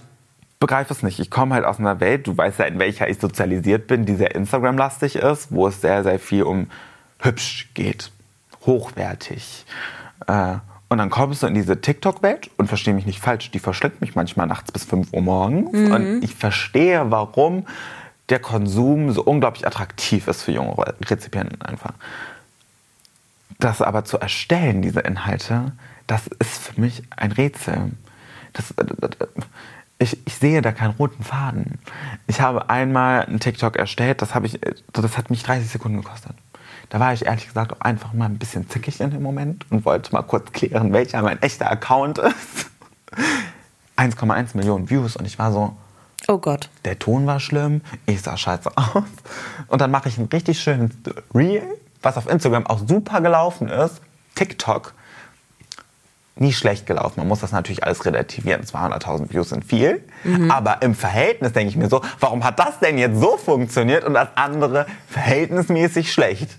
begreife 0.60 0.94
es 0.94 1.04
nicht. 1.04 1.20
Ich 1.20 1.30
komme 1.30 1.56
halt 1.56 1.66
aus 1.66 1.80
einer 1.80 2.00
Welt, 2.00 2.28
du 2.28 2.38
weißt 2.38 2.60
ja, 2.60 2.66
in 2.66 2.80
welcher 2.80 3.10
ich 3.10 3.20
sozialisiert 3.20 3.88
bin, 3.88 4.06
die 4.06 4.16
sehr 4.16 4.34
Instagram-lastig 4.36 5.18
ist, 5.18 5.52
wo 5.52 5.68
es 5.68 5.82
sehr, 5.82 6.04
sehr 6.04 6.20
viel 6.20 6.44
um 6.44 6.68
hübsch 7.20 7.72
geht, 7.74 8.12
hochwertig. 8.66 9.66
Äh, 10.28 10.56
und 10.88 10.98
dann 10.98 11.10
kommst 11.10 11.42
du 11.42 11.48
in 11.48 11.54
diese 11.54 11.80
TikTok-Welt 11.80 12.52
und 12.58 12.68
verstehe 12.68 12.94
mich 12.94 13.06
nicht 13.06 13.20
falsch, 13.20 13.50
die 13.52 13.60
verschleppt 13.60 14.02
mich 14.02 14.16
manchmal 14.16 14.48
nachts 14.48 14.72
bis 14.72 14.84
5 14.84 15.14
Uhr 15.14 15.22
morgens. 15.22 15.72
Mhm. 15.72 15.92
Und 15.92 16.24
ich 16.24 16.36
verstehe, 16.36 17.10
warum 17.10 17.66
der 18.32 18.40
Konsum 18.40 19.12
so 19.12 19.24
unglaublich 19.24 19.68
attraktiv 19.68 20.28
ist 20.28 20.44
für 20.44 20.52
junge 20.52 20.76
Rezipienten 21.08 21.62
einfach. 21.62 21.94
Das 23.60 23.82
aber 23.82 24.06
zu 24.06 24.18
erstellen, 24.18 24.82
diese 24.82 25.02
Inhalte, 25.02 25.74
das 26.08 26.28
ist 26.28 26.58
für 26.58 26.82
mich 26.82 27.04
ein 27.16 27.32
Rätsel. 27.32 27.92
Das, 28.54 28.74
ich, 30.00 30.18
ich, 30.26 30.36
sehe 30.36 30.62
da 30.62 30.72
keinen 30.72 30.96
roten 30.96 31.24
Faden. 31.24 31.78
Ich 32.26 32.42
habe 32.42 32.70
einmal 32.70 33.26
einen 33.26 33.40
TikTok 33.40 33.76
erstellt, 33.76 34.22
das, 34.22 34.32
ich, 34.44 34.60
das 34.92 35.18
hat 35.18 35.30
mich 35.30 35.44
30 35.44 35.70
Sekunden 35.70 36.02
gekostet. 36.02 36.34
Da 36.90 37.00
war 37.00 37.14
ich 37.14 37.26
ehrlich 37.26 37.48
gesagt 37.48 37.72
auch 37.72 37.82
einfach 37.82 38.12
mal 38.14 38.26
ein 38.26 38.38
bisschen 38.38 38.70
zickig 38.70 39.00
in 39.00 39.12
dem 39.12 39.22
Moment 39.22 39.66
und 39.72 39.86
wollte 39.86 40.12
mal 40.12 40.24
kurz 40.24 40.52
klären, 40.52 40.92
welcher 40.92 41.22
mein 41.22 41.42
echter 41.42 41.70
Account 41.70 42.18
ist. 42.18 42.70
1,1 43.96 44.58
Millionen 44.58 44.90
Views 44.90 45.16
und 45.16 45.26
ich 45.26 45.38
war 45.38 45.52
so, 45.52 45.78
Oh 46.28 46.38
Gott. 46.38 46.70
Der 46.86 47.00
Ton 47.00 47.26
war 47.26 47.40
schlimm, 47.40 47.82
ich 48.06 48.22
sah 48.22 48.38
scheiße 48.38 48.72
aus. 48.76 49.04
Und 49.68 49.82
dann 49.82 49.92
mache 49.92 50.10
ich 50.10 50.18
ein 50.18 50.30
richtig 50.32 50.62
schönes 50.62 50.92
Reel, 51.34 51.64
was 52.02 52.18
auf 52.18 52.30
Instagram 52.30 52.68
auch 52.68 52.80
super 52.88 53.22
gelaufen 53.22 53.70
ist. 53.70 54.02
TikTok. 54.36 54.94
Nie 56.36 56.54
schlecht 56.54 56.86
gelaufen. 56.86 57.16
Man 57.18 57.28
muss 57.28 57.42
das 57.42 57.52
natürlich 57.52 57.84
alles 57.84 58.06
relativieren. 58.06 58.64
200.000 58.64 59.32
Views 59.32 59.50
sind 59.50 59.66
viel. 59.66 60.04
Mhm. 60.24 60.50
Aber 60.50 60.82
im 60.82 60.96
Verhältnis 60.96 61.54
denke 61.54 61.70
ich 61.70 61.76
mir 61.76 61.90
so, 61.90 62.02
warum 62.20 62.44
hat 62.44 62.58
das 62.58 62.80
denn 62.80 62.98
jetzt 62.98 63.20
so 63.20 63.38
funktioniert 63.38 64.06
und 64.06 64.14
das 64.14 64.30
andere 64.36 64.88
verhältnismäßig 65.08 66.12
schlecht? 66.12 66.50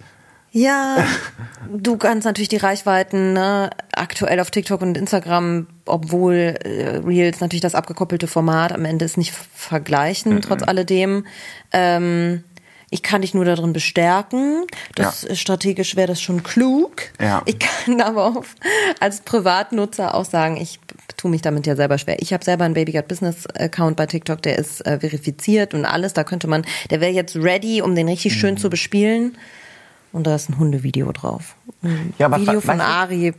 Ja, 0.53 0.99
du 1.75 1.97
kannst 1.97 2.27
natürlich 2.27 2.51
die 2.51 2.59
Reichweiten 2.59 3.33
ne, 3.33 3.71
aktuell 3.93 4.39
auf 4.41 4.51
TikTok 4.51 4.83
und 4.83 4.99
Instagram, 4.99 5.67
obwohl 5.87 6.35
äh, 6.35 6.99
Reels 7.05 7.41
natürlich 7.41 7.61
das 7.63 7.75
abgekoppelte 7.75 8.27
Format 8.27 8.73
am 8.73 8.85
Ende 8.85 9.05
ist 9.05 9.17
nicht 9.17 9.33
vergleichen, 9.33 10.35
mhm. 10.35 10.43
trotz 10.43 10.63
alledem. 10.63 11.27
Ähm, 11.73 12.45
ich 12.93 13.03
kann 13.03 13.23
dich 13.23 13.33
nur 13.33 13.47
darin 13.47 13.73
bestärken. 13.73 14.67
Das 14.95 15.23
ja. 15.23 15.35
strategisch 15.35 15.97
wäre 15.97 16.09
das 16.09 16.21
schon 16.21 16.43
klug. 16.43 17.05
Ja. 17.19 17.41
Ich 17.47 17.59
kann 17.59 18.01
aber 18.03 18.27
auch 18.27 18.45
als 19.01 19.23
Privatnutzer 19.23 20.15
auch 20.15 20.27
sagen, 20.27 20.59
ich 20.59 20.79
tue 21.17 21.31
mich 21.31 21.41
damit 21.41 21.67
ja 21.67 21.75
selber 21.75 21.97
schwer. 21.97 22.21
Ich 22.21 22.35
habe 22.35 22.45
selber 22.45 22.65
einen 22.65 22.75
Baby 22.75 22.93
Got 22.93 23.09
Business 23.09 23.47
Account 23.47 23.97
bei 23.97 24.05
TikTok, 24.05 24.43
der 24.43 24.59
ist 24.59 24.85
äh, 24.87 25.01
verifiziert 25.01 25.73
und 25.73 25.87
alles. 25.87 26.13
Da 26.13 26.23
könnte 26.23 26.49
man, 26.49 26.67
der 26.91 27.01
wäre 27.01 27.13
jetzt 27.13 27.35
ready, 27.35 27.81
um 27.81 27.95
den 27.95 28.09
richtig 28.09 28.35
schön 28.35 28.59
zu 28.59 28.69
bespielen. 28.69 29.39
Und 30.13 30.27
da 30.27 30.35
ist 30.35 30.51
ein 30.51 30.59
Hundevideo 30.59 31.11
drauf. 31.13 31.57
Ein 31.83 32.13
Ja, 32.19 32.35
Video 32.39 32.61
von 32.61 32.81
Ari, 32.83 33.33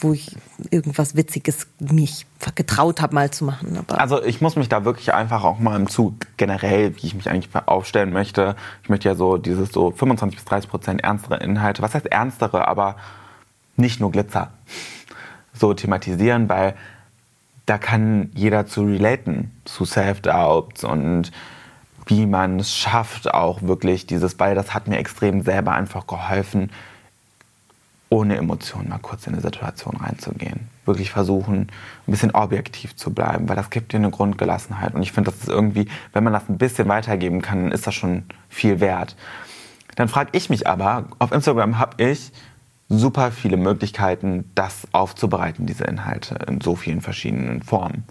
wo 0.00 0.12
ich 0.12 0.36
irgendwas 0.70 1.14
Witziges 1.14 1.68
mich 1.78 2.26
getraut 2.56 3.00
habe, 3.00 3.14
mal 3.14 3.30
zu 3.30 3.44
machen. 3.44 3.76
Aber 3.76 4.00
Also 4.00 4.22
ich 4.24 4.40
muss 4.40 4.56
mich 4.56 4.68
da 4.68 4.84
wirklich 4.84 5.14
einfach 5.14 5.44
auch 5.44 5.60
mal 5.60 5.76
im 5.76 5.88
Zug 5.88 6.14
generell, 6.36 6.96
wie 6.96 7.06
ich 7.06 7.14
mich 7.14 7.30
eigentlich 7.30 7.48
aufstellen 7.66 8.12
möchte. 8.12 8.56
Ich 8.82 8.88
möchte 8.88 9.08
ja 9.08 9.14
so 9.14 9.36
dieses 9.36 9.70
so 9.70 9.92
25 9.92 10.36
bis 10.36 10.44
30 10.46 10.68
Prozent 10.68 11.00
ernstere 11.02 11.36
Inhalte, 11.38 11.80
was 11.82 11.94
heißt 11.94 12.06
ernstere, 12.06 12.66
aber 12.66 12.96
nicht 13.76 14.00
nur 14.00 14.10
Glitzer, 14.10 14.50
so 15.54 15.74
thematisieren, 15.74 16.48
weil 16.48 16.74
da 17.66 17.78
kann 17.78 18.30
jeder 18.34 18.66
zu 18.66 18.82
relaten, 18.82 19.52
zu 19.64 19.84
Self-Doubts 19.84 20.82
und 20.82 21.30
wie 22.10 22.26
man 22.26 22.60
es 22.60 22.76
schafft, 22.76 23.32
auch 23.32 23.62
wirklich 23.62 24.06
dieses, 24.06 24.38
weil 24.38 24.54
das 24.54 24.74
hat 24.74 24.88
mir 24.88 24.98
extrem 24.98 25.42
selber 25.42 25.72
einfach 25.72 26.06
geholfen, 26.06 26.70
ohne 28.08 28.36
Emotionen 28.36 28.88
mal 28.88 28.98
kurz 28.98 29.26
in 29.28 29.34
eine 29.34 29.42
Situation 29.42 29.96
reinzugehen. 29.96 30.68
Wirklich 30.84 31.12
versuchen, 31.12 31.60
ein 31.60 32.10
bisschen 32.10 32.32
objektiv 32.32 32.96
zu 32.96 33.14
bleiben, 33.14 33.48
weil 33.48 33.54
das 33.54 33.70
gibt 33.70 33.92
dir 33.92 33.98
eine 33.98 34.10
Grundgelassenheit. 34.10 34.94
Und 34.94 35.02
ich 35.02 35.12
finde, 35.12 35.30
das 35.30 35.40
ist 35.40 35.48
irgendwie, 35.48 35.88
wenn 36.12 36.24
man 36.24 36.32
das 36.32 36.48
ein 36.48 36.58
bisschen 36.58 36.88
weitergeben 36.88 37.40
kann, 37.40 37.62
dann 37.62 37.72
ist 37.72 37.86
das 37.86 37.94
schon 37.94 38.24
viel 38.48 38.80
wert. 38.80 39.14
Dann 39.94 40.08
frage 40.08 40.30
ich 40.32 40.50
mich 40.50 40.66
aber, 40.66 41.04
auf 41.20 41.30
Instagram 41.30 41.78
habe 41.78 42.02
ich 42.02 42.32
super 42.88 43.30
viele 43.30 43.56
Möglichkeiten, 43.56 44.50
das 44.56 44.88
aufzubereiten, 44.90 45.66
diese 45.66 45.84
Inhalte, 45.84 46.34
in 46.48 46.60
so 46.60 46.74
vielen 46.74 47.00
verschiedenen 47.00 47.62
Formen. 47.62 48.04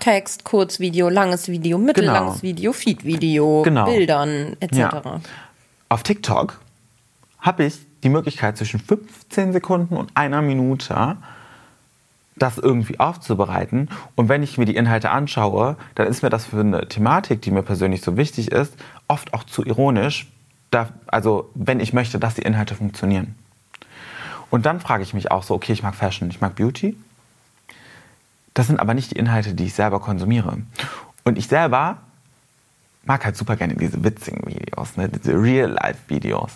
Text, 0.00 0.44
Kurzvideo, 0.44 1.08
langes 1.08 1.48
Video, 1.48 1.78
mittellanges 1.78 2.40
Genau. 2.40 2.42
Video, 2.42 2.72
Feed-Video, 2.72 3.62
Genau. 3.62 3.84
Bildern 3.86 4.56
etc. 4.60 4.76
Ja. 4.76 5.20
Auf 5.88 6.02
TikTok 6.02 6.60
habe 7.40 7.64
ich 7.64 7.78
die 8.02 8.08
Möglichkeit 8.08 8.56
zwischen 8.56 8.80
15 8.80 9.52
Sekunden 9.52 9.96
und 9.96 10.10
einer 10.14 10.42
Minute 10.42 11.16
das 12.36 12.58
irgendwie 12.58 13.00
aufzubereiten. 13.00 13.88
Und 14.14 14.28
wenn 14.28 14.42
ich 14.42 14.58
mir 14.58 14.66
die 14.66 14.76
Inhalte 14.76 15.10
anschaue, 15.10 15.76
dann 15.94 16.06
ist 16.06 16.22
mir 16.22 16.28
das 16.28 16.44
für 16.44 16.60
eine 16.60 16.86
Thematik, 16.86 17.40
die 17.42 17.50
mir 17.50 17.62
persönlich 17.62 18.02
so 18.02 18.16
wichtig 18.16 18.52
ist, 18.52 18.74
oft 19.08 19.32
auch 19.32 19.44
zu 19.44 19.64
ironisch. 19.64 20.26
Da, 20.70 20.90
also 21.06 21.50
wenn 21.54 21.80
ich 21.80 21.92
möchte, 21.92 22.18
dass 22.18 22.34
die 22.34 22.42
Inhalte 22.42 22.74
funktionieren. 22.74 23.36
Und 24.50 24.66
dann 24.66 24.80
frage 24.80 25.02
ich 25.02 25.14
mich 25.14 25.30
auch 25.30 25.42
so, 25.42 25.54
okay, 25.54 25.72
ich 25.72 25.82
mag 25.82 25.94
Fashion, 25.94 26.28
ich 26.28 26.40
mag 26.40 26.54
Beauty. 26.56 26.96
Das 28.56 28.68
sind 28.68 28.80
aber 28.80 28.94
nicht 28.94 29.10
die 29.10 29.16
Inhalte, 29.16 29.52
die 29.52 29.64
ich 29.64 29.74
selber 29.74 30.00
konsumiere. 30.00 30.56
Und 31.24 31.36
ich 31.36 31.46
selber 31.46 31.98
mag 33.04 33.22
halt 33.22 33.36
super 33.36 33.54
gerne 33.54 33.74
diese 33.74 34.02
witzigen 34.02 34.46
Videos, 34.46 34.96
ne? 34.96 35.10
diese 35.10 35.34
Real-Life-Videos. 35.34 36.52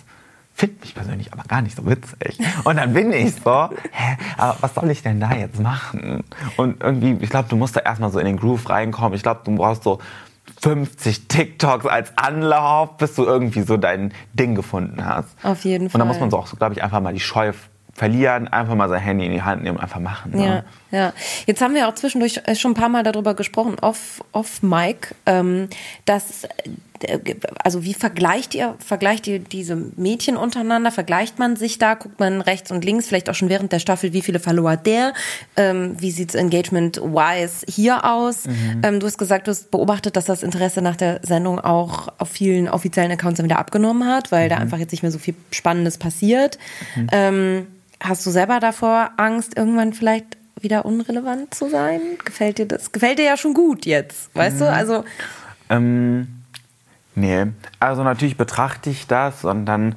Finde 0.55 0.77
mich 0.81 0.95
persönlich 0.95 1.31
aber 1.31 1.43
gar 1.43 1.61
nicht 1.61 1.77
so 1.77 1.85
witzig. 1.85 2.39
Und 2.63 2.77
dann 2.77 2.93
bin 2.93 3.13
ich 3.13 3.35
so, 3.35 3.69
hä, 3.91 4.17
aber 4.35 4.57
was 4.61 4.73
soll 4.73 4.89
ich 4.89 5.03
denn 5.03 5.19
da 5.19 5.31
jetzt 5.35 5.59
machen? 5.59 6.23
Und 6.57 6.81
irgendwie, 6.81 7.23
ich 7.23 7.29
glaube, 7.29 7.49
du 7.49 7.55
musst 7.55 7.75
da 7.75 7.81
erstmal 7.81 8.11
so 8.11 8.17
in 8.17 8.25
den 8.25 8.37
Groove 8.37 8.67
reinkommen. 8.67 9.13
Ich 9.13 9.21
glaube, 9.21 9.41
du 9.43 9.55
brauchst 9.55 9.83
so 9.83 9.99
50 10.61 11.27
TikToks 11.27 11.85
als 11.85 12.17
Anlauf, 12.17 12.97
bis 12.97 13.13
du 13.13 13.25
irgendwie 13.25 13.61
so 13.61 13.77
dein 13.77 14.11
Ding 14.33 14.55
gefunden 14.55 15.05
hast. 15.05 15.29
Auf 15.43 15.63
jeden 15.65 15.85
Und 15.85 15.99
da 15.99 16.05
muss 16.05 16.15
Fall. 16.17 16.21
man 16.21 16.31
so 16.31 16.37
auch, 16.39 16.47
so, 16.47 16.57
glaube 16.57 16.73
ich, 16.73 16.83
einfach 16.83 16.99
mal 16.99 17.13
die 17.13 17.19
Scheu 17.19 17.53
verlieren, 17.93 18.47
einfach 18.47 18.75
mal 18.75 18.89
sein 18.89 19.01
Handy 19.01 19.25
in 19.25 19.31
die 19.31 19.41
Hand 19.41 19.63
nehmen, 19.63 19.79
einfach 19.79 19.99
machen. 19.99 20.31
Ne? 20.31 20.63
Ja, 20.91 20.97
ja. 20.97 21.13
Jetzt 21.45 21.61
haben 21.61 21.75
wir 21.75 21.87
auch 21.87 21.95
zwischendurch 21.95 22.41
schon 22.55 22.71
ein 22.71 22.75
paar 22.75 22.89
Mal 22.89 23.03
darüber 23.03 23.33
gesprochen, 23.33 23.77
off, 23.81 24.23
off 24.31 24.63
Mic, 24.63 25.15
ähm, 25.25 25.67
dass, 26.05 26.47
also 27.63 27.83
wie 27.83 27.93
vergleicht 27.93 28.55
ihr, 28.55 28.75
vergleicht 28.85 29.27
ihr 29.27 29.39
diese 29.39 29.75
Mädchen 29.75 30.37
untereinander? 30.37 30.91
Vergleicht 30.91 31.39
man 31.39 31.55
sich 31.55 31.77
da? 31.77 31.95
Guckt 31.95 32.19
man 32.19 32.41
rechts 32.41 32.71
und 32.71 32.85
links, 32.85 33.07
vielleicht 33.07 33.29
auch 33.29 33.35
schon 33.35 33.49
während 33.49 33.71
der 33.71 33.79
Staffel, 33.79 34.13
wie 34.13 34.21
viele 34.21 34.39
Follower 34.39 34.77
der? 34.77 35.13
Ähm, 35.55 35.95
wie 35.99 36.11
sieht's 36.11 36.35
engagement-wise 36.35 37.65
hier 37.67 38.05
aus? 38.05 38.43
Ähm, 38.83 38.99
du 38.99 39.07
hast 39.07 39.17
gesagt, 39.17 39.47
du 39.47 39.51
hast 39.51 39.71
beobachtet, 39.71 40.15
dass 40.15 40.25
das 40.25 40.43
Interesse 40.43 40.81
nach 40.81 40.95
der 40.95 41.19
Sendung 41.23 41.59
auch 41.59 42.09
auf 42.17 42.29
vielen 42.29 42.67
offiziellen 42.67 43.11
Accounts 43.11 43.37
dann 43.37 43.45
wieder 43.45 43.59
abgenommen 43.59 44.07
hat, 44.07 44.31
weil 44.31 44.49
da 44.49 44.57
einfach 44.57 44.77
jetzt 44.77 44.91
nicht 44.91 45.03
mehr 45.03 45.11
so 45.11 45.19
viel 45.19 45.35
Spannendes 45.51 45.97
passiert. 45.97 46.57
Ähm, 47.11 47.67
Hast 48.03 48.25
du 48.25 48.31
selber 48.31 48.59
davor 48.59 49.11
Angst, 49.17 49.55
irgendwann 49.55 49.93
vielleicht 49.93 50.25
wieder 50.59 50.85
unrelevant 50.85 51.53
zu 51.53 51.69
sein? 51.69 52.01
Gefällt 52.25 52.57
dir 52.57 52.65
das? 52.65 52.91
Gefällt 52.91 53.19
dir 53.19 53.25
ja 53.25 53.37
schon 53.37 53.53
gut 53.53 53.85
jetzt, 53.85 54.33
weißt 54.35 54.59
du? 54.61 54.71
Also 54.71 55.03
Ähm, 55.69 56.40
nee, 57.15 57.47
also 57.79 58.03
natürlich 58.03 58.37
betrachte 58.37 58.89
ich 58.89 59.07
das 59.07 59.45
und 59.45 59.65
dann, 59.65 59.95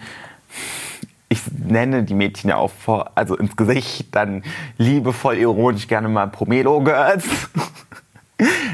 ich 1.28 1.40
nenne 1.52 2.04
die 2.04 2.14
Mädchen 2.14 2.50
ja 2.50 2.56
auch 2.56 2.70
vor, 2.70 3.12
also 3.14 3.36
ins 3.36 3.56
Gesicht, 3.56 4.14
dann 4.14 4.42
liebevoll 4.78 5.36
ironisch 5.36 5.88
gerne 5.88 6.08
mal 6.08 6.28
Pomelo 6.28 6.82
Girls. 6.82 7.24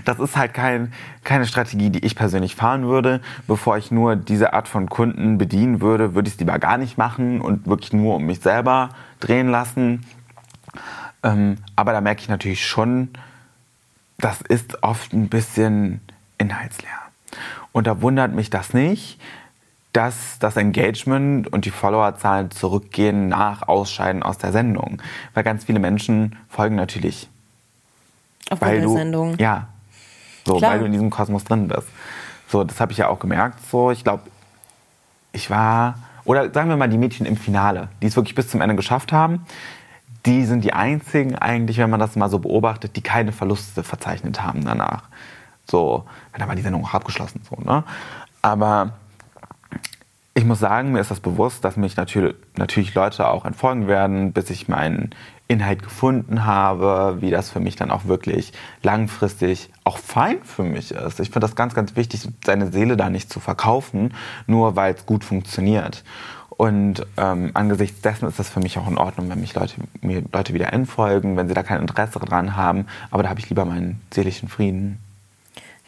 Das 0.06 0.18
ist 0.18 0.36
halt 0.36 0.54
kein, 0.54 0.92
keine 1.22 1.46
Strategie, 1.46 1.90
die 1.90 2.04
ich 2.04 2.16
persönlich 2.16 2.56
fahren 2.56 2.86
würde. 2.86 3.20
Bevor 3.46 3.76
ich 3.76 3.90
nur 3.90 4.16
diese 4.16 4.54
Art 4.54 4.68
von 4.68 4.88
Kunden 4.88 5.36
bedienen 5.36 5.82
würde, 5.82 6.14
würde 6.14 6.28
ich 6.28 6.34
es 6.34 6.40
lieber 6.40 6.58
gar 6.58 6.78
nicht 6.78 6.96
machen 6.96 7.42
und 7.42 7.66
wirklich 7.66 7.92
nur 7.92 8.16
um 8.16 8.24
mich 8.24 8.40
selber 8.40 8.88
drehen 9.20 9.48
lassen. 9.48 10.06
Ähm, 11.22 11.58
aber 11.76 11.92
da 11.92 12.00
merke 12.00 12.22
ich 12.22 12.28
natürlich 12.28 12.66
schon, 12.66 13.10
das 14.18 14.40
ist 14.40 14.82
oft 14.82 15.12
ein 15.12 15.28
bisschen 15.28 16.00
inhaltsleer. 16.38 16.90
Und 17.72 17.86
da 17.86 18.02
wundert 18.02 18.32
mich 18.32 18.50
das 18.50 18.74
nicht, 18.74 19.20
dass 19.92 20.38
das 20.38 20.56
Engagement 20.56 21.52
und 21.52 21.64
die 21.64 21.70
Followerzahlen 21.70 22.50
zurückgehen 22.50 23.28
nach 23.28 23.66
Ausscheiden 23.66 24.22
aus 24.22 24.38
der 24.38 24.52
Sendung. 24.52 25.02
Weil 25.34 25.44
ganz 25.44 25.64
viele 25.64 25.80
Menschen 25.80 26.36
folgen 26.48 26.76
natürlich 26.76 27.28
auf 28.50 28.58
der 28.58 28.80
du, 28.80 28.96
Sendung. 28.96 29.36
Ja. 29.38 29.68
So, 30.46 30.56
Klar. 30.56 30.72
weil 30.72 30.78
du 30.80 30.84
in 30.86 30.92
diesem 30.92 31.10
Kosmos 31.10 31.44
drin 31.44 31.68
bist. 31.68 31.88
So, 32.48 32.64
das 32.64 32.80
habe 32.80 32.92
ich 32.92 32.98
ja 32.98 33.08
auch 33.08 33.18
gemerkt. 33.18 33.60
So, 33.70 33.90
ich 33.90 34.02
glaube, 34.02 34.24
ich 35.32 35.50
war, 35.50 35.98
oder 36.24 36.52
sagen 36.52 36.68
wir 36.68 36.76
mal 36.76 36.88
die 36.88 36.98
Mädchen 36.98 37.26
im 37.26 37.36
Finale, 37.36 37.88
die 38.02 38.06
es 38.06 38.16
wirklich 38.16 38.34
bis 38.34 38.48
zum 38.48 38.60
Ende 38.60 38.74
geschafft 38.74 39.12
haben, 39.12 39.44
die 40.26 40.44
sind 40.44 40.64
die 40.64 40.72
einzigen 40.72 41.36
eigentlich, 41.36 41.78
wenn 41.78 41.90
man 41.90 42.00
das 42.00 42.16
mal 42.16 42.28
so 42.28 42.38
beobachtet, 42.38 42.96
die 42.96 43.02
keine 43.02 43.32
Verluste 43.32 43.82
verzeichnet 43.82 44.42
haben 44.42 44.64
danach. 44.64 45.04
So, 45.70 46.04
dann 46.36 46.48
war 46.48 46.56
die 46.56 46.62
Sendung 46.62 46.84
auch 46.84 46.94
abgeschlossen. 46.94 47.42
So, 47.48 47.56
ne? 47.62 47.84
Aber 48.42 48.92
ich 50.34 50.44
muss 50.44 50.58
sagen, 50.58 50.92
mir 50.92 51.00
ist 51.00 51.10
das 51.10 51.20
bewusst, 51.20 51.64
dass 51.64 51.76
mich 51.76 51.96
natürlich, 51.96 52.34
natürlich 52.56 52.94
Leute 52.94 53.28
auch 53.28 53.44
entfolgen 53.44 53.86
werden, 53.88 54.32
bis 54.32 54.50
ich 54.50 54.68
meinen 54.68 55.10
Inhalt 55.48 55.82
gefunden 55.82 56.44
habe, 56.44 57.18
wie 57.20 57.30
das 57.30 57.50
für 57.50 57.58
mich 57.58 57.74
dann 57.74 57.90
auch 57.90 58.04
wirklich 58.04 58.52
langfristig 58.82 59.68
auch 59.82 59.98
fein 59.98 60.38
für 60.44 60.62
mich 60.62 60.92
ist. 60.92 61.18
Ich 61.18 61.28
finde 61.30 61.40
das 61.40 61.56
ganz, 61.56 61.74
ganz 61.74 61.96
wichtig, 61.96 62.26
seine 62.44 62.70
Seele 62.70 62.96
da 62.96 63.10
nicht 63.10 63.32
zu 63.32 63.40
verkaufen, 63.40 64.14
nur 64.46 64.76
weil 64.76 64.94
es 64.94 65.06
gut 65.06 65.24
funktioniert. 65.24 66.04
Und 66.60 67.06
ähm, 67.16 67.50
angesichts 67.54 68.00
dessen 68.00 68.28
ist 68.28 68.38
das 68.38 68.48
für 68.48 68.60
mich 68.60 68.78
auch 68.78 68.86
in 68.86 68.98
Ordnung, 68.98 69.28
wenn 69.28 69.40
mich 69.40 69.54
Leute, 69.54 69.74
mir 70.02 70.22
Leute 70.32 70.54
wieder 70.54 70.72
entfolgen, 70.72 71.36
wenn 71.36 71.48
sie 71.48 71.54
da 71.54 71.62
kein 71.62 71.80
Interesse 71.80 72.20
dran 72.20 72.56
haben. 72.56 72.86
Aber 73.10 73.22
da 73.22 73.30
habe 73.30 73.40
ich 73.40 73.48
lieber 73.48 73.64
meinen 73.64 74.00
seelischen 74.12 74.48
Frieden. 74.48 74.98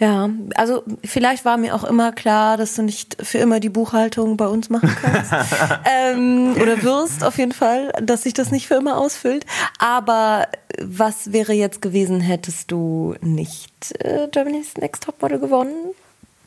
Ja, 0.02 0.30
also 0.56 0.82
vielleicht 1.04 1.44
war 1.44 1.56
mir 1.56 1.76
auch 1.76 1.84
immer 1.84 2.10
klar, 2.10 2.56
dass 2.56 2.74
du 2.74 2.82
nicht 2.82 3.16
für 3.24 3.38
immer 3.38 3.60
die 3.60 3.68
Buchhaltung 3.68 4.36
bei 4.36 4.48
uns 4.48 4.68
machen 4.68 4.92
kannst. 5.00 5.32
ähm, 5.84 6.56
oder 6.60 6.82
wirst 6.82 7.22
auf 7.22 7.38
jeden 7.38 7.52
Fall, 7.52 7.92
dass 8.02 8.24
sich 8.24 8.34
das 8.34 8.50
nicht 8.50 8.66
für 8.66 8.74
immer 8.74 8.98
ausfüllt. 8.98 9.46
Aber 9.78 10.48
was 10.80 11.32
wäre 11.32 11.52
jetzt 11.52 11.82
gewesen, 11.82 12.20
hättest 12.20 12.72
du 12.72 13.14
nicht 13.20 13.94
äh, 14.00 14.26
Germany's 14.32 14.76
Next 14.76 15.04
Topmodel 15.04 15.38
gewonnen? 15.38 15.94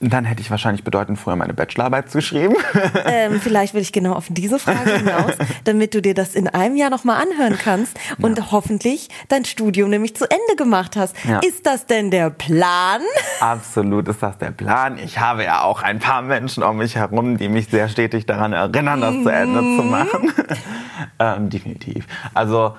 Dann 0.01 0.25
hätte 0.25 0.41
ich 0.41 0.51
wahrscheinlich 0.51 0.83
bedeutend 0.83 1.17
früher 1.17 1.35
meine 1.35 1.53
Bachelorarbeit 1.53 2.11
geschrieben. 2.11 2.55
Ähm, 3.07 3.39
vielleicht 3.39 3.73
will 3.73 3.81
ich 3.81 3.91
genau 3.91 4.13
auf 4.13 4.25
diese 4.29 4.57
Frage 4.57 4.97
hinaus, 4.97 5.33
damit 5.63 5.93
du 5.93 6.01
dir 6.01 6.13
das 6.13 6.33
in 6.33 6.47
einem 6.47 6.75
Jahr 6.75 6.89
nochmal 6.89 7.21
anhören 7.21 7.57
kannst 7.57 7.97
und 8.19 8.51
hoffentlich 8.51 9.09
dein 9.27 9.45
Studium 9.45 9.89
nämlich 9.89 10.15
zu 10.15 10.25
Ende 10.25 10.55
gemacht 10.57 10.95
hast. 10.95 11.15
Ja. 11.23 11.39
Ist 11.39 11.65
das 11.65 11.85
denn 11.85 12.09
der 12.09 12.29
Plan? 12.29 13.01
Absolut 13.39 14.07
ist 14.07 14.23
das 14.23 14.37
der 14.37 14.51
Plan. 14.51 14.97
Ich 14.97 15.19
habe 15.19 15.43
ja 15.43 15.61
auch 15.61 15.83
ein 15.83 15.99
paar 15.99 16.21
Menschen 16.21 16.63
um 16.63 16.77
mich 16.77 16.95
herum, 16.95 17.37
die 17.37 17.47
mich 17.47 17.67
sehr 17.67 17.89
stetig 17.89 18.25
daran 18.25 18.53
erinnern, 18.53 19.01
das 19.01 19.23
zu 19.23 19.29
Ende 19.29 19.59
zu 19.59 19.83
machen. 19.83 20.33
ähm, 21.19 21.49
definitiv. 21.49 22.05
Also 22.33 22.75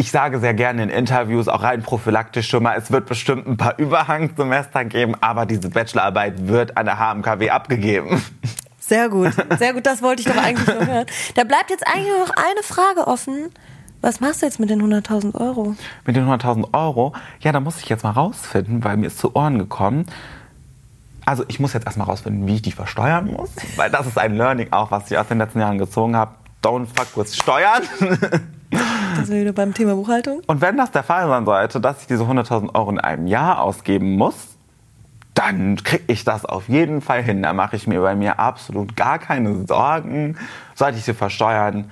ich 0.00 0.10
sage 0.10 0.40
sehr 0.40 0.54
gerne 0.54 0.82
in 0.82 0.88
Interviews, 0.88 1.46
auch 1.46 1.62
rein 1.62 1.82
prophylaktisch 1.82 2.48
schon 2.48 2.62
mal, 2.62 2.74
es 2.74 2.90
wird 2.90 3.04
bestimmt 3.04 3.46
ein 3.46 3.58
paar 3.58 3.78
Überhangsemester 3.78 4.86
geben, 4.86 5.14
aber 5.20 5.44
diese 5.44 5.68
Bachelorarbeit 5.68 6.48
wird 6.48 6.78
an 6.78 6.86
der 6.86 6.98
HMKW 6.98 7.50
abgegeben. 7.50 8.24
Sehr 8.78 9.10
gut, 9.10 9.34
sehr 9.58 9.74
gut, 9.74 9.84
das 9.84 10.00
wollte 10.00 10.22
ich 10.22 10.26
doch 10.26 10.42
eigentlich 10.42 10.66
nur 10.66 10.86
hören. 10.86 11.06
Da 11.34 11.44
bleibt 11.44 11.68
jetzt 11.68 11.86
eigentlich 11.86 12.08
nur 12.08 12.20
noch 12.20 12.34
eine 12.34 12.62
Frage 12.62 13.06
offen. 13.06 13.50
Was 14.00 14.20
machst 14.20 14.40
du 14.40 14.46
jetzt 14.46 14.58
mit 14.58 14.70
den 14.70 14.80
100.000 14.82 15.34
Euro? 15.34 15.76
Mit 16.06 16.16
den 16.16 16.26
100.000 16.26 16.72
Euro? 16.72 17.12
Ja, 17.40 17.52
da 17.52 17.60
muss 17.60 17.78
ich 17.78 17.90
jetzt 17.90 18.02
mal 18.02 18.12
rausfinden, 18.12 18.82
weil 18.82 18.96
mir 18.96 19.08
ist 19.08 19.18
zu 19.18 19.36
Ohren 19.36 19.58
gekommen. 19.58 20.06
Also 21.26 21.44
ich 21.48 21.60
muss 21.60 21.74
jetzt 21.74 21.84
erstmal 21.84 22.06
rausfinden, 22.06 22.46
wie 22.46 22.54
ich 22.54 22.62
die 22.62 22.72
versteuern 22.72 23.26
muss, 23.26 23.50
weil 23.76 23.90
das 23.90 24.06
ist 24.06 24.16
ein 24.16 24.34
Learning 24.34 24.68
auch, 24.72 24.90
was 24.90 25.10
ich 25.10 25.18
aus 25.18 25.28
den 25.28 25.36
letzten 25.36 25.60
Jahren 25.60 25.76
gezogen 25.76 26.16
habe. 26.16 26.36
Don't 26.64 26.86
fuck 26.86 27.22
with 27.22 27.36
Steuern. 27.36 27.82
Das 28.70 29.26
sind 29.26 29.34
wir 29.34 29.42
wieder 29.42 29.52
beim 29.52 29.74
Thema 29.74 29.94
Buchhaltung. 29.94 30.42
Und 30.46 30.60
wenn 30.60 30.76
das 30.76 30.90
der 30.90 31.02
Fall 31.02 31.28
sein 31.28 31.44
sollte, 31.44 31.80
dass 31.80 32.02
ich 32.02 32.06
diese 32.06 32.24
100.000 32.24 32.74
Euro 32.74 32.90
in 32.90 33.00
einem 33.00 33.26
Jahr 33.26 33.60
ausgeben 33.60 34.16
muss, 34.16 34.34
dann 35.34 35.76
kriege 35.76 36.04
ich 36.06 36.24
das 36.24 36.44
auf 36.44 36.68
jeden 36.68 37.00
Fall 37.00 37.22
hin. 37.22 37.42
Da 37.42 37.52
mache 37.52 37.76
ich 37.76 37.86
mir 37.86 38.00
bei 38.00 38.14
mir 38.14 38.38
absolut 38.38 38.96
gar 38.96 39.18
keine 39.18 39.66
Sorgen. 39.66 40.36
Sollte 40.74 40.98
ich 40.98 41.04
sie 41.04 41.14
versteuern, 41.14 41.90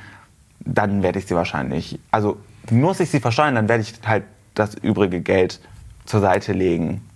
dann 0.61 1.03
werde 1.03 1.19
ich 1.19 1.27
sie 1.27 1.35
wahrscheinlich, 1.35 1.99
also 2.11 2.37
muss 2.71 3.01
ich 3.01 3.11
sie 3.11 3.21
versteuern, 3.21 3.55
dann 3.55 3.69
werde 3.69 3.83
ich 3.83 3.95
halt 4.07 4.25
das 4.55 4.75
übrige 4.75 5.21
Geld 5.21 5.61
zur 6.05 6.21
Seite 6.21 6.53
legen. 6.53 7.08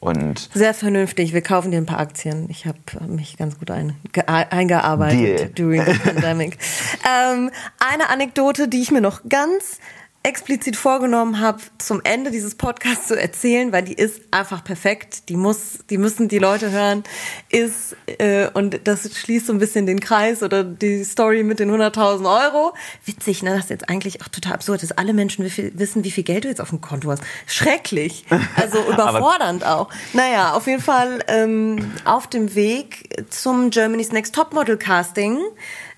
Und 0.00 0.50
Sehr 0.52 0.74
vernünftig. 0.74 1.32
Wir 1.32 1.40
kaufen 1.40 1.70
dir 1.70 1.78
ein 1.78 1.86
paar 1.86 1.98
Aktien. 1.98 2.48
Ich 2.50 2.66
habe 2.66 2.78
mich 3.06 3.36
ganz 3.38 3.58
gut 3.58 3.70
ein, 3.70 3.96
ge- 4.12 4.24
eingearbeitet 4.26 5.18
Deal. 5.38 5.48
during 5.54 5.84
the 5.84 5.98
pandemic. 5.98 6.58
ähm, 7.32 7.50
eine 7.78 8.08
Anekdote, 8.10 8.68
die 8.68 8.82
ich 8.82 8.90
mir 8.90 9.00
noch 9.00 9.22
ganz 9.28 9.78
explizit 10.24 10.74
vorgenommen 10.74 11.38
habe, 11.38 11.58
zum 11.76 12.00
Ende 12.02 12.30
dieses 12.30 12.54
Podcasts 12.54 13.08
zu 13.08 13.20
erzählen, 13.20 13.72
weil 13.72 13.82
die 13.82 13.92
ist 13.92 14.22
einfach 14.30 14.64
perfekt. 14.64 15.28
Die 15.28 15.36
muss, 15.36 15.80
die 15.90 15.98
müssen 15.98 16.28
die 16.28 16.38
Leute 16.38 16.70
hören. 16.70 17.04
Ist 17.50 17.94
äh, 18.06 18.48
und 18.54 18.80
das 18.88 19.14
schließt 19.14 19.46
so 19.46 19.52
ein 19.52 19.58
bisschen 19.58 19.84
den 19.84 20.00
Kreis 20.00 20.42
oder 20.42 20.64
die 20.64 21.04
Story 21.04 21.42
mit 21.42 21.60
den 21.60 21.70
100.000 21.70 22.24
Euro. 22.24 22.72
Witzig, 23.04 23.42
ne? 23.42 23.50
Das 23.50 23.64
ist 23.64 23.70
jetzt 23.70 23.90
eigentlich 23.90 24.22
auch 24.22 24.28
total 24.28 24.54
absurd, 24.54 24.82
dass 24.82 24.92
alle 24.92 25.12
Menschen 25.12 25.44
wie 25.44 25.50
viel, 25.50 25.78
wissen, 25.78 26.04
wie 26.04 26.10
viel 26.10 26.24
Geld 26.24 26.44
du 26.44 26.48
jetzt 26.48 26.60
auf 26.62 26.70
dem 26.70 26.80
Konto 26.80 27.10
hast. 27.10 27.22
Schrecklich. 27.46 28.24
Also 28.56 28.78
überfordernd 28.88 29.66
auch. 29.66 29.90
Naja, 30.14 30.54
auf 30.54 30.66
jeden 30.66 30.82
Fall 30.82 31.18
ähm, 31.28 31.92
auf 32.06 32.28
dem 32.28 32.54
Weg 32.54 33.26
zum 33.28 33.68
Germany's 33.68 34.10
Next 34.10 34.34
Topmodel 34.34 34.78
Casting 34.78 35.38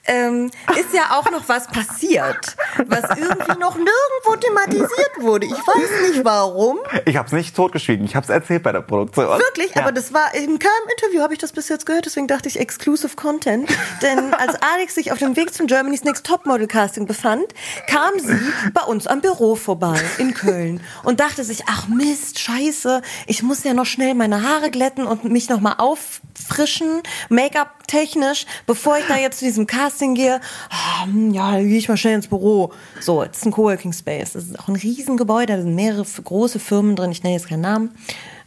ähm, 0.06 0.50
ist 0.78 0.92
ja 0.94 1.18
auch 1.18 1.30
noch 1.30 1.48
was 1.48 1.66
passiert, 1.66 2.56
was 2.86 3.02
irgendwie 3.16 3.58
noch 3.58 3.76
nirgendwo 3.76 4.36
thematisiert 4.40 5.10
wurde. 5.20 5.46
Ich 5.46 5.52
weiß 5.52 6.10
nicht 6.12 6.24
warum. 6.24 6.78
ich 7.04 7.16
habe 7.16 7.26
es 7.26 7.32
nicht 7.32 7.54
totgeschwiegen, 7.56 8.04
ich 8.04 8.14
habe 8.16 8.24
es 8.24 8.30
erzählt 8.30 8.62
bei 8.62 8.72
der 8.72 8.80
Produktion. 8.82 9.26
Wirklich, 9.26 9.74
Ja. 9.74 9.82
aber 9.82 9.92
das 9.92 10.12
war 10.12 10.34
in 10.34 10.58
keinem 10.58 10.72
Interview 10.98 11.22
habe 11.22 11.32
ich 11.34 11.38
das 11.40 11.52
bis 11.52 11.68
jetzt 11.68 11.86
gehört, 11.86 12.06
deswegen 12.06 12.26
dachte 12.28 12.48
ich 12.48 12.58
exclusive 12.60 13.16
Content. 13.16 13.68
Denn 14.02 14.32
als 14.34 14.54
Alex 14.62 14.94
sich 14.94 15.12
auf 15.12 15.18
dem 15.18 15.36
Weg 15.36 15.52
zum 15.54 15.66
Germany's 15.66 16.04
Next 16.04 16.26
Topmodel 16.26 16.66
Casting 16.66 17.06
befand, 17.06 17.44
kam 17.88 18.18
sie 18.18 18.38
bei 18.72 18.82
uns 18.82 19.06
am 19.06 19.20
Büro 19.20 19.56
vorbei 19.56 19.98
in 20.18 20.34
Köln 20.34 20.80
und 21.02 21.20
dachte 21.20 21.44
sich, 21.44 21.64
ach 21.68 21.88
Mist, 21.88 22.38
scheiße, 22.38 23.02
ich 23.26 23.42
muss 23.42 23.64
ja 23.64 23.74
noch 23.74 23.86
schnell 23.86 24.14
meine 24.14 24.42
Haare 24.42 24.70
glätten 24.70 25.06
und 25.06 25.24
mich 25.24 25.48
noch 25.48 25.60
mal 25.60 25.74
auffrischen, 25.78 27.02
Make-up 27.28 27.86
technisch, 27.86 28.46
bevor 28.66 28.98
ich 28.98 29.06
da 29.06 29.16
jetzt 29.16 29.38
zu 29.38 29.44
diesem 29.44 29.66
Casting 29.66 29.95
gehe. 30.00 30.40
Ah, 30.70 31.04
hm, 31.04 31.32
Ja, 31.32 31.52
dann 31.52 31.66
gehe 31.68 31.78
ich 31.78 31.88
mal 31.88 31.96
schnell 31.96 32.14
ins 32.14 32.28
Büro. 32.28 32.72
So, 33.00 33.22
es 33.22 33.38
ist 33.38 33.46
ein 33.46 33.52
Coworking 33.52 33.92
Space. 33.92 34.32
Das 34.32 34.44
ist 34.44 34.58
auch 34.58 34.68
ein 34.68 34.76
Riesengebäude, 34.76 35.56
da 35.56 35.62
sind 35.62 35.74
mehrere 35.74 36.04
große 36.04 36.58
Firmen 36.58 36.96
drin, 36.96 37.10
ich 37.12 37.22
nenne 37.22 37.34
jetzt 37.36 37.48
keinen 37.48 37.62
Namen. 37.62 37.94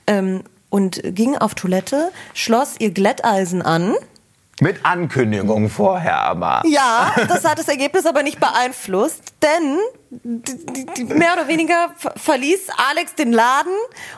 Ähm, 0.07 0.43
und 0.69 1.01
ging 1.03 1.35
auf 1.37 1.55
Toilette, 1.55 2.11
schloss 2.33 2.75
ihr 2.79 2.91
Glätteisen 2.91 3.61
an. 3.61 3.95
Mit 4.61 4.85
Ankündigung 4.85 5.69
vorher 5.69 6.19
aber. 6.19 6.61
Ja, 6.67 7.15
das 7.29 7.45
hat 7.45 7.59
das 7.59 7.69
Ergebnis 7.69 8.05
aber 8.05 8.23
nicht 8.23 8.39
beeinflusst, 8.41 9.21
denn 9.41 9.77
mehr 11.17 11.33
oder 11.33 11.47
weniger 11.47 11.91
ver- 11.95 12.13
verließ 12.17 12.67
Alex 12.91 13.15
den 13.15 13.31
Laden 13.31 13.71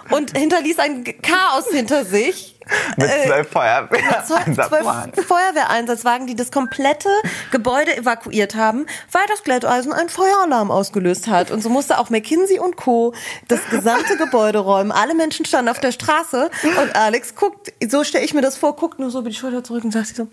und 0.10 0.36
hinterließ 0.36 0.80
ein 0.80 1.04
Chaos 1.22 1.66
hinter 1.72 2.06
sich. 2.06 2.51
Mit 2.98 3.10
Äh, 3.10 3.28
zwölf 3.28 3.50
Feuerwehr. 3.50 4.24
zwölf 4.26 5.26
Feuerwehreinsatzwagen, 5.28 6.28
die 6.28 6.36
das 6.36 6.52
komplette 6.52 7.10
Gebäude 7.52 7.96
evakuiert 7.98 8.56
haben, 8.56 8.86
weil 9.12 9.24
das 9.28 9.44
Glätteisen 9.44 9.94
einen 9.94 10.10
Feueralarm 10.10 10.72
ausgelöst 10.72 11.28
hat. 11.28 11.52
Und 11.52 11.62
so 11.62 11.70
musste 11.70 11.98
auch 11.98 12.10
McKinsey 12.10 12.60
und 12.60 12.78
Co. 12.78 13.14
das 13.48 13.60
gesamte 13.70 14.18
Gebäude 14.18 14.60
räumen. 14.60 14.92
Alle 14.92 15.16
Menschen 15.16 15.46
standen 15.46 15.70
auf 15.70 15.80
der 15.80 15.92
Straße 15.92 16.50
und 16.82 16.96
Alex 16.96 17.36
guckt, 17.36 17.74
so 17.90 18.04
stelle 18.04 18.24
ich 18.26 18.34
mir 18.34 18.42
das 18.42 18.58
vor, 18.58 18.76
guckt 18.76 19.00
nur 19.00 19.10
so 19.12 19.20
über 19.20 19.30
die 19.30 19.36
Schulter 19.36 19.64
zurück 19.64 19.84
und 19.84 19.92
sagt 19.92 20.08
sich 20.08 20.18
so, 20.18 20.28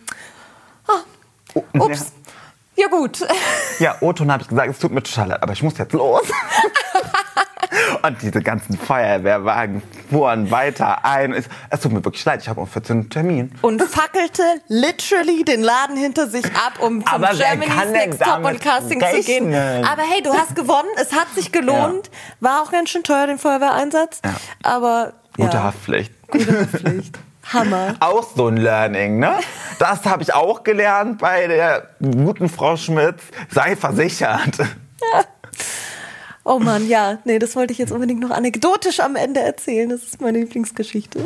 ah, 0.86 1.60
ups, 1.78 2.12
ja 2.76 2.86
gut. 2.88 3.26
Ja, 3.80 3.96
O-Ton 4.00 4.30
habe 4.30 4.42
ich 4.42 4.48
gesagt, 4.48 4.70
es 4.70 4.78
tut 4.78 4.92
mir 4.92 5.02
total 5.02 5.28
leid, 5.28 5.42
aber 5.42 5.52
ich 5.52 5.62
muss 5.62 5.76
jetzt 5.78 5.92
los. 5.92 6.22
Und 8.02 8.22
diese 8.22 8.42
ganzen 8.42 8.78
Feuerwehrwagen 8.78 9.82
fuhren 10.10 10.50
weiter 10.50 11.04
ein. 11.04 11.32
Es, 11.32 11.46
es 11.70 11.80
tut 11.80 11.92
mir 11.92 12.04
wirklich 12.04 12.24
leid, 12.24 12.40
ich 12.42 12.48
habe 12.48 12.60
um 12.60 12.66
14 12.66 12.96
Uhr 12.96 13.00
einen 13.02 13.10
Termin. 13.10 13.52
Und 13.62 13.82
fackelte 13.88 14.42
literally 14.68 15.44
den 15.44 15.62
Laden 15.62 15.96
hinter 15.96 16.28
sich 16.28 16.44
ab, 16.46 16.74
um 16.80 17.04
zum 17.04 17.14
Aber 17.24 17.34
Germany's 17.36 17.90
Next 17.92 18.22
Top 18.22 18.44
und 18.44 18.60
Casting 18.60 19.00
zu 19.00 19.20
gehen. 19.22 19.52
rechnen? 19.52 19.84
Aber 19.84 20.02
hey, 20.02 20.22
du 20.22 20.32
hast 20.32 20.54
gewonnen, 20.54 20.88
es 20.96 21.12
hat 21.12 21.28
sich 21.34 21.52
gelohnt. 21.52 22.10
War 22.40 22.62
auch 22.62 22.70
ganz 22.70 22.90
schön 22.90 23.02
teuer, 23.02 23.26
den 23.26 23.38
Feuerwehreinsatz. 23.38 24.20
Ja. 24.24 24.34
Aber 24.62 25.14
Gute 25.36 25.56
ja, 25.56 25.62
Haftpflicht. 25.64 26.12
gute 26.30 26.60
Haftpflicht. 26.60 27.18
Hammer. 27.52 27.94
Auch 28.00 28.26
so 28.36 28.48
ein 28.48 28.56
Learning, 28.58 29.20
ne? 29.20 29.38
Das 29.78 30.04
habe 30.04 30.22
ich 30.22 30.34
auch 30.34 30.64
gelernt 30.64 31.18
bei 31.18 31.46
der 31.46 31.88
guten 32.00 32.48
Frau 32.48 32.76
Schmitz. 32.76 33.22
Sei 33.50 33.74
versichert. 33.76 34.58
Oh 36.48 36.58
Mann, 36.58 36.88
ja, 36.88 37.18
nee, 37.24 37.38
das 37.38 37.54
wollte 37.56 37.72
ich 37.72 37.78
jetzt 37.78 37.92
unbedingt 37.92 38.20
noch 38.20 38.30
anekdotisch 38.30 39.00
am 39.00 39.16
Ende 39.16 39.40
erzählen. 39.40 39.88
Das 39.90 40.02
ist 40.02 40.20
meine 40.22 40.38
Lieblingsgeschichte. 40.38 41.20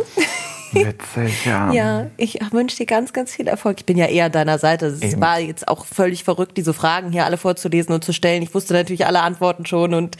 Witzig, 0.72 1.44
ja. 1.44 1.72
Ja, 1.72 2.06
ich 2.16 2.40
wünsche 2.50 2.78
dir 2.78 2.86
ganz, 2.86 3.12
ganz 3.12 3.30
viel 3.32 3.46
Erfolg. 3.46 3.76
Ich 3.78 3.86
bin 3.86 3.96
ja 3.96 4.06
eher 4.06 4.30
deiner 4.30 4.58
Seite. 4.58 4.86
Es 4.86 5.00
Eben. 5.00 5.20
war 5.20 5.38
jetzt 5.38 5.68
auch 5.68 5.84
völlig 5.86 6.24
verrückt, 6.24 6.56
diese 6.56 6.74
Fragen 6.74 7.12
hier 7.12 7.24
alle 7.24 7.36
vorzulesen 7.36 7.94
und 7.94 8.02
zu 8.02 8.12
stellen. 8.12 8.42
Ich 8.42 8.52
wusste 8.54 8.72
natürlich 8.72 9.06
alle 9.06 9.20
Antworten 9.20 9.64
schon 9.64 9.94
und 9.94 10.16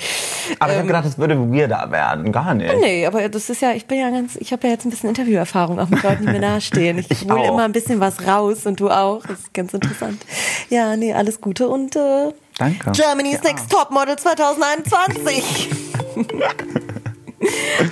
Aber 0.61 0.71
ich 0.73 0.79
habe 0.79 0.87
gedacht, 0.87 1.07
es 1.07 1.19
würde 1.19 1.37
weirder 1.37 1.91
werden. 1.91 2.31
Gar 2.31 2.55
nicht. 2.55 2.73
Nee, 2.81 3.05
aber 3.07 3.29
das 3.29 3.51
ist 3.51 3.61
ja, 3.61 3.73
ich 3.73 3.87
bin 3.87 3.99
ja 3.99 4.11
ganz, 4.11 4.37
ich 4.37 4.53
habe 4.53 4.67
ja 4.67 4.75
jetzt 4.75 4.85
ein 4.85 4.91
bisschen 4.91 5.09
Interviewerfahrung 5.09 5.81
auch 5.81 5.89
mit 5.89 6.03
Leuten, 6.03 6.27
die 6.27 6.33
mir 6.33 6.39
nahestehen. 6.41 6.99
Ich, 6.99 7.11
Ich 7.11 7.23
hole 7.29 7.49
immer 7.49 7.65
ein 7.65 7.73
bisschen 7.73 7.99
was 7.99 8.25
raus 8.27 8.67
und 8.67 8.79
du 8.79 8.91
auch. 8.91 9.23
Das 9.27 9.41
ist 9.41 9.55
ganz 9.55 9.75
interessant. 9.75 10.25
Ja, 10.71 10.97
nee, 10.97 11.13
alles 11.13 11.41
Gute 11.41 11.69
und 11.69 11.97
äh, 11.97 12.33
Danke. 12.59 12.93
Germany's 12.93 13.43
Next 13.43 13.71
Topmodel 13.71 14.17
2021. 14.23 14.85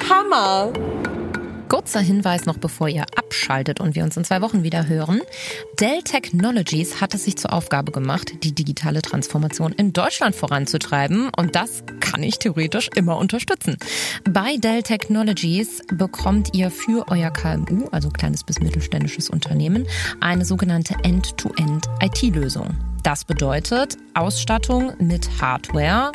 Hammer. 0.08 0.99
Kurzer 1.70 2.00
Hinweis 2.00 2.46
noch, 2.46 2.58
bevor 2.58 2.88
ihr 2.88 3.04
abschaltet 3.16 3.78
und 3.78 3.94
wir 3.94 4.02
uns 4.02 4.16
in 4.16 4.24
zwei 4.24 4.42
Wochen 4.42 4.64
wieder 4.64 4.88
hören. 4.88 5.20
Dell 5.78 6.02
Technologies 6.02 7.00
hat 7.00 7.14
es 7.14 7.24
sich 7.24 7.36
zur 7.36 7.52
Aufgabe 7.52 7.92
gemacht, 7.92 8.42
die 8.42 8.52
digitale 8.52 9.02
Transformation 9.02 9.70
in 9.70 9.92
Deutschland 9.92 10.34
voranzutreiben 10.34 11.30
und 11.36 11.54
das 11.54 11.84
kann 12.00 12.24
ich 12.24 12.40
theoretisch 12.40 12.90
immer 12.96 13.18
unterstützen. 13.18 13.76
Bei 14.28 14.56
Dell 14.56 14.82
Technologies 14.82 15.80
bekommt 15.92 16.56
ihr 16.56 16.72
für 16.72 17.06
euer 17.08 17.30
KMU, 17.30 17.86
also 17.92 18.08
kleines 18.08 18.42
bis 18.42 18.58
mittelständisches 18.58 19.30
Unternehmen, 19.30 19.86
eine 20.20 20.44
sogenannte 20.44 20.96
End-to-End 21.04 21.86
IT-Lösung. 22.02 22.76
Das 23.04 23.24
bedeutet 23.24 23.96
Ausstattung 24.14 24.92
mit 24.98 25.40
Hardware, 25.40 26.10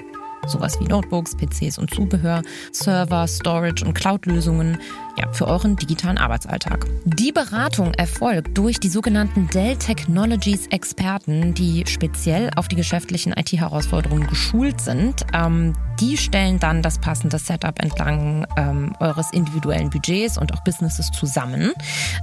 sowas 0.47 0.77
wie 0.81 0.85
Notebooks, 0.85 1.35
PCs 1.35 1.77
und 1.77 1.93
Zubehör, 1.93 2.41
Server, 2.73 3.25
Storage 3.25 3.85
und 3.85 3.93
Cloud-Lösungen 3.93 4.77
ja, 5.17 5.31
für 5.31 5.47
euren 5.47 5.75
digitalen 5.75 6.17
Arbeitsalltag. 6.17 6.85
Die 7.05 7.31
Beratung 7.31 7.93
erfolgt 7.93 8.57
durch 8.57 8.79
die 8.79 8.89
sogenannten 8.89 9.47
Dell 9.49 9.75
Technologies 9.77 10.67
Experten, 10.67 11.53
die 11.53 11.85
speziell 11.87 12.49
auf 12.55 12.67
die 12.67 12.75
geschäftlichen 12.75 13.33
IT-Herausforderungen 13.33 14.27
geschult 14.27 14.81
sind. 14.81 15.25
Ähm, 15.33 15.73
die 15.99 16.17
stellen 16.17 16.59
dann 16.59 16.81
das 16.81 16.97
passende 16.99 17.37
Setup 17.39 17.81
entlang 17.81 18.45
ähm, 18.57 18.93
eures 18.99 19.31
individuellen 19.31 19.89
Budgets 19.89 20.37
und 20.37 20.53
auch 20.53 20.61
Businesses 20.63 21.09
zusammen. 21.11 21.71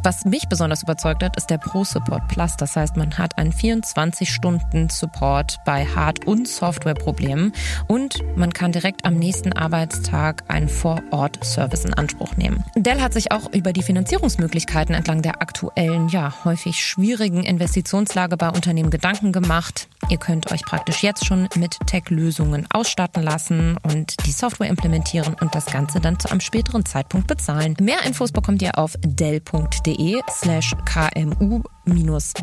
Was 0.02 0.26
mich 0.26 0.48
besonders 0.48 0.82
überzeugt 0.82 1.22
hat, 1.22 1.36
ist 1.36 1.48
der 1.48 1.58
Pro 1.58 1.84
Support 1.84 2.26
Plus. 2.28 2.56
Das 2.58 2.76
heißt, 2.76 2.96
man 2.96 3.16
hat 3.16 3.38
einen 3.38 3.52
24-Stunden-Support 3.52 5.60
bei 5.64 5.86
Hard- 5.86 6.26
und 6.26 6.48
Softwareproblemen 6.48 7.52
und 7.86 8.18
man 8.36 8.52
kann 8.52 8.72
direkt 8.72 9.06
am 9.06 9.14
nächsten 9.14 9.54
Arbeitstag 9.54 10.44
einen 10.48 10.68
Vor-Ort-Service 10.68 11.86
in 11.86 11.94
Anspruch 11.94 12.36
nehmen. 12.36 12.62
Dell 12.82 13.00
hat 13.00 13.12
sich 13.12 13.30
auch 13.30 13.52
über 13.52 13.72
die 13.72 13.84
Finanzierungsmöglichkeiten 13.84 14.92
entlang 14.92 15.22
der 15.22 15.40
aktuellen, 15.40 16.08
ja, 16.08 16.34
häufig 16.44 16.84
schwierigen 16.84 17.44
Investitionslage 17.44 18.36
bei 18.36 18.48
Unternehmen 18.48 18.90
Gedanken 18.90 19.30
gemacht. 19.30 19.86
Ihr 20.08 20.16
könnt 20.18 20.50
euch 20.50 20.62
praktisch 20.62 21.04
jetzt 21.04 21.24
schon 21.24 21.48
mit 21.54 21.78
Tech-Lösungen 21.86 22.66
ausstatten 22.72 23.22
lassen 23.22 23.76
und 23.84 24.26
die 24.26 24.32
Software 24.32 24.68
implementieren 24.68 25.36
und 25.40 25.54
das 25.54 25.66
Ganze 25.66 26.00
dann 26.00 26.18
zu 26.18 26.28
einem 26.28 26.40
späteren 26.40 26.84
Zeitpunkt 26.84 27.28
bezahlen. 27.28 27.76
Mehr 27.80 28.02
Infos 28.04 28.32
bekommt 28.32 28.62
ihr 28.62 28.76
auf 28.76 28.96
dell.de 29.04 30.20
slash 30.28 30.74
kmu 30.84 31.62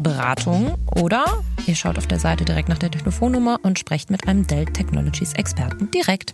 Beratung 0.02 0.78
oder 0.96 1.26
Ihr 1.66 1.76
schaut 1.76 1.98
auf 1.98 2.08
der 2.08 2.20
Seite 2.20 2.46
direkt 2.46 2.70
nach 2.70 2.78
der 2.78 2.92
Telefonnummer 2.92 3.60
und 3.64 3.78
sprecht 3.78 4.10
mit 4.10 4.26
einem 4.28 4.48
Dell 4.48 4.66
Technologies 4.66 5.34
Experten 5.34 5.92
direkt. 5.92 6.34